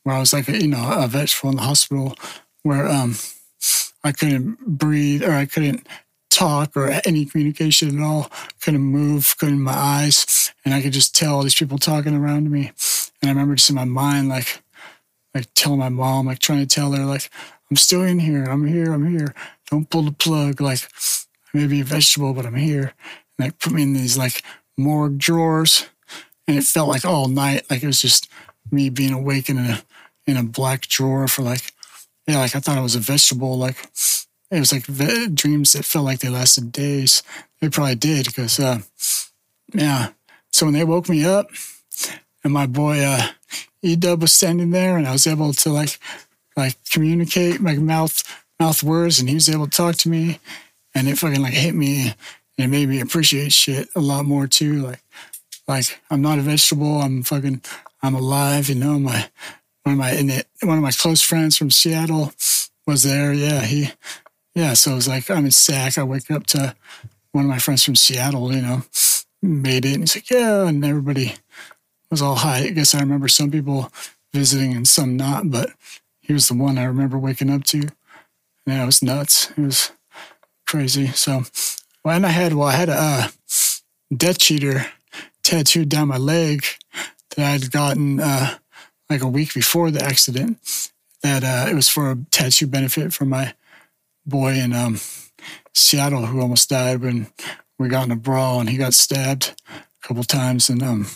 where 0.09 0.17
I 0.17 0.19
was 0.19 0.33
like, 0.33 0.47
you 0.47 0.67
know, 0.67 0.91
a 0.91 1.07
vegetable 1.07 1.51
in 1.51 1.57
the 1.57 1.61
hospital, 1.61 2.15
where 2.63 2.87
um, 2.87 3.13
I 4.03 4.11
couldn't 4.11 4.57
breathe 4.59 5.23
or 5.23 5.33
I 5.33 5.45
couldn't 5.45 5.85
talk 6.31 6.75
or 6.75 6.89
any 7.05 7.25
communication 7.25 7.95
at 7.95 8.03
all, 8.03 8.31
couldn't 8.59 8.81
move, 8.81 9.35
couldn't 9.37 9.61
my 9.61 9.75
eyes, 9.75 10.51
and 10.65 10.73
I 10.73 10.81
could 10.81 10.93
just 10.93 11.15
tell 11.15 11.35
all 11.35 11.43
these 11.43 11.53
people 11.53 11.77
talking 11.77 12.15
around 12.15 12.49
me. 12.49 12.71
And 13.21 13.29
I 13.29 13.33
remember 13.33 13.53
just 13.53 13.69
in 13.69 13.75
my 13.75 13.85
mind, 13.85 14.29
like, 14.29 14.63
like 15.35 15.45
telling 15.53 15.77
my 15.77 15.89
mom, 15.89 16.25
like 16.25 16.39
trying 16.39 16.65
to 16.65 16.75
tell 16.75 16.91
her, 16.93 17.05
like, 17.05 17.29
I'm 17.69 17.77
still 17.77 18.01
in 18.01 18.17
here, 18.17 18.45
I'm 18.45 18.65
here, 18.65 18.91
I'm 18.91 19.15
here. 19.15 19.35
Don't 19.69 19.91
pull 19.91 20.01
the 20.01 20.11
plug. 20.11 20.59
Like, 20.59 20.79
I 21.53 21.57
may 21.59 21.67
be 21.67 21.81
a 21.81 21.83
vegetable, 21.83 22.33
but 22.33 22.47
I'm 22.47 22.55
here. 22.55 22.93
And 23.37 23.45
like 23.45 23.59
put 23.59 23.73
me 23.73 23.83
in 23.83 23.93
these 23.93 24.17
like 24.17 24.41
morgue 24.75 25.19
drawers, 25.19 25.85
and 26.47 26.57
it 26.57 26.63
felt 26.63 26.89
like 26.89 27.05
all 27.05 27.27
night, 27.27 27.69
like 27.69 27.83
it 27.83 27.87
was 27.87 28.01
just 28.01 28.27
me 28.71 28.89
being 28.89 29.13
awake 29.13 29.49
in 29.49 29.59
a 29.59 29.83
in 30.29 30.37
a 30.37 30.43
black 30.43 30.87
drawer 30.87 31.27
for 31.27 31.41
like 31.41 31.73
yeah, 32.29 32.37
like 32.37 32.55
I 32.55 32.59
thought 32.59 32.77
it 32.77 32.83
was 32.83 32.95
a 32.95 32.99
vegetable. 32.99 33.57
Like 33.57 33.77
it 34.51 34.59
was 34.59 34.71
like 34.71 34.85
ve- 34.85 35.27
dreams 35.29 35.73
that 35.73 35.83
felt 35.83 36.05
like 36.05 36.19
they 36.19 36.29
lasted 36.29 36.71
days. 36.71 37.23
They 37.59 37.69
probably 37.69 37.95
did 37.95 38.27
because 38.27 38.59
uh, 38.59 38.81
yeah. 39.73 40.09
So 40.51 40.67
when 40.67 40.75
they 40.75 40.83
woke 40.83 41.09
me 41.09 41.25
up, 41.25 41.49
and 42.43 42.53
my 42.53 42.67
boy 42.67 42.99
uh, 43.03 43.29
E 43.81 43.95
Dub 43.95 44.21
was 44.21 44.31
standing 44.31 44.69
there, 44.69 44.95
and 44.95 45.07
I 45.07 45.11
was 45.11 45.25
able 45.25 45.53
to 45.53 45.69
like 45.71 45.97
like 46.55 46.75
communicate 46.91 47.61
my 47.61 47.75
mouth 47.75 48.23
mouth 48.59 48.83
words, 48.83 49.19
and 49.19 49.27
he 49.27 49.35
was 49.35 49.49
able 49.49 49.65
to 49.65 49.75
talk 49.75 49.95
to 49.95 50.09
me, 50.09 50.39
and 50.93 51.07
it 51.07 51.17
fucking 51.17 51.41
like 51.41 51.53
hit 51.53 51.73
me, 51.73 52.09
and 52.09 52.13
it 52.57 52.67
made 52.67 52.89
me 52.89 52.99
appreciate 52.99 53.53
shit 53.53 53.89
a 53.95 54.01
lot 54.01 54.25
more 54.25 54.45
too. 54.45 54.83
Like 54.83 55.01
like 55.67 55.99
I'm 56.11 56.21
not 56.21 56.37
a 56.37 56.41
vegetable. 56.41 57.01
I'm 57.01 57.23
fucking 57.23 57.63
I'm 58.03 58.13
alive. 58.13 58.69
You 58.69 58.75
know 58.75 58.99
my 58.99 59.29
one 59.89 59.93
of 59.93 60.29
my 60.29 60.35
it, 60.35 60.47
one 60.61 60.77
of 60.77 60.83
my 60.83 60.91
close 60.91 61.21
friends 61.21 61.57
from 61.57 61.71
Seattle 61.71 62.31
was 62.85 63.03
there. 63.03 63.33
Yeah, 63.33 63.61
he 63.61 63.89
yeah. 64.53 64.73
So 64.73 64.91
it 64.91 64.95
was 64.95 65.07
like 65.07 65.31
I'm 65.31 65.45
in 65.45 65.51
SAC. 65.51 65.97
I 65.97 66.03
wake 66.03 66.29
up 66.29 66.45
to 66.47 66.75
one 67.31 67.45
of 67.45 67.49
my 67.49 67.57
friends 67.57 67.83
from 67.83 67.95
Seattle. 67.95 68.53
You 68.53 68.61
know, 68.61 68.83
made 69.41 69.85
it. 69.85 69.93
And 69.93 70.03
he's 70.03 70.15
like, 70.15 70.29
yeah, 70.29 70.67
and 70.67 70.85
everybody 70.85 71.33
was 72.11 72.21
all 72.21 72.35
high. 72.35 72.65
I 72.65 72.69
guess 72.69 72.93
I 72.93 72.99
remember 72.99 73.27
some 73.27 73.49
people 73.49 73.91
visiting 74.31 74.75
and 74.75 74.87
some 74.87 75.17
not, 75.17 75.49
but 75.49 75.71
he 76.21 76.33
was 76.33 76.47
the 76.47 76.53
one 76.53 76.77
I 76.77 76.83
remember 76.83 77.17
waking 77.17 77.49
up 77.49 77.63
to. 77.65 77.87
And 78.67 78.81
it 78.81 78.85
was 78.85 79.01
nuts. 79.01 79.49
It 79.51 79.61
was 79.61 79.91
crazy. 80.67 81.07
So, 81.07 81.43
well, 82.05 82.15
and 82.15 82.27
I 82.27 82.29
had, 82.29 82.53
well, 82.53 82.67
I 82.67 82.73
had 82.73 82.89
a 82.89 82.95
uh, 82.95 83.27
Death 84.15 84.37
Cheater 84.37 84.85
tattooed 85.41 85.89
down 85.89 86.09
my 86.09 86.17
leg 86.17 86.63
that 87.35 87.53
I'd 87.53 87.71
gotten 87.71 88.19
uh, 88.19 88.57
like 89.09 89.21
a 89.21 89.27
week 89.27 89.53
before 89.53 89.91
the 89.91 90.03
accident. 90.03 90.91
That 91.21 91.43
uh, 91.43 91.69
it 91.69 91.75
was 91.75 91.89
for 91.89 92.11
a 92.11 92.17
tattoo 92.31 92.67
benefit 92.67 93.11
for 93.11 93.25
my 93.25 93.53
boy 94.25 94.53
in 94.53 94.73
um, 94.73 94.99
Seattle 95.73 96.27
who 96.27 96.39
almost 96.39 96.69
died 96.69 97.01
when 97.01 97.27
we 97.77 97.89
got 97.89 98.05
in 98.05 98.11
a 98.11 98.15
brawl 98.15 98.59
and 98.59 98.69
he 98.69 98.77
got 98.77 98.93
stabbed 98.93 99.61
a 99.69 100.07
couple 100.07 100.23
times 100.23 100.69
and 100.69 100.83
um 100.83 101.07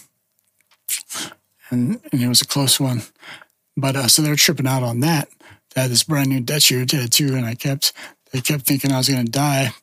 and 1.70 2.00
and 2.12 2.22
it 2.22 2.28
was 2.28 2.42
a 2.42 2.48
close 2.48 2.80
one. 2.80 3.04
But 3.76 3.96
uh, 3.96 4.08
so 4.08 4.22
they're 4.22 4.36
tripping 4.36 4.68
out 4.68 4.84
on 4.84 5.00
that. 5.02 5.30
They 5.74 5.82
had 5.82 5.92
this 5.92 6.04
brand 6.04 6.30
new 6.30 6.40
Death 6.40 6.68
tattoo, 6.68 7.36
and 7.36 7.46
I 7.46 7.56
kept 7.56 7.94
they 8.32 8.42
kept 8.42 8.66
thinking 8.66 8.92
I 8.92 8.98
was 8.98 9.10
gonna 9.10 9.24
die. 9.26 9.74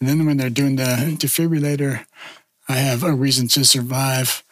And 0.00 0.08
then 0.08 0.26
when 0.26 0.36
they're 0.36 0.50
doing 0.50 0.76
the 0.76 1.16
defibrillator, 1.18 2.04
I 2.68 2.76
have 2.76 3.02
a 3.02 3.12
reason 3.12 3.48
to 3.48 3.64
survive 3.64 4.44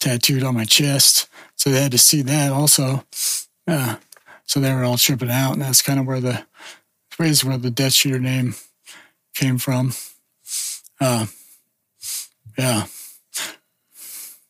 tattooed 0.00 0.42
on 0.42 0.54
my 0.54 0.64
chest. 0.64 1.27
So 1.58 1.70
they 1.70 1.82
had 1.82 1.92
to 1.92 1.98
see 1.98 2.22
that 2.22 2.52
also. 2.52 3.04
Uh, 3.66 3.96
so 4.46 4.60
they 4.60 4.72
were 4.72 4.84
all 4.84 4.96
tripping 4.96 5.30
out, 5.30 5.52
and 5.52 5.62
that's 5.62 5.82
kind 5.82 6.00
of 6.00 6.06
where 6.06 6.20
the 6.20 6.46
is 7.20 7.44
where 7.44 7.58
the 7.58 7.70
Death 7.70 7.94
Cheater 7.94 8.20
name 8.20 8.54
came 9.34 9.58
from. 9.58 9.92
Uh, 11.00 11.26
yeah, 12.56 12.84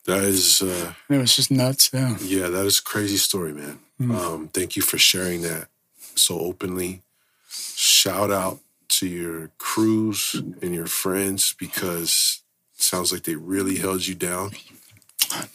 That 0.05 0.25
is, 0.25 0.63
uh, 0.63 0.93
it 1.11 1.19
was 1.19 1.35
just 1.35 1.51
nuts. 1.51 1.91
Yeah, 1.93 2.17
yeah, 2.21 2.49
that 2.49 2.65
is 2.65 2.79
a 2.79 2.83
crazy 2.83 3.17
story, 3.17 3.53
man. 3.53 3.79
Mm. 4.01 4.15
Um, 4.15 4.49
thank 4.49 4.77
you 4.77 4.83
for 4.83 4.97
sharing 4.99 5.43
that 5.43 5.69
so 6.15 6.39
openly. 6.39 7.03
Shout 7.49 8.31
out 8.31 8.61
to 8.89 9.07
your 9.07 9.51
crews 9.59 10.35
and 10.35 10.75
your 10.75 10.87
friends 10.87 11.55
because 11.59 12.43
it 12.75 12.83
sounds 12.83 13.13
like 13.13 13.25
they 13.25 13.35
really 13.35 13.77
held 13.77 14.07
you 14.07 14.15
down. 14.15 14.53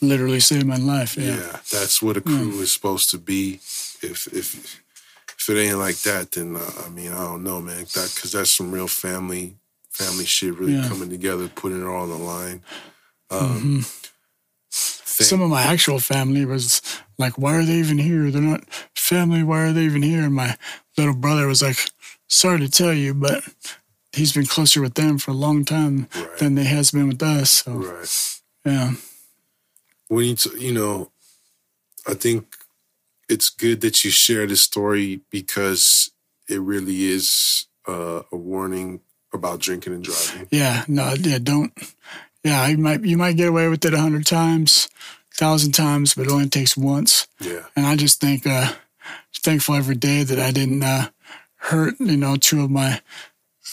Literally 0.01 0.39
saved 0.39 0.65
my 0.65 0.77
life. 0.77 1.17
Yeah, 1.17 1.35
Yeah, 1.37 1.59
that's 1.71 2.01
what 2.01 2.17
a 2.17 2.21
crew 2.21 2.59
is 2.61 2.71
supposed 2.71 3.09
to 3.11 3.17
be. 3.17 3.55
If 4.01 4.27
if 4.33 4.81
if 5.39 5.49
it 5.49 5.57
ain't 5.59 5.77
like 5.79 5.97
that, 6.03 6.31
then 6.31 6.55
uh, 6.55 6.71
I 6.85 6.89
mean 6.89 7.11
I 7.11 7.19
don't 7.23 7.43
know, 7.43 7.61
man. 7.61 7.85
That 7.93 8.11
because 8.15 8.31
that's 8.33 8.51
some 8.51 8.71
real 8.71 8.87
family 8.87 9.55
family 9.89 10.25
shit 10.25 10.57
really 10.57 10.73
Yeah. 10.75 10.87
coming 10.87 11.09
together, 11.09 11.47
putting 11.47 11.81
it 11.81 11.85
all 11.87 12.03
on 12.03 12.09
the 12.09 12.17
line. 12.17 12.61
Um, 13.29 13.85
thank- 14.71 15.27
some 15.29 15.41
of 15.41 15.49
my 15.49 15.61
actual 15.63 15.99
family 15.99 16.45
was 16.45 16.81
like, 17.17 17.37
"Why 17.37 17.55
are 17.55 17.63
they 17.65 17.75
even 17.75 17.97
here? 17.99 18.31
They're 18.31 18.41
not 18.41 18.63
family. 18.95 19.43
Why 19.43 19.61
are 19.61 19.73
they 19.73 19.83
even 19.85 20.01
here?" 20.03 20.23
And 20.23 20.33
my 20.35 20.57
little 20.97 21.13
brother 21.15 21.47
was 21.47 21.61
like, 21.61 21.77
"Sorry 22.27 22.59
to 22.59 22.69
tell 22.69 22.93
you, 22.93 23.13
but." 23.13 23.43
He's 24.15 24.31
been 24.31 24.45
closer 24.45 24.79
with 24.79 24.93
them 24.93 25.17
for 25.17 25.31
a 25.31 25.33
long 25.33 25.65
time 25.65 26.07
Right. 26.15 26.37
than 26.37 26.53
they 26.53 26.65
has 26.65 26.91
been 26.91 27.07
with 27.07 27.23
us. 27.23 27.49
So 27.63 27.71
right. 27.71 28.39
yeah, 28.63 28.91
when 30.13 30.25
you 30.25 30.35
t- 30.35 30.59
you 30.59 30.73
know, 30.73 31.11
I 32.07 32.13
think 32.13 32.55
it's 33.29 33.49
good 33.49 33.81
that 33.81 34.03
you 34.03 34.11
share 34.11 34.45
this 34.45 34.61
story 34.61 35.21
because 35.29 36.11
it 36.49 36.59
really 36.61 37.05
is 37.05 37.67
uh, 37.87 38.23
a 38.31 38.35
warning 38.35 39.01
about 39.33 39.59
drinking 39.59 39.93
and 39.93 40.03
driving. 40.03 40.47
Yeah, 40.51 40.83
no, 40.87 41.13
yeah, 41.19 41.39
don't. 41.41 41.73
Yeah, 42.43 42.67
you 42.67 42.77
might 42.77 43.03
you 43.03 43.17
might 43.17 43.37
get 43.37 43.47
away 43.49 43.67
with 43.69 43.85
it 43.85 43.93
a 43.93 43.99
hundred 43.99 44.25
times, 44.25 44.89
thousand 45.33 45.71
times, 45.71 46.13
but 46.13 46.27
it 46.27 46.31
only 46.31 46.49
takes 46.49 46.75
once. 46.77 47.27
Yeah, 47.39 47.63
And 47.75 47.85
I 47.85 47.95
just 47.95 48.19
think, 48.19 48.45
uh, 48.45 48.73
thankful 49.41 49.75
every 49.75 49.95
day 49.95 50.23
that 50.23 50.39
I 50.39 50.51
didn't 50.51 50.83
uh, 50.83 51.09
hurt, 51.55 51.95
you 51.99 52.17
know, 52.17 52.35
two 52.35 52.63
of 52.63 52.69
my 52.69 53.01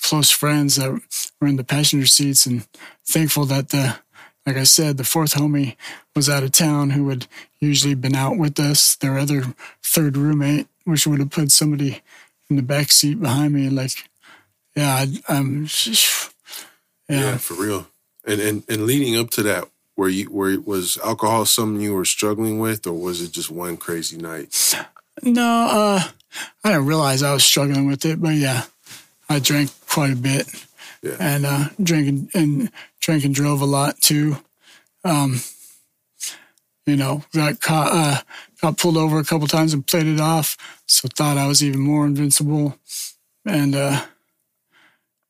close 0.03 0.31
friends 0.31 0.77
that 0.77 1.01
were 1.41 1.49
in 1.49 1.57
the 1.57 1.65
passenger 1.65 2.07
seats, 2.07 2.47
and 2.47 2.67
thankful 3.07 3.45
that 3.47 3.69
the, 3.71 3.97
like 4.47 4.57
I 4.57 4.65
said, 4.65 4.97
the 4.97 5.05
fourth 5.05 5.35
homie 5.35 5.77
was 6.17 6.29
out 6.29 6.43
of 6.43 6.53
town 6.53 6.91
who 6.91 7.09
had 7.09 7.27
usually 7.61 7.95
been 7.95 8.15
out 8.15 8.39
with 8.39 8.59
us. 8.59 8.97
Their 8.97 9.19
other 9.19 9.55
third 9.83 10.17
roommate, 10.17 10.67
which 10.85 11.07
would 11.07 11.21
have 11.21 11.31
put 11.31 11.53
somebody 11.53 12.01
in 12.49 12.57
the 12.57 12.63
back 12.63 12.91
seat 12.91 13.21
behind 13.21 13.53
me, 13.53 13.69
like, 13.69 14.09
yeah, 14.75 14.95
I, 14.95 15.07
I'm, 15.29 15.69
yeah, 15.87 17.21
yeah. 17.21 17.37
for 17.37 17.55
real. 17.55 17.87
And 18.25 18.41
and 18.41 18.65
and 18.69 18.87
leading 18.87 19.17
up 19.17 19.31
to 19.31 19.43
that, 19.45 19.69
where 19.95 20.09
you 20.09 20.27
where 20.27 20.51
it 20.51 20.67
was 20.67 20.99
alcohol 21.05 21.45
something 21.45 21.81
you 21.81 21.95
were 21.95 22.05
struggling 22.05 22.59
with, 22.59 22.87
or 22.87 22.93
was 22.93 23.23
it 23.23 23.33
just 23.33 23.51
one 23.51 23.77
crazy 23.77 24.17
night? 24.17 24.75
No, 25.23 25.43
uh, 25.43 26.03
I 26.65 26.69
didn't 26.71 26.87
realize 26.87 27.23
I 27.23 27.33
was 27.33 27.45
struggling 27.45 27.87
with 27.87 28.05
it, 28.05 28.21
but 28.21 28.35
yeah, 28.35 28.65
I 29.29 29.39
drank 29.39 29.71
quite 29.89 30.13
a 30.13 30.17
bit 30.17 30.49
Yeah, 31.03 31.17
and 31.19 31.47
uh, 31.47 31.65
drank 31.83 32.09
and, 32.09 32.31
and 32.35 32.73
drank 33.01 33.25
and 33.25 33.35
drove 33.35 33.61
a 33.61 33.67
lot 33.67 34.01
too. 34.01 34.37
Um, 35.05 35.41
you 36.87 36.97
know, 36.97 37.25
got 37.35 37.61
caught, 37.61 37.91
uh, 37.93 38.21
got 38.61 38.79
pulled 38.79 38.97
over 38.97 39.19
a 39.19 39.25
couple 39.25 39.47
times 39.47 39.73
and 39.73 39.87
played 39.87 40.07
it 40.07 40.21
off, 40.21 40.57
so 40.87 41.09
thought 41.09 41.39
I 41.39 41.47
was 41.47 41.63
even 41.63 41.81
more 41.81 42.07
invincible, 42.07 42.79
and 43.47 43.75
uh, 43.75 44.05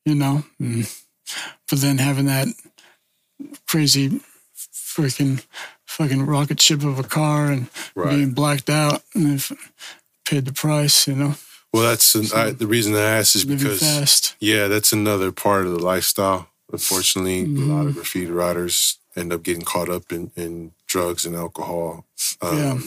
you 0.04 0.14
know, 0.14 0.44
mm. 0.60 1.04
but 1.68 1.80
then 1.80 1.98
having 1.98 2.26
that 2.26 2.48
crazy 3.66 4.20
freaking 4.72 5.44
fucking 5.86 6.24
rocket 6.24 6.60
ship 6.60 6.82
of 6.82 6.98
a 6.98 7.04
car 7.04 7.46
and 7.46 7.68
Right. 7.94 8.10
being 8.10 8.32
blacked 8.32 8.70
out 8.70 9.02
and 9.14 9.44
paid 10.24 10.44
the 10.44 10.52
price, 10.52 11.06
you 11.06 11.14
know, 11.14 11.34
well, 11.72 11.84
that's 11.84 12.14
an, 12.14 12.26
I, 12.34 12.50
the 12.50 12.66
reason 12.66 12.94
I 12.94 13.02
asked 13.02 13.36
is 13.36 13.44
because 13.44 14.34
yeah, 14.40 14.66
that's 14.66 14.92
another 14.92 15.30
part 15.30 15.66
of 15.66 15.72
the 15.72 15.78
lifestyle. 15.78 16.49
Unfortunately, 16.72 17.42
a 17.44 17.66
lot 17.66 17.86
of 17.86 17.94
graffiti 17.94 18.30
writers 18.30 18.98
end 19.16 19.32
up 19.32 19.42
getting 19.42 19.62
caught 19.62 19.88
up 19.88 20.12
in, 20.12 20.30
in 20.36 20.72
drugs 20.86 21.26
and 21.26 21.34
alcohol. 21.34 22.06
Um, 22.40 22.58
Yeah. 22.58 22.78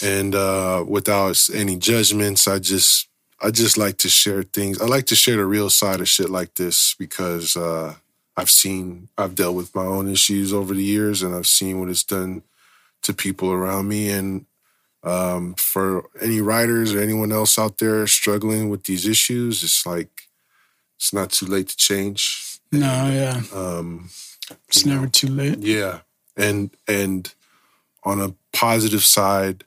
And 0.00 0.34
uh, 0.34 0.84
without 0.86 1.48
any 1.52 1.76
judgments, 1.76 2.46
I 2.46 2.58
just 2.60 3.08
I 3.40 3.50
just 3.50 3.76
like 3.76 3.98
to 3.98 4.08
share 4.08 4.42
things. 4.42 4.80
I 4.80 4.86
like 4.86 5.06
to 5.06 5.16
share 5.16 5.36
the 5.36 5.44
real 5.44 5.70
side 5.70 6.00
of 6.00 6.08
shit 6.08 6.30
like 6.30 6.54
this 6.54 6.94
because 6.98 7.56
uh, 7.56 7.94
I've 8.36 8.50
seen 8.50 9.08
I've 9.18 9.34
dealt 9.34 9.56
with 9.56 9.74
my 9.74 9.84
own 9.84 10.08
issues 10.08 10.52
over 10.52 10.74
the 10.74 10.84
years, 10.84 11.22
and 11.22 11.34
I've 11.34 11.46
seen 11.46 11.80
what 11.80 11.88
it's 11.88 12.04
done 12.04 12.42
to 13.02 13.12
people 13.12 13.50
around 13.50 13.88
me. 13.88 14.10
And 14.10 14.46
um, 15.02 15.54
for 15.54 16.04
any 16.20 16.40
writers 16.40 16.94
or 16.94 17.00
anyone 17.00 17.32
else 17.32 17.58
out 17.58 17.78
there 17.78 18.06
struggling 18.06 18.70
with 18.70 18.84
these 18.84 19.06
issues, 19.06 19.62
it's 19.62 19.84
like 19.84 20.17
it's 20.98 21.12
not 21.12 21.30
too 21.30 21.46
late 21.46 21.68
to 21.68 21.76
change. 21.76 22.58
No, 22.72 23.08
yeah. 23.10 23.40
Um, 23.54 24.10
It's 24.68 24.84
never 24.84 25.02
know. 25.02 25.08
too 25.08 25.28
late. 25.28 25.58
yeah, 25.60 26.00
and 26.36 26.70
and 26.86 27.32
on 28.04 28.20
a 28.20 28.34
positive 28.52 29.04
side, 29.04 29.64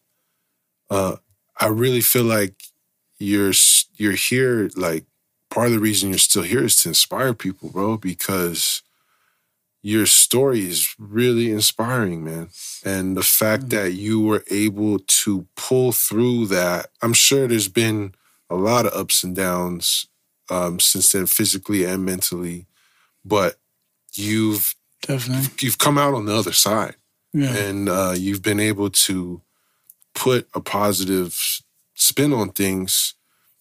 uh, 0.89 1.15
I 1.59 1.67
really 1.67 2.01
feel 2.01 2.25
like 2.25 2.55
you're 3.17 3.53
you're 3.95 4.13
here. 4.29 4.69
Like 4.75 5.05
part 5.49 5.67
of 5.67 5.73
the 5.73 5.79
reason 5.79 6.09
you're 6.09 6.17
still 6.19 6.43
here 6.43 6.63
is 6.63 6.75
to 6.81 6.89
inspire 6.89 7.33
people, 7.33 7.69
bro. 7.69 7.97
Because 7.97 8.81
your 9.83 10.05
story 10.05 10.67
is 10.67 10.93
really 10.99 11.51
inspiring, 11.51 12.23
man. 12.23 12.49
And 12.85 13.17
the 13.17 13.23
fact 13.23 13.69
that 13.69 13.93
you 13.93 14.19
were 14.19 14.43
able 14.51 14.99
to 14.99 15.47
pull 15.55 15.91
through 15.91 16.47
that, 16.47 16.87
I'm 17.01 17.13
sure 17.13 17.47
there's 17.47 17.67
been 17.69 18.13
a 18.49 18.55
lot 18.55 18.85
of 18.85 18.93
ups 18.93 19.23
and 19.23 19.35
downs 19.35 20.05
um, 20.51 20.79
since 20.79 21.11
then, 21.11 21.25
physically 21.25 21.83
and 21.85 22.05
mentally. 22.05 22.65
But 23.25 23.55
you've 24.13 24.75
Definitely. 25.01 25.49
you've 25.61 25.77
come 25.79 25.97
out 25.97 26.13
on 26.13 26.25
the 26.25 26.35
other 26.35 26.53
side 26.53 26.95
Yeah. 27.33 27.55
and 27.55 27.89
uh, 27.89 28.13
you've 28.17 28.41
been 28.43 28.59
able 28.59 28.89
to 29.07 29.41
put 30.13 30.47
a 30.53 30.59
positive 30.61 31.33
spin 31.95 32.33
on 32.33 32.51
things, 32.51 33.13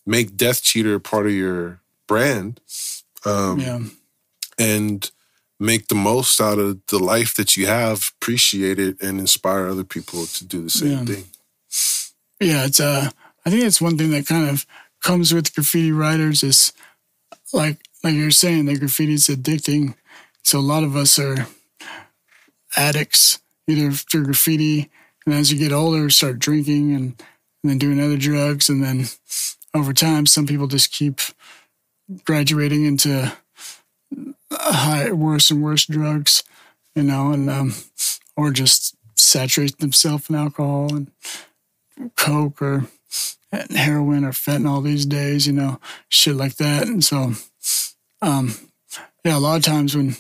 make 0.05 0.37
Death 0.37 0.63
Cheater 0.63 0.99
part 0.99 1.27
of 1.27 1.33
your 1.33 1.81
brand, 2.09 2.61
um, 3.25 3.61
yeah. 3.61 3.79
and 4.59 5.11
make 5.59 5.89
the 5.89 5.95
most 5.95 6.41
out 6.41 6.59
of 6.59 6.81
the 6.89 6.99
life 6.99 7.35
that 7.37 7.57
you 7.57 7.67
have, 7.67 8.13
appreciate 8.21 8.79
it, 8.79 9.01
and 9.03 9.21
inspire 9.21 9.69
other 9.69 9.85
people 9.85 10.27
to 10.27 10.45
do 10.45 10.63
the 10.63 10.71
same 10.71 10.91
Yeah. 10.91 11.05
thing. 11.05 11.25
Yeah, 12.41 12.65
it's 12.67 12.81
uh 12.81 13.11
I 13.45 13.51
think 13.51 13.65
it's 13.65 13.81
one 13.81 13.97
thing 13.99 14.11
that 14.11 14.27
kind 14.27 14.49
of 14.51 14.67
comes 15.03 15.33
with 15.33 15.55
graffiti 15.55 15.93
writers 15.93 16.43
is 16.43 16.73
like 17.53 17.79
like 18.03 18.15
you're 18.15 18.31
saying, 18.31 18.65
that 18.67 18.81
graffiti 18.81 19.15
is 19.15 19.29
addicting. 19.29 19.95
So 20.43 20.59
a 20.59 20.61
lot 20.61 20.85
of 20.85 20.97
us 20.97 21.19
are 21.19 21.47
addicts, 22.77 23.41
either 23.67 23.91
through 23.91 24.25
graffiti 24.25 24.91
and 25.27 25.35
as 25.35 25.53
you 25.53 25.59
get 25.59 25.73
older 25.73 26.09
start 26.11 26.39
drinking 26.39 26.95
and, 26.95 27.23
and 27.63 27.71
then 27.71 27.79
doing 27.79 28.01
other 28.01 28.17
drugs 28.17 28.69
and 28.69 28.83
then 28.83 29.07
over 29.75 29.93
time 29.93 30.27
some 30.27 30.47
people 30.47 30.67
just 30.67 30.93
keep 30.93 31.21
graduating 32.25 32.85
into 32.85 33.33
high 34.53 35.11
worse 35.13 35.51
and 35.51 35.63
worse 35.63 35.87
drugs, 35.87 36.43
you 36.95 37.03
know, 37.03 37.33
and 37.33 37.49
um 37.51 37.75
or 38.37 38.51
just 38.51 38.97
saturate 39.15 39.79
themselves 39.79 40.31
in 40.31 40.37
alcohol 40.37 40.95
and 40.95 41.11
coke 42.17 42.63
or 42.63 42.87
heroin 43.53 44.25
or 44.25 44.33
fentanyl 44.33 44.83
these 44.83 45.07
days, 45.07 45.47
you 45.47 45.53
know, 45.53 45.81
shit 46.09 46.37
like 46.37 46.57
that. 46.57 46.87
And 46.87 47.05
so, 47.05 47.33
um, 48.23 48.55
yeah, 49.25 49.37
a 49.37 49.39
lot 49.39 49.57
of 49.57 49.65
times 49.65 49.97
when 49.97 50.17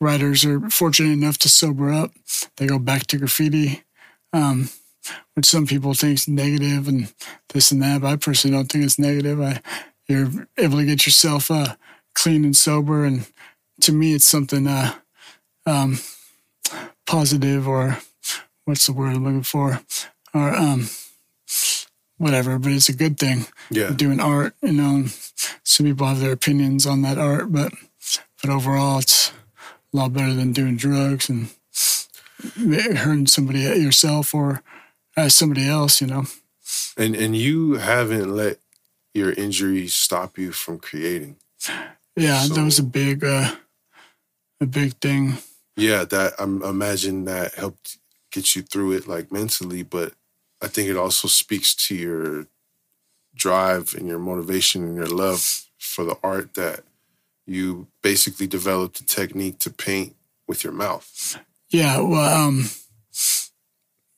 writers 0.00 0.44
are 0.44 0.60
fortunate 0.68 1.12
enough 1.12 1.38
to 1.38 1.48
sober 1.48 1.92
up, 1.92 2.12
they 2.56 2.66
go 2.66 2.78
back 2.78 3.06
to 3.06 3.18
graffiti, 3.18 3.84
um, 4.32 4.68
which 5.34 5.46
some 5.46 5.66
people 5.66 5.94
think 5.94 6.14
is 6.18 6.28
negative 6.28 6.88
and 6.88 7.12
this 7.52 7.70
and 7.70 7.82
that. 7.82 8.00
But 8.00 8.08
I 8.08 8.16
personally 8.16 8.56
don't 8.56 8.70
think 8.70 8.84
it's 8.84 8.98
negative. 8.98 9.40
I, 9.40 9.60
you're 10.08 10.48
able 10.58 10.78
to 10.78 10.84
get 10.84 11.06
yourself 11.06 11.50
uh, 11.50 11.76
clean 12.14 12.44
and 12.44 12.56
sober, 12.56 13.04
and 13.04 13.26
to 13.82 13.92
me, 13.92 14.14
it's 14.14 14.24
something 14.24 14.66
uh, 14.66 14.94
um, 15.66 16.00
positive 17.06 17.66
or 17.68 17.98
what's 18.64 18.86
the 18.86 18.92
word 18.92 19.14
I'm 19.16 19.24
looking 19.24 19.42
for, 19.42 19.80
or 20.34 20.54
um, 20.54 20.88
whatever. 22.18 22.58
But 22.58 22.72
it's 22.72 22.88
a 22.88 22.96
good 22.96 23.18
thing 23.18 23.46
Yeah, 23.70 23.90
doing 23.90 24.20
art. 24.20 24.54
You 24.62 24.72
know, 24.72 25.04
some 25.64 25.86
people 25.86 26.06
have 26.06 26.20
their 26.20 26.32
opinions 26.32 26.86
on 26.86 27.02
that 27.02 27.18
art, 27.18 27.52
but 27.52 27.72
but 28.42 28.50
overall, 28.50 28.98
it's 29.00 29.32
a 29.92 29.96
lot 29.96 30.12
better 30.12 30.34
than 30.34 30.52
doing 30.52 30.76
drugs 30.76 31.28
and 31.28 31.48
hurting 32.96 33.26
somebody 33.26 33.60
yourself 33.60 34.34
or 34.34 34.62
as 35.16 35.34
somebody 35.34 35.66
else. 35.68 36.00
You 36.00 36.06
know. 36.08 36.24
and 36.96 37.14
and 37.14 37.36
you 37.36 37.74
haven't 37.74 38.34
let 38.34 38.58
your 39.14 39.32
injuries 39.32 39.94
stop 39.94 40.38
you 40.38 40.52
from 40.52 40.78
creating. 40.78 41.36
Yeah, 42.16 42.46
that 42.48 42.62
was 42.64 42.78
a 42.78 42.82
big, 42.82 43.24
uh, 43.24 43.54
a 44.60 44.66
big 44.66 44.94
thing. 45.00 45.38
yeah 45.76 46.04
that 46.04 46.34
i 46.38 46.44
imagine 46.44 47.24
that 47.24 47.54
helped 47.54 47.96
get 48.30 48.54
you 48.54 48.62
through 48.62 48.92
it 48.92 49.08
like 49.08 49.32
mentally 49.32 49.82
but 49.82 50.12
i 50.62 50.68
think 50.68 50.88
it 50.88 50.96
also 50.96 51.28
speaks 51.28 51.74
to 51.74 51.94
your 51.94 52.46
drive 53.34 53.94
and 53.94 54.06
your 54.08 54.18
motivation 54.18 54.82
and 54.84 54.96
your 54.96 55.06
love 55.06 55.66
for 55.78 56.04
the 56.04 56.16
art 56.22 56.54
that 56.54 56.80
you 57.46 57.88
basically 58.02 58.46
developed 58.46 59.00
a 59.00 59.06
technique 59.06 59.58
to 59.58 59.70
paint 59.70 60.14
with 60.46 60.64
your 60.64 60.72
mouth 60.72 61.36
Yeah, 61.70 62.00
well, 62.00 62.48
um, 62.48 62.68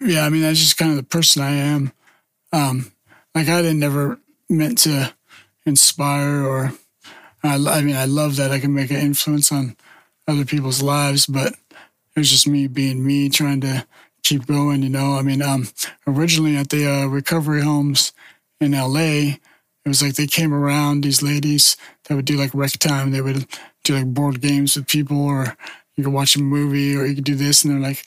yeah, 0.00 0.26
I 0.26 0.28
mean, 0.28 0.42
that's 0.42 0.58
just 0.58 0.76
kind 0.76 0.90
of 0.90 0.96
the 0.96 1.04
person 1.04 1.40
I 1.42 1.52
am. 1.52 1.92
Um, 2.52 2.92
like 3.34 3.48
I 3.48 3.62
didn't 3.62 3.78
never 3.78 4.18
meant 4.48 4.78
to 4.78 5.14
inspire 5.64 6.44
or, 6.44 6.72
I, 7.42 7.54
I 7.54 7.80
mean, 7.82 7.96
I 7.96 8.04
love 8.06 8.36
that 8.36 8.50
I 8.50 8.58
can 8.58 8.74
make 8.74 8.90
an 8.90 9.00
influence 9.00 9.52
on 9.52 9.76
other 10.26 10.44
people's 10.44 10.82
lives, 10.82 11.26
but 11.26 11.52
it 11.52 12.18
was 12.18 12.30
just 12.30 12.48
me 12.48 12.66
being 12.66 13.06
me, 13.06 13.28
trying 13.28 13.60
to 13.62 13.86
keep 14.24 14.46
going. 14.46 14.82
You 14.82 14.88
know, 14.88 15.14
I 15.14 15.22
mean, 15.22 15.42
um, 15.42 15.68
originally 16.06 16.56
at 16.56 16.70
the 16.70 16.86
uh, 16.86 17.06
recovery 17.06 17.62
homes 17.62 18.12
in 18.60 18.72
LA, 18.72 19.36
it 19.84 19.88
was 19.88 20.02
like 20.02 20.14
they 20.14 20.26
came 20.26 20.52
around 20.52 21.02
these 21.02 21.22
ladies 21.22 21.76
that 22.04 22.16
would 22.16 22.24
do 22.24 22.36
like 22.36 22.54
rec 22.54 22.72
time. 22.72 23.12
They 23.12 23.20
would 23.20 23.46
do 23.84 23.94
like 23.94 24.06
board 24.06 24.40
games 24.40 24.76
with 24.76 24.88
people, 24.88 25.22
or 25.22 25.56
you 25.94 26.04
could 26.04 26.12
watch 26.12 26.36
a 26.36 26.40
movie, 26.40 26.96
or 26.96 27.04
you 27.04 27.14
could 27.14 27.24
do 27.24 27.34
this, 27.34 27.62
and 27.62 27.72
they're 27.72 27.88
like, 27.88 28.04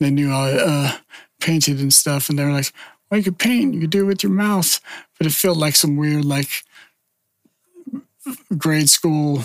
they 0.00 0.10
knew 0.10 0.32
I 0.32 0.52
uh, 0.52 0.92
painted 1.40 1.78
and 1.78 1.92
stuff, 1.92 2.28
and 2.28 2.38
they're 2.38 2.52
like, 2.52 2.72
well, 3.10 3.18
you 3.18 3.24
could 3.24 3.38
paint, 3.38 3.74
you 3.74 3.80
could 3.80 3.90
do 3.90 4.04
it 4.04 4.08
with 4.08 4.22
your 4.22 4.32
mouth, 4.32 4.80
but 5.18 5.26
it 5.26 5.32
felt 5.32 5.56
like 5.56 5.76
some 5.76 5.96
weird 5.96 6.24
like 6.24 6.64
grade 8.56 8.90
school 8.90 9.44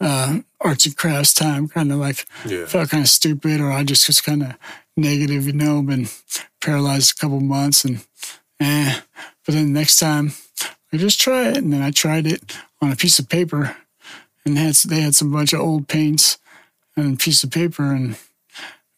uh, 0.00 0.40
arts 0.60 0.86
and 0.86 0.96
crafts 0.96 1.34
time, 1.34 1.68
kind 1.68 1.92
of 1.92 1.98
like 1.98 2.26
yeah 2.44 2.66
felt 2.66 2.90
kind 2.90 3.02
of 3.02 3.08
stupid, 3.08 3.60
or 3.60 3.70
I 3.70 3.84
just 3.84 4.06
was 4.08 4.20
kind 4.20 4.42
of 4.42 4.54
negative, 4.96 5.46
you 5.46 5.52
know, 5.52 5.82
been 5.82 6.08
paralyzed 6.60 7.12
a 7.12 7.20
couple 7.20 7.40
months 7.40 7.84
and 7.84 8.04
eh. 8.60 9.00
But 9.44 9.54
then 9.54 9.72
the 9.72 9.78
next 9.78 9.98
time, 9.98 10.32
I 10.92 10.96
just 10.96 11.20
try 11.20 11.48
it, 11.48 11.58
and 11.58 11.72
then 11.72 11.82
I 11.82 11.90
tried 11.90 12.26
it 12.26 12.56
on 12.80 12.90
a 12.90 12.96
piece 12.96 13.18
of 13.18 13.28
paper, 13.28 13.76
and 14.46 14.56
had 14.56 14.74
they 14.88 15.00
had 15.00 15.14
some 15.14 15.30
bunch 15.32 15.52
of 15.52 15.60
old 15.60 15.86
paints 15.88 16.38
and 16.96 17.14
a 17.14 17.16
piece 17.16 17.44
of 17.44 17.50
paper 17.50 17.92
and 17.92 18.16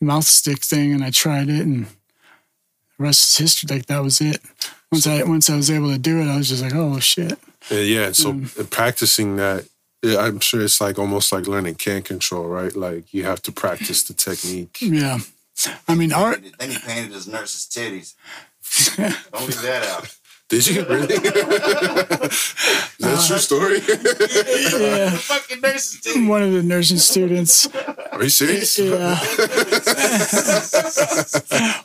mouth 0.00 0.24
stick 0.24 0.62
thing, 0.62 0.92
and 0.92 1.02
I 1.02 1.10
tried 1.10 1.48
it, 1.48 1.62
and 1.66 1.86
the 1.86 3.02
rest 3.04 3.30
is 3.30 3.36
history. 3.38 3.76
Like 3.76 3.86
that 3.86 4.02
was 4.02 4.20
it. 4.20 4.40
Once 4.92 5.06
I 5.06 5.22
once 5.24 5.50
I 5.50 5.56
was 5.56 5.70
able 5.70 5.90
to 5.90 5.98
do 5.98 6.20
it, 6.20 6.28
I 6.28 6.36
was 6.36 6.48
just 6.48 6.62
like, 6.62 6.74
oh 6.74 7.00
shit. 7.00 7.38
Uh, 7.68 7.74
yeah 7.74 8.12
so 8.12 8.42
practicing 8.70 9.34
that 9.34 9.66
i'm 10.04 10.38
sure 10.38 10.62
it's 10.62 10.80
like 10.80 11.00
almost 11.00 11.32
like 11.32 11.48
learning 11.48 11.74
can 11.74 12.00
control 12.00 12.46
right 12.46 12.76
like 12.76 13.12
you 13.12 13.24
have 13.24 13.42
to 13.42 13.50
practice 13.50 14.04
the 14.04 14.14
technique 14.14 14.78
Yeah. 14.80 15.18
I 15.88 15.94
mean, 15.94 16.12
art. 16.12 16.42
Then 16.58 16.70
he 16.70 16.78
painted 16.78 17.12
his 17.12 17.26
nurse's 17.26 17.66
titties. 17.66 18.14
Don't 19.32 19.46
leave 19.46 19.62
that 19.62 19.86
out. 19.86 20.14
did 20.48 20.66
you 20.66 20.84
really 20.84 21.14
is 21.14 21.20
that 23.00 23.24
a 23.24 23.26
true 23.26 23.38
story 23.38 23.78
Yeah. 24.80 25.10
Fucking 25.10 25.60
nurse's 25.60 26.00
titties. 26.02 26.28
One 26.28 26.42
of 26.42 26.52
the 26.52 26.62
nursing 26.62 26.98
students. 26.98 27.66
are 28.12 28.22
you 28.22 28.28
serious 28.28 28.78
Yeah. 28.78 29.18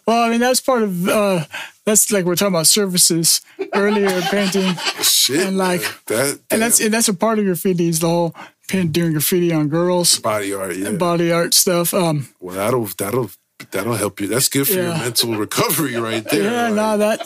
well, 0.07 0.23
I 0.23 0.29
mean, 0.29 0.39
that's 0.39 0.61
part 0.61 0.83
of, 0.83 1.07
uh, 1.07 1.45
that's 1.85 2.11
like 2.11 2.25
we're 2.25 2.35
talking 2.35 2.53
about 2.53 2.67
services 2.67 3.41
earlier, 3.73 4.21
painting. 4.21 4.75
shit 5.01 5.47
And, 5.47 5.57
like- 5.57 5.81
that 6.07 6.39
And 6.51 6.61
that's, 6.61 6.79
and 6.79 6.93
that's 6.93 7.07
a 7.07 7.13
part 7.13 7.39
of 7.39 7.45
graffiti 7.45 7.87
is 7.89 7.99
the 7.99 8.07
whole 8.09 8.35
paint, 8.67 8.91
doing 8.91 9.11
graffiti 9.13 9.51
on 9.53 9.67
girls, 9.69 10.19
body 10.19 10.53
art 10.53 10.75
yeah 10.77 10.91
body 10.91 11.31
art 11.31 11.53
stuff. 11.53 11.93
Um, 11.93 12.29
Well, 12.39 12.55
that'll 12.55 12.85
that'll 12.97 13.31
that'll 13.71 13.93
help 13.95 14.19
you. 14.19 14.27
That's 14.27 14.49
good 14.49 14.67
for 14.67 14.73
your 14.73 14.97
mental 14.97 15.35
recovery 15.35 15.95
right 15.97 16.23
there. 16.29 16.43
yeah, 16.43 16.63
like, 16.69 16.73
no, 16.75 16.97
that, 16.97 17.19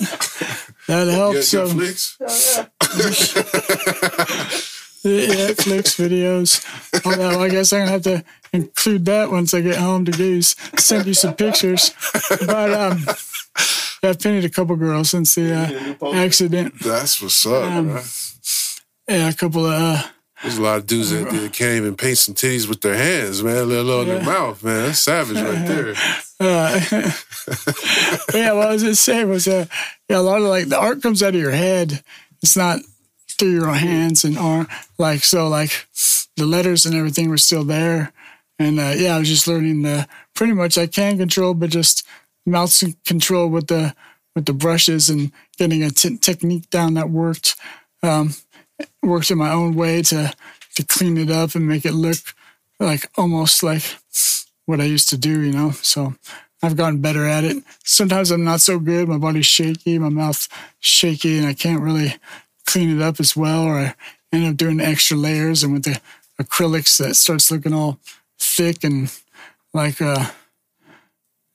that 0.88 1.08
helps. 1.08 1.54
got, 1.54 1.68
So, 1.68 1.68
got 1.68 1.76
flicks? 1.76 2.18
yeah, 5.04 5.54
flicks, 5.54 5.96
videos, 5.96 7.06
all 7.06 7.12
that. 7.12 7.20
Well, 7.20 7.42
I 7.44 7.50
guess 7.50 7.72
I'm 7.72 7.86
going 7.88 8.02
to 8.02 8.10
have 8.12 8.24
to 8.24 8.26
include 8.54 9.06
that 9.06 9.30
once 9.32 9.54
I 9.54 9.62
get 9.62 9.78
home 9.78 10.06
to 10.06 10.12
gaze, 10.12 10.56
send 10.78 11.06
you 11.06 11.14
some 11.14 11.36
pictures. 11.36 11.92
But 12.46 12.72
um, 12.74 13.06
I've 14.04 14.20
painted 14.20 14.46
a 14.46 14.50
couple 14.50 14.76
girls 14.76 15.12
since 15.12 15.36
the 15.36 15.54
uh, 16.02 16.14
accident. 16.16 16.80
That's 16.80 17.22
what's 17.22 17.46
up, 17.46 17.64
Um. 17.72 18.00
Yeah, 19.08 19.30
a 19.30 19.34
couple 19.34 19.66
of. 19.68 19.72
Uh, 19.74 20.02
There's 20.46 20.60
a 20.60 20.62
lot 20.62 20.78
of 20.78 20.86
dudes 20.86 21.10
that, 21.10 21.28
that 21.32 21.54
can't 21.54 21.78
even 21.78 21.96
paint 21.96 22.20
some 22.20 22.36
titties 22.36 22.70
with 22.70 22.82
their 22.82 22.94
hands, 22.94 23.42
man, 23.42 23.68
let 23.68 23.80
alone 23.80 24.08
their 24.08 24.24
mouth, 24.24 24.64
man. 24.64 24.86
That's 24.86 25.00
savage 25.00 25.38
right 25.38 25.68
there. 25.68 25.96
Uh, 26.40 26.80
yeah, 28.32 28.54
what 28.54 28.68
I 28.68 28.74
was 28.74 28.84
just 28.84 29.04
saying 29.04 29.28
was, 29.28 29.48
uh, 29.48 29.66
yeah, 30.08 30.20
a 30.20 30.22
lot 30.22 30.38
of 30.38 30.48
like 30.48 30.68
the 30.68 30.78
art 30.80 31.02
comes 31.02 31.24
out 31.24 31.34
of 31.34 31.42
your 31.42 31.50
head. 31.50 32.04
It's 32.44 32.56
not 32.56 32.82
through 33.28 33.54
your 33.54 33.74
hands 33.74 34.24
and 34.24 34.38
arm. 34.38 34.68
Like 35.00 35.24
so, 35.24 35.48
like 35.48 35.88
the 36.38 36.46
letters 36.46 36.86
and 36.86 36.94
everything 36.94 37.32
were 37.32 37.40
still 37.40 37.64
there, 37.64 38.14
and 38.60 38.80
uh, 38.80 38.94
yeah, 38.96 39.16
I 39.16 39.20
was 39.20 39.28
just 39.28 39.48
learning 39.48 39.82
the 39.82 40.08
pretty 40.36 40.54
much 40.54 40.78
I 40.78 40.86
can 40.86 41.18
control, 41.18 41.56
but 41.56 41.72
just 41.72 42.06
mouth 42.46 42.84
control 43.04 43.50
with 43.50 43.66
the 43.66 43.96
with 44.36 44.46
the 44.46 44.54
brushes 44.54 45.10
and 45.10 45.32
getting 45.58 45.82
a 45.82 45.90
t- 45.90 46.18
technique 46.18 46.70
down 46.70 46.94
that 46.94 47.10
worked. 47.10 47.56
Um, 48.04 48.36
worked 49.02 49.32
in 49.32 49.38
my 49.38 49.52
own 49.52 49.76
way 49.76 50.02
to 50.04 50.34
to 50.76 50.84
clean 50.86 51.18
it 51.18 51.32
up 51.32 51.56
and 51.56 51.68
make 51.68 51.86
it 51.86 51.94
look 51.94 52.18
like 52.80 53.10
almost 53.18 53.64
like 53.64 53.84
what 54.66 54.82
I 54.82 54.86
used 54.86 55.10
to 55.10 55.18
do, 55.18 55.42
you 55.42 55.54
know. 55.54 55.72
So 55.72 56.16
I've 56.62 56.76
gotten 56.76 57.00
better 57.00 57.26
at 57.26 57.44
it. 57.44 57.64
Sometimes 57.84 58.32
I'm 58.32 58.44
not 58.44 58.62
so 58.62 58.80
good. 58.80 59.08
My 59.08 59.18
body's 59.18 59.46
shaky, 59.46 59.98
my 60.00 60.10
mouth 60.10 60.48
shaky, 60.80 61.38
and 61.38 61.48
I 61.48 61.54
can't 61.54 61.82
really 61.82 62.16
clean 62.66 62.96
it 62.96 63.02
up 63.02 63.20
as 63.20 63.36
well. 63.36 63.64
Or 63.64 63.78
I 63.78 63.96
end 64.32 64.48
up 64.48 64.58
doing 64.58 64.82
extra 64.82 65.16
layers, 65.16 65.64
and 65.64 65.74
with 65.74 65.84
the 65.84 66.02
acrylics, 66.42 66.98
that 66.98 67.16
starts 67.16 67.52
looking 67.52 67.74
all 67.74 68.00
thick 68.38 68.84
and 68.84 69.12
like 69.74 70.02
uh 70.02 70.26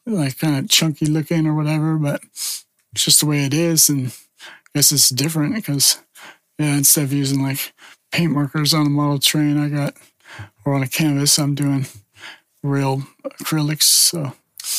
like 0.07 0.39
kind 0.39 0.57
of 0.57 0.71
chunky 0.71 1.07
looking 1.07 1.47
or 1.47 1.55
whatever. 1.55 1.97
But 1.97 2.23
it's 2.33 2.65
just 2.95 3.21
the 3.21 3.27
way 3.27 3.45
it 3.45 3.53
is, 3.53 3.89
and 3.89 4.09
I 4.09 4.79
guess 4.79 4.93
it's 4.93 5.11
different 5.11 5.55
because 5.55 5.99
yeah, 6.61 6.77
instead 6.77 7.05
of 7.05 7.13
using 7.13 7.43
like 7.43 7.73
paint 8.13 8.33
markers 8.33 8.75
on 8.75 8.87
a 8.87 8.91
model 8.91 9.19
train, 9.19 9.57
I 9.59 9.69
got 9.71 9.95
or 10.65 10.75
on 10.75 10.83
a 10.83 10.89
canvas, 10.89 11.39
I'm 11.39 11.55
doing 11.55 11.87
real 12.63 13.03
acrylics. 13.25 13.83
So 13.85 14.35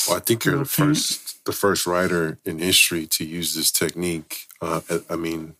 Well, 0.07 0.17
I 0.17 0.19
think 0.19 0.45
you're 0.45 0.57
the 0.59 0.65
paint. 0.65 0.69
first, 0.95 1.43
the 1.45 1.51
first 1.51 1.87
writer 1.87 2.37
in 2.45 2.59
history 2.59 3.07
to 3.07 3.25
use 3.25 3.55
this 3.55 3.71
technique. 3.71 4.45
Uh, 4.61 4.81
I- 5.09 5.15
mean, 5.15 5.55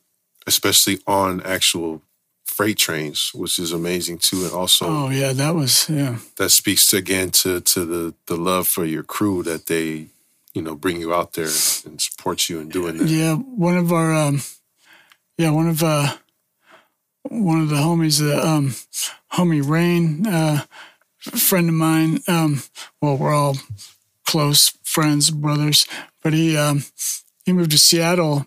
especially 0.45 0.99
on 1.07 1.41
actual 1.41 2.01
freight 2.45 2.77
trains, 2.77 3.31
which 3.33 3.57
is 3.57 3.71
amazing 3.71 4.19
too, 4.19 4.43
and 4.45 4.53
also 4.53 4.85
oh 4.87 5.09
yeah, 5.09 5.33
that 5.33 5.55
was 5.55 5.89
yeah. 5.89 6.17
that 6.37 6.51
speaks 6.51 6.85
to, 6.89 6.97
again 6.97 7.31
to 7.31 7.61
to 7.61 7.85
the 7.85 8.13
the 8.27 8.37
love 8.37 8.67
for 8.67 8.85
your 8.85 9.03
crew 9.03 9.41
that 9.43 9.65
they, 9.65 10.07
you 10.53 10.61
know, 10.61 10.75
bring 10.75 10.99
you 11.01 11.13
out 11.15 11.33
there 11.33 11.49
and 11.85 11.99
support 11.99 12.47
you 12.47 12.59
in 12.59 12.69
doing 12.69 12.97
that. 12.97 13.07
Yeah, 13.07 13.35
one 13.35 13.77
of 13.77 13.91
our 13.91 14.13
um 14.13 14.41
yeah, 15.37 15.49
one 15.51 15.67
of 15.67 15.83
uh 15.83 16.17
one 17.23 17.61
of 17.61 17.69
the 17.69 17.77
homies, 17.77 18.21
uh, 18.21 18.41
um 18.47 18.73
homie 19.33 19.67
Rain, 19.67 20.25
uh 20.27 20.65
friend 21.19 21.69
of 21.69 21.75
mine, 21.75 22.19
um 22.27 22.61
well 23.01 23.17
we're 23.17 23.33
all 23.33 23.57
close 24.25 24.73
friends, 24.83 25.31
brothers, 25.31 25.87
but 26.23 26.33
he 26.33 26.57
um 26.57 26.83
he 27.45 27.53
moved 27.53 27.71
to 27.71 27.77
Seattle 27.77 28.45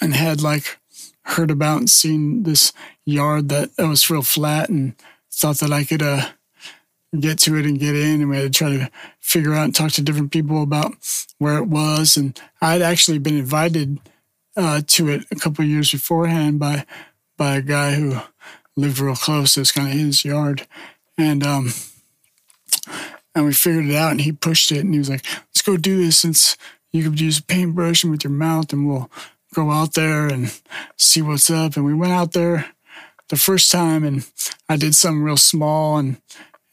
and 0.00 0.14
had 0.14 0.40
like 0.42 0.78
heard 1.26 1.50
about 1.50 1.78
and 1.78 1.90
seen 1.90 2.42
this 2.42 2.72
yard 3.06 3.48
that, 3.48 3.76
that 3.76 3.88
was 3.88 4.10
real 4.10 4.22
flat 4.22 4.68
and 4.68 4.94
thought 5.30 5.58
that 5.58 5.72
I 5.72 5.84
could 5.84 6.02
uh 6.02 6.28
get 7.18 7.38
to 7.40 7.56
it 7.56 7.66
and 7.66 7.78
get 7.78 7.94
in. 7.94 8.20
And 8.20 8.30
we 8.30 8.36
had 8.36 8.52
to 8.52 8.58
try 8.58 8.70
to 8.70 8.90
figure 9.20 9.54
out 9.54 9.64
and 9.64 9.74
talk 9.74 9.92
to 9.92 10.02
different 10.02 10.32
people 10.32 10.62
about 10.62 10.94
where 11.38 11.58
it 11.58 11.66
was. 11.66 12.16
And 12.16 12.40
I'd 12.60 12.82
actually 12.82 13.18
been 13.18 13.38
invited 13.38 14.00
uh, 14.56 14.82
to 14.86 15.08
it 15.08 15.24
a 15.30 15.36
couple 15.36 15.64
years 15.64 15.90
beforehand 15.90 16.58
by 16.58 16.84
by 17.36 17.56
a 17.56 17.62
guy 17.62 17.92
who 17.94 18.18
lived 18.76 18.98
real 18.98 19.16
close. 19.16 19.56
It 19.56 19.60
was 19.60 19.72
kind 19.72 19.88
of 19.88 19.94
his 19.94 20.24
yard, 20.24 20.66
and 21.16 21.44
um, 21.44 21.72
and 23.34 23.44
we 23.44 23.52
figured 23.52 23.86
it 23.86 23.94
out. 23.94 24.12
And 24.12 24.20
he 24.20 24.32
pushed 24.32 24.72
it, 24.72 24.80
and 24.80 24.92
he 24.92 24.98
was 24.98 25.10
like, 25.10 25.24
"Let's 25.48 25.62
go 25.62 25.76
do 25.76 26.02
this 26.02 26.18
since 26.18 26.56
you 26.92 27.08
could 27.08 27.20
use 27.20 27.38
a 27.38 27.44
paintbrush 27.44 28.04
and 28.04 28.10
with 28.10 28.24
your 28.24 28.32
mouth, 28.32 28.72
and 28.72 28.86
we'll 28.86 29.10
go 29.54 29.70
out 29.70 29.94
there 29.94 30.28
and 30.28 30.58
see 30.96 31.22
what's 31.22 31.50
up." 31.50 31.76
And 31.76 31.84
we 31.84 31.94
went 31.94 32.12
out 32.12 32.32
there 32.32 32.66
the 33.28 33.36
first 33.36 33.70
time, 33.70 34.04
and 34.04 34.30
I 34.68 34.76
did 34.76 34.94
something 34.94 35.22
real 35.22 35.36
small, 35.36 35.98
and 35.98 36.20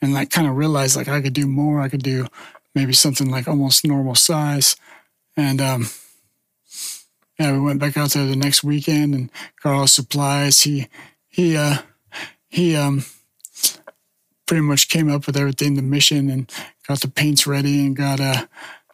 and 0.02 0.14
like 0.14 0.30
kind 0.30 0.48
of 0.48 0.56
realized 0.56 0.96
like 0.96 1.08
I 1.08 1.22
could 1.22 1.34
do 1.34 1.48
more. 1.48 1.82
I 1.82 1.90
could 1.90 2.04
do 2.04 2.28
maybe 2.76 2.94
something 2.94 3.30
like 3.30 3.48
almost 3.48 3.86
normal 3.86 4.16
size, 4.16 4.76
and 5.36 5.62
um 5.62 5.90
yeah, 7.40 7.54
we 7.54 7.60
went 7.60 7.80
back 7.80 7.96
out 7.96 8.12
there 8.12 8.26
the 8.26 8.36
next 8.36 8.64
weekend 8.64 9.16
and 9.16 9.32
got 9.64 9.74
all 9.74 9.88
supplies. 9.88 10.62
He 10.62 10.88
he 11.28 11.56
uh 11.56 11.78
he 12.50 12.76
um 12.76 13.06
pretty 14.46 14.62
much 14.62 14.90
came 14.90 15.10
up 15.10 15.26
with 15.26 15.38
everything, 15.38 15.76
the 15.76 15.82
mission 15.82 16.30
and 16.30 16.52
got 16.88 17.00
the 17.00 17.08
paints 17.08 17.48
ready 17.48 17.86
and 17.86 17.96
got 17.96 18.20
uh 18.20 18.46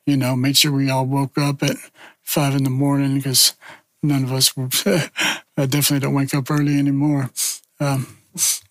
you 0.06 0.16
know, 0.16 0.36
made 0.36 0.56
sure 0.56 0.72
we 0.72 0.92
all 0.92 1.06
woke 1.08 1.38
up 1.40 1.64
at 1.64 1.78
five 2.22 2.56
in 2.56 2.64
the 2.64 2.70
morning 2.70 3.16
because 3.16 3.56
none 4.04 4.24
of 4.24 4.32
us 4.32 4.56
were 4.56 4.70
I 5.58 5.66
definitely 5.66 6.00
don't 6.00 6.14
wake 6.14 6.36
up 6.36 6.52
early 6.52 6.78
anymore. 6.78 7.32
Um 7.80 8.18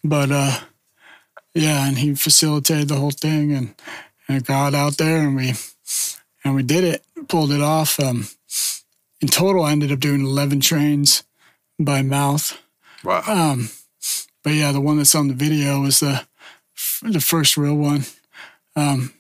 but 0.05 0.30
uh 0.30 0.60
yeah, 1.52 1.86
and 1.86 1.98
he 1.98 2.14
facilitated 2.14 2.88
the 2.88 2.96
whole 2.96 3.10
thing 3.10 3.52
and 3.52 3.74
and 4.28 4.46
got 4.46 4.74
out 4.74 4.98
there 4.98 5.18
and 5.18 5.34
we 5.34 5.55
and 6.44 6.55
we 6.55 6.62
did 6.62 6.84
it, 6.84 7.05
pulled 7.26 7.51
it 7.51 7.60
off. 7.60 7.98
Um 7.98 8.28
in 9.24 9.28
total, 9.28 9.64
I 9.64 9.72
ended 9.72 9.90
up 9.90 10.01
doing 10.01 10.20
11 10.20 10.60
trains 10.60 11.24
by 11.80 12.02
mouth. 12.02 12.60
Wow. 13.02 13.22
Um, 13.26 13.70
but 14.42 14.52
yeah, 14.52 14.70
the 14.70 14.82
one 14.82 14.98
that's 14.98 15.14
on 15.14 15.28
the 15.28 15.34
video 15.34 15.80
was 15.80 16.01
the 16.01 16.26
the 17.01 17.22
first 17.22 17.56
real 17.56 17.74
one, 17.74 18.05
um, 18.76 19.14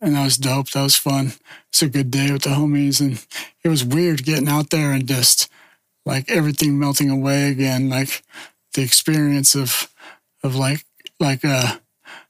and 0.00 0.14
that 0.14 0.22
was 0.22 0.36
dope. 0.36 0.70
That 0.70 0.82
was 0.84 0.96
fun. 0.96 1.32
It's 1.68 1.82
a 1.82 1.88
good 1.88 2.12
day 2.12 2.30
with 2.30 2.42
the 2.42 2.50
homies, 2.50 3.00
and 3.00 3.24
it 3.64 3.68
was 3.68 3.84
weird 3.84 4.24
getting 4.24 4.48
out 4.48 4.70
there 4.70 4.92
and 4.92 5.08
just 5.08 5.50
like 6.06 6.30
everything 6.30 6.78
melting 6.78 7.10
away 7.10 7.48
again, 7.48 7.88
like 7.88 8.22
the 8.74 8.82
experience 8.82 9.56
of 9.56 9.90
of 10.44 10.54
like 10.54 10.84
like 11.18 11.44
uh. 11.44 11.78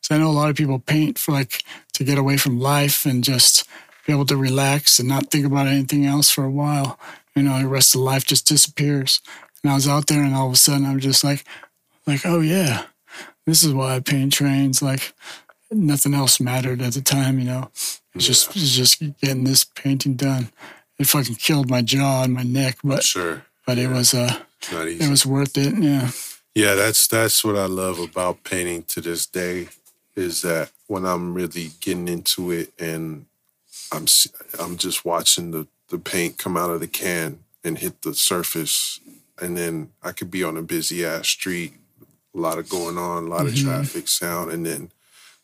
So 0.00 0.14
I 0.14 0.18
know 0.18 0.30
a 0.30 0.32
lot 0.32 0.48
of 0.48 0.56
people 0.56 0.78
paint 0.78 1.18
for 1.18 1.32
like 1.32 1.64
to 1.94 2.04
get 2.04 2.16
away 2.16 2.38
from 2.38 2.60
life 2.60 3.04
and 3.04 3.22
just 3.22 3.68
be 4.06 4.12
able 4.12 4.26
to 4.26 4.36
relax 4.36 4.98
and 4.98 5.08
not 5.08 5.30
think 5.30 5.46
about 5.46 5.66
anything 5.66 6.04
else 6.06 6.30
for 6.30 6.44
a 6.44 6.50
while. 6.50 6.98
You 7.34 7.42
know, 7.42 7.58
the 7.58 7.68
rest 7.68 7.94
of 7.94 8.00
life 8.02 8.24
just 8.24 8.46
disappears. 8.46 9.20
And 9.62 9.70
I 9.72 9.74
was 9.74 9.88
out 9.88 10.06
there, 10.06 10.22
and 10.22 10.34
all 10.34 10.46
of 10.46 10.52
a 10.52 10.56
sudden, 10.56 10.86
I'm 10.86 11.00
just 11.00 11.24
like, 11.24 11.44
like, 12.06 12.20
oh 12.24 12.40
yeah, 12.40 12.84
this 13.46 13.62
is 13.62 13.72
why 13.72 13.96
I 13.96 14.00
paint 14.00 14.32
trains. 14.32 14.82
Like 14.82 15.14
nothing 15.70 16.14
else 16.14 16.38
mattered 16.40 16.80
at 16.82 16.92
the 16.92 17.00
time. 17.00 17.38
You 17.38 17.44
know, 17.46 17.70
it's 18.14 18.26
just 18.26 18.50
it's 18.54 18.74
just 18.76 19.00
getting 19.20 19.44
this 19.44 19.64
painting 19.64 20.14
done. 20.16 20.50
It 20.98 21.06
fucking 21.08 21.36
killed 21.36 21.68
my 21.70 21.82
jaw 21.82 22.22
and 22.24 22.32
my 22.34 22.42
neck, 22.44 22.78
but 22.84 23.02
Sure. 23.02 23.44
but 23.66 23.78
it 23.78 23.88
was 23.88 24.14
uh 24.14 24.38
not 24.70 24.86
easy. 24.88 25.04
it 25.04 25.10
was 25.10 25.26
worth 25.26 25.56
it. 25.58 25.74
Yeah. 25.82 26.10
Yeah, 26.54 26.74
that's 26.74 27.08
that's 27.08 27.42
what 27.44 27.56
I 27.56 27.66
love 27.66 27.98
about 27.98 28.44
painting 28.44 28.84
to 28.84 29.00
this 29.00 29.26
day 29.26 29.68
is 30.14 30.42
that 30.42 30.70
when 30.86 31.04
I'm 31.04 31.34
really 31.34 31.72
getting 31.80 32.06
into 32.06 32.52
it 32.52 32.72
and 32.78 33.26
I'm 33.94 34.06
I'm 34.58 34.76
just 34.76 35.04
watching 35.04 35.50
the 35.52 35.66
the 35.88 35.98
paint 35.98 36.38
come 36.38 36.56
out 36.56 36.70
of 36.70 36.80
the 36.80 36.88
can 36.88 37.38
and 37.62 37.78
hit 37.78 38.02
the 38.02 38.14
surface 38.14 39.00
and 39.40 39.56
then 39.56 39.90
I 40.02 40.12
could 40.12 40.30
be 40.30 40.42
on 40.44 40.56
a 40.56 40.62
busy 40.62 41.04
ass 41.04 41.28
street, 41.28 41.74
a 42.34 42.38
lot 42.38 42.58
of 42.58 42.68
going 42.68 42.98
on, 42.98 43.24
a 43.24 43.28
lot 43.28 43.46
of 43.46 43.54
traffic 43.54 44.08
sound 44.08 44.50
and 44.52 44.64
then 44.66 44.90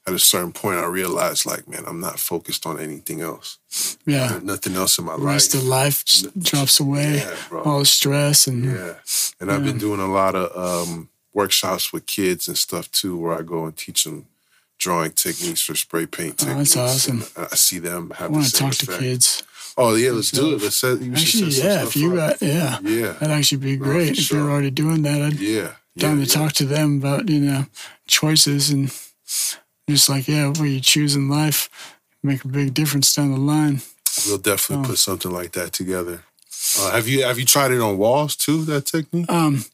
at 0.07 0.15
a 0.15 0.19
certain 0.19 0.53
point 0.53 0.79
I 0.79 0.87
realized 0.87 1.45
like 1.47 1.69
man, 1.69 1.85
I'm 1.87 2.01
not 2.01 2.19
focused 2.19 2.67
on 2.67 2.81
anything 2.81 3.21
else. 3.21 3.59
Yeah. 4.07 4.29
There's 4.29 4.43
nothing 4.43 4.75
else 4.77 4.99
in 4.99 5.05
my 5.05 5.17
The 5.17 5.23
rest 5.23 5.55
life. 5.55 5.63
of 5.63 5.69
life 5.69 6.43
drops 6.43 6.81
away. 6.81 7.17
Yeah. 7.19 7.59
All 7.65 7.81
the 7.81 7.85
stress 7.87 8.47
and 8.47 8.65
Yeah. 8.65 8.95
And 9.41 9.51
I've 9.53 9.65
been 9.65 9.79
doing 9.79 10.01
a 10.01 10.11
lot 10.11 10.35
of 10.35 10.47
um, 10.57 11.09
workshops 11.35 11.93
with 11.93 12.07
kids 12.07 12.49
and 12.49 12.57
stuff 12.59 12.91
too, 12.91 13.17
where 13.17 13.39
I 13.39 13.43
go 13.43 13.65
and 13.67 13.77
teach 13.77 14.05
them 14.05 14.27
drawing 14.81 15.13
techniques 15.13 15.61
for 15.63 15.75
spray 15.77 16.07
paint 16.07 16.43
Oh, 16.43 16.47
techniques. 16.47 16.75
that's 16.75 17.09
awesome. 17.09 17.23
I 17.37 17.55
see 17.55 17.79
them 17.79 18.11
I 18.13 18.17
have 18.23 18.31
the 18.33 18.39
want 18.39 18.47
to 18.51 18.53
talk 18.53 18.75
to 18.75 18.87
kids. 18.99 19.43
Oh 19.77 19.95
yeah, 19.95 20.11
let's 20.11 20.31
do 20.33 20.55
it. 20.55 20.63
Let's 20.63 20.77
set. 20.77 21.01
You 21.01 21.13
Actually, 21.13 21.53
yeah, 21.53 21.85
if 21.85 21.95
you 21.97 22.15
got 22.17 22.43
yeah, 22.43 22.79
Yeah, 22.83 23.13
that'd 23.13 23.31
actually 23.31 23.59
be 23.59 23.77
great. 23.77 24.09
for 24.09 24.13
if 24.13 24.19
sure. 24.27 24.39
you're 24.39 24.51
already 24.51 24.71
doing 24.73 25.03
that, 25.03 25.23
I'd 25.23 25.35
yeah, 25.39 25.61
yeah. 25.95 26.03
down 26.03 26.17
to 26.17 26.23
yeah. 26.25 26.35
talk 26.35 26.53
to 26.55 26.65
them 26.65 26.99
about 26.99 27.29
you 27.29 27.41
know 27.41 27.67
choices 28.09 28.71
and 28.71 28.91
just 29.89 30.09
like 30.09 30.27
yeah, 30.29 30.49
what 30.49 30.65
you 30.65 30.81
choose 30.81 31.15
in 31.15 31.29
life 31.29 31.69
make 32.23 32.45
a 32.45 32.49
big 32.49 32.75
difference 32.75 33.15
down 33.15 33.33
the 33.33 33.39
line. 33.41 33.81
We'll 34.27 34.39
definitely 34.39 34.85
Oh. 34.85 34.89
put 34.89 34.99
something 34.99 35.31
like 35.31 35.53
that 35.53 35.73
together. 35.73 36.25
Uh, 36.79 36.91
have 36.91 37.07
you 37.09 37.23
have 37.25 37.39
you 37.39 37.45
tried 37.47 37.71
it 37.73 37.81
on 37.81 37.97
walls 37.97 38.37
too? 38.37 38.65
That 38.65 38.87
technique? 38.87 39.31
Um, 39.31 39.65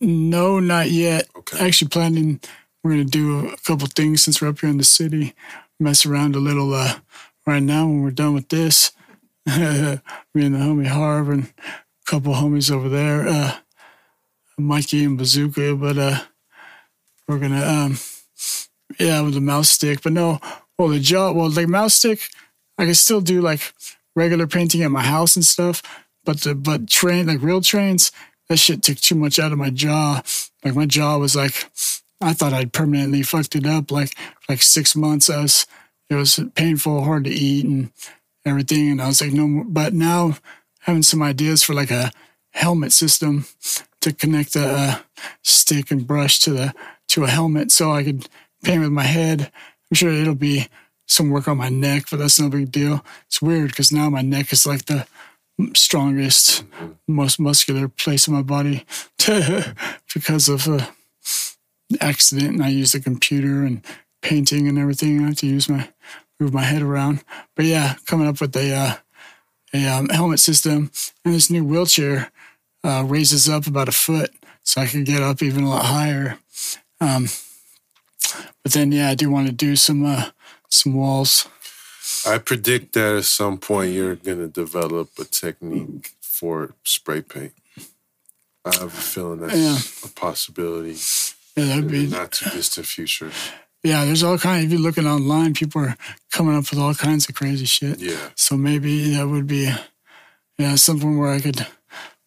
no, 0.00 0.60
not 0.60 0.90
yet. 0.90 1.26
Okay. 1.36 1.58
Actually, 1.66 1.88
planning. 1.88 2.40
We're 2.86 2.92
gonna 2.92 3.04
do 3.04 3.48
a 3.48 3.56
couple 3.64 3.88
things 3.88 4.22
since 4.22 4.40
we're 4.40 4.46
up 4.46 4.60
here 4.60 4.70
in 4.70 4.78
the 4.78 4.84
city. 4.84 5.34
Mess 5.80 6.06
around 6.06 6.36
a 6.36 6.38
little 6.38 6.72
uh, 6.72 7.00
right 7.44 7.62
now 7.62 7.84
when 7.86 8.00
we're 8.00 8.12
done 8.12 8.32
with 8.32 8.48
this. 8.48 8.92
Me 9.46 9.54
and 9.56 10.54
the 10.54 10.58
homie 10.58 10.86
Harv 10.86 11.28
and 11.28 11.44
a 11.46 12.10
couple 12.10 12.34
homies 12.34 12.70
over 12.70 12.88
there, 12.88 13.26
uh, 13.26 13.56
Mikey 14.56 15.02
and 15.02 15.18
Bazooka. 15.18 15.74
But 15.74 15.98
uh, 15.98 16.18
we're 17.26 17.40
gonna 17.40 17.64
um, 17.64 17.98
yeah 19.00 19.20
with 19.20 19.34
the 19.34 19.40
mouse 19.40 19.68
stick. 19.68 20.02
But 20.02 20.12
no, 20.12 20.38
well 20.78 20.88
the 20.88 21.00
jaw, 21.00 21.32
well 21.32 21.50
like 21.50 21.66
mouse 21.66 21.94
stick, 21.94 22.20
I 22.78 22.84
can 22.84 22.94
still 22.94 23.20
do 23.20 23.40
like 23.40 23.74
regular 24.14 24.46
painting 24.46 24.84
at 24.84 24.92
my 24.92 25.02
house 25.02 25.34
and 25.34 25.44
stuff. 25.44 25.82
But 26.24 26.42
the 26.42 26.54
but 26.54 26.88
train 26.88 27.26
like 27.26 27.42
real 27.42 27.62
trains, 27.62 28.12
that 28.48 28.58
shit 28.58 28.84
took 28.84 28.98
too 28.98 29.16
much 29.16 29.40
out 29.40 29.50
of 29.50 29.58
my 29.58 29.70
jaw. 29.70 30.22
Like 30.64 30.76
my 30.76 30.86
jaw 30.86 31.18
was 31.18 31.34
like, 31.34 31.68
I 32.20 32.32
thought 32.32 32.52
I'd 32.52 32.72
permanently 32.72 33.22
fucked 33.22 33.56
it 33.56 33.66
up. 33.66 33.90
Like 33.90 34.16
like 34.48 34.62
six 34.62 34.96
months, 34.96 35.28
I 35.28 35.42
was 35.42 35.66
it 36.08 36.14
was 36.14 36.40
painful, 36.54 37.04
hard 37.04 37.24
to 37.24 37.30
eat, 37.30 37.64
and 37.64 37.90
everything. 38.44 38.92
And 38.92 39.02
I 39.02 39.08
was 39.08 39.20
like, 39.20 39.32
no. 39.32 39.46
More. 39.46 39.64
But 39.64 39.92
now 39.92 40.38
having 40.80 41.02
some 41.02 41.22
ideas 41.22 41.62
for 41.62 41.74
like 41.74 41.90
a 41.90 42.12
helmet 42.52 42.92
system 42.92 43.46
to 44.00 44.12
connect 44.12 44.54
the 44.54 44.66
uh, 44.66 44.98
stick 45.42 45.90
and 45.90 46.06
brush 46.06 46.38
to 46.40 46.50
the 46.52 46.74
to 47.08 47.24
a 47.24 47.28
helmet, 47.28 47.70
so 47.70 47.92
I 47.92 48.04
could 48.04 48.28
paint 48.62 48.82
with 48.82 48.90
my 48.90 49.04
head. 49.04 49.52
I'm 49.90 49.94
sure 49.94 50.10
it'll 50.10 50.34
be 50.34 50.68
some 51.06 51.30
work 51.30 51.46
on 51.46 51.56
my 51.56 51.68
neck, 51.68 52.04
but 52.10 52.18
that's 52.18 52.40
no 52.40 52.48
big 52.48 52.72
deal. 52.72 53.04
It's 53.26 53.40
weird 53.40 53.70
because 53.70 53.92
now 53.92 54.10
my 54.10 54.22
neck 54.22 54.52
is 54.52 54.66
like 54.66 54.86
the 54.86 55.06
strongest, 55.74 56.64
most 57.06 57.38
muscular 57.38 57.88
place 57.88 58.26
in 58.26 58.34
my 58.34 58.42
body 58.42 58.84
because 60.14 60.48
of 60.48 60.66
a 60.66 60.88
accident. 62.00 62.54
And 62.54 62.62
I 62.64 62.68
use 62.68 62.92
the 62.92 63.00
computer 63.00 63.64
and 63.64 63.82
painting 64.22 64.68
and 64.68 64.78
everything. 64.78 65.22
I 65.22 65.28
have 65.28 65.36
to 65.36 65.46
use 65.46 65.68
my 65.68 65.88
move 66.40 66.52
my 66.52 66.62
head 66.64 66.82
around. 66.82 67.24
But 67.54 67.64
yeah, 67.66 67.94
coming 68.06 68.26
up 68.28 68.40
with 68.40 68.56
a 68.56 68.74
uh, 68.74 68.94
a 69.74 69.86
um, 69.88 70.08
helmet 70.08 70.40
system 70.40 70.90
and 71.24 71.34
this 71.34 71.50
new 71.50 71.64
wheelchair 71.64 72.30
uh, 72.84 73.04
raises 73.06 73.48
up 73.48 73.66
about 73.66 73.88
a 73.88 73.92
foot, 73.92 74.30
so 74.62 74.80
I 74.80 74.86
can 74.86 75.04
get 75.04 75.22
up 75.22 75.42
even 75.42 75.64
a 75.64 75.68
lot 75.70 75.86
higher. 75.86 76.38
Um, 77.00 77.26
but 78.62 78.72
then 78.72 78.92
yeah, 78.92 79.08
I 79.10 79.14
do 79.14 79.30
want 79.30 79.46
to 79.46 79.52
do 79.52 79.76
some 79.76 80.04
uh, 80.04 80.30
some 80.68 80.94
walls. 80.94 81.48
I 82.26 82.38
predict 82.38 82.92
that 82.94 83.16
at 83.16 83.24
some 83.24 83.58
point 83.58 83.92
you're 83.92 84.16
going 84.16 84.38
to 84.38 84.48
develop 84.48 85.10
a 85.18 85.24
technique 85.24 86.12
for 86.20 86.74
spray 86.84 87.20
paint. 87.20 87.52
I 88.64 88.74
have 88.76 88.84
a 88.84 88.90
feeling 88.90 89.40
that's 89.40 89.56
Yeah. 89.56 89.78
a 90.08 90.12
possibility 90.12 90.96
Yeah, 91.56 91.64
that'd 91.66 91.90
be 91.90 92.06
not 92.06 92.32
too 92.32 92.50
distant 92.50 92.86
future. 92.86 93.30
yeah. 93.82 94.04
There's 94.04 94.22
all 94.22 94.38
kind. 94.38 94.64
If 94.64 94.70
you're 94.72 94.80
looking 94.80 95.06
online, 95.06 95.54
people 95.54 95.82
are 95.82 95.96
coming 96.32 96.54
up 96.56 96.70
with 96.70 96.78
all 96.78 96.94
kinds 96.94 97.28
of 97.28 97.34
crazy 97.34 97.64
shit. 97.64 97.98
Yeah. 97.98 98.30
So 98.34 98.56
maybe 98.56 99.14
that 99.14 99.26
would 99.28 99.46
be, 99.46 99.72
yeah, 100.58 100.74
something 100.74 101.18
where 101.18 101.30
I 101.32 101.40
could 101.40 101.66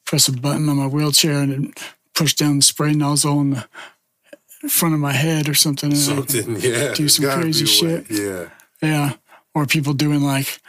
press 0.05 0.27
a 0.27 0.31
button 0.31 0.67
on 0.69 0.77
my 0.77 0.87
wheelchair 0.87 1.39
and 1.39 1.77
push 2.15 2.33
down 2.33 2.57
the 2.57 2.61
spray 2.63 2.93
nozzle 2.93 3.39
in 3.41 3.49
the 3.51 4.69
front 4.69 4.93
of 4.95 4.99
my 4.99 5.13
head 5.13 5.47
or 5.47 5.53
something. 5.53 5.91
and 5.91 5.97
Something, 5.99 6.55
yeah. 6.59 6.93
do 6.93 7.07
some 7.07 7.29
crazy 7.29 7.65
way. 7.85 8.03
shit. 8.05 8.09
Yeah. 8.11 8.49
Yeah. 8.81 9.13
Or 9.53 9.65
people 9.67 9.93
doing 9.93 10.21
like 10.21 10.59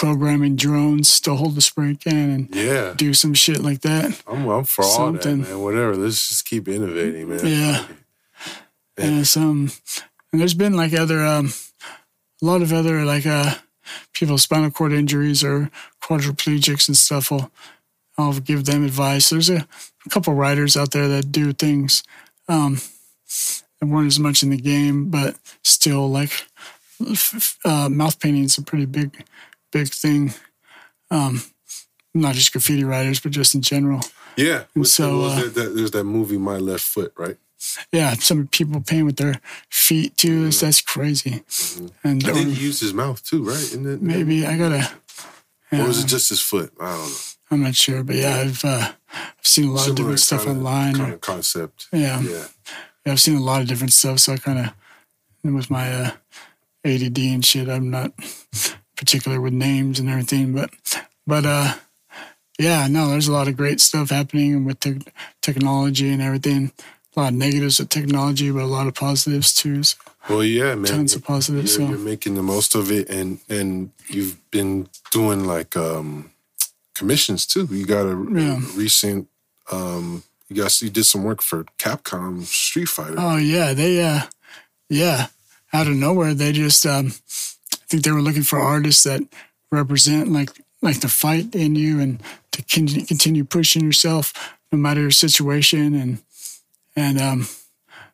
programming 0.00 0.56
drones 0.56 1.20
to 1.20 1.34
hold 1.34 1.54
the 1.54 1.60
spray 1.60 1.94
can 1.94 2.30
and 2.30 2.54
Yeah. 2.56 2.94
do 2.96 3.12
some 3.12 3.34
shit 3.34 3.60
like 3.60 3.82
that. 3.82 4.18
I'm, 4.26 4.48
I'm 4.48 4.64
for 4.64 4.82
all 4.82 4.96
Something. 4.96 5.42
that, 5.42 5.50
man. 5.50 5.60
Whatever. 5.60 5.94
Let's 5.94 6.26
just 6.30 6.46
keep 6.46 6.68
innovating, 6.68 7.28
man. 7.28 7.46
Yeah. 7.46 7.84
And 8.96 9.26
some, 9.26 9.70
and 10.32 10.40
there's 10.40 10.54
been 10.54 10.72
like 10.72 10.94
other, 10.94 11.20
um, 11.24 11.52
a 12.40 12.46
lot 12.46 12.62
of 12.62 12.72
other 12.72 13.04
like 13.04 13.26
uh, 13.26 13.56
people 14.14 14.36
with 14.36 14.42
spinal 14.42 14.70
cord 14.70 14.92
injuries 14.94 15.44
or 15.44 15.70
quadriplegics 16.02 16.88
and 16.88 16.96
stuff. 16.96 17.30
Will 17.30 17.50
I'll 18.16 18.40
give 18.40 18.64
them 18.64 18.84
advice. 18.86 19.28
There's 19.28 19.50
a, 19.50 19.66
a 20.06 20.08
couple 20.10 20.32
writers 20.32 20.76
out 20.78 20.92
there 20.92 21.08
that 21.08 21.30
do 21.30 21.52
things 21.52 22.02
um, 22.48 22.78
that 23.80 23.86
weren't 23.86 24.06
as 24.06 24.18
much 24.18 24.42
in 24.42 24.48
the 24.48 24.56
game, 24.56 25.10
but 25.10 25.36
still 25.62 26.08
like 26.10 26.32
uh, 27.66 27.88
mouth 27.90 28.18
painting 28.18 28.44
is 28.44 28.56
a 28.58 28.62
pretty 28.62 28.86
big, 28.86 29.24
big 29.72 29.88
thing. 29.88 30.32
Um, 31.10 31.42
not 32.14 32.34
just 32.34 32.52
graffiti 32.52 32.84
writers, 32.84 33.20
but 33.20 33.32
just 33.32 33.54
in 33.54 33.62
general. 33.62 34.00
Yeah. 34.36 34.64
What's 34.74 34.92
so, 34.92 35.10
the, 35.10 35.16
what 35.18 35.22
was 35.22 35.38
uh, 35.56 35.60
that, 35.62 35.74
there's 35.76 35.90
that 35.92 36.04
movie, 36.04 36.38
My 36.38 36.56
Left 36.56 36.82
Foot, 36.84 37.12
right? 37.16 37.36
Yeah, 37.92 38.14
some 38.14 38.46
people 38.48 38.80
paint 38.80 39.04
with 39.04 39.16
their 39.16 39.40
feet 39.68 40.16
too. 40.16 40.44
That's- 40.44 40.60
That's 40.60 40.80
crazy. 40.80 41.44
And 42.02 42.24
I 42.24 42.32
think 42.32 42.48
he 42.54 42.64
used 42.64 42.80
his 42.80 42.94
mouth 42.94 43.22
too, 43.22 43.44
right? 43.44 43.72
It? 43.74 44.00
maybe 44.02 44.46
I 44.46 44.56
gotta. 44.56 44.90
Or 45.72 45.86
was 45.86 46.02
it 46.02 46.06
just 46.08 46.30
his 46.30 46.40
foot? 46.40 46.72
I 46.80 46.90
don't 46.96 47.08
know. 47.08 47.16
I'm 47.52 47.62
not 47.62 47.74
sure, 47.74 48.02
but 48.02 48.16
yeah, 48.16 48.36
I've 48.36 48.64
uh, 48.64 48.92
I've 49.12 49.46
seen 49.46 49.68
a 49.68 49.72
lot 49.72 49.88
of 49.88 49.94
different 49.96 50.20
stuff 50.20 50.44
kinda- 50.44 50.58
online. 50.58 50.94
Kind 50.96 51.12
of 51.12 51.20
concept. 51.20 51.88
yeah, 51.92 52.20
Yeah. 52.22 52.44
yeah, 53.04 53.12
I've 53.12 53.20
seen 53.20 53.36
a 53.36 53.42
lot 53.42 53.60
of 53.60 53.68
different 53.68 53.92
stuff. 53.92 54.20
So 54.20 54.32
I 54.32 54.36
kind 54.38 54.58
of, 54.58 54.72
with 55.54 55.70
my 55.70 55.92
uh, 55.92 56.10
ADD 56.84 57.18
and 57.18 57.44
shit, 57.44 57.68
I'm 57.68 57.90
not 57.90 58.12
particular 59.00 59.40
with 59.40 59.54
names 59.54 59.98
and 59.98 60.08
everything. 60.10 60.52
But, 60.52 60.70
but 61.26 61.46
uh, 61.46 61.74
yeah, 62.58 62.86
no, 62.86 63.08
there's 63.08 63.28
a 63.28 63.32
lot 63.32 63.48
of 63.48 63.56
great 63.56 63.80
stuff 63.80 64.10
happening 64.10 64.66
with 64.66 64.78
te- 64.80 65.00
technology 65.40 66.10
and 66.10 66.20
everything. 66.20 66.70
A 67.16 67.20
lot 67.20 67.32
of 67.32 67.38
negatives 67.38 67.80
with 67.80 67.88
technology, 67.88 68.50
but 68.52 68.62
a 68.62 68.66
lot 68.66 68.86
of 68.86 68.94
positives 68.94 69.52
too. 69.54 69.82
So 69.82 69.96
Well, 70.28 70.44
yeah, 70.44 70.74
man. 70.74 70.84
tons 70.84 71.14
of 71.14 71.24
positives. 71.24 71.76
You're, 71.76 71.88
So 71.88 71.90
you're 71.94 71.98
making 71.98 72.34
the 72.34 72.42
most 72.42 72.74
of 72.76 72.92
it, 72.92 73.08
and 73.08 73.40
and 73.48 73.90
you've 74.06 74.36
been 74.52 74.88
doing 75.10 75.44
like 75.44 75.76
um 75.76 76.30
commissions 76.94 77.46
too. 77.46 77.66
You 77.70 77.86
got 77.86 78.06
a, 78.06 78.12
a 78.12 78.58
recent 78.76 79.26
um. 79.72 80.22
You 80.48 80.62
guys, 80.62 80.82
you 80.82 80.90
did 80.90 81.04
some 81.04 81.22
work 81.24 81.42
for 81.42 81.64
Capcom 81.78 82.42
Street 82.44 82.88
Fighter. 82.88 83.14
Oh 83.18 83.36
yeah, 83.38 83.72
they 83.72 84.02
uh 84.02 84.22
yeah, 84.88 85.28
out 85.72 85.86
of 85.88 85.94
nowhere 85.94 86.34
they 86.34 86.52
just 86.52 86.84
um 86.86 87.12
think 87.90 88.04
they 88.04 88.12
were 88.12 88.22
looking 88.22 88.42
for 88.42 88.58
artists 88.58 89.02
that 89.02 89.22
represent 89.72 90.30
like 90.32 90.50
like 90.82 91.00
the 91.00 91.08
fight 91.08 91.54
in 91.54 91.74
you 91.76 92.00
and 92.00 92.22
to 92.52 92.62
con- 92.62 93.04
continue 93.06 93.44
pushing 93.44 93.82
yourself 93.84 94.32
no 94.72 94.78
matter 94.78 95.00
your 95.00 95.10
situation 95.10 95.94
and 95.94 96.22
and 96.96 97.20
um 97.20 97.48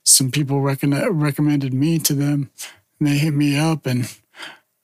some 0.03 0.31
people 0.31 0.61
recon- 0.61 1.19
recommended 1.19 1.75
me 1.75 1.99
to 1.99 2.15
them 2.15 2.51
and 2.99 3.09
they 3.09 3.19
hit 3.19 3.35
me 3.35 3.57
up 3.57 3.87
and 3.87 4.09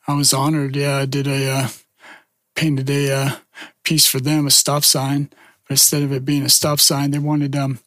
I 0.06 0.14
was 0.14 0.32
honored. 0.32 0.74
Yeah, 0.74 0.96
I 0.96 1.06
did 1.06 1.26
a 1.26 1.50
uh, 1.50 1.68
painted 2.56 2.90
a 2.90 3.10
uh, 3.10 3.30
piece 3.84 4.06
for 4.06 4.20
them, 4.20 4.46
a 4.46 4.50
stop 4.50 4.84
sign, 4.84 5.30
but 5.68 5.72
instead 5.72 6.02
of 6.02 6.12
it 6.12 6.24
being 6.24 6.42
a 6.42 6.48
stop 6.48 6.80
sign, 6.80 7.12
they 7.12 7.18
wanted 7.18 7.54
um 7.54 7.78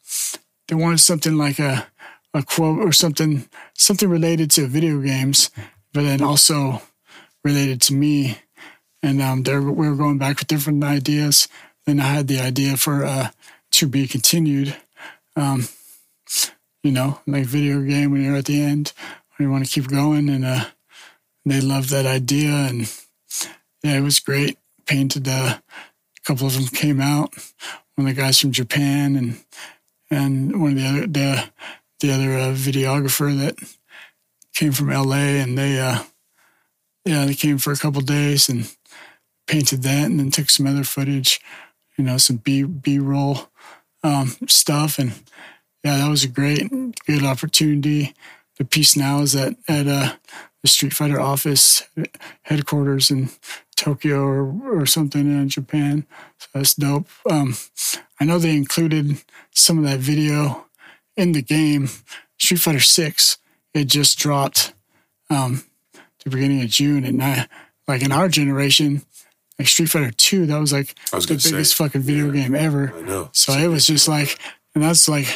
they 0.68 0.74
wanted 0.74 1.00
something 1.00 1.36
like 1.36 1.58
a 1.58 1.86
a 2.34 2.42
quote 2.42 2.80
or 2.80 2.92
something 2.92 3.48
something 3.74 4.08
related 4.08 4.50
to 4.52 4.66
video 4.66 5.00
games, 5.00 5.50
but 5.92 6.02
then 6.02 6.22
also 6.22 6.82
related 7.46 7.80
to 7.80 7.94
me. 7.94 8.38
And 9.02 9.22
um, 9.22 9.44
there 9.44 9.62
we 9.62 9.88
were 9.88 9.94
going 9.94 10.18
back 10.18 10.40
with 10.40 10.48
different 10.48 10.82
ideas. 10.82 11.46
Then 11.86 12.00
I 12.00 12.08
had 12.08 12.26
the 12.26 12.40
idea 12.40 12.76
for 12.76 13.04
uh, 13.04 13.30
to 13.72 13.86
be 13.86 14.08
continued. 14.08 14.76
Um, 15.36 15.68
you 16.82 16.90
know, 16.90 17.20
like 17.26 17.44
video 17.44 17.80
game 17.82 18.10
when 18.10 18.22
you're 18.22 18.36
at 18.36 18.46
the 18.46 18.60
end, 18.60 18.92
when 19.36 19.46
you 19.46 19.52
want 19.52 19.64
to 19.64 19.70
keep 19.70 19.88
going, 19.88 20.28
and 20.28 20.44
uh, 20.44 20.64
they 21.44 21.60
loved 21.60 21.90
that 21.90 22.06
idea, 22.06 22.50
and 22.50 22.92
yeah, 23.84 23.96
it 23.96 24.02
was 24.02 24.18
great. 24.18 24.58
Painted 24.86 25.28
uh, 25.28 25.58
a 25.58 26.22
couple 26.24 26.46
of 26.46 26.54
them 26.54 26.66
came 26.66 27.00
out. 27.00 27.34
One 27.94 28.08
of 28.08 28.16
the 28.16 28.20
guys 28.20 28.40
from 28.40 28.52
Japan, 28.52 29.14
and 29.14 29.44
and 30.10 30.60
one 30.60 30.72
of 30.72 30.78
the 30.78 30.86
other 30.86 31.06
the 31.06 31.50
the 32.00 32.12
other 32.12 32.32
uh, 32.32 32.54
videographer 32.54 33.36
that 33.38 33.56
came 34.54 34.72
from 34.72 34.90
LA, 34.90 35.42
and 35.42 35.56
they 35.56 35.78
uh, 35.78 36.02
yeah 37.06 37.24
they 37.24 37.34
came 37.34 37.58
for 37.58 37.72
a 37.72 37.78
couple 37.78 38.02
days 38.02 38.50
and 38.50 38.76
painted 39.46 39.82
that, 39.84 40.06
and 40.06 40.18
then 40.18 40.30
took 40.30 40.50
some 40.50 40.66
other 40.66 40.84
footage, 40.84 41.40
you 41.96 42.04
know, 42.04 42.18
some 42.18 42.36
B 42.36 42.64
B 42.64 42.98
roll 42.98 43.48
um, 44.02 44.36
stuff, 44.46 44.98
and 44.98 45.12
yeah, 45.84 45.98
that 45.98 46.10
was 46.10 46.24
a 46.24 46.28
great 46.28 46.68
good 47.06 47.24
opportunity. 47.24 48.12
The 48.58 48.64
piece 48.64 48.96
now 48.96 49.20
is 49.20 49.36
at 49.36 49.54
at 49.68 49.86
uh, 49.86 50.14
the 50.62 50.68
Street 50.68 50.94
Fighter 50.94 51.20
office 51.20 51.82
headquarters 52.42 53.10
in 53.10 53.30
Tokyo 53.76 54.22
or 54.22 54.80
or 54.80 54.86
something 54.86 55.20
in 55.20 55.48
Japan. 55.48 56.06
So 56.38 56.48
that's 56.54 56.74
dope. 56.74 57.08
Um, 57.30 57.54
I 58.18 58.24
know 58.24 58.38
they 58.38 58.56
included 58.56 59.22
some 59.54 59.78
of 59.78 59.84
that 59.84 60.00
video 60.00 60.66
in 61.16 61.32
the 61.32 61.42
game. 61.42 61.88
Street 62.38 62.60
Fighter 62.60 62.80
Six. 62.80 63.38
It 63.74 63.84
just 63.84 64.18
dropped 64.18 64.72
um, 65.30 65.62
the 66.26 66.36
beginning 66.36 66.62
of 66.62 66.68
June, 66.68 67.04
and 67.04 67.22
I, 67.22 67.46
like 67.86 68.02
in 68.02 68.10
our 68.10 68.28
generation, 68.28 69.02
like 69.58 69.68
Street 69.68 69.86
Fighter 69.86 70.10
Two, 70.10 70.46
that 70.46 70.58
was 70.58 70.72
like 70.72 70.94
was 71.12 71.24
the 71.24 71.34
gonna 71.34 71.40
say, 71.40 71.50
biggest 71.52 71.76
fucking 71.76 72.02
video 72.02 72.26
yeah. 72.32 72.42
game 72.42 72.54
ever. 72.54 72.92
I 72.94 73.02
know. 73.02 73.30
So 73.32 73.52
it 73.52 73.68
was 73.68 73.86
just 73.86 74.08
like, 74.08 74.38
and 74.74 74.82
that's 74.82 75.08
like 75.08 75.26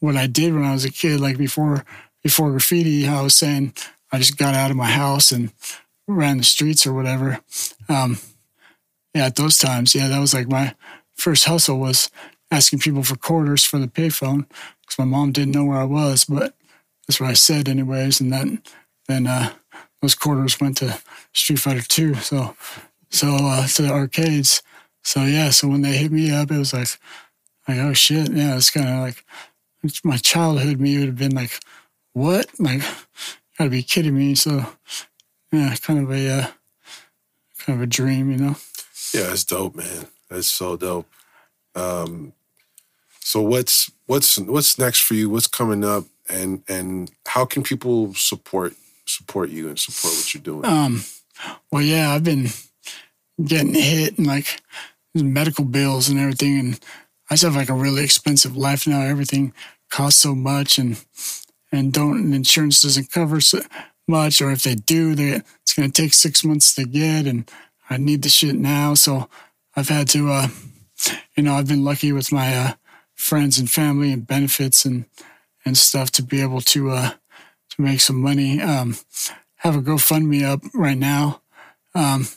what 0.00 0.16
I 0.16 0.26
did 0.26 0.52
when 0.52 0.64
I 0.64 0.72
was 0.72 0.84
a 0.84 0.90
kid, 0.90 1.20
like 1.20 1.38
before 1.38 1.84
before 2.22 2.50
graffiti, 2.50 3.06
I 3.06 3.22
was 3.22 3.36
saying 3.36 3.74
I 4.10 4.18
just 4.18 4.36
got 4.36 4.54
out 4.54 4.72
of 4.72 4.76
my 4.76 4.90
house 4.90 5.30
and 5.30 5.52
ran 6.08 6.38
the 6.38 6.44
streets 6.44 6.86
or 6.86 6.92
whatever. 6.92 7.38
Um, 7.88 8.18
yeah, 9.14 9.26
at 9.26 9.36
those 9.36 9.58
times, 9.58 9.94
yeah, 9.94 10.08
that 10.08 10.18
was 10.18 10.34
like 10.34 10.48
my 10.48 10.74
first 11.14 11.44
hustle 11.44 11.78
was 11.78 12.10
asking 12.50 12.80
people 12.80 13.04
for 13.04 13.16
quarters 13.16 13.64
for 13.64 13.78
the 13.78 13.88
payphone 13.88 14.46
because 14.80 14.98
my 14.98 15.04
mom 15.04 15.32
didn't 15.32 15.54
know 15.54 15.64
where 15.64 15.78
I 15.78 15.84
was, 15.84 16.24
but 16.24 16.54
that's 17.06 17.20
what 17.20 17.30
I 17.30 17.34
said 17.34 17.68
anyways. 17.68 18.20
And 18.20 18.32
then, 18.32 18.62
then, 19.08 19.26
uh, 19.26 19.52
those 20.02 20.14
quarters 20.14 20.60
went 20.60 20.76
to 20.78 20.98
Street 21.32 21.58
Fighter 21.58 21.82
2. 21.82 22.14
So, 22.16 22.56
so, 23.10 23.28
uh, 23.28 23.66
to 23.66 23.82
the 23.82 23.90
arcades. 23.90 24.62
So 25.02 25.22
yeah, 25.22 25.50
so 25.50 25.68
when 25.68 25.82
they 25.82 25.96
hit 25.96 26.10
me 26.10 26.30
up, 26.30 26.50
it 26.50 26.58
was 26.58 26.72
like, 26.72 26.98
like, 27.68 27.78
oh 27.78 27.92
shit. 27.92 28.30
Yeah, 28.32 28.56
it's 28.56 28.70
kind 28.70 28.88
of 28.88 29.00
like 29.00 29.24
my 30.04 30.16
childhood 30.16 30.80
me 30.80 30.98
would 30.98 31.06
have 31.06 31.16
been 31.16 31.34
like, 31.34 31.60
what? 32.12 32.48
Like, 32.58 32.82
gotta 33.56 33.70
be 33.70 33.82
kidding 33.82 34.16
me. 34.16 34.34
So 34.34 34.66
yeah, 35.52 35.74
kind 35.80 36.00
of 36.00 36.10
a, 36.10 36.28
uh, 36.28 36.46
kind 37.58 37.78
of 37.78 37.82
a 37.82 37.86
dream, 37.86 38.30
you 38.30 38.38
know? 38.38 38.56
Yeah, 39.14 39.32
it's 39.32 39.44
dope, 39.44 39.76
man. 39.76 40.06
That's 40.28 40.48
so 40.48 40.76
dope. 40.76 41.06
Um, 41.74 42.32
so 43.20 43.42
what's 43.42 43.90
what's 44.06 44.38
what's 44.38 44.78
next 44.78 45.00
for 45.00 45.14
you? 45.14 45.30
What's 45.30 45.46
coming 45.46 45.84
up, 45.84 46.04
and 46.28 46.62
and 46.68 47.10
how 47.26 47.44
can 47.44 47.62
people 47.62 48.14
support 48.14 48.74
support 49.06 49.50
you 49.50 49.68
and 49.68 49.78
support 49.78 50.14
what 50.14 50.34
you're 50.34 50.42
doing? 50.42 50.64
Um, 50.64 51.02
well, 51.70 51.82
yeah, 51.82 52.12
I've 52.12 52.24
been 52.24 52.48
getting 53.44 53.74
hit 53.74 54.18
and 54.18 54.26
like 54.26 54.60
medical 55.14 55.64
bills 55.64 56.08
and 56.08 56.18
everything, 56.18 56.58
and 56.58 56.80
I 57.30 57.34
just 57.34 57.44
have 57.44 57.56
like 57.56 57.68
a 57.68 57.74
really 57.74 58.04
expensive 58.04 58.56
life 58.56 58.86
now. 58.86 59.00
Everything 59.02 59.52
costs 59.90 60.20
so 60.20 60.34
much, 60.34 60.78
and 60.78 61.02
and 61.72 61.92
don't 61.92 62.32
insurance 62.32 62.82
doesn't 62.82 63.10
cover 63.10 63.40
so 63.40 63.60
much, 64.08 64.40
or 64.40 64.50
if 64.50 64.62
they 64.62 64.74
do, 64.74 65.14
they 65.14 65.42
it's 65.62 65.74
gonna 65.74 65.90
take 65.90 66.14
six 66.14 66.44
months 66.44 66.74
to 66.74 66.84
get, 66.84 67.26
and 67.26 67.50
I 67.88 67.96
need 67.96 68.22
the 68.22 68.28
shit 68.28 68.54
now. 68.54 68.94
So 68.94 69.28
I've 69.74 69.88
had 69.88 70.08
to, 70.08 70.30
uh, 70.30 70.48
you 71.36 71.42
know, 71.42 71.54
I've 71.54 71.68
been 71.68 71.84
lucky 71.84 72.12
with 72.12 72.32
my 72.32 72.54
uh, 72.56 72.72
friends 73.14 73.58
and 73.58 73.70
family 73.70 74.12
and 74.12 74.26
benefits 74.26 74.84
and 74.84 75.06
and 75.64 75.76
stuff 75.76 76.10
to 76.12 76.22
be 76.22 76.40
able 76.40 76.60
to 76.60 76.90
uh, 76.90 77.10
to 77.76 77.82
make 77.82 78.00
some 78.00 78.20
money. 78.20 78.60
Um, 78.60 78.96
have 79.56 79.76
a 79.76 79.82
GoFundMe 79.82 80.44
up 80.44 80.62
right 80.74 80.98
now. 80.98 81.40
Um, 81.94 82.28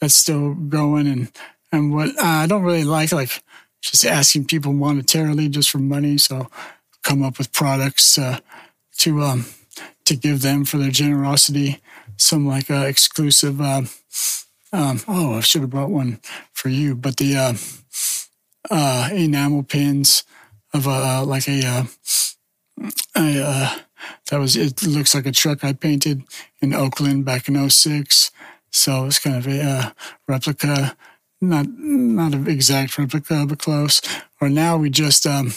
that's 0.00 0.14
still 0.14 0.54
going, 0.54 1.06
and 1.06 1.32
and 1.72 1.92
what 1.92 2.10
uh, 2.18 2.22
I 2.22 2.46
don't 2.46 2.62
really 2.62 2.84
like 2.84 3.12
like 3.12 3.42
just 3.80 4.04
asking 4.04 4.46
people 4.46 4.72
monetarily 4.72 5.50
just 5.50 5.70
for 5.70 5.78
money. 5.78 6.18
So 6.18 6.48
come 7.02 7.22
up 7.22 7.38
with 7.38 7.52
products 7.52 8.18
uh, 8.18 8.40
to 8.98 9.22
um, 9.22 9.46
to 10.04 10.16
give 10.16 10.42
them 10.42 10.64
for 10.64 10.78
their 10.78 10.90
generosity. 10.90 11.80
Some 12.16 12.46
like 12.46 12.70
uh, 12.70 12.86
exclusive. 12.86 13.60
Uh, 13.60 13.82
um, 14.72 15.00
oh, 15.08 15.34
I 15.34 15.40
should 15.40 15.62
have 15.62 15.70
brought 15.70 15.90
one 15.90 16.20
for 16.52 16.68
you, 16.68 16.94
but 16.94 17.16
the 17.16 17.36
uh, 17.36 17.54
uh, 18.70 19.08
enamel 19.12 19.62
pins 19.62 20.24
of 20.74 20.86
a 20.86 21.22
like 21.22 21.48
a, 21.48 21.64
uh, 21.64 21.84
a 23.16 23.42
uh, 23.42 23.78
that 24.30 24.38
was 24.38 24.56
it 24.56 24.82
looks 24.82 25.14
like 25.14 25.26
a 25.26 25.32
truck 25.32 25.64
I 25.64 25.72
painted 25.72 26.22
in 26.60 26.74
Oakland 26.74 27.24
back 27.24 27.48
in 27.48 27.70
06. 27.70 28.30
So 28.70 29.06
it's 29.06 29.18
kind 29.18 29.36
of 29.36 29.46
a 29.46 29.62
uh, 29.62 29.90
replica, 30.28 30.96
not 31.40 31.66
not 31.68 32.34
an 32.34 32.48
exact 32.48 32.98
replica, 32.98 33.46
but 33.46 33.58
close. 33.58 34.02
Or 34.40 34.48
now 34.48 34.76
we 34.76 34.90
just 34.90 35.26
um, 35.26 35.52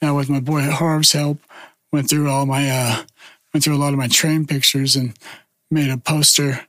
now 0.00 0.16
with 0.16 0.30
my 0.30 0.40
boy 0.40 0.62
Harv's 0.62 1.12
help, 1.12 1.38
went 1.92 2.08
through 2.08 2.30
all 2.30 2.46
my 2.46 2.70
uh, 2.70 3.04
went 3.52 3.64
through 3.64 3.76
a 3.76 3.82
lot 3.82 3.92
of 3.92 3.98
my 3.98 4.08
train 4.08 4.46
pictures 4.46 4.96
and 4.96 5.16
made 5.70 5.90
a 5.90 5.98
poster, 5.98 6.66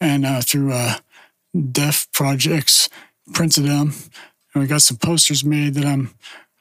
and 0.00 0.24
uh, 0.24 0.40
through 0.40 0.72
uh, 0.72 0.96
Def 1.70 2.10
Projects 2.12 2.88
printed 3.32 3.64
them, 3.64 3.92
and 4.54 4.62
we 4.62 4.66
got 4.66 4.82
some 4.82 4.96
posters 4.96 5.44
made 5.44 5.74
that 5.74 5.84
I'm 5.84 6.14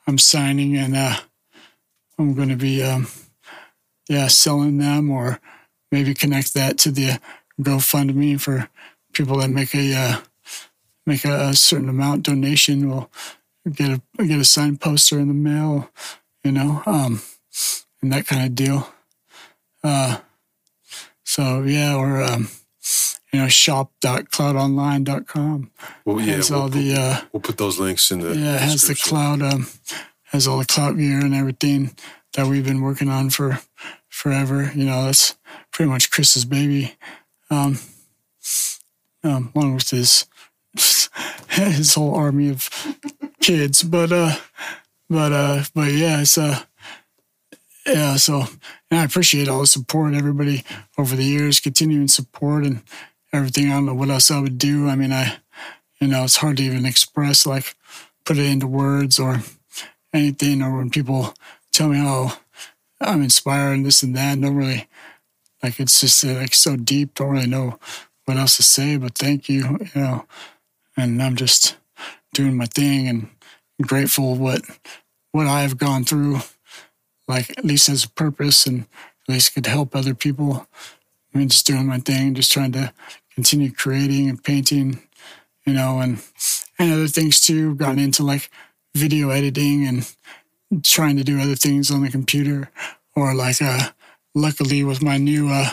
I'm 0.07 0.17
signing, 0.17 0.75
and 0.75 0.95
uh, 0.95 1.17
I'm 2.17 2.33
going 2.33 2.49
to 2.49 2.55
be 2.55 2.83
um, 2.83 3.07
yeah 4.09 4.27
selling 4.27 4.79
them, 4.79 5.09
or 5.09 5.39
maybe 5.91 6.13
connect 6.13 6.53
that 6.55 6.77
to 6.79 6.91
the 6.91 7.19
GoFundMe 7.61 8.39
for 8.39 8.69
people 9.13 9.37
that 9.37 9.49
make 9.49 9.73
a 9.73 9.95
uh, 9.95 10.19
make 11.05 11.23
a, 11.23 11.49
a, 11.49 11.53
certain 11.53 11.87
amount 11.87 12.23
donation. 12.23 12.89
Will 12.89 13.09
get 13.71 13.91
a 13.91 14.01
get 14.25 14.39
a 14.39 14.45
signed 14.45 14.81
poster 14.81 15.19
in 15.19 15.29
the 15.29 15.33
mail, 15.33 15.89
you 16.43 16.51
know, 16.51 16.83
um, 16.85 17.21
and 18.01 18.11
that 18.11 18.27
kind 18.27 18.45
of 18.45 18.55
deal. 18.55 18.91
Uh, 19.83 20.17
so 21.23 21.63
yeah, 21.63 21.95
or 21.95 22.21
um, 22.21 22.49
you 23.31 23.39
know, 23.39 23.47
shop.cloutonline.com. 23.47 25.71
Well, 26.05 26.19
yeah, 26.19 26.35
has 26.35 26.49
we'll, 26.49 26.61
all 26.61 26.69
the, 26.69 26.95
uh, 26.95 27.21
we'll 27.31 27.41
put 27.41 27.57
those 27.57 27.77
links 27.79 28.09
in 28.11 28.21
the 28.21 28.35
yeah, 28.35 28.55
it 28.55 28.61
has 28.61 28.87
the 28.87 28.95
Clout, 28.95 29.41
um, 29.41 29.67
has 30.25 30.47
all 30.47 30.57
the 30.57 30.65
Clout 30.65 30.97
gear 30.97 31.19
and 31.19 31.35
everything 31.35 31.95
that 32.33 32.47
we've 32.47 32.65
been 32.65 32.81
working 32.81 33.09
on 33.09 33.29
for 33.29 33.59
forever. 34.19 34.71
You 34.75 34.85
know, 34.85 35.05
that's 35.05 35.37
pretty 35.71 35.89
much 35.89 36.11
Chris's 36.11 36.43
baby. 36.43 36.95
Um, 37.49 37.79
um, 39.23 39.51
along 39.55 39.75
with 39.75 39.89
his 39.89 40.25
his 41.49 41.95
whole 41.95 42.13
army 42.13 42.49
of 42.49 42.69
kids, 43.39 43.81
but 43.81 44.11
uh, 44.11 44.35
but 45.09 45.31
uh, 45.31 45.63
but 45.73 45.91
yeah, 45.91 46.21
it's 46.21 46.37
uh, 46.37 46.63
yeah. 47.87 48.17
So, 48.17 48.43
and 48.91 48.99
I 48.99 49.05
appreciate 49.05 49.47
all 49.47 49.61
the 49.61 49.67
support, 49.67 50.13
everybody 50.13 50.63
over 50.97 51.15
the 51.15 51.23
years, 51.23 51.59
continuing 51.59 52.09
support, 52.09 52.65
and 52.65 52.81
everything. 53.31 53.71
I 53.71 53.75
don't 53.75 53.85
know 53.85 53.95
what 53.95 54.09
else 54.09 54.31
I 54.31 54.39
would 54.39 54.57
do. 54.57 54.87
I 54.89 54.95
mean, 54.95 55.13
I, 55.13 55.37
you 55.99 56.07
know, 56.07 56.25
it's 56.25 56.37
hard 56.37 56.57
to 56.57 56.63
even 56.63 56.85
express, 56.85 57.45
like, 57.45 57.75
put 58.25 58.37
it 58.37 58.45
into 58.45 58.67
words 58.67 59.17
or 59.19 59.39
anything. 60.13 60.61
Or 60.61 60.77
when 60.77 60.89
people 60.89 61.33
tell 61.71 61.87
me, 61.89 61.99
oh, 62.01 62.37
I'm 63.01 63.21
inspired 63.21 63.73
and 63.73 63.85
this 63.85 64.03
and 64.03 64.15
that, 64.15 64.39
don't 64.41 64.55
really, 64.55 64.87
like, 65.63 65.79
it's 65.79 66.01
just 66.01 66.23
uh, 66.25 66.33
like 66.33 66.53
so 66.53 66.75
deep, 66.75 67.15
don't 67.15 67.29
really 67.29 67.47
know 67.47 67.79
what 68.25 68.37
else 68.37 68.57
to 68.57 68.63
say, 68.63 68.97
but 68.97 69.17
thank 69.17 69.49
you, 69.49 69.79
you 69.95 70.01
know. 70.01 70.25
And 70.95 71.21
I'm 71.21 71.35
just 71.35 71.77
doing 72.33 72.55
my 72.55 72.65
thing 72.65 73.07
and 73.07 73.29
grateful 73.81 74.35
what 74.35 74.61
what 75.31 75.47
I've 75.47 75.77
gone 75.77 76.03
through, 76.03 76.39
like 77.27 77.57
at 77.57 77.65
least 77.65 77.87
has 77.87 78.03
a 78.03 78.09
purpose 78.09 78.65
and 78.65 78.81
at 79.27 79.33
least 79.33 79.53
could 79.53 79.65
help 79.65 79.95
other 79.95 80.13
people. 80.13 80.67
I 81.33 81.37
mean, 81.37 81.49
just 81.49 81.67
doing 81.67 81.85
my 81.87 81.99
thing, 81.99 82.33
just 82.33 82.51
trying 82.51 82.71
to 82.73 82.93
continue 83.33 83.71
creating 83.71 84.29
and 84.29 84.43
painting, 84.43 85.01
you 85.65 85.73
know, 85.73 85.99
and 85.99 86.21
and 86.77 86.91
other 86.91 87.07
things 87.07 87.39
too. 87.39 87.75
Gotten 87.75 87.99
into 87.99 88.23
like 88.23 88.49
video 88.95 89.29
editing 89.29 89.85
and 89.85 90.15
trying 90.83 91.17
to 91.17 91.23
do 91.23 91.39
other 91.39 91.55
things 91.55 91.91
on 91.91 92.03
the 92.03 92.11
computer, 92.11 92.69
or 93.15 93.33
like 93.33 93.61
uh, 93.61 93.89
luckily 94.35 94.83
with 94.83 95.01
my 95.01 95.17
new 95.17 95.49
uh, 95.49 95.71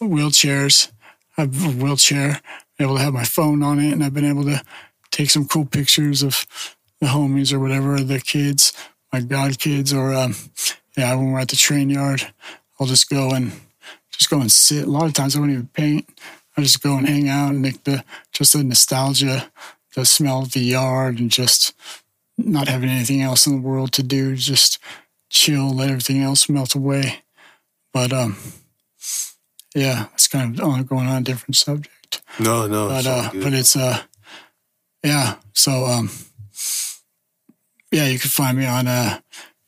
wheelchairs, 0.00 0.90
a 1.36 1.46
wheelchair, 1.46 2.40
able 2.78 2.96
to 2.96 3.02
have 3.02 3.12
my 3.12 3.24
phone 3.24 3.62
on 3.62 3.78
it, 3.78 3.92
and 3.92 4.02
I've 4.02 4.14
been 4.14 4.24
able 4.24 4.44
to 4.44 4.62
take 5.10 5.30
some 5.30 5.46
cool 5.46 5.66
pictures 5.66 6.22
of 6.22 6.46
the 7.00 7.06
homies 7.06 7.52
or 7.52 7.60
whatever, 7.60 8.00
the 8.00 8.20
kids, 8.20 8.72
my 9.12 9.20
god 9.20 9.58
kids, 9.58 9.92
or 9.92 10.14
um, 10.14 10.34
yeah, 10.96 11.14
when 11.14 11.32
we're 11.32 11.40
at 11.40 11.48
the 11.48 11.56
train 11.56 11.90
yard, 11.90 12.32
I'll 12.78 12.86
just 12.86 13.08
go 13.08 13.30
and 13.30 13.52
just 14.10 14.30
go 14.30 14.40
and 14.40 14.50
sit. 14.50 14.86
A 14.86 14.90
lot 14.90 15.06
of 15.06 15.12
times 15.12 15.36
I 15.36 15.40
don't 15.40 15.50
even 15.50 15.68
paint. 15.68 16.08
I 16.56 16.62
just 16.62 16.82
go 16.82 16.96
and 16.96 17.08
hang 17.08 17.28
out 17.28 17.50
and 17.50 17.62
make 17.62 17.84
the 17.84 18.04
just 18.32 18.52
the 18.52 18.62
nostalgia, 18.62 19.50
the 19.94 20.04
smell 20.04 20.42
of 20.42 20.52
the 20.52 20.60
yard, 20.60 21.18
and 21.18 21.30
just 21.30 21.74
not 22.36 22.68
having 22.68 22.88
anything 22.88 23.22
else 23.22 23.46
in 23.46 23.54
the 23.56 23.68
world 23.68 23.92
to 23.92 24.02
do. 24.02 24.36
Just 24.36 24.78
chill, 25.30 25.70
let 25.70 25.90
everything 25.90 26.22
else 26.22 26.48
melt 26.48 26.74
away. 26.74 27.22
But 27.92 28.12
um, 28.12 28.36
yeah, 29.74 30.06
it's 30.14 30.28
kind 30.28 30.58
of 30.58 30.64
on 30.64 30.84
going 30.84 31.06
on 31.06 31.22
a 31.22 31.24
different 31.24 31.56
subject. 31.56 32.22
No, 32.38 32.66
no, 32.66 32.88
but 32.88 33.06
uh, 33.06 33.30
but 33.34 33.52
it's 33.52 33.76
uh, 33.76 34.02
yeah. 35.02 35.36
So 35.52 35.86
um, 35.86 36.10
yeah, 37.90 38.06
you 38.06 38.18
can 38.18 38.30
find 38.30 38.58
me 38.58 38.66
on 38.66 38.86
uh 38.86 39.20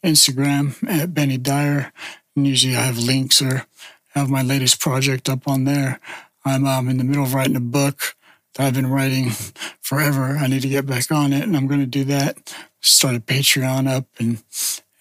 Instagram 0.05 0.77
at 0.89 1.13
Benny 1.13 1.39
Diar. 1.39 1.93
And 2.35 2.47
usually 2.47 2.77
I 2.77 2.83
have 2.83 2.99
links 2.99 3.43
or 3.43 3.67
have 4.11 4.31
my 4.31 4.43
latest 4.43 4.81
project 4.81 5.29
up 5.29 5.49
on 5.49 5.65
there. 5.65 6.01
I'm 6.45 6.67
um, 6.67 6.89
in 6.89 6.99
the 6.99 7.05
middle 7.05 7.25
of 7.25 7.35
writing 7.35 7.57
a 7.57 7.61
book 7.61 8.15
I've 8.59 8.75
been 8.75 8.91
writing 8.91 9.31
forever. 9.81 10.37
I 10.39 10.47
need 10.47 10.63
to 10.63 10.69
get 10.69 10.87
back 10.87 11.11
on 11.11 11.33
it, 11.33 11.43
and 11.43 11.57
I'm 11.57 11.67
going 11.67 11.81
to 11.81 11.87
do 11.87 12.05
that. 12.05 12.55
Start 12.81 13.17
a 13.17 13.21
Patreon 13.21 13.89
up 13.89 14.07
and 14.19 14.43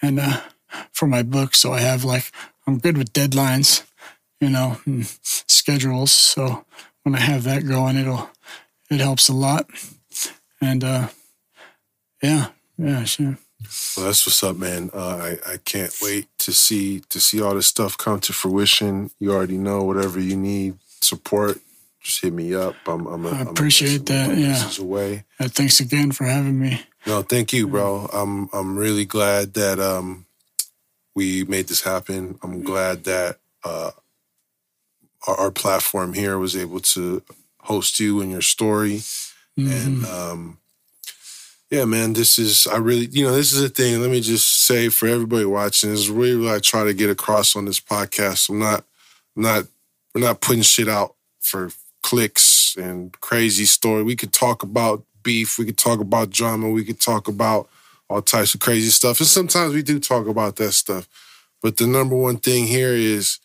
and 0.02 0.19
uh, 0.19 0.41
for 0.91 1.07
my 1.07 1.23
book, 1.23 1.56
so 1.56 1.73
I 1.73 1.80
have 1.80 2.03
like 2.03 2.32
I'm 2.68 2.80
good 2.80 2.98
with 2.98 3.14
deadlines, 3.14 3.86
you 4.40 4.49
know, 4.49 4.77
schedules. 5.22 6.11
So 6.11 6.65
when 7.03 7.15
I 7.15 7.19
have 7.19 7.44
that 7.44 7.68
going, 7.68 7.98
it'll 7.98 8.30
it 8.90 8.99
helps 8.99 9.30
a 9.30 9.34
lot. 9.34 9.69
And 10.61 10.84
uh, 10.84 11.07
yeah, 12.22 12.48
yeah, 12.77 13.03
sure. 13.03 13.38
Well, 13.95 14.07
that's 14.07 14.26
what's 14.27 14.44
up, 14.44 14.57
man. 14.57 14.90
Uh, 14.94 15.38
I 15.45 15.53
I 15.53 15.57
can't 15.57 15.94
wait 16.02 16.27
to 16.40 16.53
see 16.53 17.02
to 17.10 17.19
see 17.19 17.41
all 17.41 17.56
this 17.56 17.68
stuff 17.68 17.98
come 17.98 18.19
to 18.22 18.34
fruition. 18.34 19.11
You 19.19 19.32
already 19.34 19.57
know 19.57 19.84
whatever 19.84 20.19
you 20.19 20.36
need 20.36 20.77
support, 21.02 21.60
just 22.06 22.22
hit 22.22 22.32
me 22.34 22.53
up. 22.53 22.76
I'm. 22.86 23.07
I'm 23.07 23.26
a, 23.26 23.30
I 23.32 23.41
appreciate 23.41 24.06
that, 24.06 24.30
I'm 24.30 24.38
a 24.38 24.41
yeah. 24.41 24.69
Away. 24.80 25.23
Uh, 25.40 25.48
thanks 25.49 25.80
again 25.80 26.11
for 26.11 26.26
having 26.26 26.60
me. 26.60 26.82
No, 27.07 27.23
thank 27.23 27.52
you, 27.52 27.68
bro. 27.68 28.07
I'm 28.14 28.48
I'm 28.53 28.77
really 28.77 29.06
glad 29.06 29.56
that 29.56 29.80
um 29.80 30.26
we 31.15 31.44
made 31.45 31.68
this 31.68 31.82
happen. 31.82 32.38
I'm 32.44 32.61
glad 32.64 33.03
that 33.06 33.40
uh 33.64 33.91
our, 35.27 35.36
our 35.36 35.52
platform 35.52 36.14
here 36.14 36.38
was 36.38 36.56
able 36.56 36.80
to 36.80 37.23
host 37.61 37.99
you 37.99 38.22
and 38.22 38.32
your 38.32 38.41
story. 38.41 39.02
And 39.57 40.03
Mhm. 40.03 40.06
um 40.06 40.57
yeah, 41.72 41.86
man, 41.86 42.14
this 42.14 42.38
is 42.38 42.68
I 42.68 42.77
really 42.77 43.07
you 43.11 43.26
know, 43.26 43.34
this 43.34 43.52
is 43.52 43.64
a 43.64 43.69
thing. 43.69 43.99
Let 44.02 44.11
me 44.11 44.22
just 44.22 44.65
say 44.68 44.90
for 44.90 45.07
everybody 45.07 45.45
watching, 45.45 45.90
this 45.90 46.02
is 46.02 46.10
really 46.11 46.38
what 46.45 46.53
I 46.53 46.60
try 46.60 46.84
to 46.84 46.94
get 46.94 47.10
across 47.10 47.56
on 47.56 47.65
this 47.65 47.80
podcast. 47.80 48.49
I'm 48.49 48.60
not 48.60 48.84
I'm 49.36 49.41
not 49.44 49.65
we're 50.14 50.22
not 50.22 50.41
putting 50.41 50.61
shit 50.61 50.88
out 50.88 51.15
for 51.40 51.69
clicks 52.06 52.76
and 52.77 53.19
crazy 53.19 53.65
story. 53.65 54.03
We 54.03 54.15
could 54.15 54.32
talk 54.32 54.61
about 54.61 55.03
beef, 55.23 55.57
we 55.57 55.65
could 55.65 55.77
talk 55.77 55.99
about 55.99 56.30
drama, 56.30 56.69
we 56.69 56.86
could 56.86 57.02
talk 57.02 57.27
about 57.27 57.68
all 58.07 58.22
types 58.22 58.53
of 58.53 58.60
crazy 58.60 58.91
stuff. 58.91 59.19
And 59.19 59.27
sometimes 59.27 59.73
we 59.73 59.82
do 59.82 59.99
talk 59.99 60.27
about 60.27 60.57
that 60.57 60.73
stuff. 60.73 61.10
But 61.64 61.77
the 61.77 61.88
number 61.88 62.15
one 62.15 62.38
thing 62.38 62.68
here 62.68 62.94
is 62.94 63.40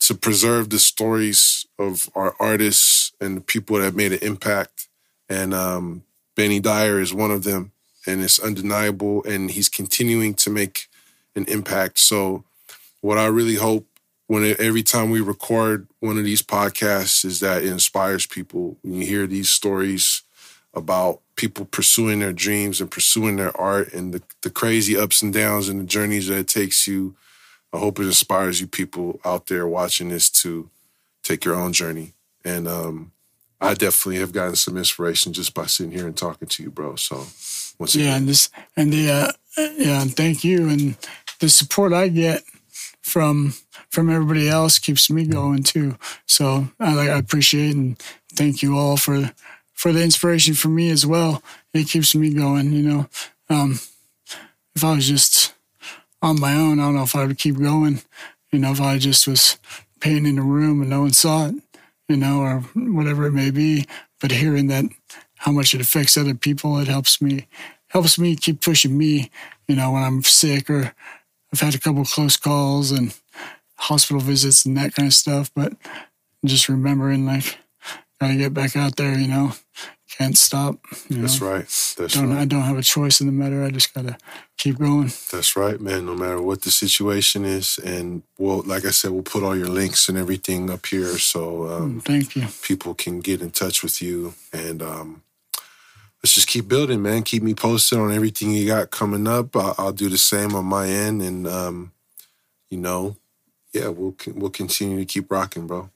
to 0.00 0.14
preserve 0.14 0.68
the 0.68 0.78
stories 0.78 1.64
of 1.78 2.10
our 2.14 2.34
artists 2.38 3.12
and 3.18 3.38
the 3.38 3.40
people 3.40 3.78
that 3.78 3.96
made 3.96 4.12
an 4.12 4.18
impact. 4.20 4.88
And 5.30 5.54
um, 5.54 6.02
Benny 6.36 6.60
Diar 6.60 7.00
is 7.00 7.14
one 7.14 7.30
of 7.30 7.44
them, 7.44 7.72
and 8.06 8.22
it's 8.22 8.38
undeniable. 8.38 9.24
And 9.24 9.50
he's 9.50 9.70
continuing 9.70 10.34
to 10.34 10.50
make 10.50 10.88
an 11.34 11.46
impact. 11.46 11.98
So, 11.98 12.44
what 13.00 13.16
I 13.16 13.24
really 13.24 13.54
hope 13.54 13.86
when 14.26 14.56
every 14.58 14.82
time 14.82 15.10
we 15.10 15.20
record 15.20 15.88
one 16.00 16.18
of 16.18 16.24
these 16.24 16.42
podcasts 16.42 17.24
is 17.24 17.40
that 17.40 17.62
it 17.62 17.68
inspires 17.68 18.26
people. 18.26 18.78
When 18.82 18.94
you 18.94 19.06
hear 19.06 19.26
these 19.26 19.48
stories 19.48 20.22
about 20.74 21.20
people 21.36 21.64
pursuing 21.66 22.20
their 22.20 22.32
dreams 22.32 22.80
and 22.80 22.90
pursuing 22.90 23.36
their 23.36 23.54
art 23.60 23.92
and 23.92 24.14
the, 24.14 24.22
the 24.42 24.50
crazy 24.50 24.96
ups 24.96 25.22
and 25.22 25.32
downs 25.32 25.68
and 25.68 25.80
the 25.80 25.84
journeys 25.84 26.28
that 26.28 26.38
it 26.38 26.48
takes 26.48 26.86
you, 26.86 27.14
I 27.72 27.78
hope 27.78 27.98
it 27.98 28.06
inspires 28.06 28.60
you 28.60 28.66
people 28.66 29.20
out 29.24 29.46
there 29.46 29.66
watching 29.66 30.08
this 30.08 30.30
to 30.42 30.70
take 31.22 31.44
your 31.44 31.54
own 31.54 31.72
journey. 31.72 32.12
And 32.44 32.68
um, 32.68 33.12
I 33.60 33.74
definitely 33.74 34.18
have 34.20 34.32
gotten 34.32 34.56
some 34.56 34.76
inspiration 34.76 35.32
just 35.32 35.54
by 35.54 35.66
sitting 35.66 35.92
here 35.92 36.06
and 36.06 36.16
talking 36.16 36.48
to 36.48 36.62
you, 36.62 36.70
bro. 36.70 36.96
So 36.96 37.26
once 37.78 37.94
again 37.94 38.06
Yeah, 38.06 38.16
and 38.16 38.28
this 38.28 38.50
and 38.76 38.92
the 38.92 39.10
uh, 39.10 39.32
yeah, 39.76 40.02
and 40.02 40.14
thank 40.14 40.44
you 40.44 40.68
and 40.68 40.96
the 41.38 41.48
support 41.48 41.92
I 41.92 42.08
get 42.08 42.42
from 43.02 43.54
from 43.92 44.08
everybody 44.08 44.48
else 44.48 44.78
keeps 44.78 45.10
me 45.10 45.26
going 45.26 45.62
too. 45.62 45.98
So 46.26 46.68
I 46.80 47.08
I 47.08 47.18
appreciate 47.18 47.76
and 47.76 47.98
thank 48.34 48.62
you 48.62 48.76
all 48.76 48.96
for 48.96 49.32
for 49.74 49.92
the 49.92 50.02
inspiration 50.02 50.54
for 50.54 50.68
me 50.68 50.90
as 50.90 51.04
well. 51.04 51.42
It 51.74 51.88
keeps 51.88 52.14
me 52.14 52.32
going. 52.32 52.72
You 52.72 52.82
know, 52.82 53.08
um, 53.50 53.80
if 54.74 54.82
I 54.82 54.94
was 54.94 55.06
just 55.06 55.54
on 56.22 56.40
my 56.40 56.54
own, 56.54 56.80
I 56.80 56.84
don't 56.84 56.96
know 56.96 57.02
if 57.02 57.14
I 57.14 57.26
would 57.26 57.38
keep 57.38 57.58
going. 57.58 58.00
You 58.50 58.60
know, 58.60 58.72
if 58.72 58.80
I 58.80 58.96
just 58.96 59.28
was 59.28 59.58
painting 60.00 60.26
in 60.26 60.38
a 60.38 60.42
room 60.42 60.80
and 60.80 60.90
no 60.90 61.02
one 61.02 61.12
saw 61.12 61.48
it, 61.48 61.54
you 62.08 62.16
know, 62.16 62.40
or 62.40 62.60
whatever 62.74 63.26
it 63.26 63.32
may 63.32 63.50
be. 63.50 63.86
But 64.20 64.32
hearing 64.32 64.68
that 64.68 64.86
how 65.36 65.52
much 65.52 65.74
it 65.74 65.82
affects 65.82 66.16
other 66.16 66.34
people, 66.34 66.78
it 66.78 66.88
helps 66.88 67.20
me 67.20 67.46
helps 67.88 68.18
me 68.18 68.36
keep 68.36 68.62
pushing 68.62 68.96
me. 68.96 69.30
You 69.68 69.76
know, 69.76 69.92
when 69.92 70.02
I'm 70.02 70.22
sick 70.22 70.70
or 70.70 70.94
I've 71.52 71.60
had 71.60 71.74
a 71.74 71.78
couple 71.78 72.04
close 72.06 72.38
calls 72.38 72.90
and 72.90 73.14
hospital 73.82 74.20
visits 74.20 74.64
and 74.64 74.76
that 74.76 74.94
kind 74.94 75.06
of 75.08 75.14
stuff. 75.14 75.50
But 75.54 75.74
just 76.44 76.68
remembering, 76.68 77.26
like, 77.26 77.58
gotta 78.20 78.36
get 78.36 78.54
back 78.54 78.76
out 78.76 78.96
there. 78.96 79.18
You 79.18 79.28
know, 79.28 79.52
can't 80.08 80.36
stop. 80.36 80.78
That's 81.10 81.40
know? 81.40 81.48
right. 81.48 81.64
That's 81.98 82.14
Don't 82.14 82.32
I 82.32 82.44
don't 82.44 82.62
have 82.62 82.78
a 82.78 82.82
choice 82.82 83.20
in 83.20 83.26
the 83.26 83.32
matter. 83.32 83.64
I 83.64 83.70
just 83.70 83.94
gotta 83.94 84.16
keep 84.58 84.78
going. 84.78 85.12
That's 85.30 85.56
right, 85.56 85.80
man. 85.80 86.06
No 86.06 86.14
matter 86.14 86.40
what 86.40 86.62
the 86.62 86.70
situation 86.70 87.44
is, 87.44 87.78
and 87.78 88.22
well, 88.38 88.62
like 88.62 88.84
I 88.84 88.90
said, 88.90 89.10
we'll 89.10 89.22
put 89.22 89.42
all 89.42 89.56
your 89.56 89.68
links 89.68 90.08
and 90.08 90.18
everything 90.18 90.70
up 90.70 90.86
here 90.86 91.18
so 91.18 91.68
um, 91.68 92.00
Thank 92.00 92.36
you. 92.36 92.46
people 92.62 92.94
can 92.94 93.20
get 93.20 93.40
in 93.40 93.50
touch 93.50 93.82
with 93.82 94.00
you. 94.02 94.34
And 94.52 94.82
um, 94.82 95.22
let's 96.22 96.34
just 96.34 96.48
keep 96.48 96.68
building, 96.68 97.02
man. 97.02 97.22
Keep 97.22 97.42
me 97.42 97.54
posted 97.54 97.98
on 97.98 98.12
everything 98.12 98.52
you 98.52 98.66
got 98.66 98.90
coming 98.90 99.26
up. 99.26 99.56
I'll, 99.56 99.74
I'll 99.78 99.92
do 99.92 100.08
the 100.08 100.18
same 100.18 100.54
on 100.54 100.66
my 100.66 100.88
end, 100.88 101.22
and 101.22 101.46
um, 101.46 101.92
you 102.70 102.78
know, 102.78 103.16
yeah, 103.72 103.88
we'll 103.88 104.14
we'll 104.34 104.50
continue 104.50 104.98
to 104.98 105.04
keep 105.04 105.30
rocking, 105.30 105.66
bro. 105.66 105.90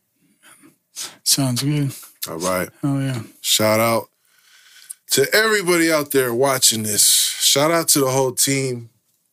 Sounds 1.22 1.62
good. 1.62 1.92
All 2.28 2.38
right. 2.38 2.68
Oh 2.82 2.98
yeah. 3.00 3.22
Shout 3.40 3.80
out 3.80 4.08
to 5.12 5.26
everybody 5.32 5.92
out 5.92 6.10
there 6.10 6.34
watching 6.34 6.82
this. 6.82 7.04
Shout 7.04 7.70
out 7.70 7.88
to 7.88 8.00
the 8.00 8.10
whole 8.10 8.32
team. 8.32 8.90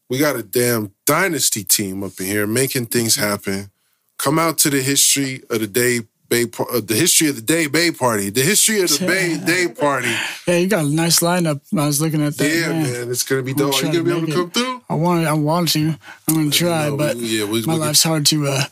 We 0.09 0.17
got 0.17 0.35
a 0.35 0.43
damn 0.43 0.93
dynasty 1.05 1.63
team 1.63 2.03
up 2.03 2.19
in 2.19 2.25
here 2.25 2.45
making 2.45 2.87
things 2.87 3.15
happen. 3.15 3.71
Come 4.17 4.37
out 4.37 4.57
to 4.59 4.69
the 4.69 4.81
history 4.81 5.41
of 5.49 5.59
the 5.59 5.67
day 5.67 6.01
Bay, 6.33 6.45
uh, 6.73 6.81
the 6.81 6.95
history 6.95 7.27
of 7.29 7.35
the 7.35 7.41
day 7.43 7.67
Bay 7.67 7.91
party, 7.91 8.29
the 8.31 8.41
history 8.41 8.81
of 8.81 8.89
the 8.89 9.05
Bay 9.11 9.37
Day 9.37 9.67
party. 9.67 10.13
Yeah, 10.47 10.57
you 10.57 10.67
got 10.67 10.85
a 10.85 10.89
nice 10.89 11.19
lineup. 11.19 11.61
I 11.77 11.85
was 11.85 12.01
looking 12.01 12.23
at 12.23 12.35
that. 12.37 12.49
Yeah, 12.49 12.69
man. 12.69 12.83
man, 12.91 13.11
it's 13.11 13.23
gonna 13.23 13.43
be 13.43 13.53
dope. 13.53 13.73
Are 13.75 13.77
you 13.77 13.83
gonna 13.83 13.97
to 13.99 14.03
be 14.03 14.09
able 14.11 14.21
to 14.21 14.27
make 14.27 14.35
come 14.35 14.47
it. 14.47 14.53
through? 14.53 14.81
I 14.89 14.95
want. 14.95 15.27
I 15.27 15.33
want 15.33 15.69
to. 15.73 15.95
I'm 16.27 16.33
gonna 16.35 16.49
try, 16.49 16.89
No, 16.89 16.97
but 16.97 17.17
yeah, 17.17 17.45
we- 17.45 17.63
my 17.65 17.75
life's 17.75 18.01
hard 18.03 18.25
to 18.27 18.47
uh 18.47 18.63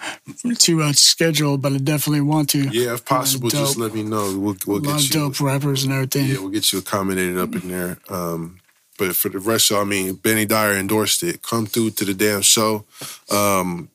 to 0.60 0.82
uh, 0.82 0.94
schedule. 0.94 1.58
But 1.58 1.74
I 1.74 1.78
definitely 1.78 2.22
want 2.22 2.50
to. 2.52 2.62
Yeah, 2.70 2.94
if 2.96 3.06
possible, 3.06 3.50
just 3.50 3.78
let 3.78 3.94
me 3.94 4.02
know. 4.04 4.38
We'll 4.40 4.58
we'll 4.66 4.78
a 4.78 4.82
lot 4.82 4.84
get 4.84 4.96
of 4.96 5.02
you. 5.04 5.10
dope 5.30 5.40
rappers 5.40 5.84
and 5.84 5.94
everything. 5.94 6.28
Yeah, 6.30 6.40
we'll 6.40 6.50
get 6.50 6.74
you 6.74 6.80
accommodated 6.80 7.38
up 7.38 7.54
in 7.56 7.68
there. 7.70 7.98
Um, 8.10 8.58
but 8.98 9.16
for 9.16 9.30
the 9.30 9.40
rest 9.40 9.72
of, 9.72 9.78
I 9.78 9.84
mean, 9.84 10.14
Benny 10.16 10.46
Diar 10.46 10.78
endorsed 10.80 11.24
it. 11.24 11.42
Come 11.42 11.66
through 11.66 11.92
to 11.92 12.06
the 12.06 12.14
damn 12.14 12.42
show. 12.42 12.86
Um, 13.32 13.90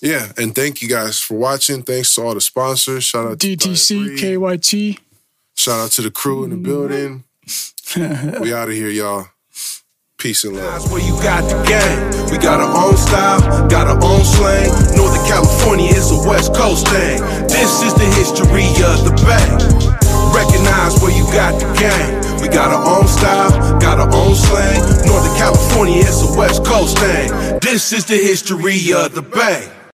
yeah, 0.00 0.32
and 0.36 0.54
thank 0.54 0.82
you 0.82 0.88
guys 0.88 1.18
for 1.18 1.36
watching. 1.36 1.82
Thanks 1.82 2.14
to 2.14 2.22
all 2.22 2.34
the 2.34 2.40
sponsors. 2.40 3.04
Shout 3.04 3.26
out 3.26 3.40
to 3.40 3.56
DTC, 3.56 4.18
KYT. 4.18 4.98
Shout 5.54 5.80
out 5.80 5.90
to 5.92 6.02
the 6.02 6.10
crew 6.10 6.44
in 6.44 6.50
the 6.50 6.56
mm-hmm. 6.56 6.64
building. 6.64 7.24
we 8.40 8.52
out 8.54 8.68
of 8.68 8.74
here, 8.74 8.88
y'all. 8.88 9.26
Peace 10.16 10.44
and 10.44 10.54
love. 10.54 10.64
That's 10.64 10.92
where 10.92 11.00
you 11.00 11.16
got 11.22 11.48
the 11.48 11.56
game. 11.64 12.30
We 12.30 12.36
got 12.36 12.60
our 12.60 12.88
own 12.88 12.96
style, 12.96 13.40
got 13.68 13.88
our 13.88 13.96
own 14.04 14.24
slang. 14.24 14.68
Northern 14.96 15.24
California 15.26 15.88
is 15.92 16.12
a 16.12 16.28
West 16.28 16.54
Coast 16.54 16.88
thing. 16.88 17.20
This 17.48 17.82
is 17.82 17.94
the 17.94 18.04
history 18.20 18.68
of 18.84 19.04
the 19.04 19.16
Bay. 19.24 19.48
Recognize 20.36 21.00
where 21.00 21.10
you 21.16 21.24
got 21.32 21.58
the 21.58 21.72
game. 21.72 22.40
We 22.40 22.48
got 22.48 22.68
our 22.68 23.00
own 23.00 23.08
style, 23.08 23.50
got 23.80 23.98
our 23.98 24.12
own 24.12 24.34
slang. 24.34 24.80
Northern 25.08 25.36
California 25.36 26.04
is 26.04 26.20
a 26.22 26.38
West 26.38 26.64
Coast 26.64 26.98
thing. 26.98 27.32
This 27.60 27.92
is 27.92 28.04
the 28.04 28.16
history 28.16 28.92
of 28.92 29.14
the 29.14 29.22
Bay. 29.22 29.79